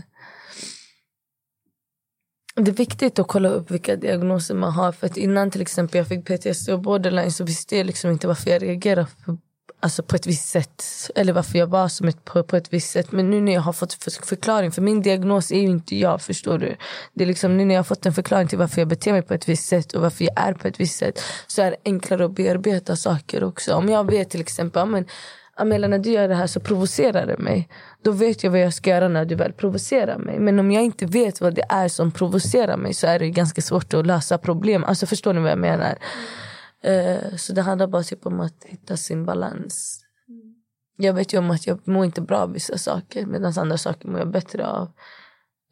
det 2.64 2.72
är 2.72 2.76
viktigt 2.76 3.20
att 3.20 3.28
kolla 3.28 3.50
upp 3.50 3.72
vilka 3.72 3.96
diagnoser 3.96 4.56
man 4.56 4.72
har. 4.72 4.92
För 4.92 5.08
att 5.08 5.18
innan 5.18 5.52
till 5.52 5.62
exempel 5.62 5.98
jag 5.98 6.08
fick 6.08 6.26
PTSD 6.26 6.70
och 6.70 6.80
borderline 6.80 7.32
så 7.32 7.44
visste 7.44 7.78
jag 7.78 7.86
liksom 7.86 8.12
inte 8.12 8.28
varför 8.28 8.50
jag 8.50 8.64
reagerade 8.64 9.08
på, 9.26 9.38
alltså 9.80 10.04
på 10.04 10.16
ett 10.16 10.28
visst 10.28 10.50
sätt. 10.50 10.84
Eller 11.16 11.34
varför 11.34 11.60
jag 11.60 11.68
var 11.68 11.88
som 11.88 12.08
ett, 12.08 12.26
på, 12.26 12.44
på 12.44 12.56
ett 12.56 12.74
visst 12.74 12.92
sätt. 12.92 13.12
Men 13.12 13.30
nu 13.30 13.42
när 13.42 13.54
jag 13.54 13.62
har 13.62 13.74
fått 13.74 13.94
förklaring, 14.24 14.72
för 14.72 14.82
min 14.82 15.02
diagnos 15.02 15.52
är 15.52 15.60
ju 15.60 15.68
inte 15.68 15.96
jag, 15.96 16.22
förstår 16.22 16.58
du. 16.58 16.76
Det 17.14 17.24
är 17.24 17.28
liksom 17.28 17.58
nu 17.58 17.66
när 17.66 17.76
jag 17.76 17.80
har 17.80 17.84
fått 17.84 18.06
en 18.06 18.14
förklaring 18.14 18.48
till 18.48 18.58
varför 18.58 18.82
jag 18.82 18.88
beter 18.88 19.12
mig 19.12 19.22
på 19.22 19.34
ett 19.34 19.50
visst 19.50 19.68
sätt 19.68 19.94
och 19.94 20.02
varför 20.02 20.24
jag 20.24 20.40
är 20.40 20.54
på 20.54 20.68
ett 20.68 20.80
visst 20.80 20.98
sätt 20.98 21.22
så 21.48 21.62
är 21.62 21.72
det 21.72 21.78
enklare 21.86 22.26
att 22.26 22.32
bearbeta 22.32 22.96
saker 22.96 23.44
också. 23.44 23.74
Om 23.74 23.90
jag 23.90 24.12
vet 24.12 24.30
till 24.30 24.42
exempel, 24.42 24.86
men 24.86 25.06
Amela 25.60 25.88
när 25.88 26.00
du 26.00 26.12
gör 26.12 26.28
det 26.28 26.36
här 26.36 26.48
så 26.48 26.60
provocerar 26.60 27.26
det 27.26 27.38
mig. 27.38 27.70
Då 28.04 28.12
vet 28.12 28.44
jag 28.44 28.52
vad 28.52 28.60
jag 28.60 28.74
ska 28.74 28.90
göra 28.90 29.08
när 29.08 29.26
du 29.26 29.36
väl 29.36 29.54
provocerar 29.54 30.18
mig. 30.18 30.40
Men 30.40 30.60
om 30.60 30.72
jag 30.72 30.84
inte 30.84 31.06
vet 31.06 31.42
vad 31.42 31.56
det 31.56 31.66
är 31.70 31.88
som 31.88 32.12
provocerar 32.12 32.78
mig 32.78 32.94
så 32.94 33.08
är 33.08 33.20
det 33.20 33.30
ganska 33.30 33.62
svårt 33.62 33.94
att 33.94 34.08
lösa 34.08 34.38
problem. 34.38 34.84
Alltså 34.84 35.06
förstår 35.06 35.34
ni 35.34 35.40
vad 35.40 35.52
jag 35.52 35.60
menar? 35.60 35.98
Eh, 36.84 37.36
så 37.38 37.54
det 37.54 37.62
handlar 37.62 37.88
bara 37.88 38.04
typ 38.04 38.26
om 38.26 38.40
att 38.40 38.64
hitta 38.66 38.98
sin 38.98 39.26
balans. 39.26 40.02
Jag 40.98 41.14
vet 41.14 41.34
ju 41.34 41.38
om 41.38 41.52
att 41.52 41.68
jag 41.68 41.88
mår 41.88 42.06
inte 42.06 42.22
bra 42.22 42.38
av 42.38 42.54
vissa 42.54 42.78
saker 42.78 43.26
medan 43.26 43.54
andra 43.58 43.78
saker 43.78 44.08
mår 44.08 44.20
jag 44.20 44.32
bättre 44.32 44.68
av. 44.68 44.92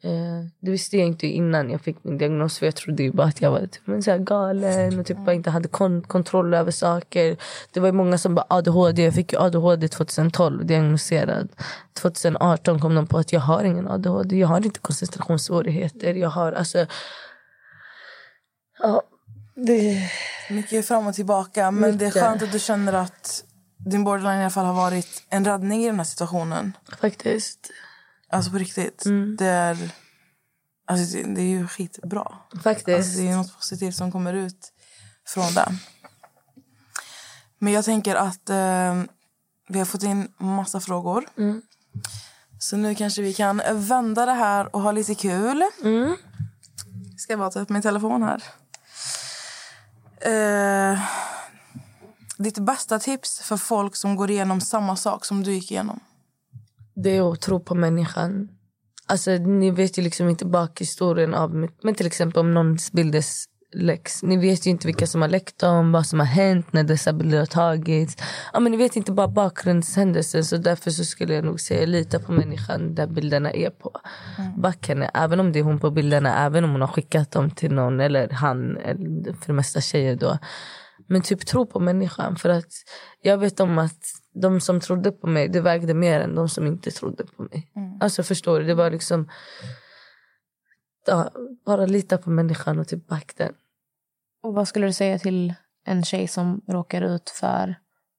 Eh, 0.02 0.44
det 0.60 0.70
visste 0.70 0.96
jag 0.98 1.06
inte 1.06 1.26
innan 1.26 1.70
jag 1.70 1.80
fick 1.80 2.04
min 2.04 2.18
diagnos 2.18 2.58
för 2.58 2.66
jag 2.66 2.76
trodde 2.76 3.02
ju 3.02 3.12
bara 3.12 3.26
att 3.26 3.40
jag 3.40 3.50
var 3.50 3.60
typ, 3.60 3.82
men 3.84 4.02
så 4.02 4.18
galen 4.18 5.00
och 5.00 5.06
typ 5.06 5.18
bara 5.18 5.32
inte 5.34 5.50
hade 5.50 5.68
kon- 5.68 6.02
kontroll 6.02 6.54
över 6.54 6.70
saker. 6.70 7.36
Det 7.72 7.80
var 7.80 7.88
ju 7.88 7.92
många 7.92 8.18
som 8.18 8.34
bara 8.34 8.46
ADHD, 8.50 9.04
jag 9.04 9.14
fick 9.14 9.32
ju 9.32 9.38
ADHD 9.38 9.88
2012 9.88 10.66
diagnoserad. 10.66 11.48
2018 11.92 12.80
kom 12.80 12.94
de 12.94 13.06
på 13.06 13.18
att 13.18 13.32
jag 13.32 13.40
har 13.40 13.64
ingen 13.64 13.88
ADHD, 13.88 14.36
jag 14.36 14.48
har 14.48 14.66
inte 14.66 14.80
koncentrationssvårigheter. 14.80 16.14
Jag 16.14 16.28
har 16.30 16.52
alltså... 16.52 16.86
Ja, 18.78 19.02
det... 19.54 20.10
Mycket 20.50 20.86
fram 20.88 21.06
och 21.06 21.14
tillbaka. 21.14 21.70
Men 21.70 21.98
det 21.98 22.04
är 22.04 22.08
Mycket. 22.08 22.22
skönt 22.22 22.42
att 22.42 22.52
du 22.52 22.58
känner 22.58 22.92
att 22.92 23.44
din 23.76 24.04
borderline 24.04 24.38
i 24.38 24.42
alla 24.42 24.50
fall 24.50 24.66
har 24.66 24.74
varit 24.74 25.22
en 25.28 25.44
räddning 25.44 25.82
i 25.84 25.86
den 25.86 25.96
här 25.96 26.04
situationen. 26.04 26.72
Faktiskt. 27.00 27.70
Alltså 28.30 28.50
på 28.50 28.58
riktigt. 28.58 29.04
Mm. 29.04 29.36
Det 29.36 29.46
är... 29.46 29.90
Alltså 30.86 31.16
det, 31.16 31.34
det 31.34 31.40
är 31.40 31.48
ju 31.48 31.68
skitbra. 31.68 32.32
Faktiskt. 32.62 32.98
Alltså 32.98 33.18
det 33.20 33.28
är 33.28 33.36
något 33.36 33.56
positivt 33.56 33.94
som 33.96 34.12
kommer 34.12 34.34
ut 34.34 34.72
från 35.26 35.54
det. 35.54 35.78
Men 37.58 37.72
jag 37.72 37.84
tänker 37.84 38.14
att 38.14 38.50
eh, 38.50 39.02
vi 39.68 39.78
har 39.78 39.84
fått 39.84 40.02
in 40.02 40.32
massa 40.38 40.80
frågor. 40.80 41.28
Mm. 41.38 41.62
Så 42.58 42.76
nu 42.76 42.94
kanske 42.94 43.22
vi 43.22 43.34
kan 43.34 43.62
vända 43.74 44.26
det 44.26 44.32
här 44.32 44.76
och 44.76 44.82
ha 44.82 44.92
lite 44.92 45.14
kul. 45.14 45.62
Mm. 45.82 46.16
Ska 47.18 47.32
jag 47.32 47.40
bara 47.40 47.50
ta 47.50 47.60
upp 47.60 47.68
min 47.68 47.82
telefon 47.82 48.22
här. 48.22 48.42
Eh, 50.20 51.00
ditt 52.36 52.58
bästa 52.58 52.98
tips 52.98 53.40
för 53.40 53.56
folk 53.56 53.96
som 53.96 54.16
går 54.16 54.30
igenom 54.30 54.60
samma 54.60 54.96
sak 54.96 55.24
som 55.24 55.42
du 55.42 55.52
gick 55.52 55.70
igenom? 55.70 56.00
Det 57.02 57.16
är 57.16 57.32
att 57.32 57.40
tro 57.40 57.60
på 57.60 57.74
människan. 57.74 58.48
Alltså, 59.06 59.30
ni 59.30 59.70
vet 59.70 59.98
ju 59.98 60.02
liksom 60.02 60.28
inte 60.28 60.46
bakhistorien 60.46 61.34
av 61.34 61.68
men 61.82 61.94
till 61.94 62.06
exempel 62.06 62.40
om 62.40 62.54
någons 62.54 62.92
bilder 62.92 63.22
läcks. 63.72 64.22
Ni 64.22 64.36
vet 64.36 64.66
ju 64.66 64.70
inte 64.70 64.86
vilka 64.86 65.06
som 65.06 65.22
har 65.22 65.28
läckt 65.28 65.58
dem, 65.58 65.92
vad 65.92 66.06
som 66.06 66.18
har 66.18 66.26
hänt 66.26 66.72
när 66.72 66.84
dessa 66.84 67.12
bilder 67.12 67.38
har 67.38 67.46
tagits. 67.46 68.16
Ja, 68.52 68.60
men 68.60 68.72
ni 68.72 68.78
vet 68.78 68.96
inte 68.96 69.12
bara 69.12 69.28
bakgrundshändelsen 69.28 70.44
så 70.44 70.56
därför 70.56 70.90
så 70.90 71.04
skulle 71.04 71.34
jag 71.34 71.44
nog 71.44 71.60
säga 71.60 71.86
lita 71.86 72.18
på 72.18 72.32
människan 72.32 72.94
där 72.94 73.06
bilderna 73.06 73.50
är 73.50 73.70
på. 73.70 74.00
Back 74.56 74.88
henne, 74.88 75.10
även 75.14 75.40
om 75.40 75.52
det 75.52 75.58
är 75.58 75.62
hon 75.62 75.80
på 75.80 75.90
bilderna, 75.90 76.46
även 76.46 76.64
om 76.64 76.70
hon 76.70 76.80
har 76.80 76.88
skickat 76.88 77.30
dem 77.30 77.50
till 77.50 77.72
någon 77.72 78.00
eller 78.00 78.28
han, 78.30 78.76
eller 78.76 79.32
för 79.32 79.46
det 79.46 79.52
mesta 79.52 79.80
tjejer 79.80 80.16
då. 80.16 80.38
Men 81.06 81.22
typ 81.22 81.46
tro 81.46 81.66
på 81.66 81.80
människan. 81.80 82.36
För 82.36 82.48
att 82.48 82.72
jag 83.22 83.38
vet 83.38 83.60
om 83.60 83.78
att 83.78 84.02
de 84.34 84.60
som 84.60 84.80
trodde 84.80 85.12
på 85.12 85.26
mig, 85.26 85.48
det 85.48 85.60
vägde 85.60 85.94
mer 85.94 86.20
än 86.20 86.34
de 86.34 86.48
som 86.48 86.66
inte 86.66 86.90
trodde 86.90 87.24
på 87.24 87.42
mig. 87.42 87.72
Alltså 88.00 88.22
förstår 88.22 88.60
du? 88.60 88.66
Det 88.66 88.74
var 88.74 88.90
liksom... 88.90 89.28
Ja, 91.06 91.30
bara 91.66 91.86
lita 91.86 92.18
på 92.18 92.30
människan 92.30 92.78
och 92.78 92.88
typ 92.88 93.06
back 93.06 93.32
den. 93.36 93.54
Och 94.42 94.54
vad 94.54 94.68
skulle 94.68 94.86
du 94.86 94.92
säga 94.92 95.18
till 95.18 95.54
en 95.84 96.04
tjej 96.04 96.28
som 96.28 96.60
råkar 96.68 97.02
ut 97.02 97.30
för 97.30 97.74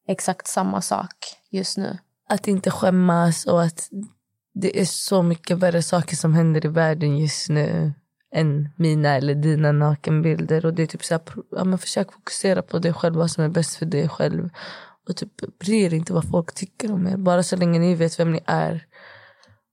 exakt 0.07 0.47
samma 0.47 0.81
sak 0.81 1.15
just 1.49 1.77
nu? 1.77 1.97
Att 2.29 2.47
inte 2.47 2.71
skämmas 2.71 3.45
och 3.45 3.63
att 3.63 3.89
det 4.53 4.81
är 4.81 4.85
så 4.85 5.23
mycket 5.23 5.57
värre 5.57 5.81
saker 5.81 6.15
som 6.15 6.33
händer 6.33 6.65
i 6.65 6.69
världen 6.69 7.17
just 7.17 7.49
nu 7.49 7.93
än 8.31 8.69
mina 8.75 9.15
eller 9.15 9.35
dina 9.35 9.71
nakenbilder. 9.71 10.65
Och 10.65 10.73
det 10.73 10.83
är 10.83 10.87
typ 10.87 11.03
så 11.03 11.13
här, 11.13 11.21
ja, 11.51 11.63
men 11.63 11.79
försök 11.79 12.13
fokusera 12.13 12.61
på 12.61 12.79
dig 12.79 12.93
själv, 12.93 13.15
vad 13.15 13.31
som 13.31 13.43
är 13.43 13.49
bäst 13.49 13.75
för 13.75 13.85
dig 13.85 14.09
själv. 14.09 14.49
Och 15.09 15.15
typ 15.17 15.59
bry 15.59 15.81
er 15.83 15.93
inte 15.93 16.13
vad 16.13 16.29
folk 16.29 16.53
tycker 16.55 16.91
om 16.91 17.07
er. 17.07 17.17
Bara 17.17 17.43
så 17.43 17.55
länge 17.55 17.79
ni 17.79 17.95
vet 17.95 18.19
vem 18.19 18.31
ni 18.31 18.39
är 18.45 18.85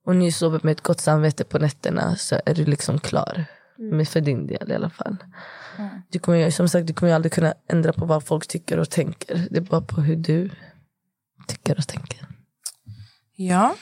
och 0.06 0.16
ni 0.16 0.32
sover 0.32 0.60
med 0.62 0.72
ett 0.72 0.80
gott 0.82 1.00
samvete 1.00 1.44
på 1.44 1.58
nätterna 1.58 2.16
så 2.16 2.40
är 2.46 2.54
du 2.54 2.64
liksom 2.64 2.98
klar. 2.98 3.44
Men 3.78 4.06
för 4.06 4.20
din 4.20 4.46
del 4.46 4.70
i 4.70 4.74
alla 4.74 4.90
fall. 4.90 5.16
Du 6.10 6.18
kommer, 6.18 6.38
ju- 6.38 6.50
som 6.50 6.68
sagt, 6.68 6.86
du 6.86 6.92
kommer 6.94 7.12
aldrig 7.14 7.32
kunna 7.32 7.54
ändra 7.68 7.92
på 7.92 8.04
vad 8.04 8.24
folk 8.26 8.46
tycker 8.46 8.78
och 8.78 8.90
tänker. 8.90 9.46
Det 9.50 9.56
är 9.56 9.60
bara 9.60 9.80
på 9.80 10.00
hur 10.00 10.16
du 10.16 10.50
tycker 11.48 11.78
och 11.78 11.88
tänker. 11.88 12.26
Ja. 13.36 13.74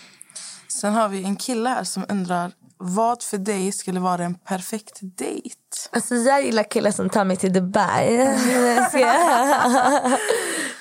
Sen 0.81 0.93
har 0.93 1.09
vi 1.09 1.25
en 1.25 1.37
kille 1.37 1.69
här 1.69 1.85
som 1.85 2.05
undrar 2.09 2.53
vad 2.79 3.23
för 3.23 3.39
dig 3.39 3.73
skulle 3.73 4.01
vara 4.01 4.25
en 4.25 4.35
perfekt 4.35 4.99
dejt? 5.03 5.57
Alltså 5.93 6.15
jag 6.15 6.45
gillar 6.45 6.63
killar 6.71 6.91
som 6.91 7.11
tar 7.11 7.25
mig 7.25 7.37
till 7.37 7.53
Dubai. 7.53 8.17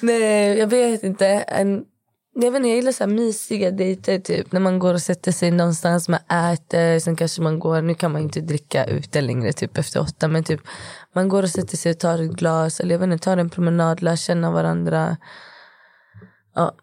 Nej, 0.04 0.58
jag 0.58 0.68
vet 0.68 1.04
inte. 1.04 1.28
En, 1.28 1.86
jag, 2.34 2.52
vet 2.52 2.56
inte 2.60 2.68
jag 2.70 2.76
gillar 2.76 2.92
så 2.92 3.04
här 3.04 3.12
mysiga 3.12 3.72
dejter. 3.72 4.20
Typ. 4.20 4.52
När 4.52 4.60
man 4.60 4.80
går 4.80 4.94
och 4.94 5.02
sätter 5.02 5.32
sig 5.32 5.52
någonstans, 5.52 6.10
man 6.10 6.20
äter. 6.54 7.00
Sen 7.00 7.16
kanske 7.16 7.42
man 7.42 7.60
går, 7.60 7.82
nu 7.82 7.94
kan 7.96 8.12
man 8.12 8.22
inte 8.22 8.42
dricka 8.42 8.86
ute 8.86 9.22
längre 9.22 9.54
typ 9.54 9.78
efter 9.78 10.02
åtta. 10.02 10.28
Men 10.28 10.44
typ, 10.44 10.62
man 11.14 11.30
går 11.30 11.44
och 11.44 11.50
sätter 11.50 11.78
sig 11.78 11.92
och 11.92 12.00
tar 12.00 12.20
ett 12.20 12.32
glas. 12.32 12.80
Eller 12.80 12.96
jag 12.96 13.00
vet 13.00 13.12
inte, 13.12 13.24
tar 13.24 13.38
en 13.38 13.50
promenad, 13.50 14.02
lär 14.02 14.16
känna 14.16 14.52
varandra. 14.52 15.18
Ja, 16.56 16.76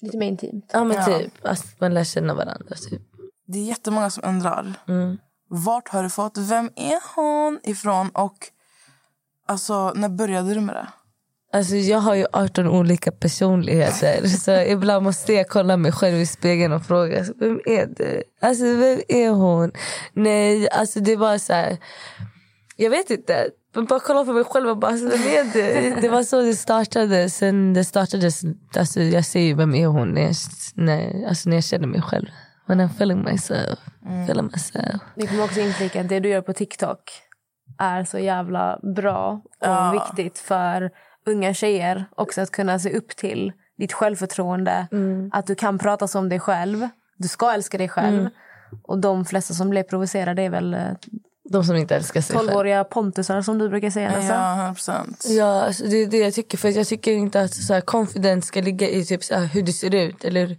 Lite 0.00 0.16
mer 0.16 0.28
intimt. 0.28 0.70
ja 0.72 0.84
men 0.84 0.96
Ja. 0.96 1.04
typ. 1.18 1.32
Alltså, 1.46 1.66
man 1.78 1.94
lär 1.94 2.04
känna 2.04 2.34
varandra. 2.34 2.76
Typ. 2.90 3.02
Det 3.46 3.58
är 3.58 3.64
jättemånga 3.64 4.10
som 4.10 4.24
undrar. 4.28 4.74
Mm. 4.88 5.18
Vart 5.48 5.88
har 5.88 6.02
du 6.02 6.10
fått 6.10 6.38
Vem 6.38 6.70
är 6.76 7.00
hon 7.16 7.60
ifrån? 7.62 8.08
Och 8.08 8.36
alltså, 9.46 9.92
när 9.92 10.08
började 10.08 10.54
du 10.54 10.60
med 10.60 10.74
det? 10.76 10.88
Alltså 11.52 11.74
jag 11.76 11.98
har 11.98 12.14
ju 12.14 12.26
18 12.32 12.68
olika 12.68 13.12
personligheter 13.12 14.26
så 14.44 14.50
ibland 14.60 15.04
måste 15.04 15.32
jag 15.32 15.48
kolla 15.48 15.76
mig 15.76 15.92
själv 15.92 16.16
i 16.16 16.26
spegeln 16.26 16.72
och 16.72 16.86
fråga 16.86 17.24
vem 17.40 17.60
är 17.66 17.86
du? 17.86 18.22
Alltså 18.40 18.64
vem 18.64 19.00
är 19.08 19.30
hon? 19.30 19.72
Nej, 20.12 20.68
alltså 20.70 21.00
det 21.00 21.16
var 21.16 21.38
så 21.38 21.52
här, 21.52 21.76
jag 22.76 22.90
vet 22.90 23.10
inte. 23.10 23.46
Men 23.74 23.84
bara 23.84 24.00
kolla 24.00 24.24
på 24.24 24.32
mig 24.32 24.44
själv 24.44 24.68
och 24.68 24.76
bara, 24.78 24.90
alltså, 24.92 25.08
vem 25.08 25.22
är 25.22 25.52
du? 25.52 26.00
Det 26.00 26.08
var 26.08 26.22
så 26.22 26.40
det 26.40 26.54
startade. 26.54 27.30
Sen 27.30 27.74
det 27.74 27.84
startades, 27.84 28.42
alltså 28.76 29.00
jag 29.00 29.24
ser 29.24 29.40
ju 29.40 29.54
vem 29.54 29.74
är 29.74 29.86
hon 29.86 30.08
när 30.14 30.22
jag, 30.22 30.34
när, 30.74 31.28
alltså 31.28 31.48
när 31.48 31.56
jag 31.56 31.64
känner 31.64 31.86
mig 31.86 32.02
själv. 32.02 32.26
When 32.66 32.80
I'm 32.80 32.90
feeling 32.90 33.24
myself, 33.24 33.78
feeling 34.24 34.50
myself. 34.52 35.02
Vi 35.16 35.26
kommer 35.26 35.44
också 35.44 35.60
inflika 35.60 36.00
att 36.00 36.08
det 36.08 36.20
du 36.20 36.28
gör 36.28 36.40
på 36.42 36.52
TikTok 36.52 36.98
är 37.78 38.04
så 38.04 38.18
jävla 38.18 38.78
bra 38.96 39.42
och 39.60 39.66
Ja. 39.66 39.92
viktigt 39.92 40.38
för 40.38 40.90
unga 41.26 41.54
tjejer 41.54 42.04
också 42.14 42.40
att 42.40 42.50
kunna 42.50 42.78
se 42.78 42.96
upp 42.96 43.16
till 43.16 43.52
ditt 43.78 43.92
självförtroende. 43.92 44.86
Att 45.32 45.46
du 45.46 45.54
kan 45.54 45.78
prata 45.78 46.08
som 46.08 46.28
dig 46.28 46.40
själv. 46.40 46.88
Du 47.16 47.28
ska 47.28 47.52
älska 47.52 47.78
dig 47.78 47.88
själv. 47.88 48.28
Och 48.82 48.98
de 48.98 49.24
flesta 49.24 49.54
som 49.54 49.70
blir 49.70 49.82
provocerade 49.82 50.42
är 50.42 50.50
väl 50.50 50.74
eh, 50.74 50.80
De 51.50 51.64
som 51.64 51.76
inte 51.76 51.96
älskar 51.96 52.20
sig 52.20 52.36
själv. 52.36 52.50
12-åriga 52.50 52.84
pontusar 52.84 53.42
som 53.42 53.58
du 53.58 53.68
brukar 53.68 53.90
säga. 53.90 54.10
Alltså. 54.10 54.32
Ja, 54.32 54.52
100 54.52 54.74
procent. 54.74 55.24
Ja, 55.28 55.62
alltså 55.62 55.84
det 55.84 55.96
är 55.96 56.06
det 56.06 56.18
jag 56.18 56.34
tycker. 56.34 56.58
För 56.58 56.68
jag 56.68 56.86
tycker 56.86 57.12
inte 57.12 57.40
att 57.40 57.54
så 57.54 57.74
här, 57.74 57.80
confidence 57.80 58.48
ska 58.48 58.60
ligga 58.60 58.88
i 58.88 59.04
typ 59.04 59.24
så 59.24 59.34
här, 59.34 59.46
hur 59.46 59.62
du 59.62 59.72
ser 59.72 59.94
ut. 59.94 60.24
Eller, 60.24 60.56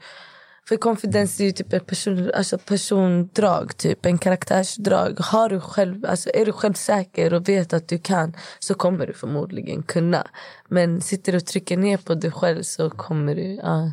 för 0.67 0.77
confidence 0.77 1.43
är 1.43 1.45
ju 1.45 1.51
typ 1.51 1.73
ett 1.73 1.85
person, 1.85 2.31
alltså 2.35 2.57
persondrag, 2.57 3.77
typ 3.77 4.05
en 4.05 4.17
karaktärsdrag. 4.17 5.15
Har 5.19 5.49
du 5.49 5.59
själv, 5.59 6.05
alltså 6.05 6.29
är 6.33 6.45
du 6.45 6.51
självsäker 6.51 7.33
och 7.33 7.49
vet 7.49 7.73
att 7.73 7.87
du 7.87 7.97
kan 7.97 8.33
så 8.59 8.73
kommer 8.73 9.07
du 9.07 9.13
förmodligen 9.13 9.83
kunna. 9.83 10.27
Men 10.67 11.01
sitter 11.01 11.31
du 11.31 11.37
och 11.37 11.45
trycker 11.45 11.77
ner 11.77 11.97
på 11.97 12.15
dig 12.15 12.31
själv 12.31 12.63
så 12.63 12.89
kommer 12.89 13.35
du... 13.35 13.55
Ja, 13.55 13.91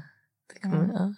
det 0.54 0.60
kommer, 0.60 0.90
ja. 0.94 1.14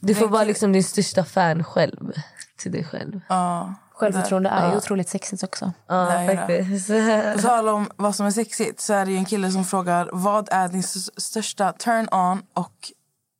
Du 0.00 0.14
får 0.14 0.28
vara 0.28 0.44
liksom 0.44 0.72
din 0.72 0.84
största 0.84 1.24
fan 1.24 1.64
själv 1.64 2.12
till 2.58 2.72
dig 2.72 2.84
själv. 2.84 3.20
Ja. 3.28 3.74
Självförtroende 3.92 4.48
är 4.48 4.66
ju 4.66 4.72
Ja. 4.72 4.76
otroligt 4.76 5.08
sexigt 5.08 5.42
också. 5.42 5.72
Ja, 5.88 6.26
faktiskt. 6.26 6.88
På 7.34 7.42
tal 7.42 7.68
om 7.68 7.90
vad 7.96 8.14
som 8.14 8.26
är 8.26 8.30
sexigt 8.30 8.80
så 8.80 8.92
är 8.92 9.04
det 9.04 9.10
ju 9.10 9.16
en 9.16 9.24
kille 9.24 9.50
som 9.50 9.64
frågar 9.64 10.08
vad 10.12 10.48
är 10.52 10.68
din 10.68 10.82
största 11.16 11.72
turn-on 11.72 12.42
och 12.54 12.92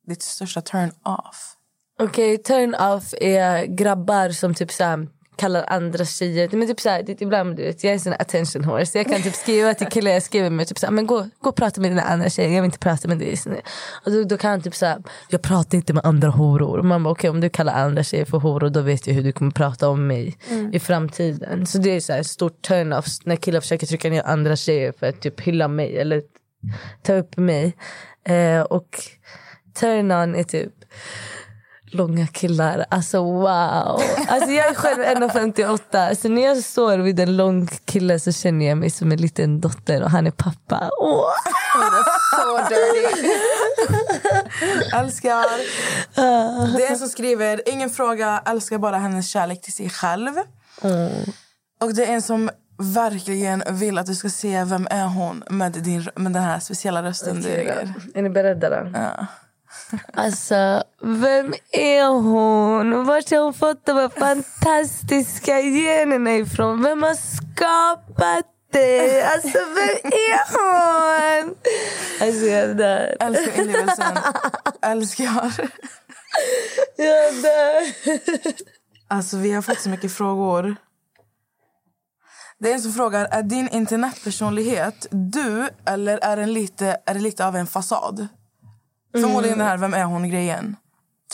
ditt 0.07 0.23
största 0.23 0.61
turn-off? 0.61 1.57
Okej, 1.99 2.39
turn 2.39 2.75
off 2.75 3.15
är 3.21 3.65
grabbar 3.65 4.31
som 4.31 4.55
typ 4.55 4.73
såhär 4.73 5.07
kallar 5.37 5.65
andra 5.69 6.05
tjejer. 6.05 6.49
Men 6.53 6.69
typ 6.69 6.81
såhär, 6.81 7.03
det, 7.03 7.23
ibland, 7.23 7.57
du 7.57 7.63
vet, 7.63 7.85
jag 7.85 7.91
är 7.91 7.95
en 7.95 8.01
sån 8.01 8.13
här 8.13 8.21
attention 8.21 8.65
horse. 8.65 8.99
Jag 8.99 9.07
kan 9.07 9.23
typ 9.23 9.35
skriva 9.35 9.75
till 9.75 9.87
killar 9.87 10.11
jag 10.11 10.23
skriver 10.23 10.51
med 10.51 10.69
typ 10.69 10.79
såhär, 10.79 10.93
men 10.93 11.07
gå, 11.07 11.29
gå 11.41 11.51
och 11.51 11.57
prata 11.57 11.81
med 11.81 11.91
dina 11.91 12.03
andra 12.03 12.31
tjejer. 12.31 12.49
Jag 12.49 12.63
vill 12.63 12.65
inte 12.65 12.79
prata 12.79 13.09
med 13.09 13.19
dig. 13.19 13.39
Och 14.05 14.13
då, 14.13 14.25
då 14.25 14.37
kan 14.37 14.51
han 14.51 14.61
typ 14.61 14.75
såhär, 14.75 15.03
jag 15.29 15.43
pratar 15.43 15.79
inte 15.79 15.93
med 15.93 16.07
andra 16.07 16.29
horor. 16.29 16.83
Man 16.83 17.03
bara, 17.03 17.11
okej 17.11 17.31
om 17.31 17.41
du 17.41 17.49
kallar 17.49 17.73
andra 17.73 18.03
tjejer 18.03 18.25
för 18.25 18.39
horor 18.39 18.71
då 18.71 18.81
vet 18.81 19.07
jag 19.07 19.15
hur 19.15 19.23
du 19.23 19.33
kommer 19.33 19.51
prata 19.51 19.89
om 19.89 20.07
mig 20.07 20.37
i 20.73 20.81
framtiden. 20.81 21.67
Så 21.67 21.79
det 21.79 21.91
är 21.91 22.01
såhär 22.01 22.23
stort 22.23 22.63
turn 22.63 22.93
off 22.93 23.07
när 23.25 23.37
killar 23.37 23.61
försöker 23.61 23.87
trycka 23.87 24.11
ner 24.11 24.23
andra 24.23 24.57
tjejer 24.57 24.93
för 24.99 25.07
att 25.07 25.21
typ 25.21 25.41
hylla 25.41 25.69
mig 25.69 25.99
eller 25.99 26.23
ta 27.03 27.13
upp 27.15 27.37
mig. 27.37 27.77
Eh, 28.25 28.61
och 28.61 28.89
turn 29.75 30.13
on 30.13 30.35
är 30.35 30.45
typ 30.45 30.73
långa 31.95 32.27
killar. 32.27 32.87
Alltså 32.89 33.25
wow. 33.25 34.03
Alltså 34.29 34.51
jag 34.51 34.67
är 34.67 34.75
själv 34.75 35.03
1,58 35.03 36.15
så 36.15 36.29
när 36.29 36.43
jag 36.43 36.65
står 36.65 36.99
vid 36.99 37.21
en 37.21 37.37
lång 37.37 37.67
kille 37.67 38.19
så 38.19 38.33
känner 38.33 38.67
jag 38.67 38.79
mig 38.79 38.91
som 38.91 39.13
en 39.13 39.21
liten 39.21 39.61
dotter 39.61 40.03
och 40.03 40.11
han 40.11 40.27
är 40.27 40.31
pappa. 40.31 40.91
Åh. 41.01 41.31
Så 42.31 42.59
dirty. 42.69 43.33
Älskar. 44.97 45.47
Det 46.77 46.87
är 46.87 46.91
en 46.91 46.99
som 46.99 47.09
skriver 47.09 47.69
ingen 47.69 47.91
fråga, 47.91 48.43
älskar 48.47 48.79
bara 48.79 48.99
hennes 48.99 49.31
kärlek 49.31 49.61
till 49.63 49.73
sig 49.73 49.91
själv. 49.91 50.33
Och 51.81 51.95
det 51.95 52.07
är 52.07 52.13
en 52.13 52.23
som 52.23 52.51
verkligen 52.79 53.63
vill 53.71 53.99
att 53.99 54.07
du 54.07 54.15
ska 54.15 54.29
se 54.29 54.65
vem 54.65 54.89
är 54.91 55.07
hon 55.07 55.45
med, 55.51 55.73
din, 55.73 56.09
med 56.17 56.33
den 56.33 56.43
här 56.43 56.61
speciella 56.61 57.03
rösten 57.03 57.43
du 57.43 57.49
gör. 57.49 57.95
Är 58.15 58.23
ni 58.23 58.31
beredda 58.31 58.71
då? 58.71 58.91
Ja. 58.95 59.27
Alltså, 60.15 60.83
vem 61.03 61.55
är 61.73 62.07
hon? 62.07 63.05
Vart 63.05 63.31
har 63.31 63.39
hon 63.39 63.55
fått 63.55 63.87
de 63.87 63.97
här 63.97 64.09
fantastiska 64.09 65.61
generna 65.61 66.37
ifrån? 66.37 66.83
Vem 66.83 67.03
har 67.03 67.15
skapat 67.15 68.47
dig? 68.73 69.23
Alltså, 69.23 69.59
vem 69.59 70.13
är 70.13 70.53
hon? 70.53 71.55
Alltså, 72.21 72.45
jag 72.45 72.77
dör. 72.77 73.17
Älskar 73.21 73.63
inlevelsen. 73.63 74.19
Älskar. 74.83 75.53
Jag 76.97 77.35
dör. 77.43 77.83
Alltså, 79.09 79.37
vi 79.37 79.53
har 79.53 79.63
fått 79.63 79.81
så 79.81 79.89
mycket 79.89 80.13
frågor. 80.13 80.77
Det 82.59 82.71
är 82.71 82.75
en 82.75 82.83
som 82.83 82.93
frågar, 82.93 83.29
är 83.31 83.43
din 83.43 83.69
internetpersonlighet 83.69 85.07
du 85.11 85.69
eller 85.87 86.19
är, 86.19 86.37
den 86.37 86.53
lite, 86.53 86.97
är 87.07 87.15
det 87.15 87.21
lite 87.21 87.47
av 87.47 87.57
en 87.57 87.67
fasad? 87.67 88.29
Förmodligen 89.21 89.59
den 89.59 89.67
här 89.67 89.77
vem 89.77 89.95
är 89.95 90.05
hon-grejen. 90.05 90.77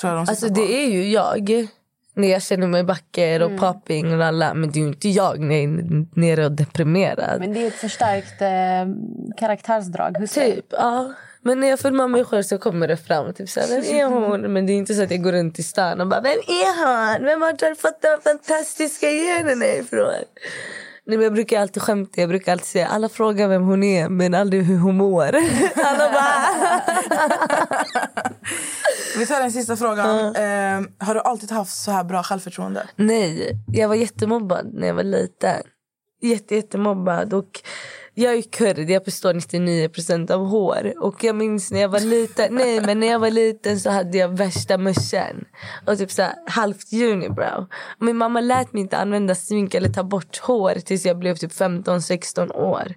Tror 0.01 0.13
jag 0.13 0.27
de 0.27 0.31
Alltså 0.31 0.49
på. 0.49 0.55
det 0.55 0.85
är 0.85 0.91
ju 0.91 1.11
jag. 1.11 1.67
När 2.15 2.29
jag 2.29 2.43
känner 2.43 2.67
mig 2.67 2.83
vacker 2.83 3.43
och 3.43 3.59
popping 3.59 4.15
och 4.19 4.25
alla. 4.25 4.55
Men 4.55 4.71
det 4.71 4.79
är 4.79 4.81
ju 4.81 4.89
inte 4.89 5.09
jag 5.09 5.41
när 5.41 5.55
jag 5.55 5.65
är 5.65 6.21
nere 6.21 6.45
och 6.45 6.53
deprimerad. 6.53 7.41
Men 7.41 7.53
det 7.53 7.63
är 7.63 7.67
ett 7.67 7.75
förstärkt 7.75 8.43
eh, 8.43 9.37
karaktärsdrag. 9.39 10.17
Hur 10.19 10.27
Typ, 10.27 10.67
ja. 10.71 11.13
Men 11.43 11.61
när 11.61 11.69
jag 11.69 11.81
filmar 11.81 12.09
mig 12.09 12.25
själv 12.25 12.43
så 12.43 12.59
kommer 12.59 12.89
det 12.89 12.97
fram. 12.97 13.35
Typ 13.35 13.49
såhär, 13.49 13.69
vem 13.69 13.97
är 13.97 14.05
hon? 14.05 14.53
Men 14.53 14.67
det 14.67 14.73
är 14.73 14.75
inte 14.75 14.95
så 14.95 15.03
att 15.03 15.11
jag 15.11 15.23
går 15.23 15.33
runt 15.33 15.59
i 15.59 15.63
stan 15.63 16.01
och 16.01 16.07
bara, 16.07 16.21
vem 16.21 16.39
är 16.47 16.85
han? 16.87 17.25
Vem 17.25 17.43
har 17.43 17.53
du 17.53 17.75
fått 17.77 18.03
de 18.03 18.19
fantastiska 18.31 19.11
generna 19.11 19.67
ifrån? 19.67 20.13
Nej, 21.11 21.17
men 21.17 21.25
jag 21.25 21.33
brukar 21.33 21.61
alltid 21.61 21.83
skämta, 21.83 22.21
jag 22.21 22.29
brukar 22.29 22.53
alltid 22.53 22.67
säga 22.67 22.87
alla 22.87 23.09
frågar 23.09 23.49
vem 23.49 23.63
hon 23.63 23.83
är 23.83 24.09
men 24.09 24.35
aldrig 24.35 24.63
hur 24.63 24.79
hon 24.79 24.97
mår. 24.97 25.23
Alla 25.85 26.13
bara, 26.13 26.81
Vi 29.19 29.27
tar 29.27 29.41
den 29.41 29.53
sista 29.53 29.77
frågan. 29.77 30.27
Eh, 30.37 31.07
har 31.07 31.15
du 31.15 31.21
alltid 31.21 31.51
haft 31.51 31.77
så 31.77 31.91
här 31.91 32.05
bra 32.05 32.23
självförtroende? 32.23 32.89
Nej, 32.97 33.53
jag 33.67 33.89
var 33.89 33.95
jättemobbad 33.95 34.75
när 34.75 34.87
jag 34.87 34.95
var 34.95 35.03
liten. 35.03 35.63
Jätte, 36.23 36.55
jättemobbad. 36.55 37.35
Och 37.35 37.61
jag 38.21 38.35
är 38.35 38.43
kurd, 38.43 38.91
jag 38.91 39.03
består 39.03 39.35
99% 39.35 40.31
av 40.31 40.47
hår. 40.47 40.93
Och 40.99 41.25
jag 41.25 41.37
minns 41.37 41.71
när 41.71 41.81
jag 41.81 41.89
var 41.89 42.01
liten, 42.01 42.55
nej 42.55 42.81
men 42.81 43.01
när 43.01 43.07
jag 43.07 43.19
var 43.19 43.31
liten 43.31 43.81
så 43.81 43.91
hade 43.91 44.19
jag 44.19 44.29
värsta 44.29 44.79
muschen. 44.79 45.45
Och 45.87 45.99
typ 45.99 46.11
så 46.11 46.23
här, 46.23 46.35
halvt 46.47 46.93
unibrow. 46.93 47.67
Min 47.99 48.17
mamma 48.17 48.41
lät 48.41 48.73
mig 48.73 48.83
inte 48.83 48.99
använda 48.99 49.35
smink 49.35 49.75
eller 49.75 49.89
ta 49.89 50.03
bort 50.03 50.39
hår 50.39 50.75
tills 50.75 51.07
jag 51.07 51.19
blev 51.19 51.37
typ 51.37 51.53
15-16 51.53 52.53
år. 52.53 52.95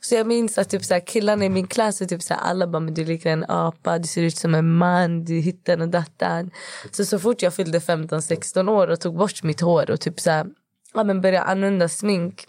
Så 0.00 0.14
jag 0.14 0.26
minns 0.26 0.58
att 0.58 0.70
typ 0.70 0.84
så 0.84 0.94
här, 0.94 1.06
killarna 1.06 1.44
i 1.44 1.48
min 1.48 1.66
klass 1.66 2.00
och 2.00 2.08
typ 2.08 2.22
så 2.22 2.34
här, 2.34 2.40
alla 2.40 2.66
bara 2.66 2.80
men 2.80 2.94
du 2.94 3.04
liknar 3.04 3.32
en 3.32 3.44
apa, 3.48 3.98
du 3.98 4.06
ser 4.08 4.22
ut 4.22 4.36
som 4.36 4.54
en 4.54 4.72
man, 4.72 5.24
du 5.24 5.34
hittar 5.34 5.80
och 5.80 5.88
dattan. 5.88 6.50
Så 6.90 7.04
så 7.04 7.18
fort 7.18 7.42
jag 7.42 7.54
fyllde 7.54 7.78
15-16 7.78 8.70
år 8.70 8.88
och 8.88 9.00
tog 9.00 9.16
bort 9.16 9.42
mitt 9.42 9.60
hår 9.60 9.90
och 9.90 10.00
typ 10.00 10.20
så 10.20 10.30
här, 10.30 10.46
ja, 10.94 11.04
men 11.04 11.20
började 11.20 11.42
använda 11.42 11.88
smink 11.88 12.46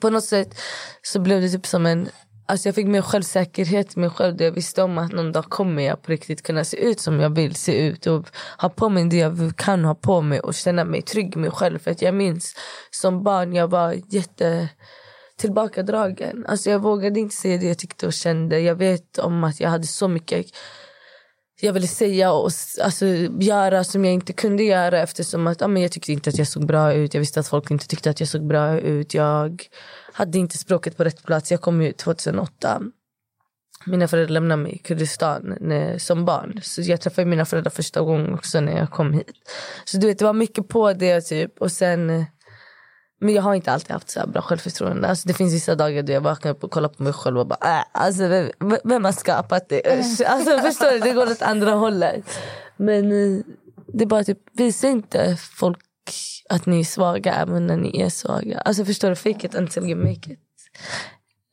på 0.00 0.10
något 0.10 0.24
sätt 0.24 0.58
så 1.02 1.20
blev 1.20 1.40
det 1.40 1.48
typ 1.48 1.66
som 1.66 1.86
en 1.86 2.10
Alltså 2.46 2.68
jag 2.68 2.74
fick 2.74 2.86
mer 2.86 3.02
självsäkerhet 3.02 3.96
i 3.96 4.00
mig 4.00 4.10
själv 4.10 4.36
där 4.36 4.44
jag 4.44 4.52
visste 4.52 4.82
om 4.82 4.98
att 4.98 5.12
någon 5.12 5.32
dag 5.32 5.44
kommer 5.44 5.82
jag 5.82 6.02
på 6.02 6.12
riktigt 6.12 6.42
kunna 6.42 6.64
se 6.64 6.76
ut 6.76 7.00
som 7.00 7.20
jag 7.20 7.30
vill 7.30 7.54
se 7.54 7.86
ut 7.86 8.06
och 8.06 8.26
ha 8.58 8.68
på 8.68 8.88
mig 8.88 9.04
det 9.08 9.16
jag 9.16 9.52
kan 9.56 9.84
ha 9.84 9.94
på 9.94 10.20
mig 10.20 10.40
och 10.40 10.54
känna 10.54 10.84
mig 10.84 11.02
trygg 11.02 11.36
i 11.36 11.38
mig 11.38 11.50
själv. 11.50 11.78
För 11.78 11.90
att 11.90 12.02
jag 12.02 12.14
minns 12.14 12.54
som 12.90 13.22
barn 13.22 13.52
jag 13.52 13.68
var 13.68 13.96
jätte 14.08 14.68
tillbakadragen. 15.38 16.46
Alltså 16.48 16.70
jag 16.70 16.78
vågade 16.78 17.20
inte 17.20 17.36
säga 17.36 17.58
det 17.58 17.66
jag 17.66 17.78
tyckte 17.78 18.06
och 18.06 18.12
kände. 18.12 18.60
Jag 18.60 18.74
vet 18.74 19.18
om 19.18 19.44
att 19.44 19.60
jag 19.60 19.70
hade 19.70 19.86
så 19.86 20.08
mycket 20.08 20.46
jag 21.62 21.72
ville 21.72 21.86
säga 21.86 22.32
och 22.32 22.50
alltså, 22.82 23.06
göra 23.40 23.84
som 23.84 24.04
jag 24.04 24.14
inte 24.14 24.32
kunde 24.32 24.62
göra 24.62 25.00
eftersom 25.00 25.46
att, 25.46 25.60
ja, 25.60 25.68
men 25.68 25.82
jag 25.82 25.92
tyckte 25.92 26.12
inte 26.12 26.30
att 26.30 26.38
jag 26.38 26.48
såg 26.48 26.66
bra 26.66 26.92
ut. 26.92 27.14
Jag 27.14 27.20
visste 27.20 27.40
att 27.40 27.48
folk 27.48 27.70
inte 27.70 27.86
tyckte 27.86 28.10
att 28.10 28.20
jag 28.20 28.28
såg 28.28 28.46
bra 28.46 28.78
ut. 28.78 29.14
Jag 29.14 29.62
hade 30.12 30.38
inte 30.38 30.58
språket 30.58 30.96
på 30.96 31.04
rätt 31.04 31.24
plats. 31.24 31.50
Jag 31.50 31.60
kom 31.60 31.82
ju 31.82 31.92
2008. 31.92 32.82
Mina 33.86 34.08
föräldrar 34.08 34.32
lämnade 34.32 34.62
mig 34.62 34.72
i 34.72 34.78
Kurdistan 34.78 35.56
när, 35.60 35.98
som 35.98 36.24
barn. 36.24 36.60
Så 36.62 36.82
jag 36.82 37.00
träffade 37.00 37.26
mina 37.26 37.44
föräldrar 37.44 37.70
första 37.70 38.00
gången 38.00 38.34
också 38.34 38.60
när 38.60 38.78
jag 38.78 38.90
kom 38.90 39.12
hit. 39.12 39.32
Så 39.84 39.96
du 39.96 40.06
vet, 40.06 40.18
det 40.18 40.24
var 40.24 40.32
mycket 40.32 40.68
på 40.68 40.92
det 40.92 41.20
typ. 41.20 41.58
Och 41.60 41.72
sen... 41.72 42.24
Men 43.20 43.34
jag 43.34 43.42
har 43.42 43.54
inte 43.54 43.72
alltid 43.72 43.90
haft 43.90 44.10
så 44.10 44.26
bra 44.26 44.42
självförtroende. 44.42 45.08
Alltså, 45.08 45.28
det 45.28 45.34
finns 45.34 45.54
vissa 45.54 45.74
dagar 45.74 46.02
då 46.02 46.12
jag 46.12 46.20
vaknar 46.20 46.50
upp 46.50 46.64
och 46.64 46.70
kollar 46.70 46.88
på 46.88 47.02
mig 47.02 47.12
själv 47.12 47.38
och 47.38 47.46
bara 47.46 47.78
äh, 47.78 47.84
alltså, 47.92 48.26
vem, 48.26 48.50
vem 48.84 49.04
har 49.04 49.12
skapat 49.12 49.68
det? 49.68 49.98
Usch. 49.98 50.26
Alltså, 50.26 50.58
förstår 50.58 50.92
du? 50.92 50.98
Det 50.98 51.12
går 51.12 51.30
åt 51.30 51.42
andra 51.42 51.72
hållet. 51.72 52.24
Men 52.76 53.12
eh, 53.12 53.42
det 53.86 54.04
är 54.04 54.06
bara 54.06 54.24
typ, 54.24 54.38
visa 54.52 54.88
inte 54.88 55.36
folk 55.36 55.78
att 56.48 56.66
ni 56.66 56.80
är 56.80 56.84
svaga 56.84 57.34
även 57.34 57.66
när 57.66 57.76
ni 57.76 58.00
är 58.00 58.08
svaga. 58.08 58.60
Alltså 58.60 58.84
förstår 58.84 59.08
du? 59.08 59.16
Fake 59.16 59.46
it 59.46 59.54
until 59.54 59.84
you 59.84 59.96
make 59.96 60.32
it. 60.32 60.40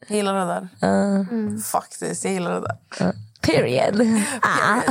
Jag 0.07 0.17
gillar 0.17 0.45
det 0.45 0.69
där. 0.79 0.89
Uh, 0.89 1.57
Faktiskt, 1.57 2.23
jag 2.23 2.33
gillar 2.33 2.61
det 2.61 2.67
där. 2.99 3.13
Period. 3.41 4.01
Ah. 4.41 4.81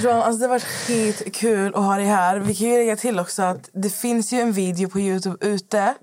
Johan, 0.00 0.22
alltså 0.22 0.38
det 0.38 0.44
har 0.44 0.48
varit 0.48 0.64
skitkul 0.64 1.74
att 1.74 1.84
ha 1.84 1.96
dig 1.96 2.06
här. 2.06 2.38
Vi 2.38 2.54
kan 2.54 2.68
ju 2.68 2.78
lägga 2.78 2.96
till 2.96 3.18
också 3.18 3.42
att 3.42 3.70
det 3.72 3.90
finns 3.90 4.32
ju 4.32 4.40
en 4.40 4.52
video 4.52 4.88
på 4.88 5.00
Youtube 5.00 5.46
ute 5.46 5.94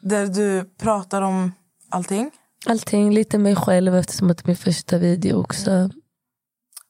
där 0.00 0.26
du 0.26 0.64
pratar 0.80 1.22
om 1.22 1.52
allting. 1.88 2.30
Allting, 2.66 3.14
lite 3.14 3.38
mig 3.38 3.56
själv 3.56 3.96
eftersom 3.96 4.30
att 4.30 4.38
det 4.38 4.44
är 4.44 4.46
min 4.46 4.56
första 4.56 4.98
video 4.98 5.40
också. 5.40 5.90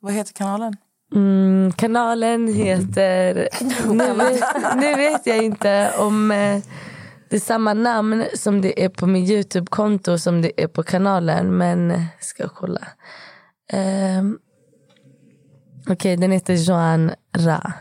Vad 0.00 0.12
heter 0.12 0.32
kanalen? 0.32 0.76
Mm, 1.14 1.72
kanalen 1.72 2.54
heter... 2.54 3.48
nu, 3.92 4.14
vet, 4.14 4.44
nu 4.76 4.94
vet 4.94 5.26
jag 5.26 5.44
inte 5.44 5.92
om 5.98 6.30
eh, 6.30 6.62
det 7.30 7.36
är 7.36 7.40
samma 7.40 7.74
namn 7.74 8.24
som 8.34 8.60
det 8.60 8.84
är 8.84 8.88
på 8.88 9.06
min 9.06 9.24
Youtube-konto 9.24 10.18
som 10.18 10.42
det 10.42 10.62
är 10.62 10.66
på 10.66 10.82
kanalen. 10.82 11.56
Men 11.56 12.04
ska 12.20 12.42
jag 12.42 12.54
kolla. 12.54 12.88
Um, 13.72 14.38
Okej, 15.88 16.16
den 16.16 16.32
heter 16.32 16.54
Joan 16.54 17.12
Ra. 17.36 17.72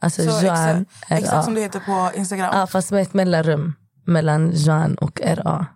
Alltså 0.00 0.22
Så 0.22 0.46
Joan 0.46 0.80
exakt, 0.80 1.12
exakt 1.12 1.44
som 1.44 1.52
R.A. 1.52 1.56
du 1.56 1.60
heter 1.60 1.80
på 1.80 2.10
Instagram. 2.18 2.50
Ja, 2.56 2.66
fast 2.66 2.90
med 2.90 3.02
ett 3.02 3.14
mellanrum 3.14 3.74
mellan 4.06 4.50
Joan 4.52 4.94
och 4.94 5.20
R.A. 5.22 5.66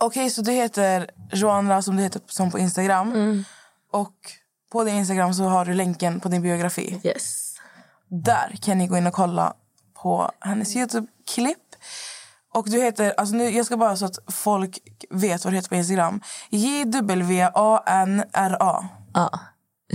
Okej, 0.00 0.30
så 0.30 0.42
du 0.42 0.52
heter 0.52 1.10
Joanna 1.32 1.82
som 1.82 1.96
du 1.96 2.02
heter 2.02 2.20
som 2.26 2.50
på 2.50 2.58
Instagram. 2.58 3.12
Mm. 3.12 3.44
Och 3.92 4.14
på 4.72 4.84
din 4.84 4.94
Instagram 4.94 5.34
så 5.34 5.44
har 5.44 5.64
du 5.64 5.74
länken 5.74 6.20
på 6.20 6.28
din 6.28 6.42
biografi. 6.42 7.00
Yes. 7.04 7.54
Där 8.08 8.58
kan 8.62 8.78
ni 8.78 8.86
gå 8.86 8.96
in 8.96 9.06
och 9.06 9.12
kolla 9.12 9.54
på 10.02 10.30
hennes 10.40 10.76
Youtube-klipp. 10.76 11.58
Och 12.54 12.70
du 12.70 12.82
heter, 12.82 13.14
alltså 13.16 13.34
nu, 13.34 13.50
jag 13.50 13.66
ska 13.66 13.76
bara 13.76 13.96
så 13.96 14.04
att 14.04 14.18
folk 14.32 14.78
vet 15.10 15.44
vad 15.44 15.52
du 15.52 15.56
heter 15.56 15.68
på 15.68 15.74
Instagram. 15.74 16.20
J-W-A-N-R-A. 16.50 18.84
Ja. 19.14 19.30
Fan, 19.32 19.40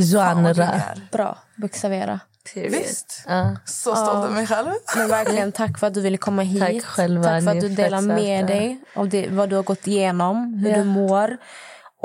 Joan 0.05 0.43
vad 0.43 0.55
du 0.55 0.61
Ra. 0.61 0.67
är. 0.67 1.07
Bra, 1.11 1.37
bokstavera. 1.55 2.19
Visst? 2.55 3.23
Ja. 3.27 3.55
Så 3.65 3.95
stolt 3.95 4.25
över 4.25 4.29
mig 4.35 4.47
själv. 4.47 4.67
Men 4.97 5.07
verkligen 5.07 5.51
tack 5.51 5.79
för 5.79 5.87
att 5.87 5.93
du 5.93 6.01
ville 6.01 6.17
komma 6.17 6.41
hit. 6.41 6.59
Tack 6.61 6.83
själva, 6.83 7.23
Tack 7.23 7.43
för 7.43 7.51
att 7.51 7.61
du 7.61 7.69
delar 7.69 8.01
med 8.01 8.47
dig 8.47 8.79
av 8.95 9.09
det, 9.09 9.27
vad 9.29 9.49
du 9.49 9.55
har 9.55 9.63
gått 9.63 9.87
igenom, 9.87 10.53
hur 10.53 10.69
Ja. 10.69 10.77
du 10.77 10.83
mår. 10.83 11.37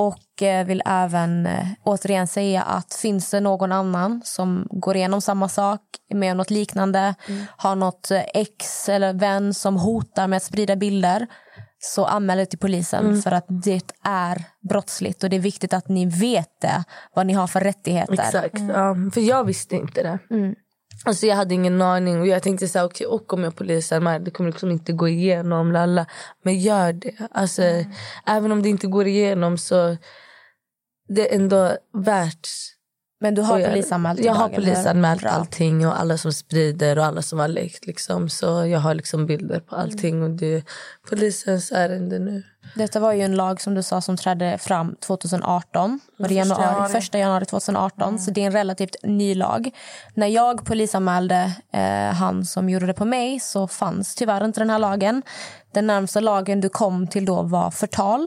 Och 0.06 0.42
eh, 0.42 0.66
vill 0.66 0.82
även 0.86 1.46
eh, 1.46 1.66
återigen 1.84 2.26
säga 2.26 2.62
att 2.62 2.94
finns 2.94 3.30
det 3.30 3.40
någon 3.40 3.72
annan 3.72 4.22
som 4.24 4.66
går 4.70 4.96
igenom 4.96 5.20
samma 5.20 5.48
sak, 5.48 5.80
är 6.08 6.16
med 6.16 6.30
om 6.32 6.36
något 6.36 6.50
liknande, 6.50 7.14
Mm. 7.28 7.44
har 7.56 7.74
något 7.76 8.10
eh, 8.10 8.22
ex 8.34 8.88
eller 8.88 9.12
vän 9.12 9.54
som 9.54 9.76
hotar 9.76 10.26
med 10.26 10.36
att 10.36 10.42
sprida 10.42 10.76
bilder 10.76 11.26
så 11.78 12.04
anmäl 12.04 12.38
det 12.38 12.46
till 12.46 12.58
polisen 12.58 13.04
Mm. 13.06 13.22
för 13.22 13.30
att 13.32 13.46
det 13.48 13.82
är 14.04 14.44
brottsligt 14.68 15.24
och 15.24 15.30
det 15.30 15.36
är 15.36 15.40
viktigt 15.40 15.72
att 15.74 15.88
ni 15.88 16.06
vet 16.06 16.60
det, 16.60 16.84
vad 17.14 17.26
ni 17.26 17.32
har 17.32 17.46
för 17.46 17.60
rättigheter. 17.60 18.12
Exakt. 18.12 18.58
Ja, 18.74 18.94
för 19.14 19.20
jag 19.20 19.44
visste 19.44 19.76
inte 19.76 20.02
det. 20.02 20.18
Mm. 20.92 21.02
Alltså 21.04 21.26
jag 21.26 21.36
hade 21.36 21.54
ingen 21.54 21.82
aning. 21.82 22.20
Och 22.20 22.26
jag 22.26 22.42
tänkte 22.42 22.68
så 22.68 22.78
här, 22.78 22.86
okej, 22.86 23.06
och 23.06 23.32
om 23.32 23.44
jag 23.44 23.56
polisanmäler, 23.56 24.24
det 24.24 24.30
kommer 24.30 24.50
liksom 24.50 24.70
inte 24.70 24.92
gå 24.92 25.08
igenom. 25.08 25.72
Lalla. 25.72 26.06
Men 26.42 26.58
gör 26.58 26.92
det. 26.92 27.14
Alltså, 27.30 27.62
Även 28.26 28.52
om 28.52 28.62
det 28.62 28.68
inte 28.68 28.86
går 28.86 29.06
igenom 29.06 29.58
så 29.58 29.96
det 31.08 31.32
är 31.32 31.36
ändå 31.36 31.76
värt 31.92 32.48
Men 33.20 33.34
du 33.34 33.42
har 33.42 33.60
polisanmält 33.68 34.24
Jag 34.24 34.34
har 34.34 34.48
polisanmält 34.48 35.24
allting 35.24 35.86
och 35.86 36.00
alla 36.00 36.18
som 36.18 36.32
sprider 36.32 36.98
och 36.98 37.04
alla 37.04 37.22
som 37.22 37.38
har 37.38 37.48
läckt. 37.48 37.86
Liksom. 37.86 38.28
Så 38.28 38.66
jag 38.66 38.78
har 38.78 38.94
liksom 38.94 39.26
bilder 39.26 39.60
på 39.60 39.76
allting 39.76 40.22
och 40.22 40.30
det 40.30 40.54
är 40.54 40.62
polisens 41.08 41.72
ärende 41.72 42.18
nu. 42.18 42.42
Detta 42.74 43.00
var 43.00 43.12
ju 43.12 43.22
en 43.22 43.36
lag 43.36 43.60
som 43.60 43.74
du 43.74 43.82
sa 43.82 44.00
som 44.00 44.16
trädde 44.16 44.58
fram 44.58 44.96
2018. 44.96 46.00
Var 46.16 46.28
det 46.28 46.34
januari, 46.34 46.62
januari. 46.62 46.92
första 46.92 47.18
januari 47.18 47.44
2018. 47.44 48.18
Så 48.18 48.30
det 48.30 48.42
är 48.42 48.46
en 48.46 48.52
relativt 48.52 48.96
ny 49.02 49.34
lag. 49.34 49.70
När 50.14 50.26
jag 50.26 50.64
polisanmälde 50.64 51.52
eh, 51.72 52.14
han 52.14 52.44
som 52.44 52.70
gjorde 52.70 52.86
det 52.86 52.94
på 52.94 53.04
mig 53.04 53.40
så 53.40 53.68
fanns 53.68 54.14
tyvärr 54.14 54.44
inte 54.44 54.60
den 54.60 54.70
här 54.70 54.78
lagen. 54.78 55.22
Den 55.72 55.86
närmsta 55.86 56.20
lagen 56.20 56.60
du 56.60 56.68
kom 56.68 57.06
till 57.06 57.24
då 57.24 57.42
var 57.42 57.70
förtal. 57.70 58.26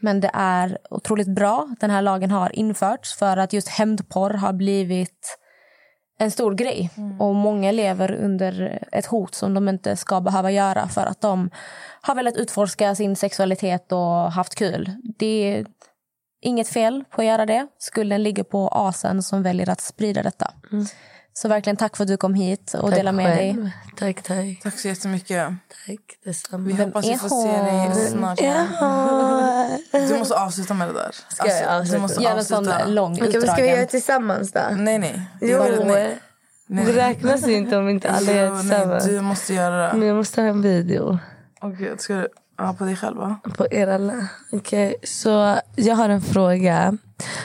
Men 0.00 0.20
det 0.20 0.30
är 0.34 0.78
otroligt 0.90 1.34
bra 1.34 1.68
den 1.80 1.90
här 1.90 2.02
lagen 2.02 2.30
har 2.30 2.56
införts 2.56 3.14
för 3.14 3.36
att 3.36 3.52
just 3.52 3.68
hämndporr 3.68 4.34
har 4.34 4.52
blivit 4.52 5.38
en 6.22 6.30
stor 6.30 6.54
grej. 6.54 6.90
Och 7.18 7.34
Många 7.34 7.72
lever 7.72 8.12
under 8.12 8.84
ett 8.92 9.06
hot 9.06 9.34
som 9.34 9.54
de 9.54 9.68
inte 9.68 9.96
ska 9.96 10.20
behöva 10.20 10.50
göra 10.50 10.88
för 10.88 11.06
att 11.06 11.20
de 11.20 11.50
har 12.02 12.14
velat 12.14 12.36
utforska 12.36 12.94
sin 12.94 13.16
sexualitet 13.16 13.92
och 13.92 14.32
haft 14.32 14.54
kul. 14.54 14.90
Det 15.18 15.26
är 15.26 15.66
inget 16.42 16.68
fel 16.68 17.04
på 17.10 17.20
att 17.20 17.26
göra 17.26 17.46
det. 17.46 17.66
Skulden 17.78 18.22
ligger 18.22 18.42
på 18.42 18.68
asen 18.68 19.22
som 19.22 19.42
väljer 19.42 19.70
att 19.70 19.80
sprida 19.80 20.22
detta. 20.22 20.50
Så 21.34 21.48
verkligen 21.48 21.76
tack 21.76 21.96
för 21.96 22.04
att 22.04 22.08
du 22.08 22.16
kom 22.16 22.34
hit 22.34 22.74
och 22.74 22.88
Tack 22.90 22.98
delade 22.98 23.16
med 23.16 23.36
dig. 23.36 23.54
själv. 23.54 23.70
Tack, 23.96 24.22
tack. 24.22 24.60
Tack 24.62 24.78
så 24.78 24.88
jättemycket. 24.88 25.48
tack 25.86 26.00
detsamma. 26.24 26.64
Vi 26.68 26.72
hoppas 26.84 27.04
vi 27.06 27.16
får 27.16 27.28
se 27.28 27.62
dig 27.62 28.10
snart. 28.10 28.38
Du 30.08 30.18
måste 30.18 30.34
avsluta 30.34 30.74
med 30.74 30.88
det 30.88 30.94
där. 30.94 31.02
Alltså, 31.04 31.46
jag 31.46 31.68
avsluta? 31.80 31.96
du 31.96 32.02
måste 32.02 32.22
Gör 32.22 32.36
en 32.36 32.44
sån 32.44 32.58
avsluta. 32.68 32.86
lång 32.86 33.12
Okej, 33.14 33.32
vad 33.32 33.42
ska 33.42 33.54
vi 33.54 33.60
göra 33.62 33.70
utdragen. 33.70 33.88
tillsammans 33.88 34.52
då? 34.52 34.60
Nej, 34.70 34.98
nej. 34.98 35.22
Jo, 35.40 35.58
Bara- 35.58 35.84
nej. 35.84 36.18
det 36.66 36.92
räknas 36.92 37.46
ju 37.48 37.52
inte 37.52 37.76
om 37.76 37.88
inte 37.88 38.10
alla 38.10 38.32
gör 38.32 38.50
nej, 38.50 38.60
tillsammans. 38.60 39.04
du 39.04 39.20
måste 39.20 39.54
göra 39.54 39.86
det. 39.92 39.98
Men 39.98 40.08
jag 40.08 40.16
måste 40.16 40.40
ha 40.40 40.48
en 40.48 40.62
video 40.62 41.18
Åh 41.62 41.70
gud, 41.70 42.00
ska 42.00 42.14
du... 42.14 42.28
Ja, 42.62 42.74
på 42.78 42.84
dig 42.84 42.96
själv 42.96 43.16
va? 43.16 43.36
på 43.56 43.66
er 43.70 43.86
alla. 43.86 44.26
Okej, 44.52 44.94
så 45.02 45.58
jag 45.76 45.96
har 45.96 46.08
en 46.08 46.22
fråga. 46.22 46.96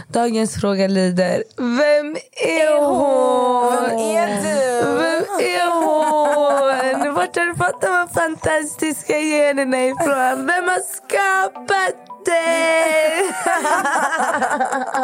Dagens 0.08 0.56
fråga 0.56 0.88
lyder, 0.88 1.44
vem 1.58 2.16
är 2.46 2.86
hon? 2.86 3.74
Vem 3.74 4.00
är 4.00 4.28
du? 4.28 4.86
Vem 4.86 5.24
är 5.40 5.68
hon? 5.74 7.14
Vart 7.14 7.36
har 7.36 7.46
du 7.46 7.56
fått 7.56 7.82
de 7.82 7.88
här 7.88 8.08
fantastiska 8.08 9.20
generna 9.20 9.86
ifrån? 9.86 10.46
Vem 10.48 10.68
har 10.68 10.82
skapat 10.96 12.26
dig? 12.26 13.32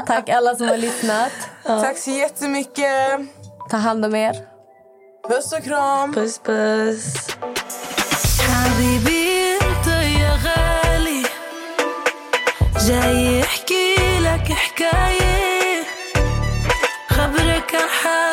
Tack 0.07 0.29
alla 0.29 0.55
som 0.55 0.67
har 0.67 0.77
lyssnat. 0.77 1.31
Tack 1.63 1.97
så 1.97 2.11
jättemycket. 2.11 3.19
Ta 3.69 3.77
hand 3.77 4.05
om 4.05 4.15
er. 4.15 4.35
Puss 5.29 5.53
och 5.53 5.63
kram. 5.63 6.13
Puss 6.13 6.39
puss. 6.39 7.27
جاي 12.87 13.39
يحكي 13.39 13.95
لك 14.19 14.51
حكاية. 14.51 15.83
خبرك 17.09 17.75
عن 17.75 18.32